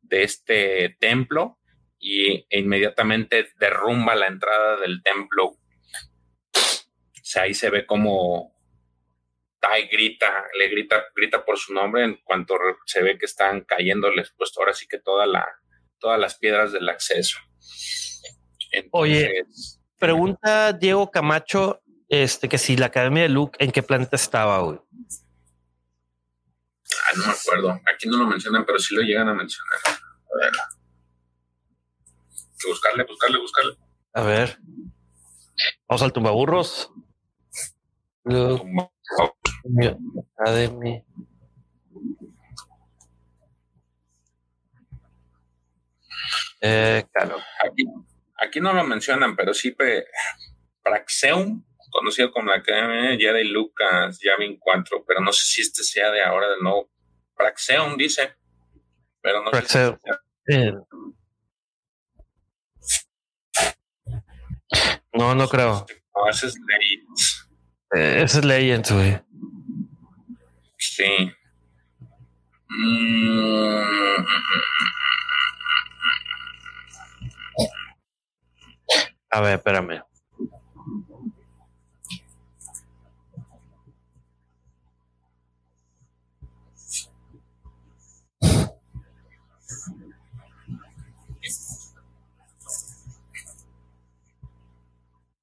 de 0.00 0.22
este 0.22 0.96
templo 0.98 1.58
y 1.98 2.46
e 2.50 2.58
inmediatamente 2.58 3.48
derrumba 3.58 4.14
la 4.14 4.26
entrada 4.26 4.78
del 4.80 5.02
templo 5.02 5.52
sea, 7.34 7.42
ahí 7.42 7.54
se 7.54 7.70
ve 7.70 7.84
como 7.84 8.54
Tai 9.60 9.88
grita, 9.88 10.44
le 10.58 10.68
grita, 10.68 11.04
grita 11.14 11.44
por 11.44 11.58
su 11.58 11.72
nombre 11.72 12.04
en 12.04 12.20
cuanto 12.22 12.54
se 12.84 13.02
ve 13.02 13.18
que 13.18 13.24
están 13.26 13.62
cayéndoles, 13.62 14.32
pues 14.36 14.52
ahora 14.58 14.74
sí 14.74 14.86
que 14.86 14.98
toda 14.98 15.26
la, 15.26 15.46
todas 15.98 16.20
las 16.20 16.36
piedras 16.36 16.72
del 16.72 16.88
acceso. 16.88 17.38
Entonces, 18.70 18.90
Oye, 18.92 19.44
pregunta 19.98 20.72
Diego 20.74 21.10
Camacho, 21.10 21.82
este, 22.08 22.48
que 22.48 22.58
si 22.58 22.76
la 22.76 22.86
Academia 22.86 23.22
de 23.22 23.30
Luke, 23.30 23.56
¿en 23.58 23.72
qué 23.72 23.82
planeta 23.82 24.16
estaba, 24.16 24.58
güey? 24.60 24.78
Ah, 26.92 27.16
no 27.16 27.26
me 27.26 27.32
acuerdo. 27.32 27.80
Aquí 27.92 28.08
no 28.08 28.18
lo 28.18 28.26
mencionan, 28.26 28.66
pero 28.66 28.78
sí 28.78 28.94
lo 28.94 29.02
llegan 29.02 29.28
a 29.28 29.34
mencionar. 29.34 29.78
A 29.86 30.44
ver. 30.44 30.52
Buscarle, 32.66 33.04
buscarle, 33.04 33.38
buscarle. 33.38 33.76
A 34.12 34.22
ver. 34.22 34.58
Vamos 35.88 36.02
al 36.02 36.12
tumbaburros. 36.12 36.90
Academy. 40.38 41.04
Eh, 46.60 47.04
claro. 47.12 47.36
Aquí, 47.62 47.84
aquí, 48.38 48.60
no 48.60 48.72
lo 48.72 48.84
mencionan, 48.84 49.36
pero 49.36 49.52
sí 49.52 49.76
Praxeum, 50.82 51.62
conocido 51.90 52.32
como 52.32 52.50
la 52.50 52.56
Academia 52.56 53.16
Jedi 53.18 53.44
Lucas 53.44 54.18
Yavin 54.22 54.58
4, 54.58 55.04
pero 55.06 55.20
no 55.20 55.32
sé 55.32 55.44
si 55.46 55.60
este 55.60 55.82
sea 55.82 56.10
de 56.10 56.22
ahora 56.22 56.48
de 56.48 56.60
nuevo. 56.62 56.90
Praxeum 57.36 57.96
dice, 57.96 58.34
pero 59.20 59.42
no 59.42 59.50
Praxeum. 59.50 59.98
sé 60.02 60.12
si 60.46 60.54
sea. 60.54 60.72
No, 65.12 65.34
no 65.34 65.48
creo. 65.48 65.86
No, 66.14 66.28
ese 66.28 66.46
es 66.46 66.54
Legends. 66.66 67.48
Eh, 67.96 68.22
ese 68.24 68.38
es 68.40 68.44
Legends, 68.44 68.90
güey. 68.90 69.20
Sí. 70.78 71.30
Mm. 72.68 73.84
A 79.30 79.40
ver, 79.40 79.54
espérame. 79.54 80.02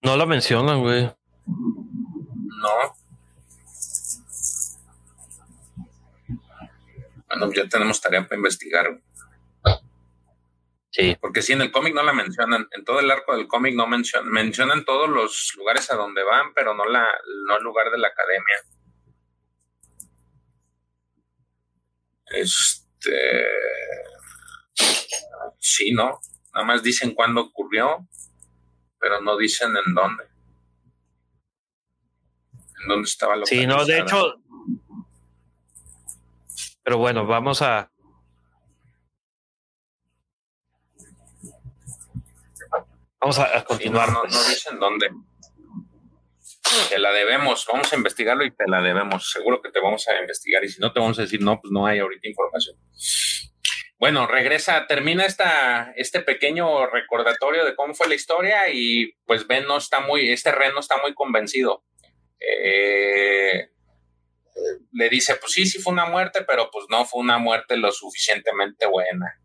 No 0.04 0.18
lo 0.18 0.26
mencionan, 0.28 0.82
güey. 0.82 1.10
No. 2.62 2.96
Bueno, 7.28 7.52
ya 7.54 7.68
tenemos 7.68 8.00
tarea 8.02 8.24
para 8.24 8.36
investigar. 8.36 9.02
Sí. 10.92 11.18
Porque 11.22 11.42
si 11.42 11.54
en 11.54 11.62
el 11.62 11.72
cómic 11.72 11.96
no 11.96 12.04
la 12.04 12.14
mencionan, 12.14 12.68
en 12.72 12.84
todo 12.84 13.00
el 13.00 13.10
arco 13.10 13.36
del 13.36 13.48
cómic 13.48 13.74
no 13.76 13.88
mencionan, 13.88 14.30
mencionan 14.30 14.84
todos 14.84 15.10
los 15.10 15.54
lugares 15.58 15.90
a 15.90 15.96
donde 15.96 16.24
van, 16.24 16.54
pero 16.54 16.74
no 16.74 16.86
la, 16.86 17.08
no 17.48 17.58
el 17.58 17.64
lugar 17.64 17.90
de 17.92 17.98
la 17.98 18.10
academia. 18.10 18.56
Este 22.26 23.48
sí, 25.60 25.92
¿no? 25.92 26.20
Nada 26.54 26.66
más 26.66 26.84
dicen 26.84 27.14
cuándo 27.14 27.42
ocurrió, 27.42 28.08
pero 29.00 29.22
no 29.22 29.38
dicen 29.38 29.70
en 29.70 29.94
dónde. 29.94 30.31
En 32.82 32.88
dónde 32.88 33.08
estaba 33.08 33.36
lo 33.36 33.46
Sí, 33.46 33.66
no, 33.66 33.86
de 33.86 34.00
hecho. 34.00 34.36
Pero 36.84 36.98
bueno, 36.98 37.26
vamos 37.26 37.62
a, 37.62 37.92
Vamos 43.22 43.38
a, 43.38 43.64
continuar. 43.66 44.12
no, 44.12 44.24
no, 44.24 44.44
dicen 44.50 44.80
dónde. 44.80 45.12
Te 46.90 46.98
la 46.98 47.12
debemos, 47.12 47.68
vamos 47.72 47.94
a 47.94 47.96
investigarlo 47.96 48.44
y 48.44 48.50
te 48.50 48.64
la 48.68 48.82
debemos. 48.82 49.30
Seguro 49.30 49.62
que 49.62 49.70
te 49.70 49.80
vamos 49.80 50.08
a 50.08 50.20
investigar 50.20 50.64
y 50.64 50.70
si 50.70 50.82
no 50.82 50.92
te 50.92 51.00
vamos 51.00 51.20
a 51.20 51.22
decir 51.22 51.40
no, 51.40 51.62
pues 51.62 51.72
no 51.72 51.86
hay 51.86 52.00
ahorita 52.00 52.28
información. 52.28 52.76
Bueno, 54.00 54.26
regresa, 54.26 54.88
termina 54.88 55.26
esta, 55.26 55.94
este 55.96 56.22
pequeño 56.22 56.88
recordatorio 56.88 57.64
de 57.64 57.76
cómo 57.76 57.94
fue 57.94 58.08
la 58.08 58.16
historia 58.16 58.74
y 58.74 59.14
pues 59.26 59.46
Ben 59.46 59.68
no 59.68 59.78
está 59.78 60.00
muy, 60.00 60.32
este 60.32 60.52
Ren 60.52 60.74
no 60.74 60.80
está 60.80 60.98
muy 60.98 61.14
convencido. 61.14 61.84
Eh, 62.42 63.70
le 64.94 65.10
dice, 65.10 65.36
pues 65.36 65.54
sí, 65.54 65.66
sí 65.66 65.80
fue 65.80 65.94
una 65.94 66.06
muerte, 66.06 66.44
pero 66.48 66.70
pues 66.72 66.86
no 66.90 67.06
fue 67.06 67.22
una 67.22 67.38
muerte 67.38 67.78
lo 67.78 67.92
suficientemente 67.92 68.86
buena. 68.88 69.40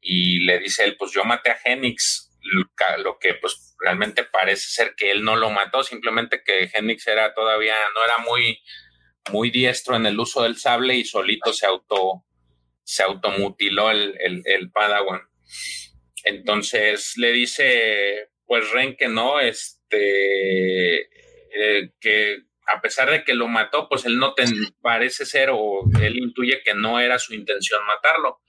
Y 0.00 0.40
le 0.40 0.58
dice 0.58 0.84
él, 0.84 0.96
pues 0.96 1.12
yo 1.12 1.24
maté 1.24 1.50
a 1.50 1.58
Genix, 1.58 2.30
lo 2.98 3.18
que 3.18 3.34
pues 3.34 3.74
realmente 3.80 4.24
parece 4.24 4.68
ser 4.68 4.94
que 4.96 5.10
él 5.10 5.24
no 5.24 5.36
lo 5.36 5.50
mató, 5.50 5.82
simplemente 5.82 6.42
que 6.44 6.68
Genix 6.68 7.06
era 7.06 7.34
todavía, 7.34 7.74
no 7.94 8.04
era 8.04 8.18
muy, 8.18 8.60
muy 9.32 9.50
diestro 9.50 9.96
en 9.96 10.06
el 10.06 10.18
uso 10.18 10.42
del 10.42 10.56
sable 10.56 10.94
y 10.94 11.04
solito 11.04 11.52
se 11.52 11.66
auto, 11.66 12.24
se 12.84 13.02
automutiló 13.02 13.90
el, 13.90 14.16
el, 14.20 14.70
Padawan. 14.70 15.22
Entonces 16.24 17.14
le 17.16 17.32
dice, 17.32 18.30
pues 18.46 18.70
Ren 18.70 18.96
que 18.96 19.08
no, 19.08 19.40
este, 19.40 21.08
eh, 21.54 21.90
que 22.00 22.42
a 22.66 22.80
pesar 22.80 23.10
de 23.10 23.24
que 23.24 23.34
lo 23.34 23.46
mató, 23.46 23.88
pues 23.88 24.04
él 24.06 24.18
no 24.18 24.34
te 24.34 24.44
parece 24.80 25.24
ser 25.24 25.50
o 25.52 25.84
él 26.00 26.18
intuye 26.18 26.62
que 26.64 26.74
no 26.74 26.98
era 26.98 27.18
su 27.18 27.32
intención 27.34 27.84
matarlo. 27.86 28.40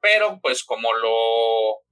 Pero 0.00 0.40
pues 0.42 0.62
como 0.62 0.92
lo 0.92 1.82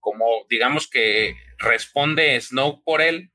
como 0.00 0.46
digamos 0.48 0.88
que 0.88 1.36
responde 1.58 2.40
Snow 2.40 2.82
por 2.82 3.02
él, 3.02 3.30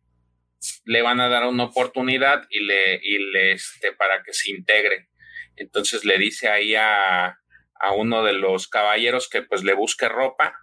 le 0.84 1.02
van 1.02 1.20
a 1.20 1.30
dar 1.30 1.46
una 1.46 1.66
oportunidad 1.66 2.46
y 2.50 2.62
le, 2.62 3.00
y 3.02 3.20
le 3.32 3.54
este, 3.54 3.94
para 3.94 4.24
que 4.24 4.34
se 4.34 4.52
integre. 4.52 5.10
Entonces 5.56 6.04
le 6.04 6.18
dice 6.18 6.50
ahí 6.50 6.76
a, 6.76 7.38
a 7.76 7.92
uno 7.96 8.24
de 8.24 8.34
los 8.34 8.68
caballeros 8.68 9.30
que 9.30 9.42
pues 9.42 9.64
le 9.64 9.74
busque 9.74 10.10
ropa 10.10 10.56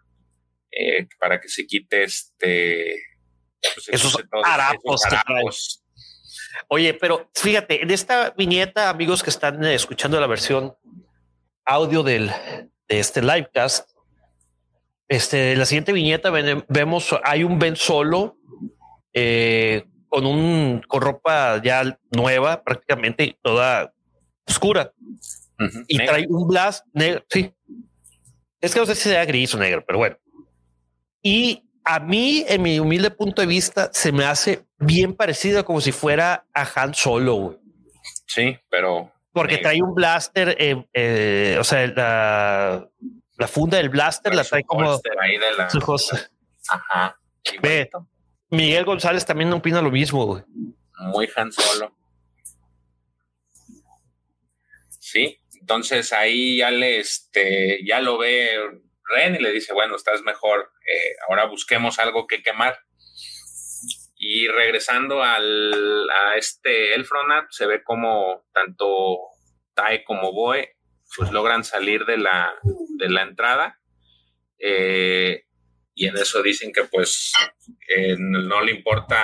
eh, 0.70 1.06
para 1.18 1.40
que 1.40 1.48
se 1.48 1.66
quite 1.66 2.04
este 2.04 3.00
pues, 3.74 3.88
esos, 3.88 4.18
harapos. 4.44 5.81
Oye, 6.68 6.94
pero 6.94 7.30
fíjate, 7.34 7.82
en 7.82 7.90
esta 7.90 8.30
viñeta, 8.30 8.88
amigos 8.88 9.22
que 9.22 9.30
están 9.30 9.64
escuchando 9.64 10.20
la 10.20 10.26
versión 10.26 10.74
audio 11.64 12.02
del, 12.02 12.30
de 12.88 13.00
este 13.00 13.22
livecast, 13.22 13.90
este, 15.08 15.56
la 15.56 15.66
siguiente 15.66 15.92
viñeta 15.92 16.30
vemos, 16.68 17.14
hay 17.24 17.44
un 17.44 17.58
Ben 17.58 17.76
solo 17.76 18.38
eh, 19.12 19.84
con 20.08 20.26
un 20.26 20.82
con 20.86 21.02
ropa 21.02 21.60
ya 21.62 21.98
nueva, 22.10 22.62
prácticamente 22.62 23.36
toda 23.42 23.92
oscura. 24.46 24.92
y 25.86 25.98
trae 25.98 26.26
un 26.28 26.48
blast 26.48 26.86
negro. 26.92 27.24
Sí. 27.28 27.52
Es 28.60 28.74
que 28.74 28.80
no 28.80 28.86
sé 28.86 28.94
si 28.94 29.08
sea 29.08 29.24
gris 29.24 29.54
o 29.54 29.58
negro, 29.58 29.84
pero 29.86 29.98
bueno. 29.98 30.16
Y 31.22 31.64
a 31.84 32.00
mí, 32.00 32.44
en 32.48 32.62
mi 32.62 32.78
humilde 32.78 33.10
punto 33.10 33.42
de 33.42 33.46
vista, 33.46 33.90
se 33.92 34.12
me 34.12 34.24
hace 34.24 34.64
bien 34.78 35.14
parecido 35.14 35.64
como 35.64 35.80
si 35.80 35.92
fuera 35.92 36.46
a 36.54 36.68
Han 36.74 36.94
Solo. 36.94 37.60
Sí, 38.26 38.56
pero. 38.68 39.12
Porque 39.32 39.58
trae 39.58 39.82
un 39.82 39.94
blaster, 39.94 40.56
eh, 40.58 40.84
eh, 40.92 41.56
o 41.58 41.64
sea, 41.64 41.86
la, 41.86 42.88
la 43.38 43.48
funda 43.48 43.78
del 43.78 43.88
blaster 43.88 44.34
la 44.34 44.44
trae 44.44 44.62
como 44.62 44.90
ahí 45.20 45.38
de 45.38 45.52
la, 45.56 45.68
Ajá. 46.68 47.18
Miguel 48.50 48.84
González 48.84 49.24
también 49.24 49.52
opina 49.52 49.80
lo 49.80 49.90
mismo, 49.90 50.44
Muy 50.98 51.28
Han 51.34 51.50
Solo. 51.50 51.96
Sí, 55.00 55.38
entonces 55.60 56.12
ahí 56.12 56.58
ya 56.58 56.70
le, 56.70 57.00
este, 57.00 57.80
ya 57.84 58.00
lo 58.00 58.18
ve 58.18 58.82
Ren 59.12 59.34
y 59.34 59.38
le 59.38 59.50
dice, 59.50 59.72
bueno, 59.72 59.96
estás 59.96 60.22
mejor, 60.22 60.72
eh, 60.86 61.14
ahora 61.28 61.46
busquemos 61.46 61.98
algo 61.98 62.26
que 62.26 62.42
quemar. 62.42 62.78
Y 64.16 64.48
regresando 64.48 65.22
al, 65.22 66.08
a 66.10 66.36
este 66.36 66.94
Elfronat, 66.94 67.46
se 67.50 67.66
ve 67.66 67.82
como 67.82 68.44
tanto 68.52 69.18
Tai 69.74 70.04
como 70.04 70.32
Boe 70.32 70.76
pues 71.16 71.30
logran 71.30 71.64
salir 71.64 72.04
de 72.04 72.16
la, 72.16 72.54
de 72.98 73.08
la 73.08 73.22
entrada. 73.22 73.80
Eh, 74.58 75.44
y 75.94 76.06
en 76.06 76.16
eso 76.16 76.42
dicen 76.42 76.72
que 76.72 76.84
pues 76.84 77.32
no 78.18 78.62
le 78.62 78.72
importa 78.72 79.18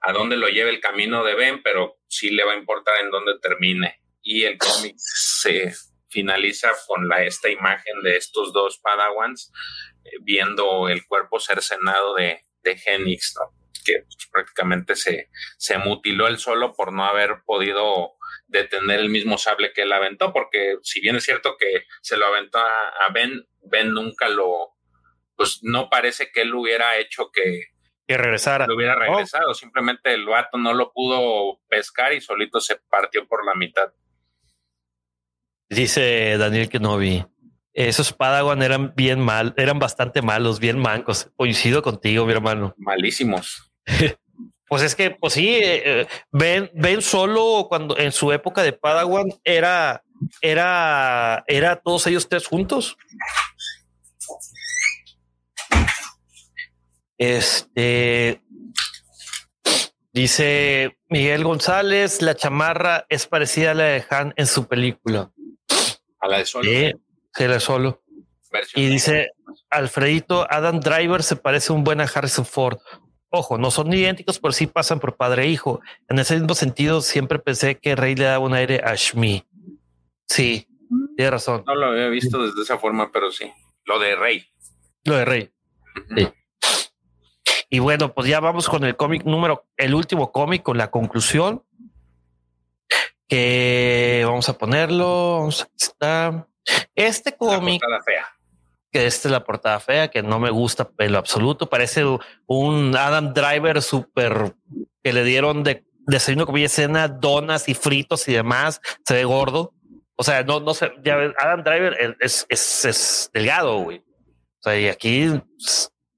a 0.00 0.12
dónde 0.12 0.36
lo 0.36 0.48
lleve 0.48 0.70
el 0.70 0.80
camino 0.80 1.24
de 1.24 1.34
Ben, 1.34 1.62
pero 1.62 1.98
sí 2.08 2.30
le 2.30 2.44
va 2.44 2.52
a 2.52 2.58
importar 2.58 3.00
en 3.02 3.10
dónde 3.10 3.38
termine. 3.40 4.00
Y 4.22 4.44
el 4.44 4.56
cómic 4.56 4.94
se 4.96 5.74
finaliza 6.10 6.72
con 6.86 7.08
la, 7.08 7.22
esta 7.24 7.48
imagen 7.48 8.02
de 8.02 8.16
estos 8.16 8.52
dos 8.52 8.78
Padawans 8.82 9.52
eh, 10.04 10.10
viendo 10.22 10.88
el 10.88 11.06
cuerpo 11.06 11.38
cercenado 11.38 12.14
de, 12.14 12.44
de 12.62 12.76
Genix, 12.76 13.34
que 13.84 14.02
pues, 14.02 14.28
prácticamente 14.30 14.96
se, 14.96 15.28
se 15.56 15.78
mutiló 15.78 16.26
él 16.26 16.38
solo 16.38 16.74
por 16.74 16.92
no 16.92 17.04
haber 17.04 17.42
podido 17.44 18.12
de 18.46 18.64
tener 18.64 19.00
el 19.00 19.10
mismo 19.10 19.38
sable 19.38 19.72
que 19.72 19.82
él 19.82 19.92
aventó, 19.92 20.32
porque 20.32 20.76
si 20.82 21.00
bien 21.00 21.16
es 21.16 21.24
cierto 21.24 21.56
que 21.58 21.84
se 22.00 22.16
lo 22.16 22.26
aventó 22.26 22.58
a, 22.58 23.12
Ben, 23.12 23.46
Ben 23.62 23.92
nunca 23.92 24.28
lo, 24.28 24.74
pues 25.36 25.60
no 25.62 25.90
parece 25.90 26.30
que 26.32 26.42
él 26.42 26.54
hubiera 26.54 26.96
hecho 26.96 27.30
que, 27.30 27.66
que 28.06 28.16
regresara. 28.16 28.66
Lo 28.66 28.74
hubiera 28.74 28.94
regresado, 28.94 29.52
simplemente 29.52 30.14
el 30.14 30.24
vato 30.24 30.56
no 30.56 30.72
lo 30.72 30.92
pudo 30.92 31.60
pescar 31.68 32.14
y 32.14 32.22
solito 32.22 32.58
se 32.58 32.76
partió 32.88 33.26
por 33.28 33.44
la 33.44 33.54
mitad. 33.54 33.92
Dice 35.70 36.36
Daniel 36.38 36.68
que 36.68 36.80
no 36.80 36.96
vi. 36.96 37.24
Esos 37.72 38.12
Padawan 38.12 38.62
eran 38.62 38.92
bien 38.96 39.20
mal, 39.20 39.54
eran 39.56 39.78
bastante 39.78 40.22
malos, 40.22 40.58
bien 40.58 40.78
mancos. 40.78 41.30
Coincido 41.36 41.82
contigo, 41.82 42.26
mi 42.26 42.32
hermano. 42.32 42.74
Malísimos. 42.78 43.72
Pues 44.68 44.82
es 44.82 44.94
que, 44.94 45.10
pues 45.10 45.32
sí, 45.32 45.58
eh, 45.62 46.06
ven, 46.30 46.70
ven 46.74 47.00
solo 47.00 47.66
cuando 47.70 47.96
en 47.96 48.12
su 48.12 48.32
época 48.32 48.62
de 48.62 48.74
Padawan 48.74 49.28
era, 49.42 50.04
era, 50.42 51.42
era 51.46 51.76
todos 51.76 52.06
ellos 52.06 52.28
tres 52.28 52.46
juntos. 52.46 52.98
Este 57.16 58.42
dice 60.20 60.98
Miguel 61.08 61.44
González: 61.44 62.22
la 62.22 62.34
chamarra 62.34 63.06
es 63.08 63.26
parecida 63.26 63.72
a 63.72 63.74
la 63.74 63.84
de 63.84 64.04
Han 64.10 64.34
en 64.36 64.46
su 64.46 64.66
película. 64.66 65.30
A 66.20 66.28
la 66.28 66.38
de 66.38 66.46
Solo. 66.46 66.64
Sí, 66.64 66.92
la 67.38 67.54
de 67.54 67.60
Solo. 67.60 68.02
y 68.74 68.86
dice 68.86 69.30
Alfredito: 69.70 70.46
Adam 70.50 70.80
Driver 70.80 71.22
se 71.22 71.36
parece 71.36 71.72
un 71.72 71.84
buen 71.84 72.00
a 72.00 72.04
Harrison 72.04 72.44
Ford. 72.44 72.78
Ojo, 73.30 73.58
no 73.58 73.70
son 73.70 73.92
idénticos, 73.92 74.38
pero 74.38 74.52
sí 74.52 74.66
pasan 74.66 75.00
por 75.00 75.16
padre 75.16 75.44
e 75.44 75.48
hijo. 75.48 75.80
En 76.08 76.18
ese 76.18 76.34
mismo 76.34 76.54
sentido, 76.54 77.02
siempre 77.02 77.38
pensé 77.38 77.76
que 77.76 77.94
Rey 77.94 78.14
le 78.14 78.24
daba 78.24 78.44
un 78.44 78.54
aire 78.54 78.80
a 78.82 78.94
Shmi. 78.94 79.44
Sí, 80.26 80.66
tiene 81.16 81.30
razón. 81.30 81.62
No 81.66 81.74
lo 81.74 81.88
había 81.88 82.08
visto 82.08 82.42
desde 82.42 82.62
esa 82.62 82.78
forma, 82.78 83.12
pero 83.12 83.30
sí. 83.30 83.52
Lo 83.84 83.98
de 83.98 84.16
Rey. 84.16 84.46
Lo 85.04 85.16
de 85.16 85.24
Rey. 85.26 85.50
Y 87.70 87.80
bueno, 87.80 88.14
pues 88.14 88.28
ya 88.28 88.40
vamos 88.40 88.68
con 88.68 88.84
el 88.84 88.96
cómic 88.96 89.24
número, 89.24 89.66
el 89.76 89.94
último 89.94 90.32
cómic, 90.32 90.62
con 90.62 90.78
la 90.78 90.90
conclusión. 90.90 91.62
Que 93.28 94.22
vamos 94.26 94.48
a 94.48 94.56
ponerlo. 94.56 95.48
Está. 95.76 96.48
Este 96.94 97.36
cómic 97.36 97.82
que 98.90 99.06
esta 99.06 99.28
es 99.28 99.32
la 99.32 99.44
portada 99.44 99.80
fea, 99.80 100.08
que 100.08 100.22
no 100.22 100.38
me 100.38 100.50
gusta 100.50 100.90
en 100.98 101.12
lo 101.12 101.18
absoluto. 101.18 101.68
Parece 101.68 102.04
un 102.46 102.96
Adam 102.96 103.34
Driver 103.34 103.82
súper 103.82 104.54
que 105.02 105.12
le 105.12 105.24
dieron 105.24 105.62
de 105.62 105.84
desayuno, 106.06 106.46
comida, 106.46 106.68
cena, 106.68 107.08
donas 107.08 107.68
y 107.68 107.74
fritos 107.74 108.26
y 108.28 108.32
demás. 108.32 108.80
Se 109.04 109.14
ve 109.14 109.24
gordo. 109.24 109.74
O 110.16 110.24
sea, 110.24 110.42
no, 110.42 110.60
no 110.60 110.74
sé, 110.74 110.90
ya 111.04 111.16
Adam 111.38 111.62
Driver 111.62 112.16
es, 112.20 112.46
es, 112.48 112.84
es 112.84 113.30
delgado, 113.32 113.78
güey. 113.78 113.98
O 113.98 114.62
sea, 114.62 114.78
y 114.78 114.88
aquí 114.88 115.40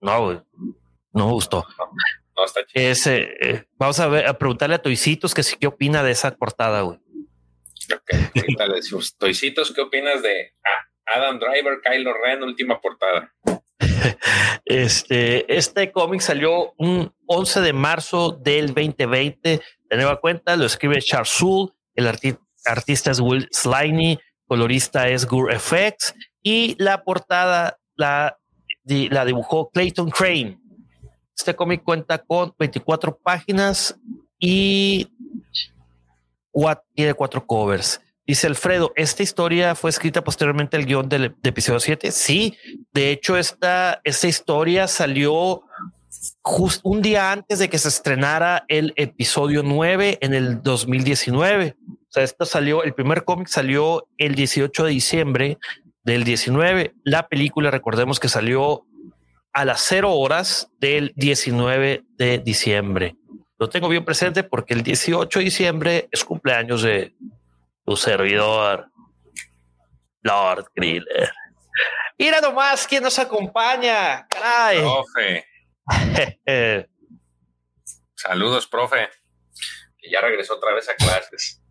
no, 0.01 0.47
no 1.12 1.27
me 1.27 1.32
gustó. 1.32 1.66
No, 2.37 2.45
está 2.45 2.65
chido. 2.66 3.65
vamos 3.77 4.01
a 4.01 4.09
ver, 4.09 4.27
a 4.27 4.39
preguntarle 4.39 4.77
a 4.77 4.82
Toicitos 4.82 5.35
que 5.35 5.43
sí 5.43 5.57
qué 5.61 5.66
opina 5.66 6.03
de 6.03 6.12
esa 6.12 6.35
portada, 6.37 6.82
güey. 6.82 6.99
Ok, 7.93 8.11
Toicitos, 9.19 9.73
¿qué 9.73 9.81
opinas 9.81 10.23
de 10.23 10.55
Adam 11.07 11.39
Driver, 11.39 11.81
Kylo 11.82 12.15
Ren, 12.15 12.43
última 12.43 12.81
portada? 12.81 13.32
Este, 14.65 15.57
este 15.57 15.91
cómic 15.91 16.20
salió 16.20 16.74
un 16.78 17.12
11 17.27 17.61
de 17.61 17.73
marzo 17.73 18.31
del 18.31 18.69
2020. 18.69 19.61
De 19.89 19.97
nueva 19.97 20.20
cuenta, 20.20 20.57
lo 20.57 20.65
escribe 20.65 21.03
Charles 21.03 21.28
Soule, 21.28 21.73
el 21.95 22.07
artista 22.07 23.11
es 23.11 23.19
Will 23.19 23.49
Sliney, 23.51 24.19
colorista 24.47 25.09
es 25.09 25.27
Gur 25.27 25.53
FX 25.53 26.15
y 26.43 26.77
la 26.78 27.03
portada 27.03 27.78
la, 27.97 28.39
la 28.85 29.24
dibujó 29.24 29.70
Clayton 29.70 30.11
Crane. 30.11 30.59
Este 31.41 31.57
cómic 31.57 31.83
cuenta 31.83 32.19
con 32.19 32.55
24 32.59 33.17
páginas 33.17 33.99
y 34.39 35.09
tiene 36.95 37.15
cuatro 37.15 37.47
covers. 37.47 38.03
Dice 38.27 38.47
Alfredo, 38.47 38.93
¿esta 38.95 39.23
historia 39.23 39.75
fue 39.75 39.89
escrita 39.89 40.23
posteriormente 40.23 40.77
al 40.77 40.85
guion 40.85 41.09
del, 41.09 41.35
episodio 41.43 41.81
7? 41.81 42.12
Sí, 42.12 42.59
de 42.93 43.11
hecho 43.11 43.39
esta, 43.39 44.03
esta 44.05 44.29
historia 44.29 44.87
salió 44.87 45.62
justo 46.43 46.87
un 46.87 47.01
día 47.01 47.33
antes 47.33 47.59
de 47.59 47.71
que 47.71 47.79
se 47.79 47.89
estrenara 47.89 48.67
el 48.69 48.93
episodio 48.97 49.62
9 49.62 50.19
en 50.21 50.35
el 50.35 50.62
2019. 50.62 51.75
O 51.89 52.12
sea, 52.12 52.23
esto 52.23 52.45
salió, 52.45 52.83
el 52.83 52.93
primer 52.93 53.25
cómic 53.25 53.49
salió 53.49 54.07
el 54.19 54.35
18 54.35 54.85
de 54.85 54.91
diciembre 54.91 55.59
del 56.05 56.25
19. 56.25 56.93
La 57.03 57.29
película, 57.29 57.71
recordemos 57.71 58.21
que 58.21 58.29
salió 58.29 58.85
a 59.52 59.64
las 59.64 59.82
0 59.82 60.12
horas 60.14 60.68
del 60.78 61.12
19 61.16 62.05
de 62.16 62.39
diciembre. 62.39 63.16
Lo 63.59 63.68
tengo 63.68 63.89
bien 63.89 64.05
presente 64.05 64.43
porque 64.43 64.74
el 64.74 64.82
18 64.82 65.39
de 65.39 65.44
diciembre 65.44 66.09
es 66.10 66.24
cumpleaños 66.24 66.82
de 66.82 67.14
tu 67.85 67.97
servidor, 67.97 68.90
Lord 70.22 70.70
Griller. 70.74 71.31
Mira 72.18 72.40
nomás 72.40 72.86
quién 72.86 73.02
nos 73.02 73.18
acompaña. 73.18 74.27
Caray. 74.28 74.78
Profe. 74.78 75.47
Saludos, 78.14 78.66
profe. 78.66 79.09
Que 79.98 80.10
ya 80.10 80.20
regresó 80.20 80.55
otra 80.55 80.74
vez 80.74 80.89
a 80.89 80.94
clases. 80.94 81.62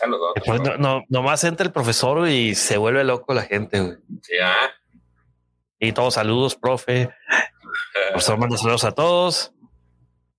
Saludos. 0.00 0.32
No, 0.46 0.78
no, 0.78 1.04
nomás 1.10 1.44
entra 1.44 1.66
el 1.66 1.72
profesor 1.72 2.26
y 2.26 2.54
se 2.54 2.78
vuelve 2.78 3.04
loco 3.04 3.34
la 3.34 3.42
gente. 3.42 3.98
Sí, 4.22 4.32
¿ah? 4.42 4.70
Y 5.78 5.92
todos 5.92 6.14
saludos, 6.14 6.56
profe. 6.56 7.10
Por 8.14 8.38
mando 8.38 8.56
saludos 8.56 8.84
a 8.84 8.92
todos. 8.92 9.52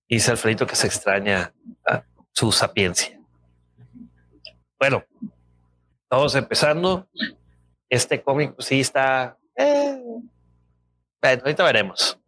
Y 0.08 0.16
dice 0.16 0.32
Alfredito 0.32 0.66
que 0.66 0.74
se 0.74 0.88
extraña 0.88 1.54
su 2.32 2.50
sapiencia. 2.50 3.20
Bueno, 4.80 5.04
todos 6.08 6.34
empezando. 6.34 7.08
Este 7.88 8.20
cómic 8.20 8.56
pues, 8.56 8.66
sí 8.66 8.80
está. 8.80 9.38
Eh, 9.54 10.02
bueno, 11.20 11.42
ahorita 11.44 11.62
veremos. 11.62 12.18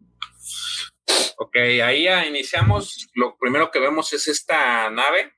Ok, 1.38 1.56
ahí 1.56 2.04
ya 2.04 2.26
iniciamos. 2.26 3.08
Lo 3.14 3.36
primero 3.36 3.72
que 3.72 3.80
vemos 3.80 4.12
es 4.12 4.28
esta 4.28 4.88
nave, 4.90 5.33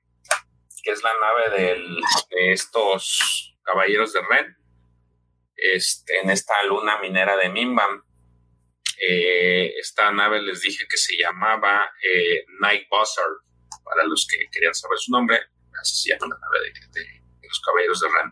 que 0.87 0.93
es 0.93 1.03
la 1.03 1.11
nave 1.19 1.75
de 2.29 2.53
estos 2.53 3.57
caballeros 3.61 4.13
de 4.13 4.21
Ren, 4.21 4.57
este, 5.57 6.19
en 6.19 6.29
esta 6.29 6.63
luna 6.63 6.97
minera 6.99 7.35
de 7.35 7.49
Mimbam. 7.49 8.03
Eh, 8.97 9.73
esta 9.79 10.11
nave 10.11 10.41
les 10.41 10.61
dije 10.61 10.85
que 10.89 10.95
se 10.95 11.17
llamaba 11.17 11.91
eh, 12.01 12.45
Night 12.61 12.87
Buzzard, 12.89 13.35
para 13.83 14.05
los 14.05 14.25
que 14.31 14.37
querían 14.49 14.73
saber 14.73 14.97
su 14.97 15.11
nombre, 15.11 15.37
así 15.81 16.03
se 16.03 16.09
llama 16.11 16.33
la 16.33 16.39
nave 16.39 16.71
de, 16.93 17.21
los 17.45 17.59
caballeros 17.59 17.99
de 17.99 18.07
Ren. 18.07 18.31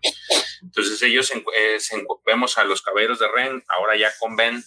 Entonces 0.64 1.02
ellos 1.03 1.32
eh, 1.56 1.77
vemos 2.26 2.57
a 2.57 2.64
los 2.64 2.82
caballeros 2.82 3.19
de 3.19 3.27
Ren, 3.36 3.64
ahora 3.68 3.98
ya 3.98 4.14
con 4.18 4.38
Ben, 4.38 4.64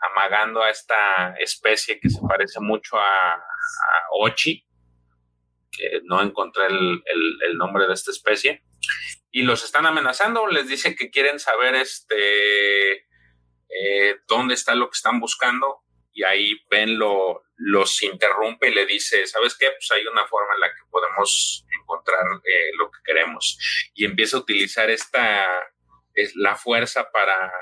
amagando 0.00 0.62
a 0.62 0.70
esta 0.70 1.34
especie 1.38 2.00
que 2.00 2.08
se 2.08 2.20
parece 2.26 2.58
mucho 2.60 2.96
a, 2.98 3.36
Ochi, 4.20 4.63
que 5.76 6.00
no 6.04 6.22
encontré 6.22 6.66
el, 6.66 7.56
nombre 7.56 7.86
de 7.86 7.94
esta 7.94 8.10
especie, 8.10 8.62
y 9.30 9.42
los 9.42 9.64
están 9.64 9.86
amenazando, 9.86 10.46
les 10.46 10.68
dice 10.68 10.94
que 10.94 11.10
quieren 11.10 11.38
saber 11.38 11.74
este 11.74 13.06
eh, 13.68 14.16
dónde 14.28 14.54
está 14.54 14.74
lo 14.74 14.88
que 14.88 14.96
están 14.96 15.18
buscando 15.18 15.80
y 16.12 16.22
ahí 16.22 16.60
Ben 16.70 16.96
lo, 16.96 17.42
los 17.56 18.02
interrumpe 18.02 18.68
y 18.68 18.74
le 18.74 18.86
dice, 18.86 19.26
¿sabes 19.26 19.56
qué? 19.58 19.66
Pues 19.70 19.90
hay 19.90 20.06
una 20.06 20.26
forma 20.26 20.54
en 20.54 20.60
la 20.60 20.68
que 20.68 20.82
podemos 20.90 21.66
encontrar 21.80 22.24
eh, 22.44 22.70
lo 22.78 22.90
que 22.90 22.98
queremos. 23.04 23.58
Y 23.94 24.04
empieza 24.04 24.36
a 24.36 24.40
utilizar 24.40 24.90
esta, 24.90 25.44
es 26.14 26.36
la 26.36 26.54
fuerza 26.54 27.10
para 27.10 27.52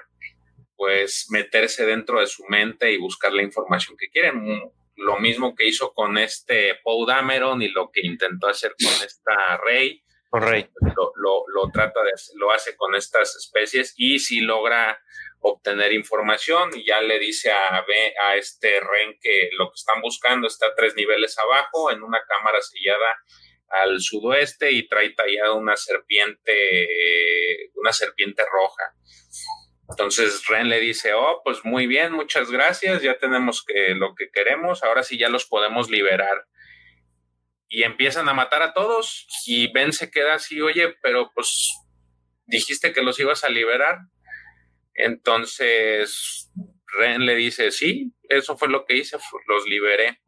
pues 0.76 1.26
meterse 1.30 1.86
dentro 1.86 2.20
de 2.20 2.26
su 2.26 2.44
mente 2.48 2.92
y 2.92 2.98
buscar 2.98 3.32
la 3.32 3.42
información 3.42 3.96
que 3.96 4.10
quieren. 4.10 4.70
Lo 5.02 5.18
mismo 5.18 5.54
que 5.54 5.66
hizo 5.66 5.92
con 5.92 6.18
este 6.18 6.76
Poe 6.82 7.06
Dameron 7.06 7.62
y 7.62 7.68
lo 7.68 7.90
que 7.90 8.00
intentó 8.04 8.48
hacer 8.48 8.74
con 8.82 8.92
esta 9.04 9.58
Rey. 9.58 10.02
Rey. 10.32 10.66
Lo, 10.96 11.12
lo, 11.16 11.44
lo, 11.48 11.70
trata 11.70 12.02
de, 12.02 12.12
lo 12.36 12.52
hace 12.52 12.74
con 12.76 12.94
estas 12.94 13.36
especies 13.36 13.92
y 13.96 14.18
si 14.18 14.40
logra 14.40 14.98
obtener 15.40 15.92
información 15.92 16.70
y 16.74 16.86
ya 16.86 17.00
le 17.00 17.18
dice 17.18 17.50
a, 17.50 17.84
a 18.24 18.36
este 18.36 18.80
Ren 18.80 19.18
que 19.20 19.50
lo 19.58 19.68
que 19.68 19.74
están 19.76 20.00
buscando 20.00 20.46
está 20.46 20.74
tres 20.74 20.94
niveles 20.96 21.36
abajo 21.38 21.90
en 21.90 22.02
una 22.02 22.22
cámara 22.26 22.60
sellada 22.62 23.18
al 23.68 24.00
sudoeste 24.00 24.70
y 24.70 24.86
trae 24.88 25.10
tallada 25.10 25.54
una 25.54 25.76
serpiente, 25.76 27.70
una 27.74 27.92
serpiente 27.92 28.42
roja. 28.50 28.94
Entonces 29.92 30.46
Ren 30.48 30.70
le 30.70 30.80
dice, 30.80 31.12
oh, 31.12 31.42
pues 31.44 31.64
muy 31.64 31.86
bien, 31.86 32.12
muchas 32.12 32.50
gracias, 32.50 33.02
ya 33.02 33.18
tenemos 33.18 33.62
que, 33.62 33.94
lo 33.94 34.14
que 34.14 34.30
queremos, 34.30 34.82
ahora 34.82 35.02
sí 35.02 35.18
ya 35.18 35.28
los 35.28 35.44
podemos 35.44 35.90
liberar. 35.90 36.46
Y 37.68 37.82
empiezan 37.82 38.28
a 38.28 38.34
matar 38.34 38.62
a 38.62 38.72
todos 38.72 39.26
y 39.46 39.70
Ben 39.72 39.92
se 39.92 40.10
queda 40.10 40.34
así, 40.34 40.60
oye, 40.62 40.94
pero 41.02 41.30
pues 41.34 41.74
dijiste 42.46 42.92
que 42.94 43.02
los 43.02 43.20
ibas 43.20 43.44
a 43.44 43.50
liberar. 43.50 43.98
Entonces, 44.94 46.50
Ren 46.86 47.26
le 47.26 47.34
dice, 47.34 47.70
sí, 47.70 48.12
eso 48.30 48.56
fue 48.56 48.68
lo 48.68 48.86
que 48.86 48.96
hice, 48.96 49.18
los 49.46 49.66
liberé. 49.66 50.22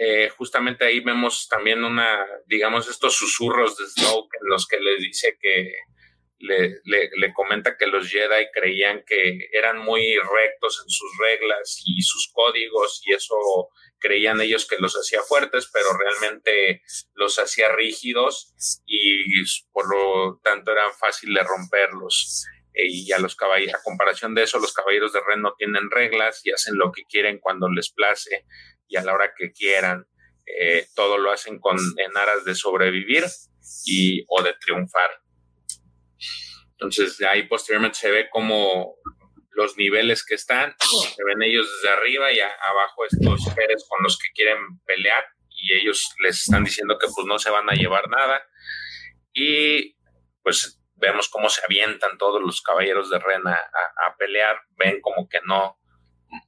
Eh, 0.00 0.28
justamente 0.36 0.84
ahí 0.84 1.00
vemos 1.00 1.48
también 1.48 1.84
una, 1.84 2.26
digamos, 2.46 2.88
estos 2.88 3.14
susurros 3.14 3.76
de 3.76 3.86
Snoke 3.86 4.34
en 4.40 4.48
los 4.48 4.66
que 4.66 4.80
le 4.80 4.96
dice 4.98 5.38
que 5.40 5.72
le, 6.38 6.80
le, 6.84 7.32
comenta 7.34 7.76
que 7.76 7.86
los 7.86 8.08
Jedi 8.08 8.46
creían 8.52 9.02
que 9.06 9.48
eran 9.52 9.78
muy 9.78 10.16
rectos 10.16 10.82
en 10.84 10.90
sus 10.90 11.10
reglas 11.18 11.82
y 11.86 12.02
sus 12.02 12.30
códigos 12.32 13.00
y 13.04 13.14
eso 13.14 13.36
creían 13.98 14.40
ellos 14.40 14.66
que 14.66 14.76
los 14.78 14.94
hacía 14.94 15.22
fuertes, 15.22 15.68
pero 15.72 15.88
realmente 15.96 16.82
los 17.14 17.38
hacía 17.38 17.74
rígidos 17.74 18.54
y 18.86 19.42
por 19.72 19.88
lo 19.88 20.40
tanto 20.42 20.72
era 20.72 20.92
fácil 20.92 21.32
de 21.32 21.42
romperlos 21.42 22.46
y 22.76 23.10
a 23.12 23.18
los 23.18 23.36
caballeros, 23.36 23.74
a 23.74 23.82
comparación 23.82 24.34
de 24.34 24.42
eso, 24.42 24.58
los 24.58 24.74
caballeros 24.74 25.12
de 25.12 25.20
Ren 25.26 25.40
no 25.40 25.54
tienen 25.56 25.90
reglas 25.90 26.42
y 26.44 26.52
hacen 26.52 26.76
lo 26.76 26.92
que 26.92 27.04
quieren 27.04 27.38
cuando 27.38 27.70
les 27.70 27.90
place 27.90 28.44
y 28.86 28.96
a 28.96 29.02
la 29.02 29.14
hora 29.14 29.32
que 29.36 29.52
quieran. 29.52 30.06
Eh, 30.46 30.86
todo 30.94 31.18
lo 31.18 31.32
hacen 31.32 31.58
con, 31.58 31.76
en 31.76 32.16
aras 32.16 32.44
de 32.44 32.54
sobrevivir 32.54 33.24
y, 33.84 34.24
o 34.28 34.42
de 34.42 34.54
triunfar. 34.60 35.10
Entonces, 36.78 37.20
ahí 37.22 37.44
posteriormente 37.44 37.98
se 37.98 38.10
ve 38.10 38.28
como 38.30 38.96
los 39.50 39.76
niveles 39.78 40.24
que 40.24 40.34
están, 40.34 40.74
se 40.78 41.24
ven 41.24 41.42
ellos 41.42 41.66
desde 41.74 41.94
arriba 41.94 42.30
y 42.30 42.38
abajo 42.40 43.06
estos 43.06 43.42
seres 43.54 43.86
con 43.88 44.02
los 44.02 44.18
que 44.18 44.28
quieren 44.34 44.58
pelear 44.84 45.24
y 45.48 45.72
ellos 45.72 46.14
les 46.22 46.42
están 46.42 46.64
diciendo 46.64 46.98
que 46.98 47.06
pues 47.14 47.26
no 47.26 47.38
se 47.38 47.50
van 47.50 47.68
a 47.70 47.74
llevar 47.74 48.08
nada. 48.10 48.46
Y 49.32 49.96
pues 50.42 50.78
vemos 50.96 51.28
cómo 51.28 51.48
se 51.48 51.62
avientan 51.64 52.18
todos 52.18 52.42
los 52.42 52.60
caballeros 52.60 53.10
de 53.10 53.18
Ren 53.18 53.46
a, 53.46 54.16
pelear, 54.18 54.60
ven 54.76 55.00
como 55.00 55.28
que 55.28 55.38
no, 55.44 55.78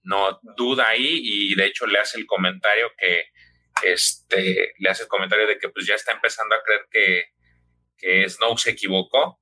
no 0.02 0.38
duda 0.56 0.88
ahí 0.88 1.20
y 1.22 1.55
de 1.55 1.66
hecho 1.66 1.86
le 1.86 1.98
hace 1.98 2.18
el 2.18 2.26
comentario 2.26 2.90
que, 2.96 3.24
este, 3.82 4.72
le 4.78 4.90
hace 4.90 5.05
el 5.05 5.09
comentario 5.09 5.46
de 5.46 5.59
que 5.59 5.68
pues 5.68 5.86
ya 5.86 5.94
está 5.94 6.12
empezando 6.12 6.55
a 6.55 6.62
creer 6.62 6.86
que, 6.90 7.24
que 7.96 8.28
se 8.28 8.70
equivocó, 8.70 9.40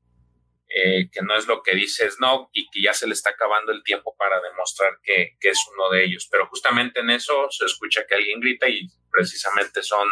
eh, 0.79 1.09
que 1.11 1.23
no 1.23 1.35
es 1.35 1.47
lo 1.47 1.63
que 1.63 1.75
dice 1.75 2.11
Snow 2.11 2.51
y 2.53 2.69
que 2.69 2.83
ya 2.83 2.93
se 2.93 3.07
le 3.07 3.15
está 3.15 3.31
acabando 3.31 3.73
el 3.73 3.83
tiempo 3.83 4.15
para 4.19 4.41
demostrar 4.43 4.99
que, 5.03 5.37
es 5.41 5.59
uno 5.73 5.89
de 5.91 6.05
ellos. 6.05 6.29
Pero 6.31 6.49
justamente 6.49 7.01
en 7.01 7.09
eso 7.09 7.49
se 7.51 7.65
escucha 7.65 8.05
que 8.07 8.15
alguien 8.15 8.41
grita 8.41 8.69
y 8.69 8.87
precisamente 9.11 9.83
son 9.83 10.07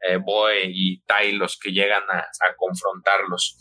eh, 0.00 0.16
Boe 0.16 0.62
y 0.64 1.02
Tai 1.02 1.32
los 1.32 1.56
que 1.56 1.70
llegan 1.70 2.02
a 2.10 2.56
confrontarlos. 2.56 3.56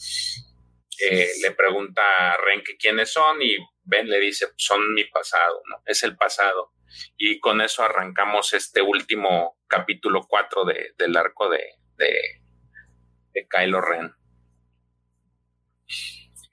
eh, 0.99 1.29
le 1.41 1.51
pregunta 1.51 2.01
a 2.01 2.37
Ren 2.37 2.63
que 2.63 2.77
quiénes 2.77 3.11
son 3.11 3.41
y 3.41 3.55
Ben 3.83 4.09
le 4.09 4.19
dice, 4.19 4.47
son 4.57 4.93
mi 4.93 5.03
pasado, 5.05 5.61
¿no? 5.69 5.81
Es 5.85 6.03
el 6.03 6.15
pasado. 6.15 6.71
Y 7.17 7.39
con 7.39 7.61
eso 7.61 7.83
arrancamos 7.83 8.53
este 8.53 8.81
último 8.81 9.59
capítulo 9.67 10.25
4 10.27 10.63
del 10.97 11.17
arco 11.17 11.49
de, 11.49 11.75
de, 11.97 13.47
Kylo 13.49 13.81
Ren. 13.81 14.13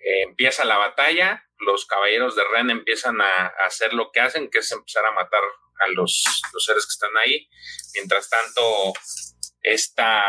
Eh, 0.08 0.22
empieza 0.22 0.64
la 0.64 0.78
batalla, 0.78 1.44
los 1.58 1.84
caballeros 1.84 2.34
de 2.34 2.42
Ren 2.54 2.70
empiezan 2.70 3.20
a, 3.20 3.46
hacer 3.66 3.92
lo 3.92 4.10
que 4.10 4.20
hacen, 4.20 4.48
que 4.48 4.60
es 4.60 4.72
empezar 4.72 5.04
a 5.04 5.12
matar 5.12 5.42
a 5.80 5.88
los, 5.88 6.24
los 6.54 6.64
seres 6.64 6.86
que 6.86 6.92
están 6.92 7.16
ahí. 7.18 7.46
Mientras 7.94 8.30
tanto, 8.30 8.94
esta 9.60 10.24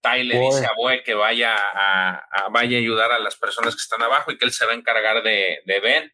Tai 0.00 0.22
le 0.22 0.38
dice 0.38 0.66
a 0.66 0.74
Boe 0.76 1.02
que 1.02 1.14
vaya 1.14 1.56
a, 1.56 2.48
vaya 2.50 2.76
a 2.76 2.80
ayudar 2.80 3.10
a 3.10 3.18
las 3.18 3.36
personas 3.36 3.74
que 3.74 3.82
están 3.82 4.02
abajo 4.02 4.30
y 4.30 4.38
que 4.38 4.44
él 4.44 4.52
se 4.52 4.64
va 4.64 4.72
a 4.72 4.76
encargar 4.76 5.24
de, 5.24 5.60
de 5.64 5.80
Ben. 5.80 6.12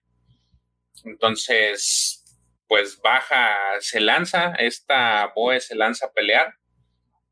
Entonces, 1.04 2.24
pues 2.66 2.98
baja, 3.02 3.56
se 3.80 4.00
lanza, 4.00 4.54
esta 4.58 5.32
Boe 5.34 5.60
se 5.60 5.74
lanza 5.74 6.06
a 6.06 6.12
pelear. 6.12 6.54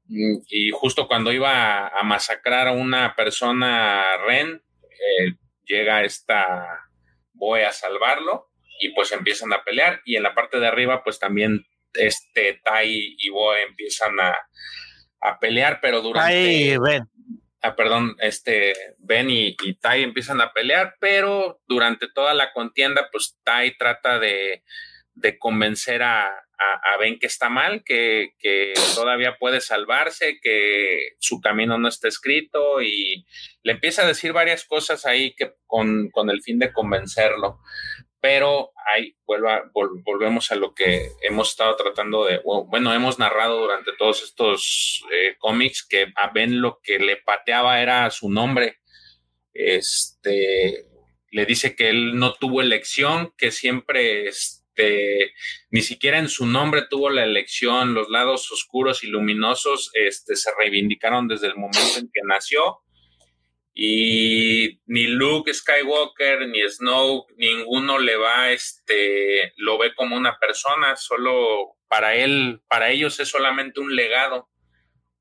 Y 0.09 0.71
justo 0.71 1.09
cuando 1.09 1.33
iba 1.33 1.89
a, 1.89 2.03
masacrar 2.05 2.69
a 2.69 2.73
una 2.73 3.17
persona 3.17 4.17
Ren, 4.27 4.63
eh, 4.99 5.37
llega 5.65 6.05
esta 6.05 6.67
Boe 7.33 7.65
a 7.65 7.73
salvarlo 7.73 8.51
y 8.81 8.95
pues 8.95 9.13
empiezan 9.13 9.53
a 9.53 9.63
pelear. 9.63 10.01
Y 10.05 10.17
en 10.17 10.23
la 10.23 10.35
parte 10.35 10.59
de 10.59 10.67
arriba, 10.67 11.03
pues 11.05 11.19
también 11.19 11.67
este 11.93 12.61
Tai 12.65 13.17
y 13.19 13.29
Boe 13.31 13.63
empiezan 13.63 14.19
a, 14.21 14.37
a 15.21 15.39
pelear, 15.39 15.81
pero 15.81 16.01
durante... 16.01 16.79
Ben. 16.79 17.05
Ah, 17.63 17.75
perdón, 17.75 18.15
este, 18.21 18.75
Ben 18.99 19.29
y, 19.29 19.57
Tai 19.81 20.03
empiezan 20.03 20.41
a 20.41 20.53
pelear, 20.53 20.95
pero 21.01 21.61
durante 21.67 22.07
toda 22.15 22.33
la 22.33 22.53
contienda, 22.53 23.09
pues 23.11 23.39
Tai 23.43 23.77
trata 23.77 24.21
de, 24.21 24.63
convencer 25.41 26.03
a, 26.05 26.46
a, 26.59 26.97
Ben 26.99 27.19
que 27.19 27.27
está 27.27 27.49
mal, 27.49 27.83
que, 27.85 28.31
que, 28.39 28.73
todavía 28.95 29.37
puede 29.39 29.61
salvarse, 29.61 30.39
que 30.41 31.17
su 31.19 31.41
camino 31.41 31.79
no 31.79 31.89
está 31.89 32.09
escrito 32.09 32.81
y 32.81 33.27
le 33.63 33.73
empieza 33.73 34.03
a 34.03 34.07
decir 34.07 34.33
varias 34.33 34.65
cosas 34.65 35.07
ahí 35.07 35.35
que 35.35 35.53
con, 35.67 36.11
con 36.11 36.31
el 36.31 36.43
fin 36.43 36.59
de 36.59 36.73
convencerlo 36.73 37.61
pero 38.27 38.73
ahí 38.93 39.17
volvemos 40.05 40.51
a 40.51 40.57
lo 40.57 40.75
que 40.75 41.13
hemos 41.23 41.51
estado 41.51 41.77
tratando 41.77 42.25
de, 42.25 42.41
bueno, 42.45 42.93
hemos 42.93 43.21
narrado 43.21 43.61
durante 43.61 43.93
todos 43.97 44.21
estos 44.25 45.05
eh, 45.13 45.37
cómics 45.39 45.87
que 45.87 46.13
a 46.17 46.33
Ben 46.33 46.61
lo 46.61 46.81
que 46.83 46.99
le 46.99 47.19
pateaba 47.19 47.81
era 47.81 48.11
su 48.11 48.29
nombre. 48.29 48.81
Este, 49.53 50.87
le 51.31 51.47
dice 51.47 51.77
que 51.77 51.89
él 51.89 52.19
no 52.19 52.35
tuvo 52.35 52.63
elección, 52.63 53.33
que 53.39 53.53
siempre, 53.53 54.29
este, 54.77 55.33
ni 55.71 55.83
siquiera 55.83 56.19
en 56.19 56.29
su 56.29 56.47
nombre 56.47 56.83
tuvo 56.89 57.11
la 57.11 57.25
elección, 57.25 57.95
los 57.95 58.09
lados 58.09 58.51
oscuros 58.53 59.03
y 59.05 59.09
luminosos, 59.09 59.91
este, 59.95 60.37
se 60.37 60.51
reivindicaron 60.59 61.29
desde 61.29 61.49
el 61.49 61.57
momento 61.57 61.99
en 61.99 62.11
que 62.13 62.21
nació. 62.25 62.81
Y 63.75 64.81
ni 64.87 65.07
Luke 65.07 65.53
Skywalker 65.53 66.49
ni 66.49 66.61
Snow 66.69 67.27
ninguno 67.37 67.99
le 67.99 68.17
va 68.17 68.51
este 68.51 69.53
lo 69.57 69.77
ve 69.77 69.95
como 69.95 70.17
una 70.17 70.39
persona 70.39 70.97
solo 70.97 71.77
para 71.87 72.15
él 72.15 72.63
para 72.69 72.91
ellos 72.91 73.21
es 73.21 73.29
solamente 73.29 73.81
un 73.81 73.95
legado 73.95 74.49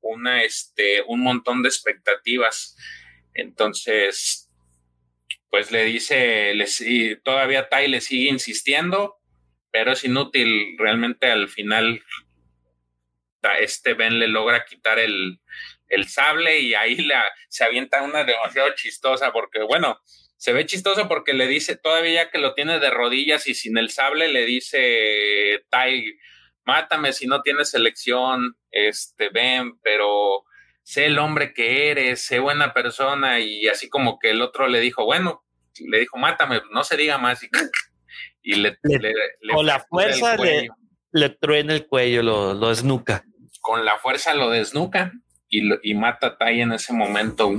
una 0.00 0.42
este 0.42 1.02
un 1.06 1.22
montón 1.22 1.62
de 1.62 1.68
expectativas. 1.68 2.78
Entonces 3.34 4.50
pues 5.50 5.70
le 5.70 5.84
dice 5.84 6.54
le, 6.54 7.16
todavía 7.16 7.68
Tai 7.68 7.88
le 7.88 8.00
sigue 8.00 8.30
insistiendo 8.30 9.15
pero 9.76 9.92
es 9.92 10.04
inútil 10.04 10.74
realmente 10.78 11.30
al 11.30 11.48
final. 11.48 12.02
Este 13.60 13.92
Ben 13.92 14.18
le 14.18 14.26
logra 14.26 14.64
quitar 14.64 14.98
el 14.98 15.38
el 15.88 16.08
sable 16.08 16.60
y 16.60 16.74
ahí 16.74 16.96
la, 17.04 17.22
se 17.50 17.62
avienta 17.62 18.02
una 18.02 18.24
demasiado 18.24 18.70
chistosa 18.74 19.32
porque, 19.32 19.62
bueno, 19.62 20.00
se 20.38 20.54
ve 20.54 20.64
chistoso 20.64 21.08
porque 21.08 21.34
le 21.34 21.46
dice, 21.46 21.76
todavía 21.76 22.30
que 22.30 22.38
lo 22.38 22.54
tiene 22.54 22.78
de 22.78 22.90
rodillas 22.90 23.46
y 23.48 23.54
sin 23.54 23.76
el 23.76 23.90
sable, 23.90 24.28
le 24.28 24.46
dice, 24.46 25.64
Tai, 25.68 26.18
mátame 26.64 27.12
si 27.12 27.26
no 27.26 27.42
tienes 27.42 27.74
elección, 27.74 28.56
este, 28.70 29.28
ven, 29.28 29.78
pero 29.82 30.44
sé 30.82 31.04
el 31.06 31.18
hombre 31.18 31.52
que 31.52 31.90
eres, 31.90 32.22
sé 32.22 32.38
buena 32.38 32.72
persona 32.72 33.40
y 33.40 33.68
así 33.68 33.90
como 33.90 34.18
que 34.18 34.30
el 34.30 34.40
otro 34.40 34.68
le 34.68 34.80
dijo, 34.80 35.04
bueno, 35.04 35.44
le 35.78 36.00
dijo, 36.00 36.16
mátame, 36.16 36.62
no 36.70 36.82
se 36.82 36.96
diga 36.96 37.18
más 37.18 37.42
y, 37.42 37.48
le, 38.54 38.78
le, 38.82 39.12
con 39.52 39.66
la 39.66 39.80
fuerza 39.80 40.36
le, 40.36 40.68
le 41.12 41.30
truena 41.30 41.74
el 41.74 41.86
cuello, 41.86 42.22
lo, 42.22 42.54
lo 42.54 42.68
desnuca. 42.68 43.24
Con 43.60 43.84
la 43.84 43.98
fuerza 43.98 44.34
lo 44.34 44.50
desnuca 44.50 45.12
y, 45.48 45.94
mata 45.94 46.28
a 46.28 46.38
Tai 46.38 46.60
en 46.60 46.72
ese 46.72 46.92
momento. 46.92 47.50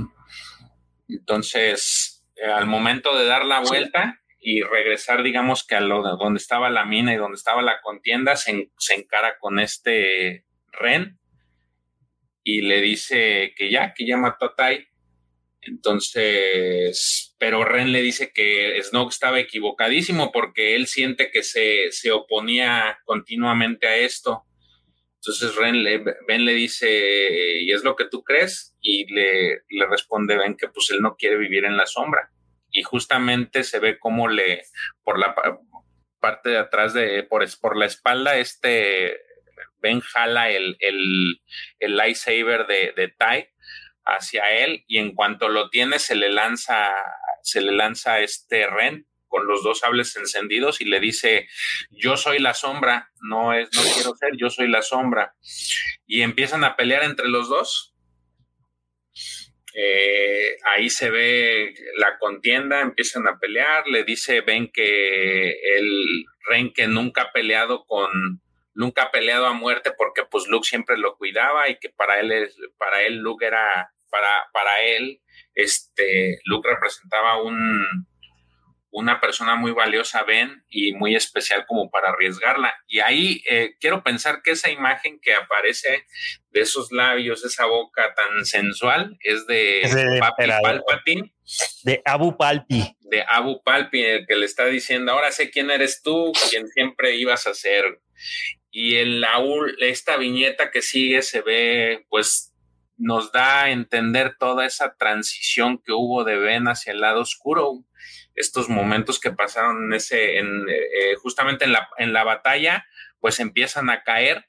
Entonces, 1.08 2.24
eh, 2.36 2.50
al 2.50 2.66
momento 2.66 3.16
de 3.16 3.26
dar 3.26 3.44
la 3.44 3.60
vuelta 3.60 4.20
y 4.40 4.62
regresar, 4.62 5.22
digamos 5.22 5.66
que 5.66 5.74
a 5.74 5.80
lo, 5.80 6.02
donde 6.16 6.38
estaba 6.38 6.70
la 6.70 6.84
mina 6.84 7.12
y 7.12 7.16
donde 7.16 7.36
estaba 7.36 7.62
la 7.62 7.80
contienda, 7.80 8.36
se, 8.36 8.70
encara 8.94 9.38
con 9.38 9.58
este 9.58 10.44
Ren 10.72 11.18
y 12.44 12.62
le 12.62 12.80
dice 12.80 13.52
que 13.56 13.70
ya, 13.70 13.92
que 13.94 14.06
ya 14.06 14.16
mató 14.16 14.46
a 14.46 14.54
Tai. 14.54 14.87
Entonces, 15.68 17.34
pero 17.38 17.64
Ren 17.64 17.92
le 17.92 18.02
dice 18.02 18.32
que 18.32 18.80
Snoke 18.82 19.12
estaba 19.12 19.40
equivocadísimo 19.40 20.32
porque 20.32 20.74
él 20.74 20.86
siente 20.86 21.30
que 21.30 21.42
se, 21.42 21.92
se 21.92 22.10
oponía 22.10 22.98
continuamente 23.04 23.86
a 23.86 23.96
esto 23.96 24.44
entonces 25.18 25.56
Ren 25.56 25.82
le, 25.82 25.98
Ben 26.26 26.44
le 26.44 26.54
dice, 26.54 27.60
¿y 27.60 27.72
es 27.72 27.82
lo 27.82 27.96
que 27.96 28.06
tú 28.06 28.22
crees? 28.22 28.76
Y 28.80 29.12
le, 29.12 29.62
le 29.68 29.86
responde 29.86 30.36
Ben 30.36 30.56
que 30.56 30.68
pues 30.68 30.90
él 30.90 31.00
no 31.00 31.16
quiere 31.16 31.36
vivir 31.36 31.64
en 31.64 31.76
la 31.76 31.86
sombra. 31.86 32.30
Y 32.70 32.82
justamente 32.82 33.64
se 33.64 33.80
ve 33.80 33.98
cómo 33.98 34.28
le, 34.28 34.62
por 35.02 35.18
la 35.18 35.34
parte 36.20 36.50
de 36.50 36.58
atrás 36.58 36.94
de, 36.94 37.24
por, 37.24 37.44
por 37.60 37.76
la 37.76 37.86
espalda, 37.86 38.38
este 38.38 39.20
Ben 39.80 40.00
jala 40.00 40.50
el, 40.50 40.76
el, 40.80 41.40
el 41.78 41.96
lightsaber 41.96 42.66
de, 42.66 42.92
de 42.96 43.08
Tai 43.08 43.48
hacia 44.08 44.50
él 44.64 44.84
y 44.86 44.98
en 44.98 45.14
cuanto 45.14 45.48
lo 45.48 45.70
tiene 45.70 45.98
se 45.98 46.14
le 46.14 46.30
lanza, 46.30 46.94
se 47.42 47.60
le 47.60 47.72
lanza 47.72 48.20
este 48.20 48.66
Ren 48.66 49.06
con 49.28 49.46
los 49.46 49.62
dos 49.62 49.80
sables 49.80 50.16
encendidos 50.16 50.80
y 50.80 50.86
le 50.86 51.00
dice, 51.00 51.48
yo 51.90 52.16
soy 52.16 52.38
la 52.38 52.54
sombra, 52.54 53.10
no 53.20 53.52
es, 53.52 53.68
no 53.74 53.82
quiero 53.82 54.14
ser, 54.16 54.36
yo 54.38 54.50
soy 54.50 54.68
la 54.68 54.82
sombra. 54.82 55.34
Y 56.06 56.22
empiezan 56.22 56.64
a 56.64 56.76
pelear 56.76 57.04
entre 57.04 57.28
los 57.28 57.48
dos. 57.48 57.94
Eh, 59.74 60.56
ahí 60.64 60.90
se 60.90 61.10
ve 61.10 61.74
la 61.98 62.18
contienda, 62.18 62.80
empiezan 62.80 63.28
a 63.28 63.38
pelear, 63.38 63.86
le 63.86 64.02
dice, 64.02 64.40
ven 64.40 64.70
que 64.72 65.50
el 65.50 66.24
Ren 66.48 66.72
que 66.72 66.88
nunca 66.88 67.22
ha 67.22 67.32
peleado 67.32 67.84
con, 67.84 68.40
nunca 68.74 69.04
ha 69.04 69.10
peleado 69.10 69.46
a 69.46 69.52
muerte 69.52 69.92
porque 69.96 70.22
pues 70.24 70.46
Luke 70.48 70.66
siempre 70.66 70.96
lo 70.96 71.16
cuidaba 71.16 71.68
y 71.68 71.78
que 71.78 71.90
para 71.90 72.20
él, 72.20 72.50
para 72.78 73.02
él 73.02 73.18
Luke 73.18 73.44
era, 73.44 73.92
para, 74.10 74.48
para 74.52 74.80
él, 74.82 75.20
este, 75.54 76.40
Luke 76.44 76.68
representaba 76.68 77.42
un, 77.42 78.06
una 78.90 79.20
persona 79.20 79.54
muy 79.54 79.72
valiosa 79.72 80.22
ven 80.22 80.64
y 80.68 80.92
muy 80.94 81.14
especial 81.14 81.64
como 81.66 81.90
para 81.90 82.10
arriesgarla. 82.10 82.74
Y 82.86 83.00
ahí 83.00 83.42
eh, 83.48 83.74
quiero 83.80 84.02
pensar 84.02 84.40
que 84.42 84.52
esa 84.52 84.70
imagen 84.70 85.20
que 85.20 85.34
aparece 85.34 86.06
de 86.50 86.60
esos 86.60 86.90
labios, 86.90 87.44
esa 87.44 87.66
boca 87.66 88.14
tan 88.14 88.44
sensual, 88.44 89.16
es 89.20 89.46
de, 89.46 90.18
Papi 90.18 90.48
Palpatine. 90.62 91.34
De 91.84 92.02
Abu 92.04 92.36
Palpi. 92.36 92.96
De 93.00 93.24
Abu 93.28 93.62
Palpi, 93.62 94.02
el 94.02 94.26
que 94.26 94.36
le 94.36 94.46
está 94.46 94.66
diciendo, 94.66 95.12
ahora 95.12 95.32
sé 95.32 95.50
quién 95.50 95.70
eres 95.70 96.02
tú, 96.02 96.32
quien 96.50 96.68
siempre 96.68 97.16
ibas 97.16 97.46
a 97.46 97.54
ser. 97.54 98.00
Y 98.70 98.96
en 98.96 99.20
la, 99.20 99.42
esta 99.80 100.16
viñeta 100.16 100.70
que 100.70 100.82
sigue 100.82 101.22
se 101.22 101.42
ve, 101.42 102.06
pues 102.08 102.54
nos 102.98 103.32
da 103.32 103.62
a 103.62 103.70
entender 103.70 104.36
toda 104.38 104.66
esa 104.66 104.94
transición 104.96 105.78
que 105.78 105.92
hubo 105.92 106.24
de 106.24 106.36
Ben 106.36 106.68
hacia 106.68 106.92
el 106.92 107.00
lado 107.00 107.20
oscuro 107.20 107.84
estos 108.34 108.68
momentos 108.68 109.18
que 109.18 109.32
pasaron 109.32 109.86
en 109.86 109.94
ese, 109.94 110.38
en, 110.38 110.68
eh, 110.68 111.14
justamente 111.20 111.64
en 111.64 111.72
la, 111.72 111.88
en 111.98 112.12
la 112.12 112.24
batalla, 112.24 112.86
pues 113.20 113.40
empiezan 113.40 113.90
a 113.90 114.02
caer. 114.04 114.46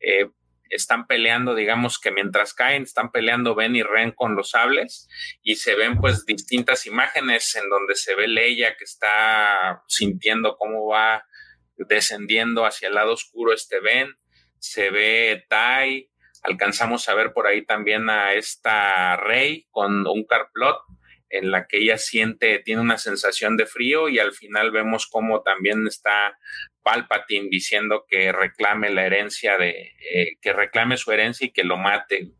Eh, 0.00 0.28
están 0.70 1.06
peleando, 1.06 1.54
digamos 1.54 1.98
que 1.98 2.10
mientras 2.10 2.54
caen, 2.54 2.84
están 2.84 3.12
peleando 3.12 3.54
Ben 3.54 3.76
y 3.76 3.82
Ren 3.82 4.12
con 4.12 4.36
los 4.36 4.50
sables 4.50 5.06
y 5.42 5.56
se 5.56 5.74
ven 5.74 5.98
pues 6.00 6.24
distintas 6.24 6.86
imágenes 6.86 7.54
en 7.56 7.68
donde 7.68 7.94
se 7.94 8.14
ve 8.14 8.26
Leia 8.26 8.74
que 8.76 8.84
está 8.84 9.82
sintiendo 9.86 10.56
cómo 10.56 10.86
va 10.86 11.26
descendiendo 11.76 12.64
hacia 12.64 12.88
el 12.88 12.94
lado 12.94 13.12
oscuro 13.12 13.52
este 13.52 13.80
Ben, 13.80 14.16
se 14.58 14.90
ve 14.90 15.44
Tai, 15.48 16.10
alcanzamos 16.42 17.08
a 17.08 17.14
ver 17.14 17.32
por 17.32 17.46
ahí 17.46 17.64
también 17.64 18.10
a 18.10 18.34
esta 18.34 19.16
Rey 19.16 19.66
con 19.70 20.06
un 20.06 20.24
carplot 20.24 20.78
en 21.30 21.50
la 21.50 21.66
que 21.66 21.78
ella 21.78 21.96
siente, 21.96 22.58
tiene 22.58 22.82
una 22.82 22.98
sensación 22.98 23.56
de 23.56 23.66
frío 23.66 24.08
y 24.08 24.18
al 24.18 24.32
final 24.32 24.70
vemos 24.70 25.06
cómo 25.06 25.42
también 25.42 25.86
está 25.86 26.38
Palpatine 26.82 27.48
diciendo 27.50 28.04
que 28.06 28.32
reclame 28.32 28.90
la 28.90 29.06
herencia 29.06 29.56
de, 29.56 29.94
eh, 30.12 30.36
que 30.42 30.52
reclame 30.52 30.98
su 30.98 31.10
herencia 31.10 31.46
y 31.46 31.52
que 31.52 31.64
lo 31.64 31.78
mate. 31.78 32.32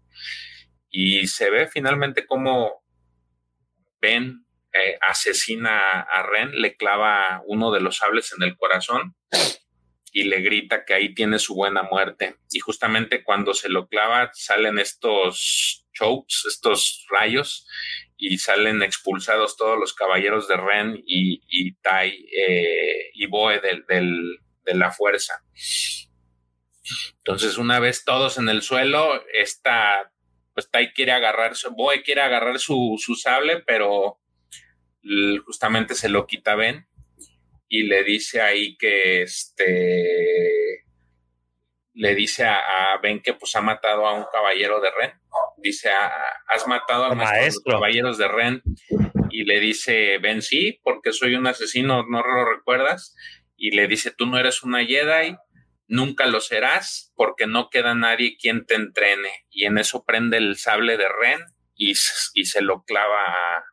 Y 0.91 1.27
se 1.27 1.49
ve 1.49 1.69
finalmente 1.69 2.27
cómo 2.27 2.85
Ben 3.99 4.45
eh, 4.75 4.99
asesina 5.01 6.01
a 6.01 6.23
Ren, 6.25 6.61
le 6.61 6.77
clava 6.77 7.43
uno 7.47 7.71
de 7.71 7.81
los 7.81 7.99
sables 7.99 8.35
en 8.37 8.43
el 8.43 8.57
corazón 8.57 9.15
y 10.13 10.25
le 10.25 10.41
grita 10.43 10.85
que 10.85 10.95
ahí 10.95 11.15
tiene 11.15 11.39
su 11.39 11.55
buena 11.55 11.83
muerte. 11.83 12.37
Y 12.51 12.61
justamente 12.61 13.25
cuando 13.25 13.55
se 13.55 13.71
lo 13.71 13.89
clava 13.89 14.31
salen 14.35 14.79
estos 14.79 15.87
chokes, 15.95 16.35
estos 16.47 17.07
rayos, 17.11 17.67
y 18.19 18.39
salen 18.39 18.83
expulsados 18.83 19.57
todos 19.57 19.79
los 19.79 19.95
caballeros 19.95 20.47
de 20.47 20.57
Ren 20.57 21.03
y, 21.07 21.43
y 21.49 21.75
Tai 21.77 22.09
eh, 22.09 23.11
y 23.15 23.27
Boe 23.27 23.61
del, 23.61 24.39
de 24.65 24.75
la 24.75 24.93
fuerza. 24.93 25.43
Entonces, 27.19 27.59
una 27.59 27.81
vez 27.81 28.05
todos 28.05 28.39
en 28.39 28.49
el 28.49 28.63
suelo, 28.63 29.25
esta, 29.33 30.13
pues 30.55 30.71
Tai 30.71 30.93
quiere 30.93 31.13
agarrar, 31.13 31.55
Boe 31.73 32.03
quiere 32.03 32.21
agarrar 32.21 32.59
su, 32.59 32.97
su 32.99 33.17
sable, 33.17 33.61
pero 33.67 34.21
justamente 35.45 35.95
se 35.97 36.09
lo 36.09 36.27
quita 36.27 36.55
Ben 36.55 36.87
y 37.73 37.85
le 37.85 38.05
dice 38.05 38.43
ahí 38.43 38.77
que 38.77 39.23
este 39.23 40.85
le 41.95 42.15
dice 42.15 42.45
a, 42.45 42.99
Ben 43.03 43.23
que 43.23 43.33
pues 43.33 43.57
ha 43.57 43.63
matado 43.63 44.07
a 44.07 44.13
un 44.13 44.27
caballero 44.31 44.79
de 44.83 44.91
Ren. 44.91 45.13
Dice, 45.57 45.89
ah, 45.89 46.13
has 46.49 46.69
matado 46.69 47.07
a 47.07 47.15
los 47.15 47.63
caballeros 47.65 48.19
de 48.19 48.29
Ren. 48.29 48.63
Y 49.31 49.45
le 49.45 49.59
dice, 49.59 50.19
Ben, 50.19 50.43
sí, 50.43 50.81
porque 50.85 51.15
soy 51.15 51.35
un 51.35 51.47
asesino, 51.47 52.05
¿no 52.07 52.21
lo 52.21 52.45
recuerdas? 52.45 53.17
Y 53.57 53.71
le 53.71 53.89
dice, 53.89 54.11
tú 54.11 54.27
no 54.27 54.39
eres 54.39 54.63
una 54.63 54.85
Jedi, 54.85 55.37
nunca 55.87 56.27
lo 56.27 56.41
serás, 56.41 57.11
porque 57.17 57.47
no 57.47 57.71
queda 57.71 57.95
nadie 57.95 58.37
quien 58.39 58.67
te 58.67 58.75
entrene. 58.75 59.47
Y 59.49 59.65
en 59.65 59.79
eso 59.79 60.05
prende 60.05 60.37
el 60.37 60.59
sable 60.59 60.99
de 60.99 61.09
Ren 61.09 61.41
y, 61.75 61.93
y 62.35 62.45
se 62.45 62.61
lo 62.61 62.85
clava 62.85 63.25
a, 63.25 63.65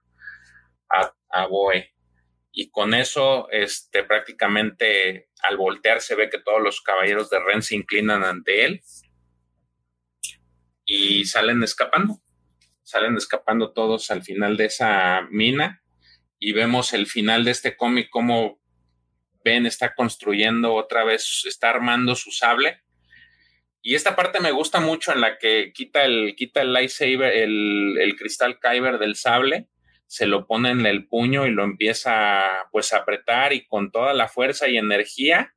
a, 0.89 1.13
a 1.31 1.47
Boe 1.47 1.98
y 2.61 2.71
con 2.71 2.93
eso 2.93 3.49
este, 3.51 4.03
prácticamente 4.03 5.29
al 5.43 5.55
voltear 5.55 6.01
se 6.01 6.15
ve 6.15 6.29
que 6.29 6.41
todos 6.41 6.61
los 6.61 6.81
caballeros 6.81 7.29
de 7.29 7.39
Ren 7.39 7.61
se 7.61 7.77
inclinan 7.77 8.25
ante 8.25 8.65
él 8.65 8.81
y 10.83 11.23
salen 11.23 11.63
escapando. 11.63 12.21
Salen 12.83 13.15
escapando 13.15 13.71
todos 13.71 14.11
al 14.11 14.23
final 14.23 14.57
de 14.57 14.65
esa 14.65 15.21
mina 15.31 15.81
y 16.37 16.51
vemos 16.51 16.91
el 16.91 17.07
final 17.07 17.45
de 17.45 17.51
este 17.51 17.77
cómic 17.77 18.09
como 18.09 18.59
Ben 19.45 19.65
está 19.65 19.95
construyendo 19.95 20.73
otra 20.73 21.05
vez, 21.05 21.45
está 21.47 21.69
armando 21.69 22.13
su 22.13 22.29
sable. 22.29 22.81
Y 23.81 23.95
esta 23.95 24.17
parte 24.17 24.41
me 24.41 24.51
gusta 24.51 24.81
mucho 24.81 25.13
en 25.13 25.21
la 25.21 25.37
que 25.37 25.71
quita 25.73 26.03
el, 26.03 26.35
quita 26.35 26.59
el 26.59 26.73
lightsaber, 26.73 27.31
el, 27.37 27.97
el 28.01 28.17
cristal 28.17 28.59
Kyber 28.59 28.99
del 28.99 29.15
sable 29.15 29.69
se 30.09 30.25
lo 30.25 30.47
pone 30.47 30.71
en 30.71 30.87
el 30.87 31.07
puño 31.07 31.45
y 31.45 31.51
lo 31.51 31.63
empieza 31.63 32.67
pues 32.71 32.93
a 32.93 32.97
apretar 32.97 33.53
y 33.53 33.67
con 33.67 33.91
toda 33.91 34.15
la 34.15 34.27
fuerza 34.27 34.67
y 34.67 34.77
energía 34.77 35.53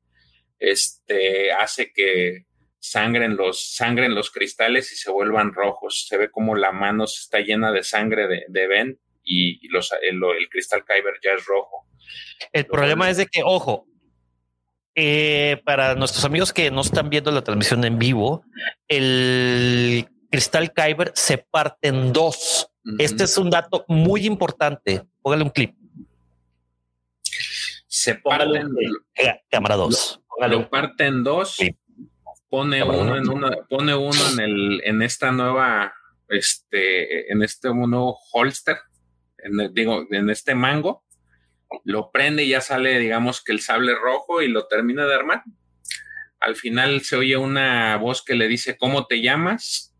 este 0.58 1.52
hace 1.52 1.90
que 1.92 2.44
sangren 2.78 3.36
los 3.36 3.74
sangren 3.74 4.14
los 4.14 4.30
cristales 4.30 4.92
y 4.92 4.96
se 4.96 5.10
vuelvan 5.10 5.54
rojos. 5.54 6.06
Se 6.06 6.18
ve 6.18 6.30
como 6.30 6.54
la 6.54 6.70
mano 6.70 7.04
está 7.04 7.40
llena 7.40 7.72
de 7.72 7.82
sangre 7.82 8.28
de, 8.28 8.44
de 8.46 8.66
Ben 8.66 9.00
y, 9.24 9.66
los, 9.68 9.90
el, 10.02 10.20
cristal 10.50 10.84
Kyber 10.84 11.14
ya 11.24 11.30
es 11.30 11.46
rojo. 11.46 11.86
El 12.52 12.66
problema 12.66 13.08
es 13.08 13.16
de 13.16 13.26
que, 13.26 13.42
ojo, 13.42 13.86
eh, 14.94 15.62
para 15.64 15.94
nuestros 15.94 16.26
amigos 16.26 16.52
que 16.52 16.70
no 16.70 16.82
están 16.82 17.08
viendo 17.08 17.30
la 17.30 17.42
transmisión 17.42 17.84
en 17.84 17.98
vivo, 17.98 18.44
el 18.86 20.06
cristal 20.30 20.74
Kyber 20.74 21.12
se 21.14 21.38
parte 21.38 21.88
en 21.88 22.12
dos. 22.12 22.68
Este 22.98 23.24
es 23.24 23.38
un 23.38 23.50
dato 23.50 23.84
muy 23.88 24.26
importante. 24.26 25.02
Póngale 25.20 25.44
un 25.44 25.50
clip. 25.50 25.74
Se 27.86 28.14
parte 28.16 28.58
en 28.58 28.74
cámara 29.50 29.76
2. 29.76 30.20
Lo, 30.48 30.70
parte 30.70 31.06
en 31.06 31.22
dos. 31.22 31.56
Pone 32.48 32.82
uno 32.82 33.16
en 33.16 33.28
una, 33.28 33.50
pone 33.68 33.94
uno 33.94 34.18
en 34.32 34.40
el, 34.40 34.82
en 34.84 35.02
esta 35.02 35.30
nueva, 35.30 35.94
este, 36.28 37.32
en 37.32 37.42
este 37.42 37.72
nuevo 37.72 38.18
holster, 38.32 38.78
en 39.38 39.72
digo, 39.72 40.06
en 40.10 40.28
este 40.28 40.54
mango, 40.54 41.04
lo 41.84 42.10
prende 42.10 42.44
y 42.44 42.50
ya 42.50 42.60
sale, 42.60 42.98
digamos 42.98 43.42
que 43.42 43.52
el 43.52 43.60
sable 43.60 43.94
rojo 43.94 44.42
y 44.42 44.48
lo 44.48 44.66
termina 44.66 45.06
de 45.06 45.14
armar. 45.14 45.44
Al 46.40 46.56
final 46.56 47.00
se 47.02 47.16
oye 47.16 47.36
una 47.36 47.96
voz 47.96 48.22
que 48.22 48.34
le 48.34 48.48
dice, 48.48 48.76
¿cómo 48.76 49.06
te 49.06 49.22
llamas? 49.22 49.91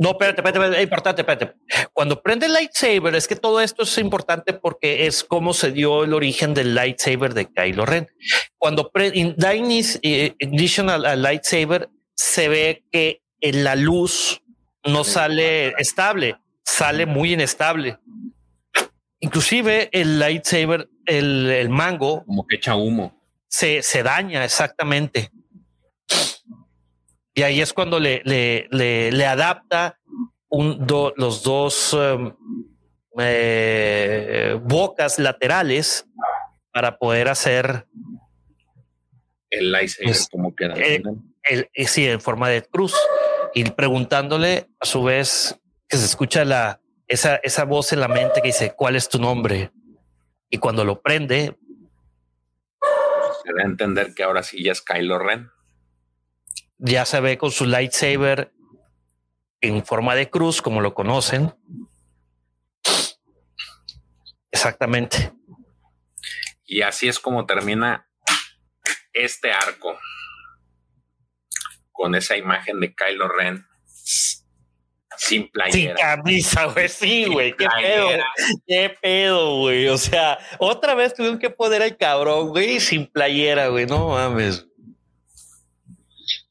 No, 0.00 0.12
espérate, 0.12 0.40
espérate, 0.40 0.78
es 0.78 0.82
importante, 0.82 1.20
espérate. 1.20 1.52
Cuando 1.92 2.22
prende 2.22 2.46
el 2.46 2.54
lightsaber, 2.54 3.14
es 3.14 3.28
que 3.28 3.36
todo 3.36 3.60
esto 3.60 3.82
es 3.82 3.98
importante 3.98 4.54
porque 4.54 5.06
es 5.06 5.22
como 5.22 5.52
se 5.52 5.72
dio 5.72 6.04
el 6.04 6.14
origen 6.14 6.54
del 6.54 6.74
lightsaber 6.74 7.34
de 7.34 7.52
Kylo 7.52 7.84
Ren. 7.84 8.08
Cuando 8.56 8.90
da 9.36 9.54
ignition 9.54 10.88
al, 10.88 11.20
lightsaber, 11.20 11.90
se 12.14 12.48
ve 12.48 12.82
que 12.90 13.20
en 13.42 13.62
la 13.62 13.76
luz 13.76 14.42
no 14.86 15.04
sale 15.04 15.74
estable, 15.76 16.38
sale 16.64 17.04
muy 17.04 17.34
inestable. 17.34 17.98
Inclusive 19.18 19.90
el 19.92 20.18
lightsaber, 20.18 20.88
el, 21.04 21.50
el 21.50 21.68
mango, 21.68 22.24
como 22.24 22.46
que 22.46 22.56
echa 22.56 22.74
humo, 22.74 23.20
se, 23.48 23.82
se 23.82 24.02
daña 24.02 24.46
exactamente. 24.46 25.30
Y 27.40 27.42
ahí 27.42 27.62
es 27.62 27.72
cuando 27.72 27.98
le, 27.98 28.20
le, 28.26 28.68
le, 28.70 29.26
adapta 29.26 29.98
un, 30.50 30.86
los 31.16 31.42
dos 31.42 31.96
em, 31.98 32.34
eh, 33.18 34.60
bocas 34.62 35.18
laterales 35.18 36.06
para 36.70 36.98
poder 36.98 37.28
hacer 37.28 37.86
el 39.48 39.72
lightsaber 39.72 40.08
pues, 40.08 40.28
como 40.28 40.54
queda. 40.54 40.74
El, 40.74 41.70
sí, 41.86 42.06
en 42.06 42.20
forma 42.20 42.50
de 42.50 42.60
cruz. 42.60 42.94
Y 43.54 43.64
preguntándole 43.70 44.68
a 44.78 44.84
su 44.84 45.02
vez 45.02 45.58
que 45.88 45.96
se 45.96 46.04
escucha 46.04 46.44
la, 46.44 46.82
esa, 47.08 47.36
esa 47.36 47.64
voz 47.64 47.94
en 47.94 48.00
la 48.00 48.08
mente 48.08 48.42
que 48.42 48.48
dice, 48.48 48.74
¿cuál 48.76 48.96
es 48.96 49.08
tu 49.08 49.18
nombre? 49.18 49.70
Y 50.50 50.58
cuando 50.58 50.84
lo 50.84 51.00
prende, 51.00 51.56
se 53.42 53.52
da 53.54 53.62
a 53.62 53.64
entender 53.64 54.12
que 54.14 54.24
ahora 54.24 54.42
sí 54.42 54.62
ya 54.62 54.72
es 54.72 54.82
Kylo 54.82 55.18
Ren 55.18 55.48
ya 56.80 57.04
se 57.04 57.20
ve 57.20 57.38
con 57.38 57.50
su 57.50 57.66
lightsaber 57.66 58.52
en 59.60 59.84
forma 59.84 60.14
de 60.14 60.30
cruz, 60.30 60.62
como 60.62 60.80
lo 60.80 60.94
conocen. 60.94 61.54
Exactamente. 64.50 65.32
Y 66.64 66.82
así 66.82 67.08
es 67.08 67.18
como 67.18 67.46
termina 67.46 68.08
este 69.12 69.52
arco. 69.52 69.98
Con 71.92 72.14
esa 72.14 72.36
imagen 72.36 72.80
de 72.80 72.94
Kylo 72.94 73.28
Ren 73.28 73.66
sin 75.18 75.50
playera. 75.50 75.96
Sin 75.96 76.06
camisa, 76.06 76.64
güey. 76.64 76.88
Sí, 76.88 77.26
güey. 77.26 77.54
Qué 77.54 77.66
pedo. 77.68 78.08
Qué 78.66 78.96
pedo, 79.02 79.58
güey. 79.58 79.88
O 79.88 79.98
sea, 79.98 80.38
otra 80.58 80.94
vez 80.94 81.14
tuvieron 81.14 81.38
que 81.38 81.50
poner 81.50 81.82
al 81.82 81.98
cabrón, 81.98 82.48
güey, 82.48 82.80
sin 82.80 83.06
playera, 83.06 83.68
güey. 83.68 83.84
No 83.84 84.08
mames 84.08 84.66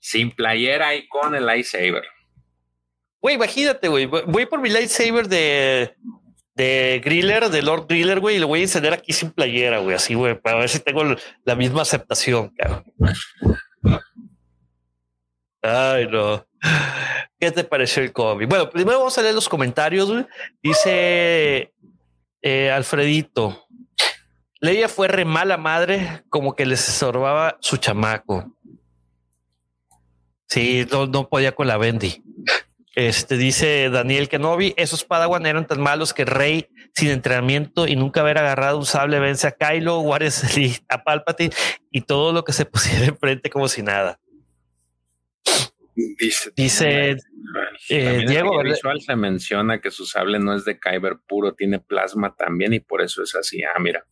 sin 0.10 0.32
playera 0.32 0.96
y 0.96 1.08
con 1.08 1.36
el 1.36 1.46
lightsaber. 1.46 2.04
Güey, 3.22 3.36
imagínate, 3.36 3.90
güey. 3.90 4.08
Voy 4.08 4.48
por 4.48 4.60
mi 4.60 4.70
lightsaber 4.70 5.28
de, 5.28 5.96
de 6.56 7.00
Griller, 7.04 7.50
de 7.50 7.62
Lord 7.62 7.86
Griller, 7.88 8.20
güey, 8.20 8.38
y 8.38 8.40
lo 8.40 8.48
voy 8.48 8.62
a 8.62 8.64
encender 8.64 8.92
aquí 8.92 9.14
sin 9.14 9.30
playera, 9.30 9.78
güey, 9.78 9.96
así, 9.96 10.16
güey, 10.16 10.34
para 10.34 10.58
ver 10.58 10.70
si 10.70 10.80
tengo 10.80 11.04
la 11.44 11.56
misma 11.56 11.84
aceptación, 11.84 12.50
cabrón. 12.58 12.92
Ay, 15.62 16.08
no. 16.08 16.44
¿Qué 17.40 17.52
te 17.52 17.64
pareció 17.64 18.02
el 18.02 18.12
cómic? 18.12 18.50
Bueno, 18.50 18.68
primero 18.68 18.98
vamos 18.98 19.18
a 19.18 19.22
leer 19.22 19.36
los 19.36 19.48
comentarios. 19.48 20.10
Güey. 20.10 20.26
Dice 20.64 21.72
eh, 22.42 22.72
Alfredito. 22.72 23.68
Leia 24.60 24.90
fue 24.90 25.08
re 25.08 25.24
mala 25.24 25.58
madre, 25.58 26.24
como 26.30 26.56
que 26.56 26.66
les 26.66 26.88
estorbaba 26.90 27.58
su 27.62 27.78
chamaco. 27.78 28.59
Sí, 30.50 30.86
no, 30.92 31.30
podía 31.30 31.54
con 31.54 31.68
la 31.68 31.78
Bendy. 31.78 32.24
Este 32.96 33.38
dice 33.38 33.90
Daniel 33.92 34.28
Kenobi, 34.28 34.74
esos 34.76 35.06
Padawan 35.06 35.46
eran 35.46 35.68
tan 35.68 35.80
malos 35.80 36.14
que 36.14 36.26
Rey 36.26 36.68
sin 36.96 37.10
entrenamiento 37.10 37.88
y 37.88 37.96
nunca 37.96 38.22
haber 38.22 38.40
agarrado 38.40 38.80
un 38.80 38.86
sable 38.86 39.20
vence 39.20 39.48
a 39.48 39.52
Kylo, 39.52 40.02
Juárez 40.02 40.44
a 40.90 41.04
Palpatine 41.04 41.54
y 41.92 42.02
todo 42.02 42.34
lo 42.34 42.44
que 42.44 42.52
se 42.52 42.66
pusiera 42.66 43.06
enfrente 43.06 43.50
como 43.50 43.68
si 43.68 43.84
nada. 43.84 44.20
Dice, 45.96 46.52
Dice 46.56 47.18
eh, 47.90 48.26
Diego. 48.28 48.62
visual 48.64 49.02
se 49.02 49.16
menciona 49.16 49.80
que 49.80 49.92
su 49.92 50.06
sable 50.06 50.40
no 50.40 50.56
es 50.56 50.66
de 50.66 50.80
Kyber 50.80 51.18
puro, 51.28 51.54
tiene 51.54 51.80
plasma 51.80 52.36
también 52.36 52.74
y 52.74 52.80
por 52.80 53.02
eso 53.02 53.22
es 53.22 53.36
así. 53.36 53.62
Ah, 53.64 53.80
mira. 53.80 54.06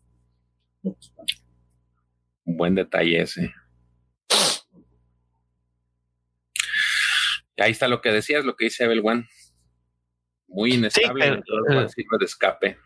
Un 0.84 2.58
buen 2.58 2.76
detalle 2.76 3.22
ese. 3.22 3.54
Ahí 7.58 7.72
está 7.72 7.88
lo 7.88 8.02
que 8.02 8.12
decías, 8.12 8.46
lo 8.46 8.56
que 8.56 8.66
dice 8.66 8.84
Evel 8.84 9.02
One. 9.04 9.28
Muy 10.48 10.76
inestable 10.76 11.26
sí, 11.26 11.32
el, 11.32 11.44
de 12.20 12.26
escape. 12.26 12.78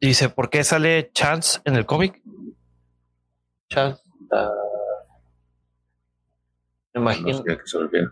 Dice, 0.00 0.28
¿por 0.28 0.50
qué 0.50 0.64
sale 0.64 1.12
Chance 1.12 1.60
en 1.64 1.76
el 1.76 1.86
cómic? 1.86 2.20
Chance. 3.68 4.02
Uh, 4.30 4.70
me 6.94 7.00
imagino. 7.00 7.30
No 7.30 7.44
sé 7.44 7.56
que 7.90 8.06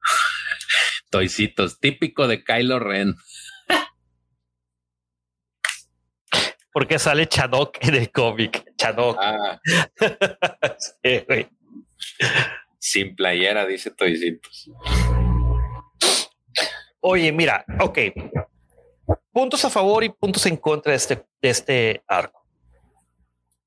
Toicitos, 1.10 1.80
típico 1.80 2.28
de 2.28 2.44
Kylo 2.44 2.78
Ren. 2.78 3.16
¿Por 6.72 6.86
qué 6.86 6.98
sale 6.98 7.26
Chadok 7.26 7.78
en 7.80 7.94
el 7.94 8.12
cómic? 8.12 8.64
Chadok. 8.76 9.16
Ah. 9.20 9.60
sí, 10.78 11.24
Sin 12.80 13.14
playera, 13.14 13.66
dice 13.66 13.90
Toicitos. 13.90 14.70
Oye, 17.00 17.30
mira, 17.30 17.64
ok. 17.78 17.98
Puntos 19.32 19.64
a 19.66 19.70
favor 19.70 20.02
y 20.02 20.08
puntos 20.08 20.46
en 20.46 20.56
contra 20.56 20.92
de 20.92 20.96
este, 20.96 21.26
de 21.42 21.50
este 21.50 22.02
arco. 22.08 22.46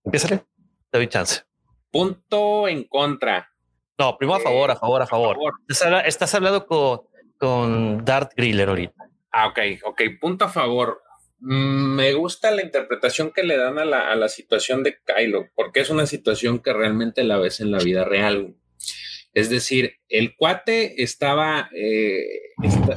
Empieza. 0.04 0.28
te 0.28 0.44
doy 0.92 1.08
chance. 1.08 1.44
Punto 1.92 2.68
en 2.68 2.86
contra. 2.86 3.52
No, 4.00 4.18
primero 4.18 4.40
a 4.40 4.42
favor, 4.42 4.72
a 4.72 4.76
favor, 4.76 5.02
a 5.04 5.08
favor. 5.08 5.38
Estás, 6.06 6.34
hablando 6.34 6.66
con, 6.66 7.02
con 7.38 8.04
Dart 8.04 8.32
Griller 8.36 8.70
ahorita. 8.70 8.96
Ah, 9.32 9.48
ok, 9.48 9.60
ok. 9.84 10.02
Punto 10.20 10.46
a 10.46 10.50
favor. 10.50 11.04
Mm, 11.40 11.96
me 11.96 12.14
gusta 12.14 12.50
la 12.50 12.64
interpretación 12.64 13.32
que 13.32 13.44
le 13.44 13.58
dan 13.58 13.78
a 13.78 13.86
la, 13.86 14.12
a 14.12 14.16
la 14.16 14.28
situación 14.28 14.82
de 14.82 14.98
Kylo, 15.06 15.50
porque 15.54 15.82
es 15.82 15.92
una 15.92 16.08
situación 16.08 16.60
que 16.60 16.74
realmente 16.74 17.24
la 17.24 17.38
ves 17.38 17.60
en 17.60 17.70
la 17.70 17.78
vida 17.78 18.06
real. 18.06 18.56
Es 19.34 19.50
decir, 19.50 19.96
el 20.10 20.36
cuate 20.36 21.02
estaba, 21.02 21.70
eh, 21.76 22.54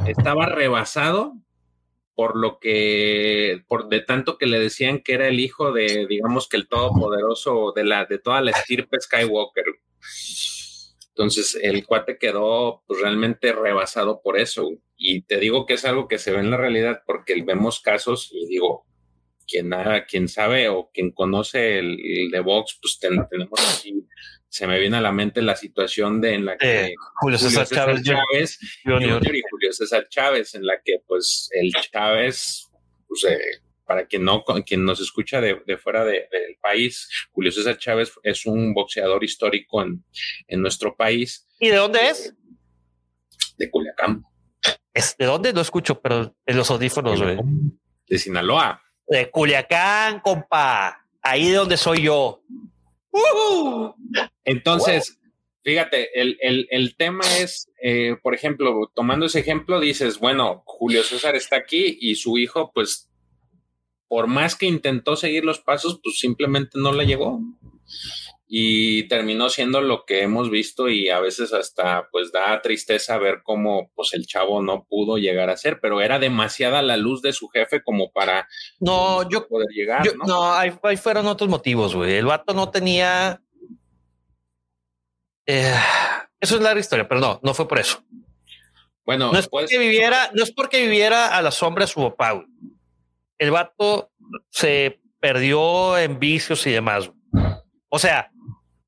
estaba 0.06 0.46
rebasado 0.46 1.34
por 2.14 2.36
lo 2.36 2.58
que, 2.58 3.62
por 3.68 3.88
de 3.88 4.00
tanto 4.00 4.38
que 4.38 4.46
le 4.46 4.58
decían 4.58 5.00
que 5.00 5.14
era 5.14 5.28
el 5.28 5.40
hijo 5.40 5.72
de, 5.72 6.06
digamos 6.08 6.48
que 6.48 6.56
el 6.56 6.68
todopoderoso 6.68 7.72
de 7.74 7.84
la, 7.84 8.06
de 8.06 8.18
toda 8.18 8.40
la 8.40 8.50
estirpe 8.50 8.98
Skywalker. 9.00 9.64
Entonces 11.08 11.58
el 11.62 11.86
cuate 11.86 12.18
quedó 12.18 12.82
pues, 12.86 13.00
realmente 13.00 13.52
rebasado 13.52 14.20
por 14.22 14.38
eso. 14.38 14.70
Y 14.96 15.22
te 15.22 15.38
digo 15.38 15.64
que 15.64 15.74
es 15.74 15.84
algo 15.84 16.08
que 16.08 16.18
se 16.18 16.32
ve 16.32 16.40
en 16.40 16.50
la 16.50 16.58
realidad 16.58 17.02
porque 17.06 17.42
vemos 17.42 17.80
casos 17.80 18.30
y 18.32 18.46
digo, 18.46 18.84
quien, 19.46 19.70
quien 20.08 20.28
sabe 20.28 20.68
o 20.68 20.90
quien 20.92 21.12
conoce 21.12 21.78
el, 21.78 22.30
de 22.30 22.40
Vox, 22.40 22.78
pues 22.80 22.98
tenemos 22.98 23.78
aquí 23.78 24.06
se 24.56 24.66
me 24.66 24.80
viene 24.80 24.96
a 24.96 25.02
la 25.02 25.12
mente 25.12 25.42
la 25.42 25.54
situación 25.54 26.18
de 26.18 26.32
en 26.32 26.46
la 26.46 26.56
que 26.56 26.94
Julio 27.20 27.36
César, 27.36 27.68
Chávez, 27.68 28.58
y 28.82 28.88
Julio 28.88 29.72
César 29.72 30.08
Chávez, 30.08 30.54
en 30.54 30.64
la 30.64 30.80
que 30.82 31.02
pues 31.06 31.50
el 31.52 31.70
Chávez, 31.92 32.70
pues, 33.06 33.24
eh, 33.24 33.60
para 33.84 34.06
quien 34.06 34.24
no, 34.24 34.42
quien 34.64 34.82
nos 34.86 34.98
escucha 34.98 35.42
de, 35.42 35.76
fuera 35.76 36.06
del 36.06 36.56
país, 36.62 37.06
Julio 37.32 37.52
César 37.52 37.76
Chávez 37.76 38.14
es 38.22 38.46
un 38.46 38.72
boxeador 38.72 39.22
histórico 39.22 39.82
en, 39.82 40.02
en 40.48 40.62
nuestro 40.62 40.96
país. 40.96 41.46
¿Y 41.60 41.68
de 41.68 41.76
dónde 41.76 42.08
es? 42.08 42.34
De 43.58 43.70
Culiacán. 43.70 44.24
¿Es 44.94 45.18
¿De 45.18 45.26
dónde? 45.26 45.52
No 45.52 45.60
escucho, 45.60 46.00
pero 46.00 46.34
en 46.46 46.56
los 46.56 46.70
audífonos, 46.70 47.20
De 48.08 48.18
Sinaloa. 48.18 48.82
De 49.06 49.30
Culiacán, 49.30 50.20
compa. 50.20 51.06
Ahí 51.20 51.50
de 51.50 51.56
donde 51.56 51.76
soy 51.76 52.04
yo. 52.04 52.42
Entonces, 54.44 55.18
fíjate, 55.62 56.08
el, 56.14 56.96
tema 56.96 57.24
es, 57.38 57.70
eh, 57.82 58.16
por 58.22 58.34
ejemplo, 58.34 58.90
tomando 58.94 59.26
ese 59.26 59.40
ejemplo, 59.40 59.80
dices, 59.80 60.18
bueno, 60.18 60.62
Julio 60.66 61.02
César 61.02 61.36
está 61.36 61.56
aquí 61.56 61.98
y 62.00 62.14
su 62.16 62.38
hijo, 62.38 62.72
pues, 62.72 63.10
por 64.08 64.26
más 64.28 64.54
que 64.54 64.66
intentó 64.66 65.16
seguir 65.16 65.44
los 65.44 65.60
pasos, 65.60 66.00
pues 66.02 66.18
simplemente 66.18 66.78
no 66.78 66.92
le 66.92 67.06
llegó 67.06 67.40
y 68.48 69.08
terminó 69.08 69.50
siendo 69.50 69.80
lo 69.80 70.04
que 70.04 70.22
hemos 70.22 70.50
visto 70.50 70.88
y 70.88 71.08
a 71.08 71.18
veces 71.18 71.52
hasta 71.52 72.08
pues 72.12 72.30
da 72.30 72.60
tristeza 72.62 73.18
ver 73.18 73.40
cómo 73.42 73.90
pues 73.94 74.14
el 74.14 74.26
chavo 74.26 74.62
no 74.62 74.84
pudo 74.84 75.18
llegar 75.18 75.50
a 75.50 75.56
ser, 75.56 75.80
pero 75.80 76.00
era 76.00 76.18
demasiada 76.18 76.80
la 76.82 76.96
luz 76.96 77.22
de 77.22 77.32
su 77.32 77.48
jefe 77.48 77.82
como 77.82 78.12
para 78.12 78.48
no 78.78 79.28
yo 79.28 79.48
poder 79.48 79.68
llegar. 79.70 80.04
no, 80.26 80.52
ahí, 80.52 80.72
fueron 80.96 81.26
otros 81.26 81.50
motivos, 81.50 81.94
güey. 81.94 82.14
El 82.14 82.26
vato 82.26 82.54
no 82.54 82.70
tenía. 82.70 83.42
Eh, 85.46 85.74
eso 86.40 86.56
es 86.56 86.62
la 86.62 86.78
historia, 86.78 87.08
pero 87.08 87.20
no, 87.20 87.40
no 87.42 87.52
fue 87.52 87.66
por 87.66 87.80
eso. 87.80 88.04
Bueno, 89.04 89.32
no 89.32 89.38
es 89.38 89.48
porque 89.48 89.78
viviera, 89.78 90.30
no 90.34 90.42
es 90.42 90.52
porque 90.52 90.82
viviera 90.82 91.36
a 91.36 91.42
la 91.42 91.50
sombra 91.50 91.84
de 91.84 91.92
su 91.92 92.00
papá. 92.00 92.44
El 93.38 93.50
vato 93.50 94.12
se 94.50 95.00
perdió 95.20 95.98
en 95.98 96.18
vicios 96.18 96.66
y 96.66 96.72
demás. 96.72 97.10
O 97.88 97.98
sea, 97.98 98.30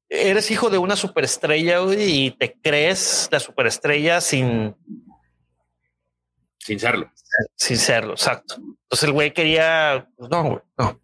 eres 0.08 0.50
hijo 0.50 0.70
de 0.70 0.78
una 0.78 0.96
superestrella 0.96 1.80
y 1.96 2.30
te 2.32 2.54
crees 2.60 3.28
la 3.30 3.40
superestrella 3.40 4.20
sin 4.20 4.74
sin 6.68 6.78
serlo. 6.78 7.10
Sin 7.54 7.78
serlo, 7.78 8.12
exacto. 8.12 8.56
Entonces 8.56 9.04
el 9.04 9.12
güey 9.12 9.32
quería, 9.32 10.06
pues, 10.16 10.28
no, 10.30 10.42
güey, 10.42 10.58
no. 10.76 11.00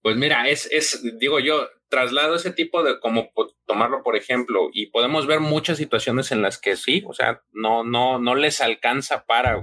Pues 0.00 0.16
mira, 0.16 0.48
es, 0.48 0.68
es, 0.70 1.02
digo 1.18 1.40
yo, 1.40 1.68
traslado 1.88 2.36
ese 2.36 2.52
tipo 2.52 2.82
de, 2.82 3.00
como 3.00 3.30
tomarlo 3.66 4.02
por 4.02 4.16
ejemplo, 4.16 4.70
y 4.72 4.86
podemos 4.86 5.26
ver 5.26 5.40
muchas 5.40 5.76
situaciones 5.78 6.30
en 6.32 6.40
las 6.40 6.58
que 6.58 6.76
sí, 6.76 7.02
o 7.06 7.14
sea, 7.14 7.42
no, 7.52 7.84
no, 7.84 8.18
no 8.18 8.34
les 8.34 8.60
alcanza 8.60 9.24
para, 9.24 9.58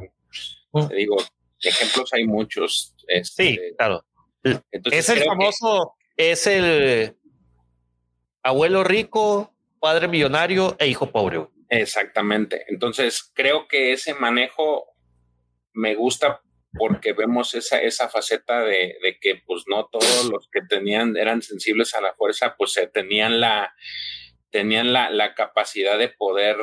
mm. 0.71 0.87
te 0.89 0.95
digo, 0.95 1.17
ejemplos 1.61 2.13
hay 2.13 2.25
muchos. 2.25 2.95
Este, 3.07 3.43
sí, 3.43 3.59
claro. 3.77 4.05
es 4.43 5.09
el 5.09 5.23
famoso, 5.23 5.95
es 6.19 6.47
el 6.47 7.15
abuelo 8.43 8.83
rico, 8.83 9.55
padre 9.79 10.09
millonario 10.09 10.75
e 10.77 10.87
hijo 10.87 11.11
pobre. 11.11 11.47
Exactamente. 11.69 12.65
Entonces, 12.67 13.31
creo 13.33 13.69
que 13.69 13.93
ese 13.93 14.13
manejo 14.13 14.93
me 15.71 15.95
gusta 15.95 16.41
porque 16.73 17.13
vemos 17.13 17.55
esa, 17.55 17.79
esa 17.81 18.09
faceta 18.09 18.61
de, 18.61 18.97
de, 19.01 19.17
que 19.19 19.41
pues 19.45 19.63
no 19.67 19.87
todos 19.89 20.29
los 20.29 20.49
que 20.51 20.61
tenían, 20.61 21.15
eran 21.15 21.41
sensibles 21.41 21.95
a 21.95 22.01
la 22.01 22.13
fuerza, 22.15 22.55
pues 22.57 22.73
se 22.73 22.87
tenían 22.87 23.39
la, 23.39 23.73
tenían 24.51 24.93
la, 24.93 25.09
la, 25.09 25.35
capacidad 25.35 25.97
de 25.97 26.09
poder 26.09 26.57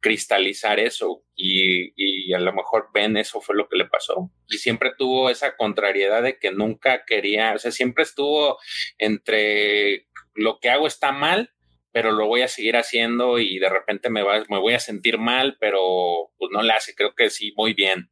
cristalizar 0.00 0.78
eso 0.78 1.24
y, 1.34 1.92
y, 1.96 2.32
a 2.34 2.38
lo 2.38 2.52
mejor 2.52 2.88
Ben 2.92 3.16
eso 3.16 3.40
fue 3.40 3.56
lo 3.56 3.68
que 3.68 3.78
le 3.78 3.86
pasó 3.86 4.30
y 4.46 4.58
siempre 4.58 4.92
tuvo 4.96 5.30
esa 5.30 5.56
contrariedad 5.56 6.22
de 6.22 6.38
que 6.38 6.50
nunca 6.52 7.04
quería, 7.06 7.54
o 7.54 7.58
sea, 7.58 7.70
siempre 7.70 8.04
estuvo 8.04 8.58
entre 8.98 10.06
lo 10.34 10.58
que 10.60 10.70
hago 10.70 10.86
está 10.86 11.12
mal, 11.12 11.52
pero 11.92 12.12
lo 12.12 12.26
voy 12.26 12.42
a 12.42 12.48
seguir 12.48 12.76
haciendo 12.76 13.38
y 13.38 13.58
de 13.58 13.68
repente 13.68 14.10
me, 14.10 14.22
va, 14.22 14.44
me 14.48 14.58
voy 14.58 14.74
a 14.74 14.80
sentir 14.80 15.18
mal, 15.18 15.56
pero 15.58 16.30
pues 16.38 16.50
no 16.52 16.62
le 16.62 16.72
hace, 16.72 16.94
creo 16.94 17.14
que 17.14 17.30
sí, 17.30 17.52
muy 17.56 17.74
bien. 17.74 18.10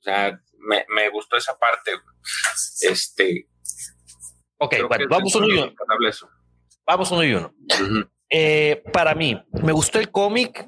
O 0.00 0.02
sea, 0.02 0.40
me, 0.58 0.84
me 0.88 1.08
gustó 1.10 1.36
esa 1.36 1.56
parte. 1.58 1.92
Este. 2.80 3.48
Ok, 4.58 4.76
bueno, 4.88 5.06
vamos 5.08 5.34
uno 5.34 5.48
y 5.48 5.52
uno. 5.52 5.72
Vamos 6.86 7.10
uno 7.12 7.24
y 7.24 7.34
uno. 7.34 7.54
Eh, 8.34 8.82
para 8.92 9.14
mí, 9.14 9.38
me 9.62 9.72
gustó 9.72 9.98
el 9.98 10.10
cómic. 10.10 10.66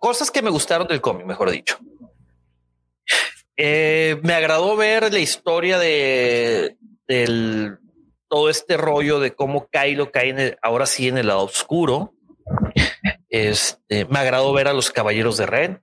Cosas 0.00 0.30
que 0.30 0.42
me 0.42 0.50
gustaron 0.50 0.86
del 0.86 1.00
cómic, 1.00 1.26
mejor 1.26 1.50
dicho. 1.50 1.78
Eh, 3.56 4.20
me 4.22 4.34
agradó 4.34 4.76
ver 4.76 5.12
la 5.12 5.18
historia 5.18 5.78
de 5.78 6.76
todo 8.28 8.50
este 8.50 8.76
rollo 8.76 9.18
de 9.18 9.34
cómo 9.34 9.68
Kylo 9.68 10.12
cae 10.12 10.56
ahora 10.62 10.86
sí 10.86 11.08
en 11.08 11.18
el 11.18 11.28
lado 11.28 11.44
oscuro. 11.44 12.14
Este, 13.30 14.04
me 14.04 14.18
agradó 14.18 14.52
ver 14.52 14.68
a 14.68 14.72
los 14.72 14.90
caballeros 14.90 15.38
de 15.38 15.46
Ren. 15.46 15.82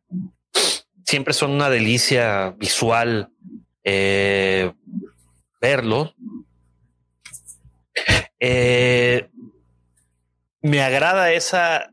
Siempre 1.04 1.34
son 1.34 1.52
una 1.52 1.70
delicia 1.70 2.56
visual 2.58 3.30
eh, 3.84 4.72
verlos. 5.60 6.16
Eh, 8.40 9.30
me 10.66 10.82
agrada 10.82 11.32
esa 11.32 11.92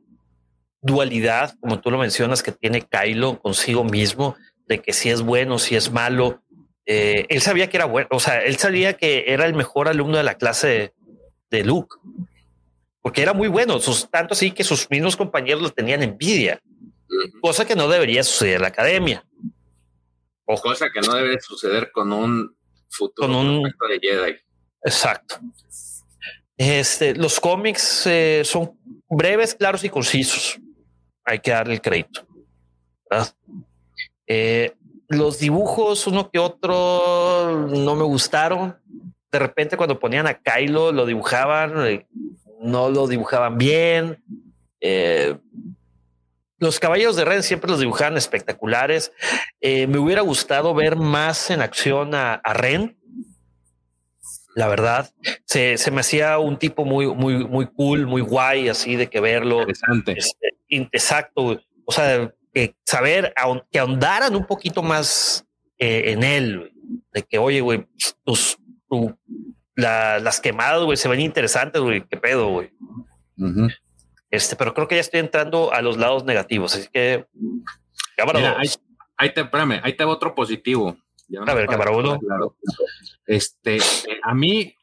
dualidad, 0.80 1.54
como 1.60 1.80
tú 1.80 1.90
lo 1.90 1.98
mencionas, 1.98 2.42
que 2.42 2.52
tiene 2.52 2.80
Kylo 2.80 3.38
consigo 3.38 3.84
mismo, 3.84 4.34
de 4.66 4.80
que 4.80 4.94
si 4.94 5.10
es 5.10 5.20
bueno, 5.20 5.58
si 5.58 5.76
es 5.76 5.92
malo. 5.92 6.42
Eh, 6.86 7.26
él 7.28 7.42
sabía 7.42 7.68
que 7.68 7.76
era 7.76 7.84
bueno, 7.84 8.08
o 8.10 8.18
sea, 8.18 8.42
él 8.42 8.56
sabía 8.56 8.94
que 8.94 9.24
era 9.28 9.44
el 9.44 9.54
mejor 9.54 9.88
alumno 9.88 10.16
de 10.16 10.22
la 10.22 10.36
clase 10.36 10.94
de, 11.50 11.64
Luke. 11.64 11.96
porque 13.02 13.20
era 13.20 13.34
muy 13.34 13.48
bueno, 13.48 13.78
sus, 13.78 14.10
tanto 14.10 14.32
así 14.32 14.52
que 14.52 14.64
sus 14.64 14.88
mismos 14.90 15.16
compañeros 15.16 15.62
le 15.62 15.70
tenían 15.70 16.02
envidia, 16.02 16.58
cosa 17.42 17.66
que 17.66 17.76
no 17.76 17.88
debería 17.88 18.24
suceder 18.24 18.56
en 18.56 18.62
la 18.62 18.68
academia. 18.68 19.22
O 20.46 20.56
cosa 20.56 20.86
que 20.90 21.02
no 21.02 21.12
debe 21.14 21.38
suceder 21.42 21.92
con 21.92 22.10
un 22.10 22.56
futuro 22.88 23.28
Con 23.28 23.36
un- 23.36 23.62
de 23.62 23.98
Jedi. 24.00 24.36
Exacto. 24.82 25.36
Este, 26.64 27.12
los 27.16 27.40
cómics 27.40 28.06
eh, 28.06 28.42
son 28.44 28.78
breves, 29.08 29.52
claros 29.52 29.82
y 29.82 29.88
concisos. 29.88 30.60
Hay 31.24 31.40
que 31.40 31.50
darle 31.50 31.74
el 31.74 31.80
crédito. 31.80 32.24
Eh, 34.28 34.72
los 35.08 35.40
dibujos, 35.40 36.06
uno 36.06 36.30
que 36.30 36.38
otro, 36.38 37.66
no 37.68 37.96
me 37.96 38.04
gustaron. 38.04 38.78
De 39.32 39.40
repente, 39.40 39.76
cuando 39.76 39.98
ponían 39.98 40.28
a 40.28 40.34
Kylo, 40.34 40.92
lo 40.92 41.04
dibujaban, 41.04 41.84
eh, 41.84 42.06
no 42.60 42.90
lo 42.90 43.08
dibujaban 43.08 43.58
bien. 43.58 44.22
Los 46.58 46.78
caballeros 46.78 47.16
de 47.16 47.24
Ren 47.24 47.42
siempre 47.42 47.72
los 47.72 47.80
dibujaban 47.80 48.16
espectaculares. 48.16 49.10
Me 49.60 49.98
hubiera 49.98 50.22
gustado 50.22 50.74
ver 50.74 50.94
más 50.94 51.50
en 51.50 51.60
acción 51.60 52.14
a 52.14 52.40
Ren. 52.54 52.96
La 54.54 54.68
verdad, 54.68 55.10
se, 55.46 55.78
se 55.78 55.90
me 55.90 56.00
hacía 56.00 56.38
un 56.38 56.58
tipo 56.58 56.84
muy, 56.84 57.06
muy, 57.06 57.46
muy 57.46 57.66
cool, 57.66 58.06
muy 58.06 58.20
guay, 58.20 58.68
así 58.68 58.96
de 58.96 59.08
que 59.08 59.20
verlo. 59.20 59.60
Interesante. 59.60 60.12
Este, 60.18 60.48
exacto. 60.92 61.60
O 61.84 61.92
sea, 61.92 62.32
saber 62.84 63.32
que 63.70 63.78
ahondaran 63.78 64.36
un 64.36 64.46
poquito 64.46 64.82
más 64.82 65.46
eh, 65.78 66.12
en 66.12 66.22
él, 66.22 66.72
de 67.12 67.22
que, 67.22 67.38
oye, 67.38 67.60
güey, 67.62 67.86
tus, 68.24 68.58
tu- 68.88 69.16
la- 69.74 70.18
las 70.18 70.38
quemadas, 70.40 70.82
güey, 70.82 70.96
se 70.98 71.08
ven 71.08 71.20
interesantes, 71.20 71.80
güey. 71.80 72.02
Qué 72.06 72.16
pedo, 72.18 72.48
güey. 72.50 72.70
Ujú. 73.38 73.68
Este, 74.30 74.54
pero 74.56 74.74
creo 74.74 74.86
que 74.86 74.96
ya 74.96 75.00
estoy 75.00 75.20
entrando 75.20 75.72
a 75.72 75.80
los 75.82 75.96
lados 75.96 76.24
negativos. 76.24 76.74
Así 76.74 76.88
que, 76.92 77.26
cámara 78.16 78.38
Mira, 78.38 78.56
ahí, 78.58 78.68
ahí 79.16 79.32
te, 79.32 79.40
espérame, 79.42 79.80
ahí 79.82 79.94
te 79.94 80.04
va 80.04 80.12
otro 80.12 80.34
positivo. 80.34 80.96
Ya 81.32 81.40
A 81.40 81.54
ver, 81.54 81.68
uno. 81.90 82.18
Claro. 82.18 82.56
Este, 83.26 83.78
a 84.22 84.34
mí, 84.34 84.76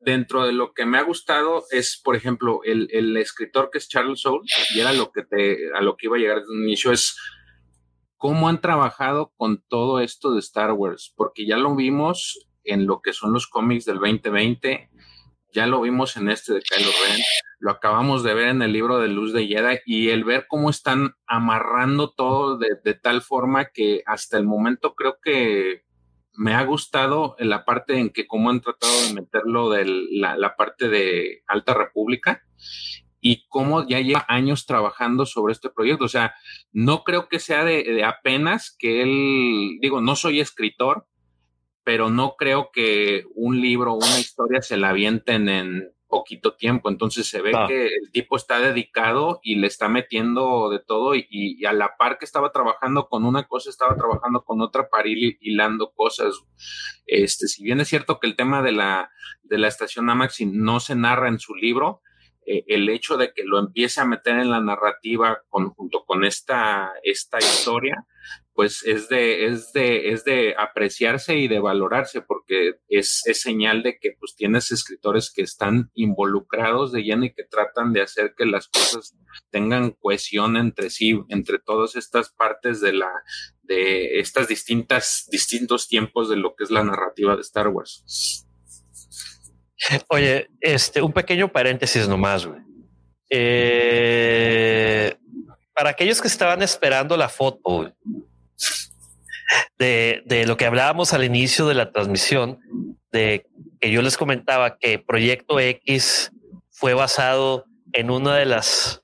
dentro 0.00 0.46
de 0.46 0.52
lo 0.52 0.72
que 0.72 0.86
me 0.86 0.96
ha 0.96 1.02
gustado 1.02 1.64
es, 1.70 2.00
por 2.02 2.16
ejemplo, 2.16 2.62
el, 2.64 2.88
el 2.90 3.16
escritor 3.18 3.68
que 3.70 3.78
es 3.78 3.88
Charles 3.88 4.20
Soule, 4.20 4.46
y 4.74 4.80
era 4.80 4.94
lo 4.94 5.12
que 5.12 5.22
te, 5.22 5.70
a 5.74 5.82
lo 5.82 5.96
que 5.96 6.06
iba 6.06 6.16
a 6.16 6.20
llegar 6.20 6.38
desde 6.40 6.52
un 6.52 6.64
inicio, 6.64 6.90
es 6.90 7.16
cómo 8.16 8.48
han 8.48 8.62
trabajado 8.62 9.32
con 9.36 9.62
todo 9.68 10.00
esto 10.00 10.32
de 10.32 10.40
Star 10.40 10.72
Wars, 10.72 11.12
porque 11.14 11.46
ya 11.46 11.58
lo 11.58 11.76
vimos 11.76 12.46
en 12.64 12.86
lo 12.86 13.02
que 13.02 13.12
son 13.12 13.34
los 13.34 13.46
cómics 13.46 13.84
del 13.84 13.98
2020, 13.98 14.88
ya 15.52 15.66
lo 15.66 15.82
vimos 15.82 16.16
en 16.16 16.30
este 16.30 16.54
de 16.54 16.62
Kylo 16.62 16.90
Ren, 16.90 17.20
lo 17.58 17.70
acabamos 17.70 18.22
de 18.22 18.34
ver 18.34 18.48
en 18.48 18.62
el 18.62 18.72
libro 18.72 18.98
de 18.98 19.08
Luz 19.08 19.32
de 19.32 19.46
Jedi 19.46 19.80
y 19.84 20.08
el 20.10 20.24
ver 20.24 20.46
cómo 20.48 20.70
están 20.70 21.14
amarrando 21.26 22.10
todo 22.10 22.56
de, 22.56 22.78
de 22.82 22.94
tal 22.94 23.20
forma 23.20 23.66
que 23.66 24.02
hasta 24.06 24.38
el 24.38 24.46
momento 24.46 24.94
creo 24.94 25.18
que 25.22 25.84
me 26.34 26.54
ha 26.54 26.64
gustado 26.64 27.36
la 27.38 27.64
parte 27.64 27.98
en 27.98 28.10
que 28.10 28.26
cómo 28.26 28.50
han 28.50 28.60
tratado 28.60 28.92
de 29.06 29.14
meterlo 29.14 29.70
de 29.70 29.84
la, 29.84 30.56
parte 30.56 30.88
de 30.88 31.42
Alta 31.46 31.74
República 31.74 32.42
y 33.20 33.46
cómo 33.48 33.86
ya 33.86 34.00
lleva 34.00 34.24
años 34.28 34.66
trabajando 34.66 35.26
sobre 35.26 35.52
este 35.52 35.70
proyecto. 35.70 36.04
O 36.04 36.08
sea, 36.08 36.34
no 36.72 37.04
creo 37.04 37.28
que 37.28 37.38
sea 37.38 37.64
de, 37.64 37.82
de 37.84 38.04
apenas 38.04 38.74
que 38.78 39.02
él, 39.02 39.78
digo, 39.80 40.00
no 40.00 40.16
soy 40.16 40.40
escritor, 40.40 41.06
pero 41.84 42.10
no 42.10 42.36
creo 42.36 42.70
que 42.72 43.24
un 43.34 43.60
libro, 43.60 43.94
una 43.94 44.18
historia 44.18 44.62
se 44.62 44.76
la 44.76 44.90
avienten 44.90 45.48
en 45.48 45.92
poquito 46.10 46.54
tiempo. 46.54 46.90
Entonces 46.90 47.26
se 47.26 47.40
ve 47.40 47.52
Ah. 47.54 47.66
que 47.66 47.86
el 47.86 48.10
tipo 48.12 48.36
está 48.36 48.58
dedicado 48.60 49.40
y 49.42 49.54
le 49.54 49.66
está 49.68 49.88
metiendo 49.88 50.68
de 50.68 50.80
todo 50.80 51.14
y, 51.14 51.26
y 51.30 51.64
a 51.64 51.72
la 51.72 51.96
par 51.96 52.18
que 52.18 52.26
estaba 52.26 52.52
trabajando 52.52 53.08
con 53.08 53.24
una 53.24 53.44
cosa, 53.48 53.70
estaba 53.70 53.96
trabajando 53.96 54.44
con 54.44 54.60
otra 54.60 54.90
para 54.90 55.08
ir 55.08 55.38
hilando 55.40 55.92
cosas. 55.94 56.34
Este, 57.06 57.48
si 57.48 57.64
bien 57.64 57.80
es 57.80 57.88
cierto 57.88 58.20
que 58.20 58.26
el 58.26 58.36
tema 58.36 58.60
de 58.62 58.72
la, 58.72 59.10
de 59.42 59.56
la 59.56 59.68
estación 59.68 60.10
Amaxi 60.10 60.44
no 60.46 60.80
se 60.80 60.94
narra 60.94 61.28
en 61.28 61.38
su 61.38 61.54
libro, 61.54 62.02
eh, 62.46 62.64
el 62.68 62.88
hecho 62.88 63.16
de 63.16 63.32
que 63.32 63.44
lo 63.44 63.58
empiece 63.58 64.00
a 64.00 64.04
meter 64.04 64.38
en 64.38 64.50
la 64.50 64.60
narrativa 64.60 65.42
junto 65.50 66.04
con 66.04 66.24
esta, 66.24 66.92
esta 67.02 67.38
historia, 67.38 68.06
pues 68.54 68.82
es 68.84 69.08
de, 69.08 69.46
es 69.46 69.72
de, 69.72 70.10
es 70.10 70.24
de 70.24 70.54
apreciarse 70.58 71.36
y 71.36 71.48
de 71.48 71.60
valorarse, 71.60 72.20
porque 72.20 72.74
es, 72.88 73.22
es 73.24 73.40
señal 73.40 73.82
de 73.82 73.98
que 73.98 74.12
pues 74.18 74.34
tienes 74.36 74.70
escritores 74.70 75.32
que 75.32 75.42
están 75.42 75.90
involucrados 75.94 76.92
de 76.92 77.02
lleno 77.02 77.24
y 77.24 77.32
que 77.32 77.44
tratan 77.44 77.92
de 77.92 78.02
hacer 78.02 78.34
que 78.36 78.46
las 78.46 78.68
cosas 78.68 79.16
tengan 79.50 79.92
cohesión 79.92 80.56
entre 80.56 80.90
sí, 80.90 81.18
entre 81.28 81.58
todas 81.58 81.96
estas 81.96 82.30
partes 82.30 82.80
de 82.80 82.92
la, 82.92 83.10
de 83.62 84.18
estas 84.20 84.48
distintas, 84.48 85.26
distintos 85.30 85.88
tiempos 85.88 86.28
de 86.28 86.36
lo 86.36 86.54
que 86.54 86.64
es 86.64 86.70
la 86.70 86.84
narrativa 86.84 87.36
de 87.36 87.42
Star 87.42 87.68
Wars. 87.68 88.46
Oye, 90.08 90.48
este, 90.60 91.02
un 91.02 91.12
pequeño 91.12 91.50
paréntesis 91.50 92.08
nomás, 92.08 92.46
güey. 92.46 92.60
Eh, 93.30 95.14
para 95.74 95.90
aquellos 95.90 96.20
que 96.20 96.28
estaban 96.28 96.62
esperando 96.62 97.16
la 97.16 97.28
foto 97.28 97.92
de, 99.78 100.22
de 100.26 100.46
lo 100.46 100.56
que 100.56 100.66
hablábamos 100.66 101.12
al 101.12 101.24
inicio 101.24 101.66
de 101.68 101.74
la 101.74 101.92
transmisión, 101.92 102.58
de 103.12 103.46
que 103.80 103.90
yo 103.90 104.02
les 104.02 104.16
comentaba 104.16 104.76
que 104.76 104.98
Proyecto 104.98 105.58
X 105.58 106.32
fue 106.70 106.94
basado 106.94 107.64
en 107.92 108.10
una 108.10 108.36
de 108.36 108.46
las 108.46 109.02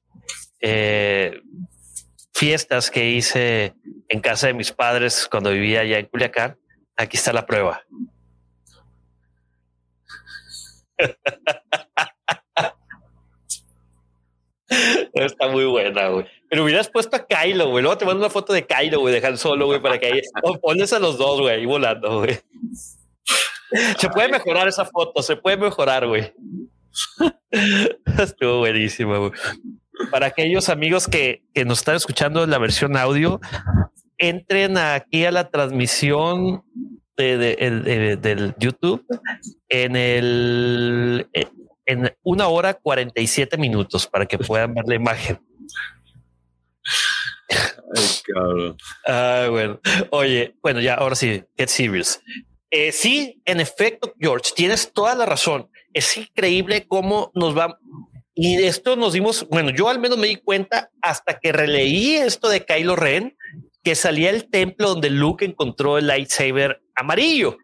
eh, 0.61 1.40
fiestas 2.35 2.90
que 2.90 3.11
hice 3.11 3.74
en 4.09 4.20
casa 4.20 4.47
de 4.48 4.55
mis 4.55 4.73
padres 4.73 5.28
cuando 5.31 5.51
vivía 5.51 5.81
allá 5.81 5.98
en 5.98 6.07
Culiacán. 6.07 6.59
Aquí 6.97 7.16
está 7.16 7.32
la 7.32 7.47
prueba. 7.47 7.82
Está 15.12 15.48
muy 15.48 15.64
buena, 15.64 16.09
güey. 16.09 16.27
Pero 16.48 16.64
hubieras 16.64 16.89
puesto 16.90 17.16
a 17.16 17.27
Kylo, 17.27 17.70
güey. 17.70 17.82
Luego 17.82 17.98
te 17.98 18.05
mando 18.05 18.20
una 18.20 18.31
foto 18.31 18.52
de 18.52 18.66
Kylo, 18.66 19.01
güey, 19.01 19.14
dejar 19.14 19.39
solo, 19.39 19.66
güey, 19.66 19.81
para 19.81 19.98
que 19.98 20.06
ahí 20.06 20.20
pones 20.60 20.93
a 20.93 20.98
los 20.98 21.18
dos, 21.18 21.40
güey, 21.40 21.55
ahí 21.55 21.66
volando, 21.66 22.20
güey. 22.20 22.39
Se 23.98 24.09
puede 24.09 24.28
mejorar 24.28 24.68
esa 24.68 24.85
foto, 24.85 25.23
se 25.23 25.36
puede 25.36 25.56
mejorar, 25.56 26.06
güey. 26.06 26.32
Estuvo 28.18 28.59
buenísimo, 28.59 29.18
güey. 29.18 29.32
Para 30.10 30.27
aquellos 30.27 30.68
amigos 30.68 31.09
que, 31.09 31.43
que 31.55 31.64
nos 31.64 31.78
están 31.78 31.97
escuchando 31.97 32.44
en 32.44 32.51
la 32.51 32.59
versión 32.59 32.97
audio, 32.97 33.40
entren 34.18 34.77
aquí 34.78 35.24
a 35.24 35.32
la 35.32 35.51
transmisión 35.51 36.64
de, 37.16 37.38
de- 37.38 37.56
el- 37.60 37.82
de- 37.84 38.16
del 38.16 38.55
YouTube 38.59 39.05
en 39.68 39.97
el 39.97 41.28
en 41.88 42.12
una 42.22 42.48
hora 42.48 42.74
47 42.74 43.56
minutos 43.59 44.06
para 44.09 44.26
que 44.26 44.38
puedan 44.38 44.74
ver 44.74 44.84
la 44.88 44.94
imagen. 44.97 45.38
Ay, 47.94 48.05
cabrón. 48.26 48.76
Ah, 49.06 49.47
bueno. 49.51 49.80
Oye, 50.10 50.55
bueno, 50.62 50.80
ya 50.80 50.94
ahora 50.94 51.14
sí, 51.14 51.43
get 51.56 51.68
serious. 51.68 52.20
Eh, 52.70 52.90
sí, 52.93 53.40
en 53.44 53.60
efecto, 53.60 54.12
George, 54.18 54.51
tienes 54.55 54.93
toda 54.93 55.14
la 55.14 55.26
razón. 55.26 55.70
Es 55.93 56.16
increíble 56.16 56.86
cómo 56.88 57.30
nos 57.34 57.56
va. 57.56 57.78
Y 58.34 58.56
esto 58.64 58.97
nos 58.97 59.12
dimos, 59.14 59.47
bueno, 59.48 59.70
yo 59.70 59.88
al 59.88 59.98
menos 60.01 60.18
me 60.18 60.26
di 60.26 60.36
cuenta 60.36 60.90
hasta 61.01 61.38
que 61.38 61.52
releí 61.52 62.16
esto 62.16 62.48
de 62.48 62.64
Kylo 62.66 62.97
Ren, 62.97 63.36
que 63.82 63.94
salía 63.94 64.30
el 64.30 64.51
templo 64.51 64.88
donde 64.88 65.09
Luke 65.10 65.44
encontró 65.44 65.97
el 65.97 66.09
lightsaber 66.09 66.82
amarillo. 66.97 67.56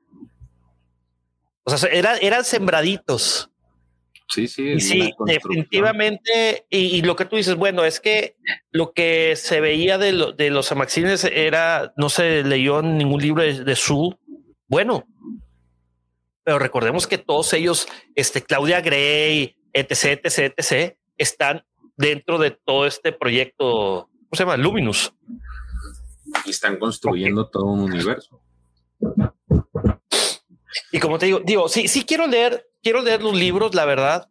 O 1.64 1.76
sea, 1.76 1.90
era, 1.90 2.16
eran 2.18 2.44
sembraditos. 2.44 3.48
Sí, 4.28 4.48
sí. 4.48 4.62
Y 4.70 4.80
sí, 4.80 5.12
definitivamente. 5.26 6.66
Y, 6.70 6.78
y 6.96 7.02
lo 7.02 7.16
que 7.16 7.24
tú 7.24 7.36
dices, 7.36 7.54
bueno, 7.54 7.84
es 7.84 8.00
que 8.00 8.36
lo 8.70 8.92
que 8.92 9.34
se 9.36 9.60
veía 9.60 9.98
de, 9.98 10.12
lo- 10.12 10.32
de 10.32 10.50
los 10.50 10.72
amaxines 10.72 11.24
era, 11.24 11.92
no 11.96 12.08
se 12.08 12.42
leyó 12.42 12.80
en 12.80 12.96
ningún 12.98 13.20
libro 13.20 13.42
de, 13.42 13.62
de 13.64 13.76
su. 13.76 14.16
Bueno, 14.68 15.06
pero 16.44 16.58
recordemos 16.58 17.06
que 17.06 17.18
todos 17.18 17.52
ellos, 17.52 17.86
este 18.14 18.42
Claudia 18.42 18.80
Gray, 18.80 19.54
etc, 19.72 20.20
etc, 20.24 20.54
etc, 20.56 20.96
están 21.18 21.64
dentro 21.96 22.38
de 22.38 22.50
todo 22.52 22.86
este 22.86 23.12
proyecto. 23.12 24.08
¿Cómo 24.08 24.30
se 24.32 24.42
llama? 24.44 24.56
Luminous. 24.56 25.12
Y 26.46 26.50
están 26.50 26.78
construyendo 26.78 27.48
todo 27.48 27.66
un 27.66 27.80
universo. 27.80 28.41
Y 30.90 31.00
como 31.00 31.18
te 31.18 31.26
digo, 31.26 31.40
digo, 31.40 31.68
sí, 31.68 31.88
sí 31.88 32.04
quiero 32.04 32.26
leer, 32.26 32.66
quiero 32.82 33.02
leer 33.02 33.22
los 33.22 33.34
libros, 33.34 33.74
la 33.74 33.84
verdad. 33.84 34.28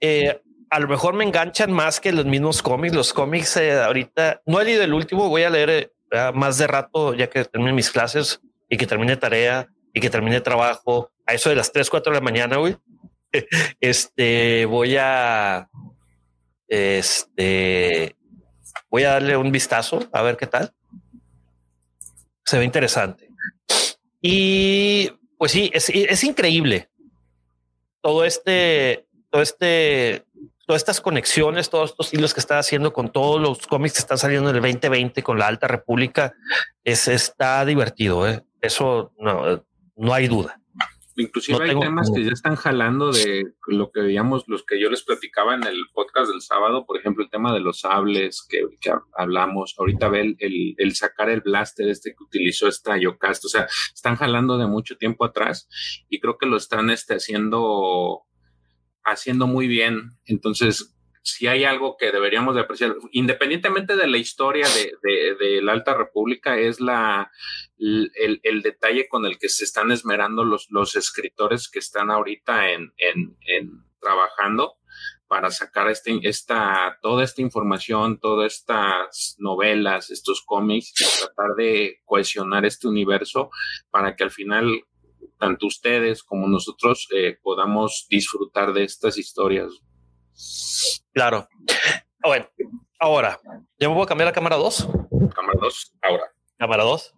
Eh, 0.00 0.40
a 0.70 0.80
lo 0.80 0.88
mejor 0.88 1.14
me 1.14 1.24
enganchan 1.24 1.72
más 1.72 2.00
que 2.00 2.12
los 2.12 2.26
mismos 2.26 2.62
cómics. 2.62 2.94
Los 2.94 3.12
cómics 3.12 3.56
eh, 3.56 3.72
ahorita 3.72 4.42
no 4.46 4.60
he 4.60 4.64
leído 4.64 4.82
el 4.82 4.92
último, 4.92 5.28
voy 5.28 5.44
a 5.44 5.50
leer 5.50 5.70
eh, 5.70 5.92
ya 6.12 6.32
más 6.32 6.58
de 6.58 6.66
rato 6.66 7.14
ya 7.14 7.28
que 7.28 7.44
termine 7.44 7.72
mis 7.72 7.90
clases 7.90 8.40
y 8.68 8.76
que 8.76 8.86
termine 8.86 9.16
tarea 9.16 9.68
y 9.92 10.00
que 10.00 10.10
termine 10.10 10.40
trabajo 10.40 11.10
a 11.26 11.34
eso 11.34 11.48
de 11.48 11.56
las 11.56 11.72
3, 11.72 11.88
4 11.88 12.12
de 12.12 12.18
la 12.18 12.24
mañana. 12.24 12.56
Güey. 12.56 12.76
este 13.80 14.66
voy 14.66 14.96
a 14.98 15.68
Este 16.68 18.16
voy 18.90 19.04
a 19.04 19.12
darle 19.12 19.36
un 19.36 19.50
vistazo 19.50 20.08
a 20.12 20.22
ver 20.22 20.36
qué 20.36 20.46
tal. 20.46 20.74
Se 22.44 22.58
ve 22.58 22.64
interesante. 22.64 23.28
Y 24.26 25.12
pues 25.36 25.52
sí, 25.52 25.70
es, 25.74 25.90
es 25.90 26.24
increíble 26.24 26.88
todo 28.00 28.24
este, 28.24 29.06
todo 29.28 29.42
este, 29.42 30.24
todas 30.66 30.80
estas 30.80 31.02
conexiones, 31.02 31.68
todos 31.68 31.90
estos 31.90 32.14
hilos 32.14 32.32
que 32.32 32.40
está 32.40 32.58
haciendo 32.58 32.94
con 32.94 33.12
todos 33.12 33.38
los 33.38 33.66
cómics 33.66 33.96
que 33.96 34.00
están 34.00 34.16
saliendo 34.16 34.48
en 34.48 34.56
el 34.56 34.62
2020 34.62 35.22
con 35.22 35.38
la 35.38 35.46
Alta 35.46 35.68
República, 35.68 36.32
es, 36.84 37.06
está 37.06 37.66
divertido. 37.66 38.26
¿eh? 38.26 38.42
Eso 38.62 39.12
no, 39.18 39.62
no 39.94 40.14
hay 40.14 40.26
duda. 40.26 40.58
Inclusive 41.16 41.62
hay 41.62 41.78
temas 41.78 42.10
que 42.12 42.24
ya 42.24 42.32
están 42.32 42.56
jalando 42.56 43.12
de 43.12 43.54
lo 43.68 43.92
que 43.92 44.00
veíamos, 44.00 44.44
los 44.48 44.64
que 44.64 44.80
yo 44.80 44.90
les 44.90 45.04
platicaba 45.04 45.54
en 45.54 45.64
el 45.64 45.78
podcast 45.92 46.30
del 46.30 46.40
sábado, 46.40 46.86
por 46.86 46.98
ejemplo, 46.98 47.22
el 47.22 47.30
tema 47.30 47.54
de 47.54 47.60
los 47.60 47.80
sables 47.80 48.46
que, 48.48 48.62
hablamos. 49.16 49.76
Ahorita 49.78 50.08
ve 50.08 50.36
el, 50.38 50.74
el, 50.76 50.94
sacar 50.96 51.30
el 51.30 51.40
blaster 51.40 51.88
este 51.88 52.10
que 52.10 52.24
utilizó 52.24 52.66
esta 52.66 52.98
Yocast. 52.98 53.44
O 53.44 53.48
sea, 53.48 53.68
están 53.94 54.16
jalando 54.16 54.58
de 54.58 54.66
mucho 54.66 54.96
tiempo 54.96 55.24
atrás 55.24 55.68
y 56.08 56.18
creo 56.18 56.36
que 56.36 56.46
lo 56.46 56.56
están 56.56 56.90
este, 56.90 57.14
haciendo, 57.14 58.22
haciendo 59.04 59.46
muy 59.46 59.68
bien. 59.68 60.18
Entonces, 60.24 60.93
si 61.24 61.46
hay 61.46 61.64
algo 61.64 61.96
que 61.96 62.12
deberíamos 62.12 62.54
de 62.54 62.60
apreciar, 62.60 62.96
independientemente 63.12 63.96
de 63.96 64.06
la 64.06 64.18
historia 64.18 64.66
de, 64.68 65.62
la 65.62 65.72
Alta 65.72 65.94
República, 65.94 66.58
es 66.58 66.80
la, 66.80 67.32
el, 67.78 68.62
detalle 68.62 69.08
con 69.08 69.24
el 69.24 69.38
que 69.38 69.48
se 69.48 69.64
están 69.64 69.90
esmerando 69.90 70.44
los, 70.44 70.66
los 70.70 70.96
escritores 70.96 71.70
que 71.70 71.78
están 71.78 72.10
ahorita 72.10 72.70
en, 72.70 72.92
trabajando 73.98 74.74
para 75.26 75.50
sacar 75.50 75.88
este, 75.88 76.20
esta, 76.24 76.98
toda 77.00 77.24
esta 77.24 77.40
información, 77.40 78.20
todas 78.20 78.52
estas 78.52 79.36
novelas, 79.38 80.10
estos 80.10 80.42
cómics, 80.42 80.92
y 81.00 81.20
tratar 81.24 81.54
de 81.56 82.02
cohesionar 82.04 82.66
este 82.66 82.86
universo 82.86 83.48
para 83.90 84.14
que 84.14 84.24
al 84.24 84.30
final 84.30 84.84
tanto 85.38 85.66
ustedes 85.66 86.22
como 86.22 86.48
nosotros 86.48 87.08
eh, 87.16 87.38
podamos 87.42 88.06
disfrutar 88.10 88.74
de 88.74 88.84
estas 88.84 89.16
historias. 89.16 89.72
Claro. 91.12 91.48
Bueno, 92.22 92.46
ahora, 92.98 93.40
¿ya 93.78 93.88
me 93.88 93.94
voy 93.94 94.04
a 94.04 94.06
cambiar 94.06 94.28
a 94.28 94.32
cámara 94.32 94.56
2? 94.56 94.88
Cámara 95.34 95.58
2, 95.60 95.94
ahora. 96.02 96.24
Cámara 96.58 96.84
2. 96.84 97.14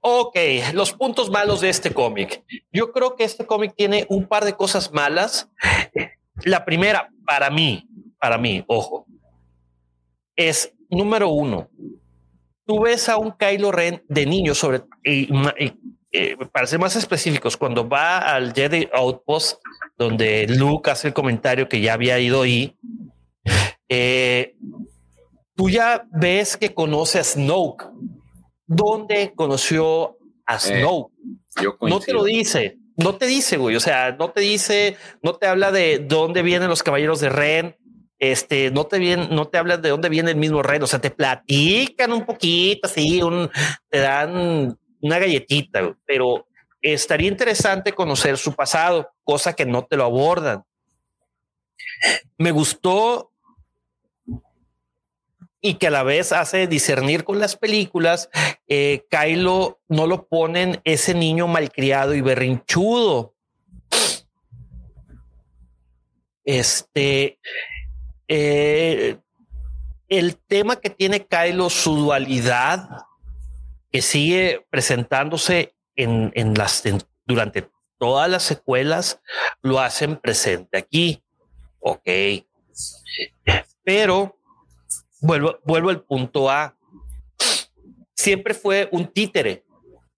Ok, 0.00 0.36
los 0.74 0.92
puntos 0.92 1.30
malos 1.30 1.60
de 1.60 1.68
este 1.68 1.92
cómic. 1.94 2.44
Yo 2.72 2.92
creo 2.92 3.16
que 3.16 3.24
este 3.24 3.46
cómic 3.46 3.74
tiene 3.76 4.06
un 4.08 4.26
par 4.26 4.44
de 4.44 4.54
cosas 4.54 4.92
malas. 4.92 5.48
La 6.44 6.64
primera, 6.64 7.10
para 7.24 7.50
mí, 7.50 7.88
para 8.18 8.36
mí, 8.36 8.64
ojo, 8.66 9.06
es 10.36 10.74
número 10.88 11.28
uno. 11.28 11.70
Tú 12.66 12.80
ves 12.80 13.08
a 13.08 13.16
un 13.16 13.32
Kylo 13.32 13.72
Ren 13.72 14.04
de 14.08 14.26
niño 14.26 14.54
sobre, 14.54 14.82
eh, 16.12 16.36
para 16.50 16.66
ser 16.66 16.80
más 16.80 16.96
específicos, 16.96 17.56
cuando 17.56 17.88
va 17.88 18.18
al 18.18 18.52
Jedi 18.52 18.88
Outpost, 18.92 19.60
donde 19.96 20.46
Luke 20.48 20.90
hace 20.90 21.08
el 21.08 21.14
comentario 21.14 21.68
que 21.68 21.80
ya 21.80 21.94
había 21.94 22.18
ido 22.18 22.42
ahí, 22.42 22.76
eh, 23.88 24.56
tú 25.54 25.70
ya 25.70 26.04
ves 26.12 26.56
que 26.56 26.74
conoce 26.74 27.20
a 27.20 27.24
Snoke. 27.24 27.86
¿Dónde 28.66 29.32
conoció 29.34 30.16
a 30.46 30.56
eh, 30.56 30.58
Snoke? 30.60 31.12
no 31.82 32.00
te 32.00 32.12
lo 32.12 32.24
dice, 32.24 32.78
no 32.96 33.16
te 33.16 33.26
dice, 33.26 33.56
güey. 33.56 33.76
O 33.76 33.80
sea, 33.80 34.16
no 34.18 34.30
te 34.30 34.40
dice, 34.40 34.96
no 35.22 35.34
te 35.34 35.46
habla 35.46 35.70
de 35.70 35.98
dónde 35.98 36.42
vienen 36.42 36.68
los 36.68 36.82
caballeros 36.82 37.20
de 37.20 37.28
Ren. 37.28 37.76
Este 38.18 38.70
no 38.70 38.84
te 38.86 38.98
viene, 38.98 39.28
no 39.30 39.48
te 39.48 39.58
habla 39.58 39.76
de 39.78 39.88
dónde 39.88 40.08
viene 40.08 40.32
el 40.32 40.36
mismo 40.36 40.62
Ren. 40.62 40.82
O 40.82 40.86
sea, 40.86 41.00
te 41.00 41.10
platican 41.10 42.12
un 42.12 42.26
poquito 42.26 42.86
así, 42.86 43.22
un, 43.22 43.48
te 43.88 43.98
dan 43.98 44.76
una 45.00 45.18
galletita, 45.18 45.96
pero 46.06 46.46
estaría 46.80 47.28
interesante 47.28 47.92
conocer 47.92 48.38
su 48.38 48.54
pasado, 48.54 49.10
cosa 49.24 49.54
que 49.54 49.66
no 49.66 49.84
te 49.84 49.96
lo 49.96 50.04
abordan. 50.04 50.64
Me 52.38 52.50
gustó 52.50 53.32
y 55.60 55.74
que 55.74 55.88
a 55.88 55.90
la 55.90 56.02
vez 56.02 56.32
hace 56.32 56.66
discernir 56.66 57.24
con 57.24 57.38
las 57.38 57.56
películas, 57.56 58.30
eh, 58.66 59.04
Kylo 59.10 59.80
no 59.88 60.06
lo 60.06 60.26
ponen 60.26 60.80
ese 60.84 61.14
niño 61.14 61.46
malcriado 61.48 62.14
y 62.14 62.22
berrinchudo. 62.22 63.34
Este, 66.44 67.38
eh, 68.26 69.18
el 70.08 70.36
tema 70.38 70.76
que 70.76 70.88
tiene 70.88 71.26
Kylo, 71.26 71.68
su 71.68 71.94
dualidad, 71.94 72.88
que 73.90 74.02
sigue 74.02 74.66
presentándose 74.70 75.74
en, 75.96 76.32
en 76.34 76.54
las 76.54 76.82
durante 77.26 77.70
todas 77.98 78.30
las 78.30 78.42
secuelas, 78.42 79.20
lo 79.62 79.78
hacen 79.78 80.16
presente 80.16 80.78
aquí. 80.78 81.22
Ok. 81.78 82.08
Pero 83.84 84.38
vuelvo, 85.20 85.58
vuelvo 85.64 85.90
al 85.90 86.02
punto 86.02 86.50
A. 86.50 86.76
Siempre 88.14 88.54
fue 88.54 88.88
un 88.92 89.06
títere, 89.06 89.64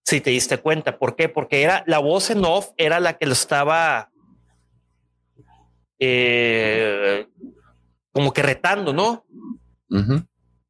si 0.05 0.21
te 0.21 0.31
diste 0.31 0.59
cuenta. 0.59 0.99
¿Por 0.99 1.17
qué? 1.17 1.29
Porque 1.29 1.63
era 1.63 1.85
la 1.87 1.99
voz 1.99 2.31
en 2.31 2.45
off, 2.45 2.71
era 2.77 3.01
la 3.01 3.19
que 3.19 3.27
lo 3.27 3.33
estaba 3.33 4.11
eh, 5.99 7.29
como 8.13 8.33
que 8.33 8.43
retando, 8.43 8.93
¿no? 8.93 9.25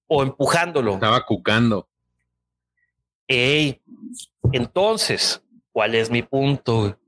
O 0.06 0.22
empujándolo. 0.22 0.94
Estaba 0.94 1.24
cucando. 1.24 1.88
Entonces, 4.52 5.42
¿cuál 5.72 5.94
es 5.94 6.10
mi 6.10 6.22
punto? 6.22 6.98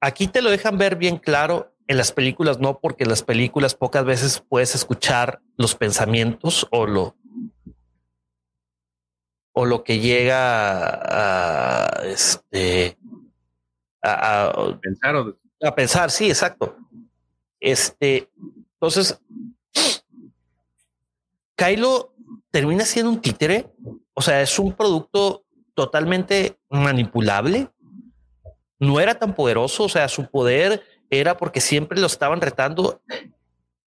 Aquí 0.00 0.26
te 0.26 0.42
lo 0.42 0.50
dejan 0.50 0.78
ver 0.78 0.96
bien 0.96 1.16
claro, 1.16 1.72
en 1.86 1.96
las 1.96 2.12
películas 2.12 2.58
no, 2.58 2.78
porque 2.80 3.04
en 3.04 3.10
las 3.10 3.22
películas 3.22 3.74
pocas 3.74 4.04
veces 4.04 4.42
puedes 4.48 4.74
escuchar 4.74 5.40
los 5.56 5.74
pensamientos 5.74 6.66
o 6.70 6.86
lo 6.86 7.16
o 9.54 9.66
lo 9.66 9.84
que 9.84 10.00
llega 10.00 10.88
a 10.94 12.02
este 12.04 12.96
a, 14.02 14.78
pensar 14.80 15.16
a 15.62 15.74
pensar, 15.74 16.10
sí, 16.10 16.28
exacto. 16.28 16.76
Este, 17.60 18.30
entonces 18.74 19.20
Kylo 21.54 22.11
termina 22.52 22.84
siendo 22.84 23.10
un 23.10 23.20
títere, 23.20 23.66
o 24.14 24.20
sea, 24.20 24.40
es 24.42 24.58
un 24.58 24.74
producto 24.74 25.44
totalmente 25.74 26.58
manipulable. 26.70 27.70
No 28.78 29.00
era 29.00 29.14
tan 29.18 29.34
poderoso, 29.34 29.84
o 29.84 29.88
sea, 29.88 30.08
su 30.08 30.30
poder 30.30 30.82
era 31.10 31.36
porque 31.36 31.60
siempre 31.60 31.98
lo 31.98 32.06
estaban 32.06 32.40
retando. 32.40 33.02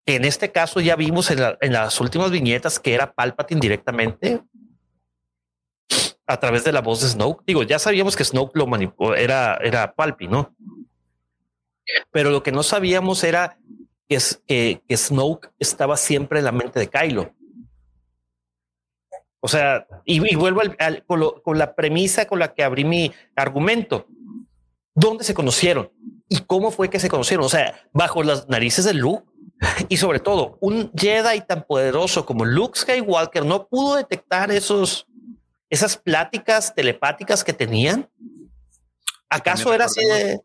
En 0.05 0.25
este 0.25 0.51
caso 0.51 0.81
ya 0.81 0.95
vimos 0.95 1.29
en, 1.31 1.39
las 1.71 2.01
últimas 2.01 2.31
viñetas 2.31 2.79
que 2.79 2.93
era 2.93 3.13
Palpatine 3.13 3.61
directamente 3.61 4.41
a 6.27 6.39
través 6.39 6.63
de 6.63 6.71
la 6.71 6.81
voz 6.81 7.01
de 7.01 7.09
Snoke. 7.09 7.43
Digo, 7.45 7.63
ya 7.63 7.77
sabíamos 7.77 8.15
que 8.15 8.25
Snoke 8.25 8.57
lo 8.57 8.65
manipuló, 8.65 9.15
era, 9.15 9.57
era 9.57 9.93
Palpi, 9.93 10.27
¿no? 10.27 10.55
Pero 12.11 12.31
lo 12.31 12.41
que 12.41 12.51
no 12.51 12.63
sabíamos 12.63 13.23
era 13.23 13.59
que, 14.09 14.17
que, 14.47 14.81
que 14.87 14.97
Snoke 14.97 15.51
estaba 15.59 15.97
siempre 15.97 16.39
en 16.39 16.45
la 16.45 16.51
mente 16.51 16.79
de 16.79 16.89
Kylo. 16.89 17.31
O 19.39 19.47
sea, 19.47 19.87
y, 20.05 20.35
vuelvo 20.35 20.61
con, 21.43 21.57
la 21.57 21.75
premisa 21.75 22.25
con 22.25 22.39
la 22.39 22.53
que 22.53 22.63
abrí 22.63 22.83
mi 22.83 23.11
argumento. 23.35 24.07
¿Dónde 24.95 25.23
se 25.23 25.33
conocieron? 25.33 25.91
¿Y 26.29 26.39
cómo 26.41 26.71
fue 26.71 26.89
que 26.89 26.99
se 26.99 27.09
conocieron? 27.09 27.45
O 27.45 27.49
sea, 27.49 27.87
bajo 27.93 28.23
las 28.23 28.47
narices 28.49 28.85
de 28.85 28.93
Luke. 28.93 29.25
Y 29.87 29.97
sobre 29.97 30.19
todo, 30.19 30.57
un 30.61 30.91
Jedi 30.93 31.41
tan 31.41 31.63
poderoso 31.63 32.25
como 32.25 32.43
Luke 32.43 32.77
Skywalker 32.77 33.45
no 33.45 33.67
pudo 33.67 33.95
detectar 33.95 34.51
esos, 34.51 35.07
esas 35.69 35.95
pláticas 35.95 36.73
telepáticas 36.73 37.43
que 37.43 37.53
tenían. 37.53 38.09
¿Acaso 39.29 39.73
era 39.73 39.85
así 39.85 40.03
de... 40.03 40.41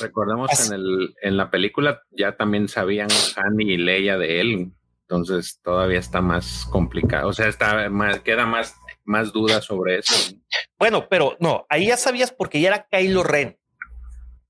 Recordemos 0.00 0.50
en, 0.68 0.74
el, 0.74 1.14
en 1.22 1.36
la 1.36 1.50
película 1.50 2.02
ya 2.10 2.36
también 2.36 2.68
sabían 2.68 3.08
Han 3.36 3.60
y 3.60 3.76
Leia 3.76 4.18
de 4.18 4.40
él. 4.40 4.72
Entonces 5.12 5.60
todavía 5.62 5.98
está 5.98 6.22
más 6.22 6.66
complicado. 6.70 7.28
O 7.28 7.32
sea, 7.34 7.46
está 7.46 7.90
más, 7.90 8.20
queda 8.20 8.46
más, 8.46 8.74
más 9.04 9.30
duda 9.30 9.60
sobre 9.60 9.98
eso. 9.98 10.34
Bueno, 10.78 11.06
pero 11.10 11.36
no, 11.38 11.66
ahí 11.68 11.88
ya 11.88 11.98
sabías 11.98 12.32
porque 12.32 12.62
ya 12.62 12.68
era 12.68 12.88
Kylo 12.90 13.22
Ren. 13.22 13.58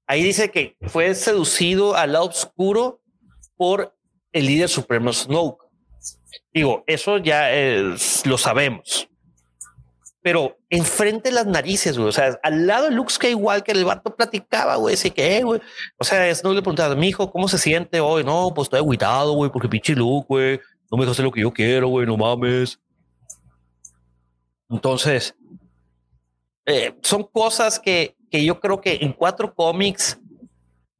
Ahí 0.07 0.23
dice 0.23 0.53
que 0.53 0.77
fue 0.83 1.17
seducido 1.17 1.97
al 1.97 2.13
lado 2.13 2.27
oscuro 2.27 3.03
por 3.57 3.97
el 4.31 4.47
líder 4.47 4.69
supremo 4.69 5.13
Snoke. 5.13 5.65
Digo, 6.55 6.85
eso 6.87 7.19
ya 7.19 7.49
lo 8.25 8.39
sabemos. 8.39 9.09
Pero 10.23 10.57
enfrente 10.71 11.29
de 11.29 11.35
las 11.35 11.47
narices, 11.47 11.99
güey. 11.99 12.09
O 12.09 12.13
sea, 12.13 12.39
al 12.43 12.67
lado 12.67 12.89
de 12.89 12.95
Luke 12.95 13.13
Skywalker, 13.13 13.77
el 13.77 13.85
vato 13.85 14.15
platicaba, 14.15 14.77
güey, 14.77 14.95
así 14.95 15.11
que, 15.11 15.39
eh, 15.39 15.43
güey. 15.43 15.61
O 15.99 16.05
sea, 16.05 16.33
no 16.45 16.53
le 16.53 16.63
preguntaba, 16.63 16.95
mi 16.95 17.09
hijo, 17.09 17.31
¿cómo 17.31 17.49
se 17.49 17.59
siente 17.59 18.01
hoy? 18.01 18.23
No, 18.23 18.53
pues 18.55 18.67
estoy 18.67 18.79
aguitado, 18.79 19.33
güey, 19.33 19.51
porque 19.51 19.69
pinche 19.69 19.95
Luke, 19.95 20.27
güey, 20.29 20.61
no 20.91 20.97
me 20.97 21.11
hacer 21.11 21.25
lo 21.25 21.33
que 21.33 21.41
yo 21.41 21.53
quiero, 21.53 21.89
güey, 21.89 22.07
no 22.07 22.17
mames. 22.17 22.79
Entonces, 24.71 25.35
eh, 26.67 26.95
son 27.03 27.25
cosas 27.25 27.81
que, 27.81 28.17
que 28.31 28.45
yo 28.45 28.61
creo 28.61 28.81
que 28.81 28.99
en 29.03 29.13
cuatro 29.13 29.53
cómics 29.55 30.19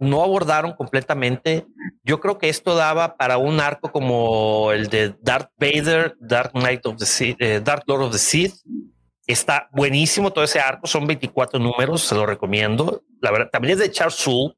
no 0.03 0.23
abordaron 0.23 0.73
completamente. 0.73 1.65
Yo 2.03 2.19
creo 2.19 2.37
que 2.37 2.49
esto 2.49 2.75
daba 2.75 3.17
para 3.17 3.39
un 3.39 3.61
arco 3.61 3.93
como 3.93 4.73
el 4.73 4.89
de 4.89 5.15
Darth 5.21 5.53
Vader, 5.57 6.17
Dark 6.19 6.51
Knight 6.55 6.85
of 6.87 6.97
the 6.97 7.07
Sith, 7.07 7.37
eh, 7.39 7.61
Dark 7.63 7.85
Lord 7.87 8.03
of 8.03 8.13
the 8.13 8.19
Sith. 8.19 8.55
Está 9.27 9.69
buenísimo 9.73 10.33
todo 10.33 10.45
ese 10.45 10.59
arco, 10.59 10.87
son 10.87 11.07
24 11.07 11.59
números, 11.61 12.03
se 12.03 12.15
lo 12.15 12.27
recomiendo. 12.27 13.03
La 13.21 13.31
verdad, 13.31 13.51
también 13.51 13.75
es 13.75 13.79
de 13.79 13.91
Charles 13.91 14.17
Soule. 14.17 14.55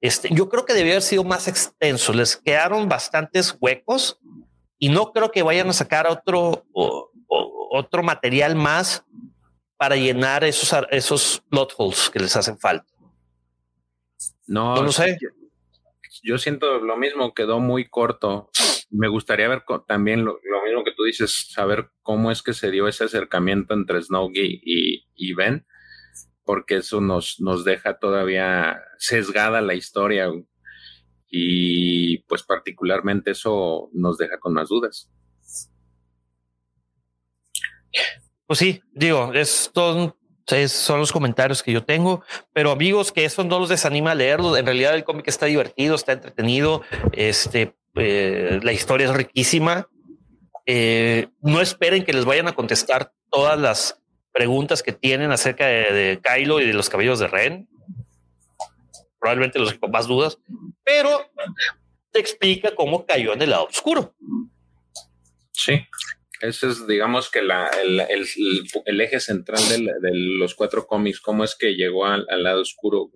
Este, 0.00 0.28
yo 0.32 0.48
creo 0.48 0.64
que 0.64 0.74
debió 0.74 0.92
haber 0.92 1.02
sido 1.02 1.24
más 1.24 1.48
extenso. 1.48 2.12
Les 2.12 2.36
quedaron 2.36 2.88
bastantes 2.88 3.56
huecos 3.60 4.18
y 4.78 4.88
no 4.88 5.12
creo 5.12 5.30
que 5.30 5.42
vayan 5.42 5.68
a 5.68 5.72
sacar 5.72 6.06
otro, 6.06 6.64
otro 7.28 8.02
material 8.02 8.54
más 8.54 9.04
para 9.76 9.96
llenar 9.96 10.44
esos, 10.44 10.74
esos 10.90 11.42
plot 11.48 11.74
holes 11.76 12.10
que 12.10 12.18
les 12.18 12.34
hacen 12.36 12.58
falta. 12.58 12.92
No, 14.46 14.82
no 14.82 14.90
sé. 14.90 15.16
Yo, 15.20 15.28
siento 16.38 16.80
lo 16.80 16.96
mismo, 16.96 17.34
quedó 17.34 17.60
muy 17.60 17.88
corto. 17.88 18.50
Me 18.90 19.08
gustaría 19.08 19.48
ver 19.48 19.64
también 19.86 20.24
lo, 20.24 20.38
mismo 20.64 20.84
que 20.84 20.94
tú 20.96 21.04
dices, 21.04 21.48
saber 21.50 21.90
cómo 22.02 22.30
es 22.30 22.42
que 22.42 22.54
se 22.54 22.70
dio 22.70 22.88
ese 22.88 23.04
acercamiento 23.04 23.74
entre 23.74 24.02
Snowgy 24.02 24.60
y, 24.64 25.06
y 25.14 25.34
Ben, 25.34 25.66
porque 26.44 26.76
eso 26.76 27.00
nos, 27.00 27.40
nos 27.40 27.64
deja 27.64 27.98
todavía 27.98 28.80
sesgada 28.98 29.60
la 29.60 29.74
historia 29.74 30.30
y 31.30 32.18
pues 32.22 32.42
particularmente 32.42 33.32
eso 33.32 33.90
nos 33.92 34.16
deja 34.16 34.38
con 34.38 34.54
más 34.54 34.68
dudas. 34.68 35.10
Pues 38.46 38.58
sí, 38.58 38.82
digo, 38.92 39.32
es 39.34 39.70
todo 40.48 40.72
son 40.72 40.98
los 40.98 41.12
comentarios 41.12 41.62
que 41.62 41.72
yo 41.72 41.84
tengo, 41.84 42.22
pero 42.54 42.70
amigos, 42.70 43.12
que 43.12 43.26
eso 43.26 43.44
no 43.44 43.58
los 43.58 43.68
desanima 43.68 44.12
a 44.12 44.14
leerlo. 44.14 44.56
En 44.56 44.64
realidad 44.64 44.94
el 44.94 45.04
cómic 45.04 45.28
está 45.28 45.44
divertido, 45.44 45.94
está 45.94 46.12
entretenido. 46.12 46.82
Este, 47.12 47.74
eh, 47.96 48.58
la 48.62 48.72
historia 48.72 49.08
es 49.08 49.12
riquísima. 49.12 49.88
Eh, 50.64 51.28
no 51.42 51.60
esperen 51.60 52.02
que 52.04 52.14
les 52.14 52.24
vayan 52.24 52.48
a 52.48 52.54
contestar 52.54 53.12
todas 53.30 53.58
las 53.58 54.00
preguntas 54.32 54.82
que 54.82 54.92
tienen 54.92 55.32
acerca 55.32 55.66
de, 55.66 56.18
Kylo 56.22 56.60
y 56.60 56.66
de 56.66 56.72
los 56.72 56.88
cabellos 56.88 57.18
de 57.18 57.28
Ren. 57.28 57.68
Probablemente 59.18 59.58
los 59.58 59.74
con 59.74 59.90
más 59.90 60.06
dudas, 60.06 60.38
pero 60.82 61.30
te 62.10 62.20
explica 62.20 62.74
cómo 62.74 63.04
cayó 63.04 63.34
en 63.34 63.42
el 63.42 63.50
lado 63.50 63.66
oscuro. 63.66 64.14
Sí. 65.52 65.86
Ese 66.40 66.68
es, 66.68 66.86
digamos, 66.86 67.30
que 67.30 67.42
la, 67.42 67.68
el, 67.82 68.00
el, 68.84 69.00
eje 69.00 69.18
central 69.18 69.60
de, 69.68 70.10
los 70.12 70.54
cuatro 70.54 70.86
cómics, 70.86 71.20
cómo 71.20 71.42
es 71.42 71.56
que 71.56 71.74
llegó 71.74 72.06
al, 72.06 72.26
lado 72.42 72.62
oscuro. 72.62 73.10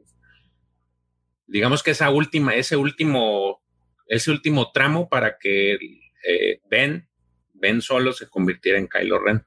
Digamos 1.47 1.83
que 1.83 1.93
esa 1.93 2.11
última, 2.11 2.55
ese 2.55 2.77
último, 2.77 3.63
ese 4.07 4.31
último 4.31 4.73
tramo 4.73 5.09
para 5.09 5.39
que 5.39 5.75
eh, 5.75 6.61
Ben, 6.69 7.09
Ben 7.53 7.81
solo 7.81 8.13
se 8.13 8.29
convirtiera 8.29 8.79
en 8.79 8.89
Kylo 8.89 9.21
Ren. 9.21 9.47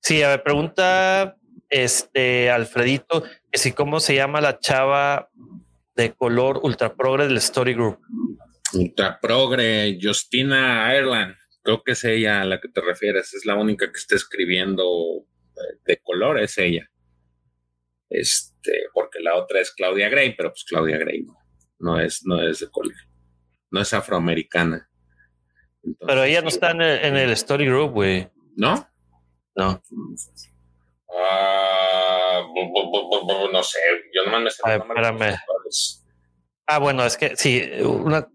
Sí, 0.00 0.22
a 0.22 0.28
ver, 0.28 0.42
pregunta 0.42 1.36
este 1.68 2.50
Alfredito 2.50 3.22
que 3.50 3.58
si 3.58 3.72
cómo 3.72 4.00
se 4.00 4.14
llama 4.14 4.40
la 4.40 4.58
chava 4.58 5.30
de 5.94 6.12
color 6.12 6.60
ultra 6.62 6.94
progre 6.94 7.28
del 7.28 7.36
Story 7.36 7.74
Group. 7.74 8.00
Ultra 8.72 9.18
progre, 9.20 9.98
Justina 10.00 10.94
Ireland, 10.94 11.34
creo 11.62 11.82
que 11.82 11.92
es 11.92 12.04
ella 12.04 12.42
a 12.42 12.44
la 12.44 12.60
que 12.60 12.68
te 12.68 12.80
refieres, 12.80 13.34
es 13.34 13.44
la 13.44 13.56
única 13.56 13.86
que 13.90 13.98
está 13.98 14.16
escribiendo 14.16 15.26
de 15.84 16.00
color, 16.02 16.38
es 16.40 16.58
ella. 16.58 16.90
Este, 18.08 18.86
porque 18.92 19.20
la 19.20 19.36
otra 19.36 19.60
es 19.60 19.72
Claudia 19.72 20.08
Gray, 20.08 20.34
pero 20.36 20.50
pues 20.50 20.64
Claudia 20.64 20.98
Gray 20.98 21.24
no, 21.78 22.00
es, 22.00 22.22
no 22.24 22.42
es 22.42 22.60
de 22.60 22.70
color, 22.70 22.94
no 23.70 23.80
es 23.80 23.92
afroamericana. 23.94 24.90
pero 26.06 26.24
ella 26.24 26.42
no 26.42 26.48
está 26.48 26.70
en 26.72 26.80
el, 26.82 27.30
Story 27.30 27.66
Group, 27.66 27.92
güey. 27.92 28.28
¿No? 28.56 28.88
No. 29.54 29.82
Ah, 31.12 32.42
no 33.52 33.62
sé, 33.62 33.78
yo 34.12 34.24
nomás 34.24 34.42
me 34.42 34.50
sé. 34.50 34.62
espérame. 34.64 35.36
Ah, 36.72 36.78
bueno, 36.78 37.04
es 37.04 37.16
que 37.16 37.36
sí, 37.36 37.60
una 37.82 38.28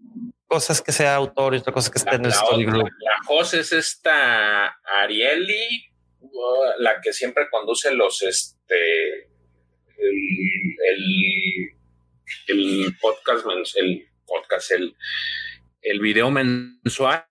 cosa 0.46 0.74
es 0.74 0.82
que 0.82 0.92
sea 0.92 1.14
autor 1.14 1.54
y 1.54 1.58
otra 1.58 1.72
cosa 1.72 1.86
es 1.86 1.92
que 1.92 1.98
esté 1.98 2.16
en 2.16 2.26
el 2.26 2.32
story 2.32 2.66
group. 2.66 2.90
La 3.00 3.24
José 3.24 3.60
es 3.60 3.72
esta 3.72 4.76
Arieli, 5.00 5.88
la 6.78 7.00
que 7.00 7.14
siempre 7.14 7.48
conduce 7.50 7.94
los, 7.94 8.22
este, 8.22 9.30
el, 9.96 10.20
el, 12.48 12.96
podcast, 13.00 13.46
el 13.76 14.06
podcast, 14.26 14.70
el, 14.72 14.94
el 15.80 16.00
video 16.00 16.30
mensual 16.30 17.24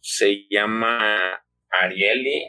se 0.00 0.46
llama 0.48 1.38
Arieli 1.68 2.48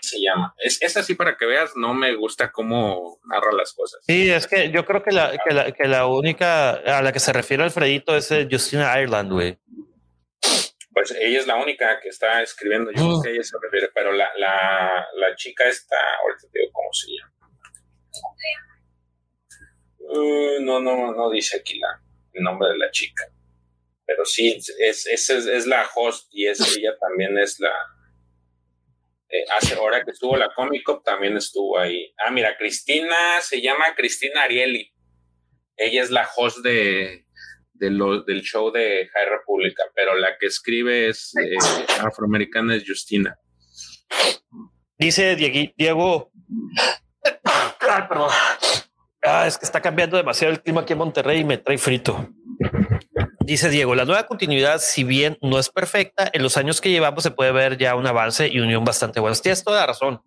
se 0.00 0.20
llama. 0.20 0.54
Es, 0.58 0.80
es, 0.82 0.96
así 0.96 1.14
para 1.14 1.36
que 1.36 1.46
veas, 1.46 1.72
no 1.76 1.94
me 1.94 2.14
gusta 2.14 2.50
cómo 2.50 3.18
narra 3.28 3.52
las 3.52 3.72
cosas. 3.72 4.00
Sí, 4.06 4.30
es 4.30 4.46
que 4.46 4.70
yo 4.70 4.84
creo 4.84 5.02
que 5.02 5.12
la, 5.12 5.36
que 5.38 5.54
la, 5.54 5.72
que 5.72 5.88
la 5.88 6.06
única 6.06 6.70
a 6.70 7.02
la 7.02 7.12
que 7.12 7.20
se 7.20 7.32
refiere 7.32 7.62
Alfredito 7.62 8.16
es 8.16 8.30
eh, 8.30 8.48
Justina 8.50 9.00
Ireland, 9.00 9.32
güey. 9.32 9.58
Pues 10.92 11.10
ella 11.18 11.40
es 11.40 11.46
la 11.46 11.56
única 11.56 12.00
que 12.00 12.08
está 12.10 12.42
escribiendo, 12.42 12.90
yo 12.92 13.02
no 13.02 13.20
sé 13.20 13.30
a 13.30 13.32
ella 13.32 13.42
se 13.42 13.56
refiere, 13.62 13.90
pero 13.94 14.12
la, 14.12 14.28
la, 14.36 15.06
la 15.16 15.36
chica 15.36 15.66
está, 15.66 15.96
ahorita 16.22 16.46
te 16.52 16.58
digo 16.58 16.72
cómo 16.72 16.92
se 16.92 17.06
llama. 17.12 17.32
Uh, 19.98 20.60
no, 20.60 20.80
no, 20.80 21.12
no 21.12 21.30
dice 21.30 21.56
aquí 21.56 21.78
la, 21.78 22.02
el 22.34 22.42
nombre 22.42 22.68
de 22.68 22.78
la 22.78 22.90
chica. 22.90 23.24
Pero 24.04 24.26
sí, 24.26 24.54
es, 24.80 25.06
es, 25.06 25.30
es 25.30 25.66
la 25.66 25.88
host 25.94 26.28
y 26.30 26.46
es, 26.46 26.60
ella 26.76 26.94
también 27.00 27.38
es 27.38 27.58
la, 27.58 27.72
eh, 29.32 29.44
hace 29.56 29.76
hora 29.76 30.04
que 30.04 30.10
estuvo 30.10 30.36
la 30.36 30.52
Comic 30.54 30.82
Con 30.82 31.02
también 31.02 31.38
estuvo 31.38 31.78
ahí. 31.78 32.12
Ah, 32.18 32.30
mira, 32.30 32.54
Cristina 32.58 33.40
se 33.40 33.62
llama 33.62 33.86
Cristina 33.96 34.42
Arieli. 34.42 34.92
Ella 35.74 36.02
es 36.02 36.10
la 36.10 36.28
host 36.36 36.58
de, 36.58 37.24
del 37.72 38.42
show 38.42 38.70
de 38.70 39.08
High 39.10 39.28
República, 39.30 39.84
pero 39.94 40.14
la 40.16 40.36
que 40.38 40.46
escribe 40.46 41.08
es 41.08 41.32
eh, 41.42 41.56
afroamericana 42.00 42.76
es 42.76 42.84
Justina. 42.86 43.38
Dice 44.98 45.34
Diego. 45.34 46.30
perdón. 48.08 48.30
Ah, 49.22 49.46
es 49.46 49.56
que 49.56 49.64
está 49.64 49.80
cambiando 49.80 50.18
demasiado 50.18 50.52
el 50.52 50.60
clima 50.60 50.82
aquí 50.82 50.92
en 50.92 50.98
Monterrey 50.98 51.40
y 51.40 51.44
me 51.44 51.56
trae 51.56 51.78
frito. 51.78 52.28
Dice 53.44 53.70
Diego, 53.70 53.94
la 53.94 54.04
nueva 54.04 54.26
continuidad, 54.26 54.80
si 54.80 55.02
bien 55.04 55.36
no 55.42 55.58
es 55.58 55.68
perfecta, 55.68 56.30
en 56.32 56.42
los 56.42 56.56
años 56.56 56.80
que 56.80 56.90
llevamos 56.90 57.24
se 57.24 57.32
puede 57.32 57.50
ver 57.50 57.76
ya 57.76 57.96
un 57.96 58.06
avance 58.06 58.48
y 58.48 58.60
unión 58.60 58.84
bastante 58.84 59.20
buena. 59.20 59.36
Tienes 59.36 59.64
toda 59.64 59.80
la 59.80 59.86
razón. 59.86 60.22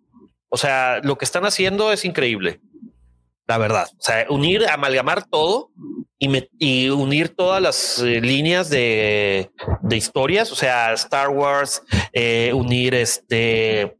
O 0.48 0.56
sea, 0.56 1.00
lo 1.02 1.16
que 1.16 1.24
están 1.24 1.44
haciendo 1.46 1.92
es 1.92 2.04
increíble. 2.04 2.60
La 3.46 3.58
verdad. 3.58 3.88
O 3.92 4.02
sea, 4.02 4.26
unir, 4.28 4.66
amalgamar 4.66 5.26
todo 5.26 5.70
y, 6.18 6.88
unir 6.90 7.34
todas 7.34 7.62
las 7.62 7.98
eh, 8.00 8.20
líneas 8.20 8.68
de, 8.68 9.50
historias. 9.90 10.52
O 10.52 10.56
sea, 10.56 10.92
Star 10.92 11.30
Wars, 11.30 11.82
eh, 12.12 12.52
unir 12.52 12.94
este 12.94 13.96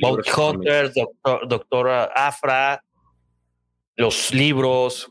Bounty 0.00 0.30
Hunter, 0.30 0.92
Doctor, 0.92 1.48
Doctora 1.48 2.04
Afra, 2.14 2.84
los 3.96 4.34
libros, 4.34 5.10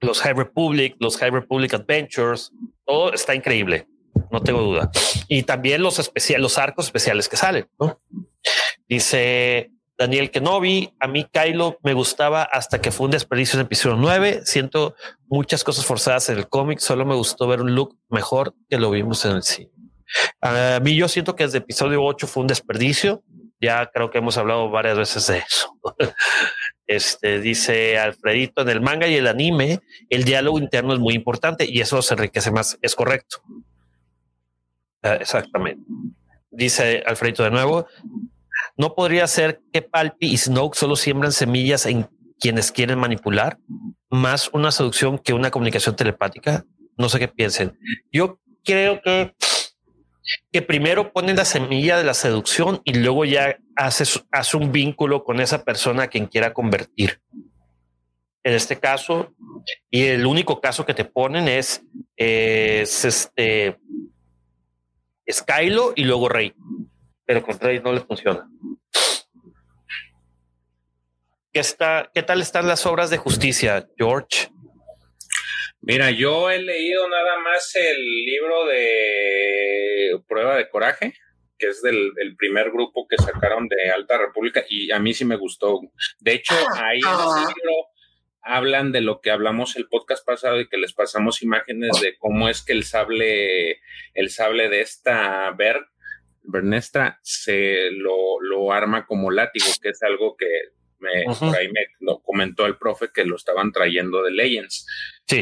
los 0.00 0.20
High 0.20 0.34
Republic, 0.34 0.96
los 0.98 1.16
High 1.16 1.30
Republic 1.30 1.74
Adventures, 1.74 2.52
todo 2.86 3.12
está 3.12 3.34
increíble, 3.34 3.86
no 4.30 4.40
tengo 4.42 4.60
duda. 4.60 4.90
Y 5.28 5.42
también 5.42 5.82
los 5.82 5.98
especiales, 5.98 6.42
los 6.42 6.58
arcos 6.58 6.86
especiales 6.86 7.28
que 7.28 7.36
salen. 7.36 7.68
¿no? 7.78 8.00
Dice 8.88 9.70
Daniel 9.96 10.30
Kenobi, 10.30 10.92
a 10.98 11.06
mí 11.06 11.24
Kylo 11.24 11.78
me 11.82 11.94
gustaba 11.94 12.42
hasta 12.42 12.80
que 12.80 12.90
fue 12.90 13.06
un 13.06 13.12
desperdicio 13.12 13.58
en 13.58 13.66
episodio 13.66 13.96
9. 13.96 14.42
Siento 14.44 14.96
muchas 15.28 15.62
cosas 15.62 15.86
forzadas 15.86 16.28
en 16.28 16.38
el 16.38 16.48
cómic, 16.48 16.80
solo 16.80 17.04
me 17.04 17.14
gustó 17.14 17.46
ver 17.46 17.60
un 17.60 17.74
look 17.74 17.96
mejor 18.08 18.54
que 18.68 18.78
lo 18.78 18.90
vimos 18.90 19.24
en 19.24 19.32
el 19.32 19.42
cine. 19.42 19.70
A 20.40 20.80
mí 20.82 20.96
yo 20.96 21.08
siento 21.08 21.34
que 21.34 21.44
desde 21.44 21.58
episodio 21.58 22.02
8 22.02 22.26
fue 22.26 22.42
un 22.42 22.46
desperdicio. 22.46 23.22
Ya 23.60 23.86
creo 23.86 24.10
que 24.10 24.18
hemos 24.18 24.36
hablado 24.36 24.68
varias 24.70 24.98
veces 24.98 25.26
de 25.26 25.38
eso. 25.38 25.76
Este 26.86 27.40
dice 27.40 27.98
Alfredito 27.98 28.62
en 28.62 28.68
el 28.68 28.80
manga 28.80 29.06
y 29.06 29.14
el 29.14 29.26
anime, 29.26 29.80
el 30.10 30.24
diálogo 30.24 30.58
interno 30.58 30.92
es 30.92 31.00
muy 31.00 31.14
importante 31.14 31.66
y 31.68 31.80
eso 31.80 32.02
se 32.02 32.14
enriquece 32.14 32.50
más. 32.50 32.78
Es 32.82 32.94
correcto. 32.94 33.42
Ah, 35.02 35.14
exactamente. 35.14 35.82
dice 36.50 37.02
Alfredo 37.06 37.44
de 37.44 37.50
nuevo, 37.50 37.86
no 38.76 38.94
podría 38.94 39.26
ser 39.26 39.60
que 39.72 39.82
Palpi 39.82 40.28
y 40.28 40.36
Snoke 40.36 40.76
solo 40.76 40.96
siembran 40.96 41.32
semillas 41.32 41.86
en 41.86 42.08
quienes 42.40 42.72
quieren 42.72 42.98
manipular, 42.98 43.58
más 44.10 44.50
una 44.52 44.70
seducción 44.70 45.18
que 45.18 45.32
una 45.32 45.50
comunicación 45.50 45.96
telepática. 45.96 46.64
No 46.96 47.08
sé 47.08 47.18
qué 47.18 47.28
piensen. 47.28 47.78
Yo 48.12 48.40
creo 48.64 49.00
que 49.02 49.34
que 50.52 50.62
primero 50.62 51.12
ponen 51.12 51.36
la 51.36 51.44
semilla 51.44 51.98
de 51.98 52.04
la 52.04 52.14
seducción 52.14 52.80
y 52.84 52.94
luego 52.94 53.24
ya 53.24 53.58
hace, 53.76 54.04
hace 54.30 54.56
un 54.56 54.72
vínculo 54.72 55.24
con 55.24 55.40
esa 55.40 55.64
persona 55.64 56.04
a 56.04 56.08
quien 56.08 56.26
quiera 56.26 56.52
convertir. 56.52 57.20
En 58.42 58.52
este 58.52 58.78
caso, 58.78 59.34
y 59.90 60.04
el 60.04 60.26
único 60.26 60.60
caso 60.60 60.84
que 60.84 60.94
te 60.94 61.04
ponen 61.04 61.48
es, 61.48 61.82
es 62.16 63.04
este 63.04 63.78
Skylo 65.30 65.94
y 65.96 66.04
luego 66.04 66.28
Rey. 66.28 66.54
Pero 67.24 67.42
con 67.42 67.58
Rey 67.58 67.80
no 67.80 67.92
le 67.92 68.00
funciona. 68.00 68.46
¿Qué, 71.52 71.60
está, 71.60 72.10
¿Qué 72.12 72.22
tal 72.22 72.42
están 72.42 72.66
las 72.66 72.84
obras 72.84 73.10
de 73.10 73.16
justicia, 73.16 73.88
George? 73.96 74.50
Mira, 75.86 76.10
yo 76.10 76.50
he 76.50 76.62
leído 76.62 77.06
nada 77.10 77.38
más 77.40 77.76
el 77.76 78.24
libro 78.24 78.64
de 78.64 80.18
Prueba 80.26 80.56
de 80.56 80.70
Coraje, 80.70 81.12
que 81.58 81.68
es 81.68 81.82
del, 81.82 82.12
primer 82.38 82.70
grupo 82.70 83.06
que 83.06 83.18
sacaron 83.18 83.68
de 83.68 83.90
Alta 83.90 84.16
República, 84.16 84.64
y 84.66 84.90
a 84.90 84.98
mí 84.98 85.12
sí 85.12 85.26
me 85.26 85.36
gustó. 85.36 85.80
De 86.20 86.32
hecho, 86.32 86.54
ahí 86.74 87.00
en 87.00 87.28
ese 87.28 87.54
libro 87.54 87.74
hablan 88.40 88.92
de 88.92 89.02
lo 89.02 89.20
que 89.20 89.30
hablamos 89.30 89.76
el 89.76 89.86
podcast 89.88 90.24
pasado 90.24 90.58
y 90.58 90.68
que 90.68 90.78
les 90.78 90.94
pasamos 90.94 91.42
imágenes 91.42 92.00
de 92.00 92.16
cómo 92.16 92.48
es 92.48 92.62
que 92.62 92.72
el 92.72 92.84
sable, 92.84 93.80
el 94.14 94.30
sable 94.30 94.70
de 94.70 94.80
esta 94.80 95.50
Ver, 95.50 95.84
Bernestra 96.44 97.18
se 97.22 97.90
lo, 97.90 98.40
lo 98.40 98.72
arma 98.72 99.06
como 99.06 99.30
látigo, 99.30 99.66
que 99.82 99.90
es 99.90 100.02
algo 100.02 100.34
que 100.36 100.46
por 101.38 101.56
ahí 101.56 101.70
me 101.70 101.86
lo 102.00 102.20
comentó 102.22 102.66
el 102.66 102.76
profe 102.76 103.10
que 103.12 103.24
lo 103.24 103.36
estaban 103.36 103.72
trayendo 103.72 104.22
de 104.22 104.30
Legends. 104.30 104.86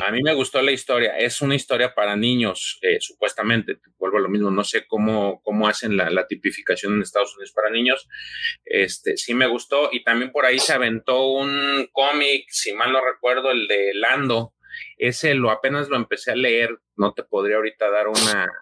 A 0.00 0.12
mí 0.12 0.22
me 0.22 0.34
gustó 0.34 0.62
la 0.62 0.70
historia. 0.70 1.18
Es 1.18 1.40
una 1.42 1.56
historia 1.56 1.94
para 1.94 2.14
niños, 2.14 2.78
eh, 2.82 2.98
supuestamente. 3.00 3.78
Vuelvo 3.98 4.18
a 4.18 4.20
lo 4.20 4.28
mismo. 4.28 4.50
No 4.50 4.62
sé 4.62 4.86
cómo, 4.86 5.40
cómo 5.42 5.66
hacen 5.66 5.96
la, 5.96 6.26
tipificación 6.26 6.94
en 6.94 7.02
Estados 7.02 7.34
Unidos 7.34 7.52
para 7.52 7.70
niños. 7.70 8.08
Este 8.64 9.16
sí 9.16 9.34
me 9.34 9.48
gustó. 9.48 9.88
Y 9.90 10.04
también 10.04 10.30
por 10.30 10.46
ahí 10.46 10.58
se 10.60 10.72
aventó 10.72 11.26
un 11.26 11.88
cómic, 11.92 12.46
si 12.48 12.72
mal 12.72 12.92
no 12.92 13.04
recuerdo, 13.04 13.50
el 13.50 13.66
de 13.66 13.92
Lando. 13.94 14.54
Ese 14.98 15.34
lo 15.34 15.50
apenas 15.50 15.88
lo 15.88 15.96
empecé 15.96 16.30
a 16.30 16.36
leer. 16.36 16.78
No 16.96 17.12
te 17.12 17.24
podría 17.24 17.56
ahorita 17.56 17.90
dar 17.90 18.06
una, 18.06 18.52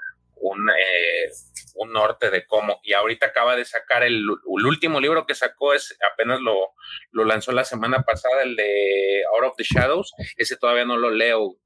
una 0.41 0.73
eh, 0.75 1.31
un 1.77 1.93
norte 1.93 2.31
de 2.31 2.47
cómo. 2.47 2.81
Y 2.83 2.93
ahorita 2.93 3.27
acaba 3.27 3.57
de 3.57 3.65
sacar 3.65 4.03
el, 4.03 4.25
último 4.45 5.01
libro 5.01 5.27
que 5.27 5.35
sacó, 5.35 5.75
es 5.75 5.97
apenas 6.13 6.41
lo, 6.41 6.75
lo 7.13 7.25
lanzó 7.25 7.53
la 7.53 7.65
semana 7.65 8.03
pasada, 8.03 8.43
el 8.43 8.57
de 8.57 9.23
Out 9.35 9.51
of 9.51 9.57
the 9.57 9.65
Shadows. 9.65 10.13
Ese 10.37 10.57
todavía 10.57 10.85
no 10.85 10.97
lo 10.97 11.11
leo. 11.11 11.57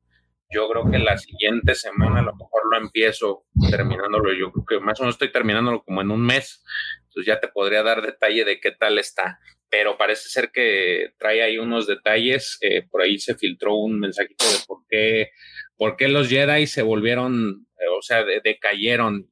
Yo 0.51 0.69
creo 0.69 0.89
que 0.91 0.99
la 0.99 1.19
siguiente 1.19 1.75
semana 1.75 2.21
a 2.21 2.23
lo 2.23 2.35
mejor 2.35 2.63
lo 2.71 2.77
empiezo 2.79 3.45
terminándolo. 3.71 4.33
Yo 4.35 4.53
creo 4.53 4.65
que 4.65 4.85
más 4.85 5.01
o 5.01 5.03
menos 5.03 5.17
estoy 5.17 5.33
terminándolo 5.33 5.83
como 5.83 6.01
en 6.01 6.11
un 6.11 6.25
mes. 6.25 6.63
Entonces 7.09 7.27
ya 7.27 7.41
te 7.41 7.49
podría 7.49 7.83
dar 7.83 8.03
detalle 8.03 8.45
de 8.45 8.61
qué 8.61 8.71
tal 8.71 8.99
está. 8.99 9.41
Pero 9.69 9.99
parece 9.99 10.29
ser 10.29 10.53
que 10.53 11.15
trae 11.19 11.43
ahí 11.43 11.59
unos 11.59 11.89
detalles. 11.89 12.59
Eh, 12.61 12.87
por 12.89 13.03
ahí 13.03 13.19
se 13.19 13.35
filtró 13.35 13.75
un 13.75 13.99
mensajito 13.99 14.45
de 14.45 14.59
por 14.67 14.87
qué, 14.89 15.31
por 15.77 15.97
qué 15.97 16.09
los 16.09 16.29
Jedi 16.29 16.67
se 16.67 16.83
volvieron, 16.83 17.67
eh, 17.79 17.89
o 17.97 18.03
sea, 18.03 18.25
decayeron 18.25 19.31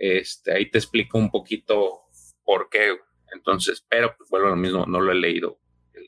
este, 0.00 0.54
ahí 0.54 0.70
te 0.70 0.78
explico 0.78 1.18
un 1.18 1.30
poquito 1.30 2.06
por 2.42 2.68
qué. 2.70 2.96
Entonces, 3.32 3.84
pero 3.88 4.16
pues, 4.16 4.28
vuelvo 4.30 4.48
a 4.48 4.50
lo 4.50 4.56
mismo, 4.56 4.86
no 4.86 5.00
lo 5.00 5.12
he 5.12 5.14
leído. 5.14 5.60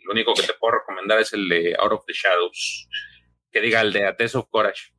Lo 0.04 0.12
único 0.12 0.32
que 0.34 0.42
te 0.42 0.54
puedo 0.54 0.78
recomendar 0.78 1.20
es 1.20 1.32
el 1.34 1.48
de 1.48 1.76
Out 1.78 1.92
of 1.92 2.04
the 2.06 2.14
Shadows, 2.14 2.88
que 3.52 3.60
diga 3.60 3.82
el 3.82 3.92
de 3.92 4.06
A 4.06 4.16
of 4.34 4.46
Courage. 4.50 4.94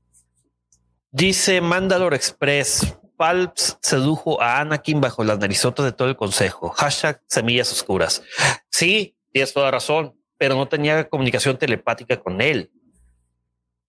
Dice 1.09 1.59
Mandalore 1.59 2.15
Express, 2.15 2.97
Palps 3.17 3.77
sedujo 3.81 4.41
a 4.41 4.59
Anakin 4.61 5.01
bajo 5.01 5.23
las 5.23 5.39
narizotas 5.39 5.85
de 5.85 5.91
todo 5.91 6.07
el 6.07 6.15
consejo. 6.15 6.69
Hashtag 6.69 7.21
semillas 7.27 7.71
oscuras. 7.71 8.23
Sí, 8.69 9.17
tienes 9.31 9.53
toda 9.53 9.71
razón, 9.71 10.15
pero 10.37 10.55
no 10.55 10.67
tenía 10.67 11.09
comunicación 11.09 11.57
telepática 11.57 12.21
con 12.21 12.41
él. 12.41 12.71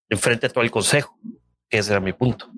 Enfrente 0.08 0.48
todo 0.48 0.62
el 0.64 0.70
consejo, 0.70 1.18
que 1.68 1.78
ese 1.78 1.92
era 1.92 2.00
mi 2.00 2.12
punto. 2.12 2.50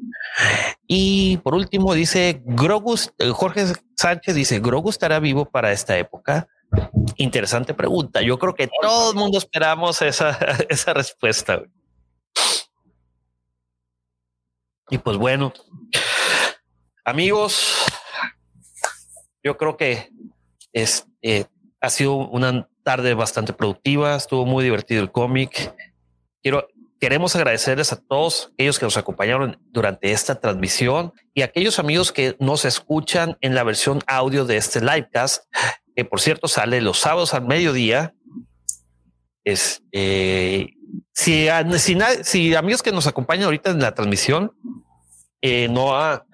Y 0.86 1.38
por 1.38 1.54
último 1.54 1.94
dice 1.94 2.42
Grogus, 2.44 3.12
eh, 3.18 3.30
Jorge 3.30 3.66
Sánchez 3.96 4.34
dice, 4.34 4.60
¿Grogu 4.60 4.90
estará 4.90 5.18
vivo 5.18 5.46
para 5.46 5.72
esta 5.72 5.96
época? 5.96 6.48
Interesante 7.16 7.74
pregunta. 7.74 8.20
Yo 8.22 8.38
creo 8.38 8.54
que 8.54 8.68
todo 8.80 9.12
el 9.12 9.16
mundo 9.16 9.38
esperamos 9.38 10.02
esa, 10.02 10.30
esa 10.68 10.94
respuesta. 10.94 11.62
Y 14.88 14.98
pues 14.98 15.16
bueno, 15.16 15.52
amigos, 17.04 17.84
yo 19.42 19.56
creo 19.56 19.76
que 19.76 20.10
es, 20.72 21.06
eh, 21.22 21.46
ha 21.80 21.90
sido 21.90 22.16
una 22.16 22.68
tarde 22.84 23.14
bastante 23.14 23.52
productiva, 23.52 24.14
estuvo 24.14 24.46
muy 24.46 24.62
divertido 24.62 25.02
el 25.02 25.10
cómic. 25.10 25.74
Quiero 26.40 26.68
Queremos 26.98 27.36
agradecerles 27.36 27.92
a 27.92 27.96
todos 27.96 28.50
aquellos 28.54 28.78
que 28.78 28.86
nos 28.86 28.96
acompañaron 28.96 29.58
durante 29.70 30.12
esta 30.12 30.40
transmisión 30.40 31.12
y 31.34 31.42
a 31.42 31.46
aquellos 31.46 31.78
amigos 31.78 32.10
que 32.10 32.36
nos 32.40 32.64
escuchan 32.64 33.36
en 33.42 33.54
la 33.54 33.64
versión 33.64 34.02
audio 34.06 34.46
de 34.46 34.56
este 34.56 34.80
livecast, 34.80 35.44
que 35.94 36.06
por 36.06 36.20
cierto 36.20 36.48
sale 36.48 36.80
los 36.80 36.98
sábados 36.98 37.34
al 37.34 37.46
mediodía. 37.46 38.14
Es, 39.44 39.82
eh, 39.92 40.70
si, 41.12 41.48
si, 42.22 42.54
amigos 42.54 42.82
que 42.82 42.92
nos 42.92 43.06
acompañan 43.06 43.44
ahorita 43.44 43.70
en 43.70 43.80
la 43.80 43.94
transmisión 43.94 44.52
eh, 45.42 45.68
no, 45.68 45.96
ha, 45.96 46.26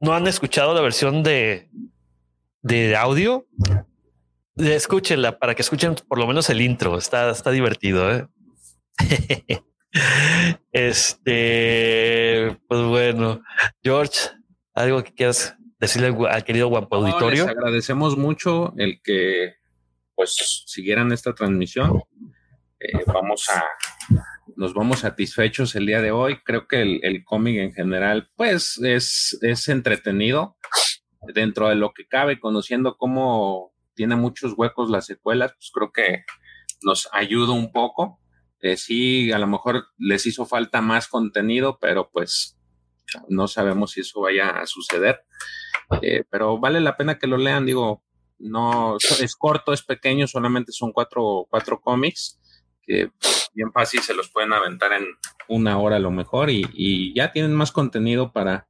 no 0.00 0.14
han 0.14 0.26
escuchado 0.26 0.74
la 0.74 0.82
versión 0.82 1.22
de, 1.22 1.70
de 2.62 2.94
audio, 2.94 3.46
escúchenla 4.56 5.38
para 5.38 5.54
que 5.54 5.62
escuchen 5.62 5.96
por 6.06 6.18
lo 6.18 6.26
menos 6.26 6.50
el 6.50 6.60
intro. 6.60 6.98
Está, 6.98 7.30
está 7.30 7.50
divertido. 7.50 8.14
¿eh? 8.14 8.26
Este, 10.72 12.56
pues 12.66 12.82
bueno, 12.82 13.42
George, 13.82 14.30
algo 14.74 15.02
que 15.04 15.14
quieras 15.14 15.56
decirle 15.78 16.14
al 16.28 16.44
querido 16.44 16.68
guapo 16.68 16.96
auditorio. 16.96 17.48
agradecemos 17.48 18.16
mucho 18.16 18.74
el 18.76 19.00
que 19.02 19.54
pues 20.14 20.64
siguieran 20.66 21.12
esta 21.12 21.34
transmisión. 21.34 22.02
Eh, 22.80 23.04
vamos 23.06 23.48
a, 23.50 23.64
nos 24.56 24.74
vamos 24.74 25.00
satisfechos 25.00 25.74
el 25.74 25.86
día 25.86 26.00
de 26.00 26.10
hoy. 26.10 26.38
Creo 26.44 26.66
que 26.66 26.82
el, 26.82 27.00
el 27.02 27.24
cómic 27.24 27.58
en 27.58 27.72
general, 27.72 28.30
pues 28.36 28.78
es, 28.82 29.38
es 29.42 29.68
entretenido 29.68 30.56
dentro 31.34 31.68
de 31.68 31.76
lo 31.76 31.92
que 31.92 32.06
cabe, 32.06 32.38
conociendo 32.38 32.96
cómo 32.96 33.72
tiene 33.94 34.16
muchos 34.16 34.54
huecos 34.56 34.90
las 34.90 35.06
secuelas, 35.06 35.52
pues 35.54 35.70
creo 35.72 35.92
que 35.92 36.24
nos 36.82 37.08
ayuda 37.12 37.52
un 37.52 37.72
poco. 37.72 38.20
Eh, 38.64 38.78
sí, 38.78 39.30
a 39.30 39.38
lo 39.38 39.46
mejor 39.46 39.88
les 39.98 40.24
hizo 40.24 40.46
falta 40.46 40.80
más 40.80 41.06
contenido, 41.06 41.78
pero 41.78 42.08
pues 42.10 42.58
no 43.28 43.46
sabemos 43.46 43.90
si 43.90 44.00
eso 44.00 44.22
vaya 44.22 44.58
a 44.58 44.66
suceder. 44.66 45.26
Eh, 46.00 46.24
pero 46.30 46.58
vale 46.58 46.80
la 46.80 46.96
pena 46.96 47.18
que 47.18 47.26
lo 47.26 47.36
lean, 47.36 47.66
digo, 47.66 48.02
no 48.38 48.96
es 48.96 49.36
corto, 49.36 49.74
es 49.74 49.82
pequeño, 49.82 50.26
solamente 50.26 50.72
son 50.72 50.92
cuatro, 50.92 51.46
cuatro 51.50 51.78
cómics 51.82 52.40
que 52.82 53.10
bien 53.52 53.70
fácil 53.70 54.00
se 54.00 54.14
los 54.14 54.30
pueden 54.30 54.54
aventar 54.54 54.94
en 54.94 55.08
una 55.46 55.78
hora 55.78 55.96
a 55.96 56.00
lo 56.00 56.10
mejor 56.10 56.48
y, 56.48 57.12
ya 57.14 57.32
tienen 57.32 57.54
más 57.54 57.70
contenido 57.70 58.32
para, 58.32 58.66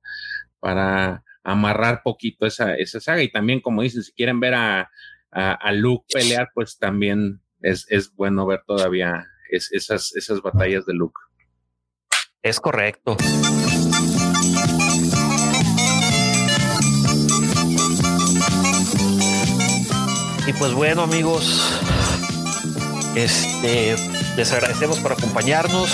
para 0.59 1.23
amarrar 1.45 2.03
poquito 2.03 2.47
esa, 2.47 2.75
esa 2.75 2.99
saga. 2.99 3.23
Y 3.23 3.31
también, 3.31 3.61
como 3.61 3.83
dicen, 3.83 4.03
si 4.03 4.13
quieren 4.13 4.41
ver 4.41 4.55
a, 4.55 4.91
a, 5.31 5.73
Luke 5.73 6.07
pelear, 6.13 6.51
pues 6.53 6.79
también 6.79 7.43
es, 7.61 7.87
es 7.91 8.13
bueno 8.17 8.45
ver 8.45 8.65
todavía 8.67 9.29
esas, 9.51 10.15
esas 10.15 10.41
batallas 10.41 10.87
de 10.87 10.95
Luke. 10.95 11.19
Es 12.43 12.61
correcto. 12.61 13.17
Y 20.47 20.53
pues 20.53 20.75
bueno, 20.75 21.03
amigos, 21.03 21.81
este 23.17 23.97
les 24.37 24.53
agradecemos 24.53 24.99
por 24.99 25.13
acompañarnos. 25.13 25.91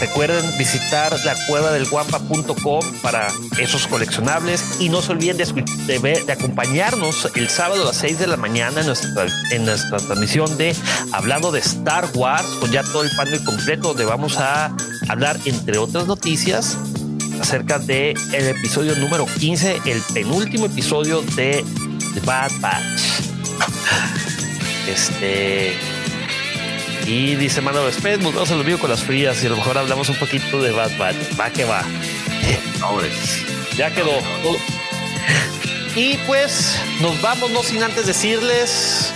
Recuerden 0.00 0.44
visitar 0.58 1.12
la 1.24 1.34
cueva 1.46 1.70
del 1.72 1.88
guampa.com 1.88 2.80
para 3.02 3.28
esos 3.58 3.86
coleccionables 3.86 4.80
y 4.80 4.88
no 4.88 5.02
se 5.02 5.12
olviden 5.12 5.36
de, 5.36 6.24
acompañarnos 6.32 7.28
el 7.34 7.48
sábado 7.48 7.82
a 7.82 7.86
las 7.86 7.96
6 7.96 8.18
de 8.18 8.26
la 8.26 8.36
mañana 8.36 8.80
en 8.80 8.86
nuestra, 8.86 9.26
en 9.50 9.64
nuestra 9.64 9.98
transmisión 9.98 10.56
de 10.56 10.74
Hablando 11.12 11.52
de 11.52 11.60
Star 11.60 12.08
Wars 12.14 12.46
con 12.60 12.70
ya 12.70 12.82
todo 12.82 13.02
el 13.02 13.10
panel 13.16 13.42
completo 13.44 13.88
donde 13.88 14.04
vamos 14.04 14.38
a 14.38 14.74
hablar 15.08 15.38
entre 15.44 15.78
otras 15.78 16.06
noticias 16.06 16.76
acerca 17.40 17.78
de 17.78 18.14
el 18.32 18.48
episodio 18.48 18.94
número 18.96 19.26
15, 19.26 19.80
el 19.86 20.00
penúltimo 20.14 20.66
episodio 20.66 21.22
de 21.36 21.64
The 22.14 22.20
Bad 22.20 22.52
Batch. 22.60 23.00
Este 24.88 25.74
y 27.10 27.34
dice 27.34 27.60
Mano 27.60 27.84
Desped, 27.84 28.20
nos 28.20 28.32
vamos 28.32 28.52
al 28.52 28.60
olvido 28.60 28.78
con 28.78 28.88
las 28.88 29.02
frías 29.02 29.42
y 29.42 29.46
a 29.46 29.50
lo 29.50 29.56
mejor 29.56 29.76
hablamos 29.76 30.08
un 30.10 30.14
poquito 30.14 30.62
de 30.62 30.70
Bad 30.70 30.96
Batch. 30.96 31.16
Va 31.38 31.50
que 31.50 31.64
va. 31.64 31.82
Ya 33.76 33.92
quedó. 33.92 34.12
Y 35.96 36.18
pues 36.18 36.76
nos 37.00 37.20
vamos, 37.20 37.50
no 37.50 37.64
sin 37.64 37.82
antes 37.82 38.06
decirles, 38.06 39.12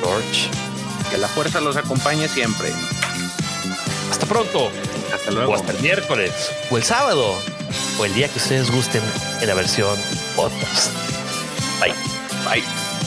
George, 0.00 0.48
que 1.10 1.18
la 1.18 1.26
fuerza 1.26 1.60
los 1.60 1.76
acompañe 1.76 2.28
siempre. 2.28 2.72
Hasta 4.12 4.24
pronto. 4.26 4.70
Hasta 5.12 5.32
luego. 5.32 5.50
O 5.50 5.54
hasta 5.56 5.72
el 5.72 5.80
miércoles, 5.80 6.30
o 6.70 6.76
el 6.76 6.84
sábado, 6.84 7.36
o 7.98 8.04
el 8.04 8.14
día 8.14 8.28
que 8.28 8.38
ustedes 8.38 8.70
gusten 8.70 9.02
en 9.40 9.48
la 9.48 9.54
versión 9.54 9.98
podcast. 10.36 10.92
Bye. 11.80 11.94
Bye. 12.48 12.97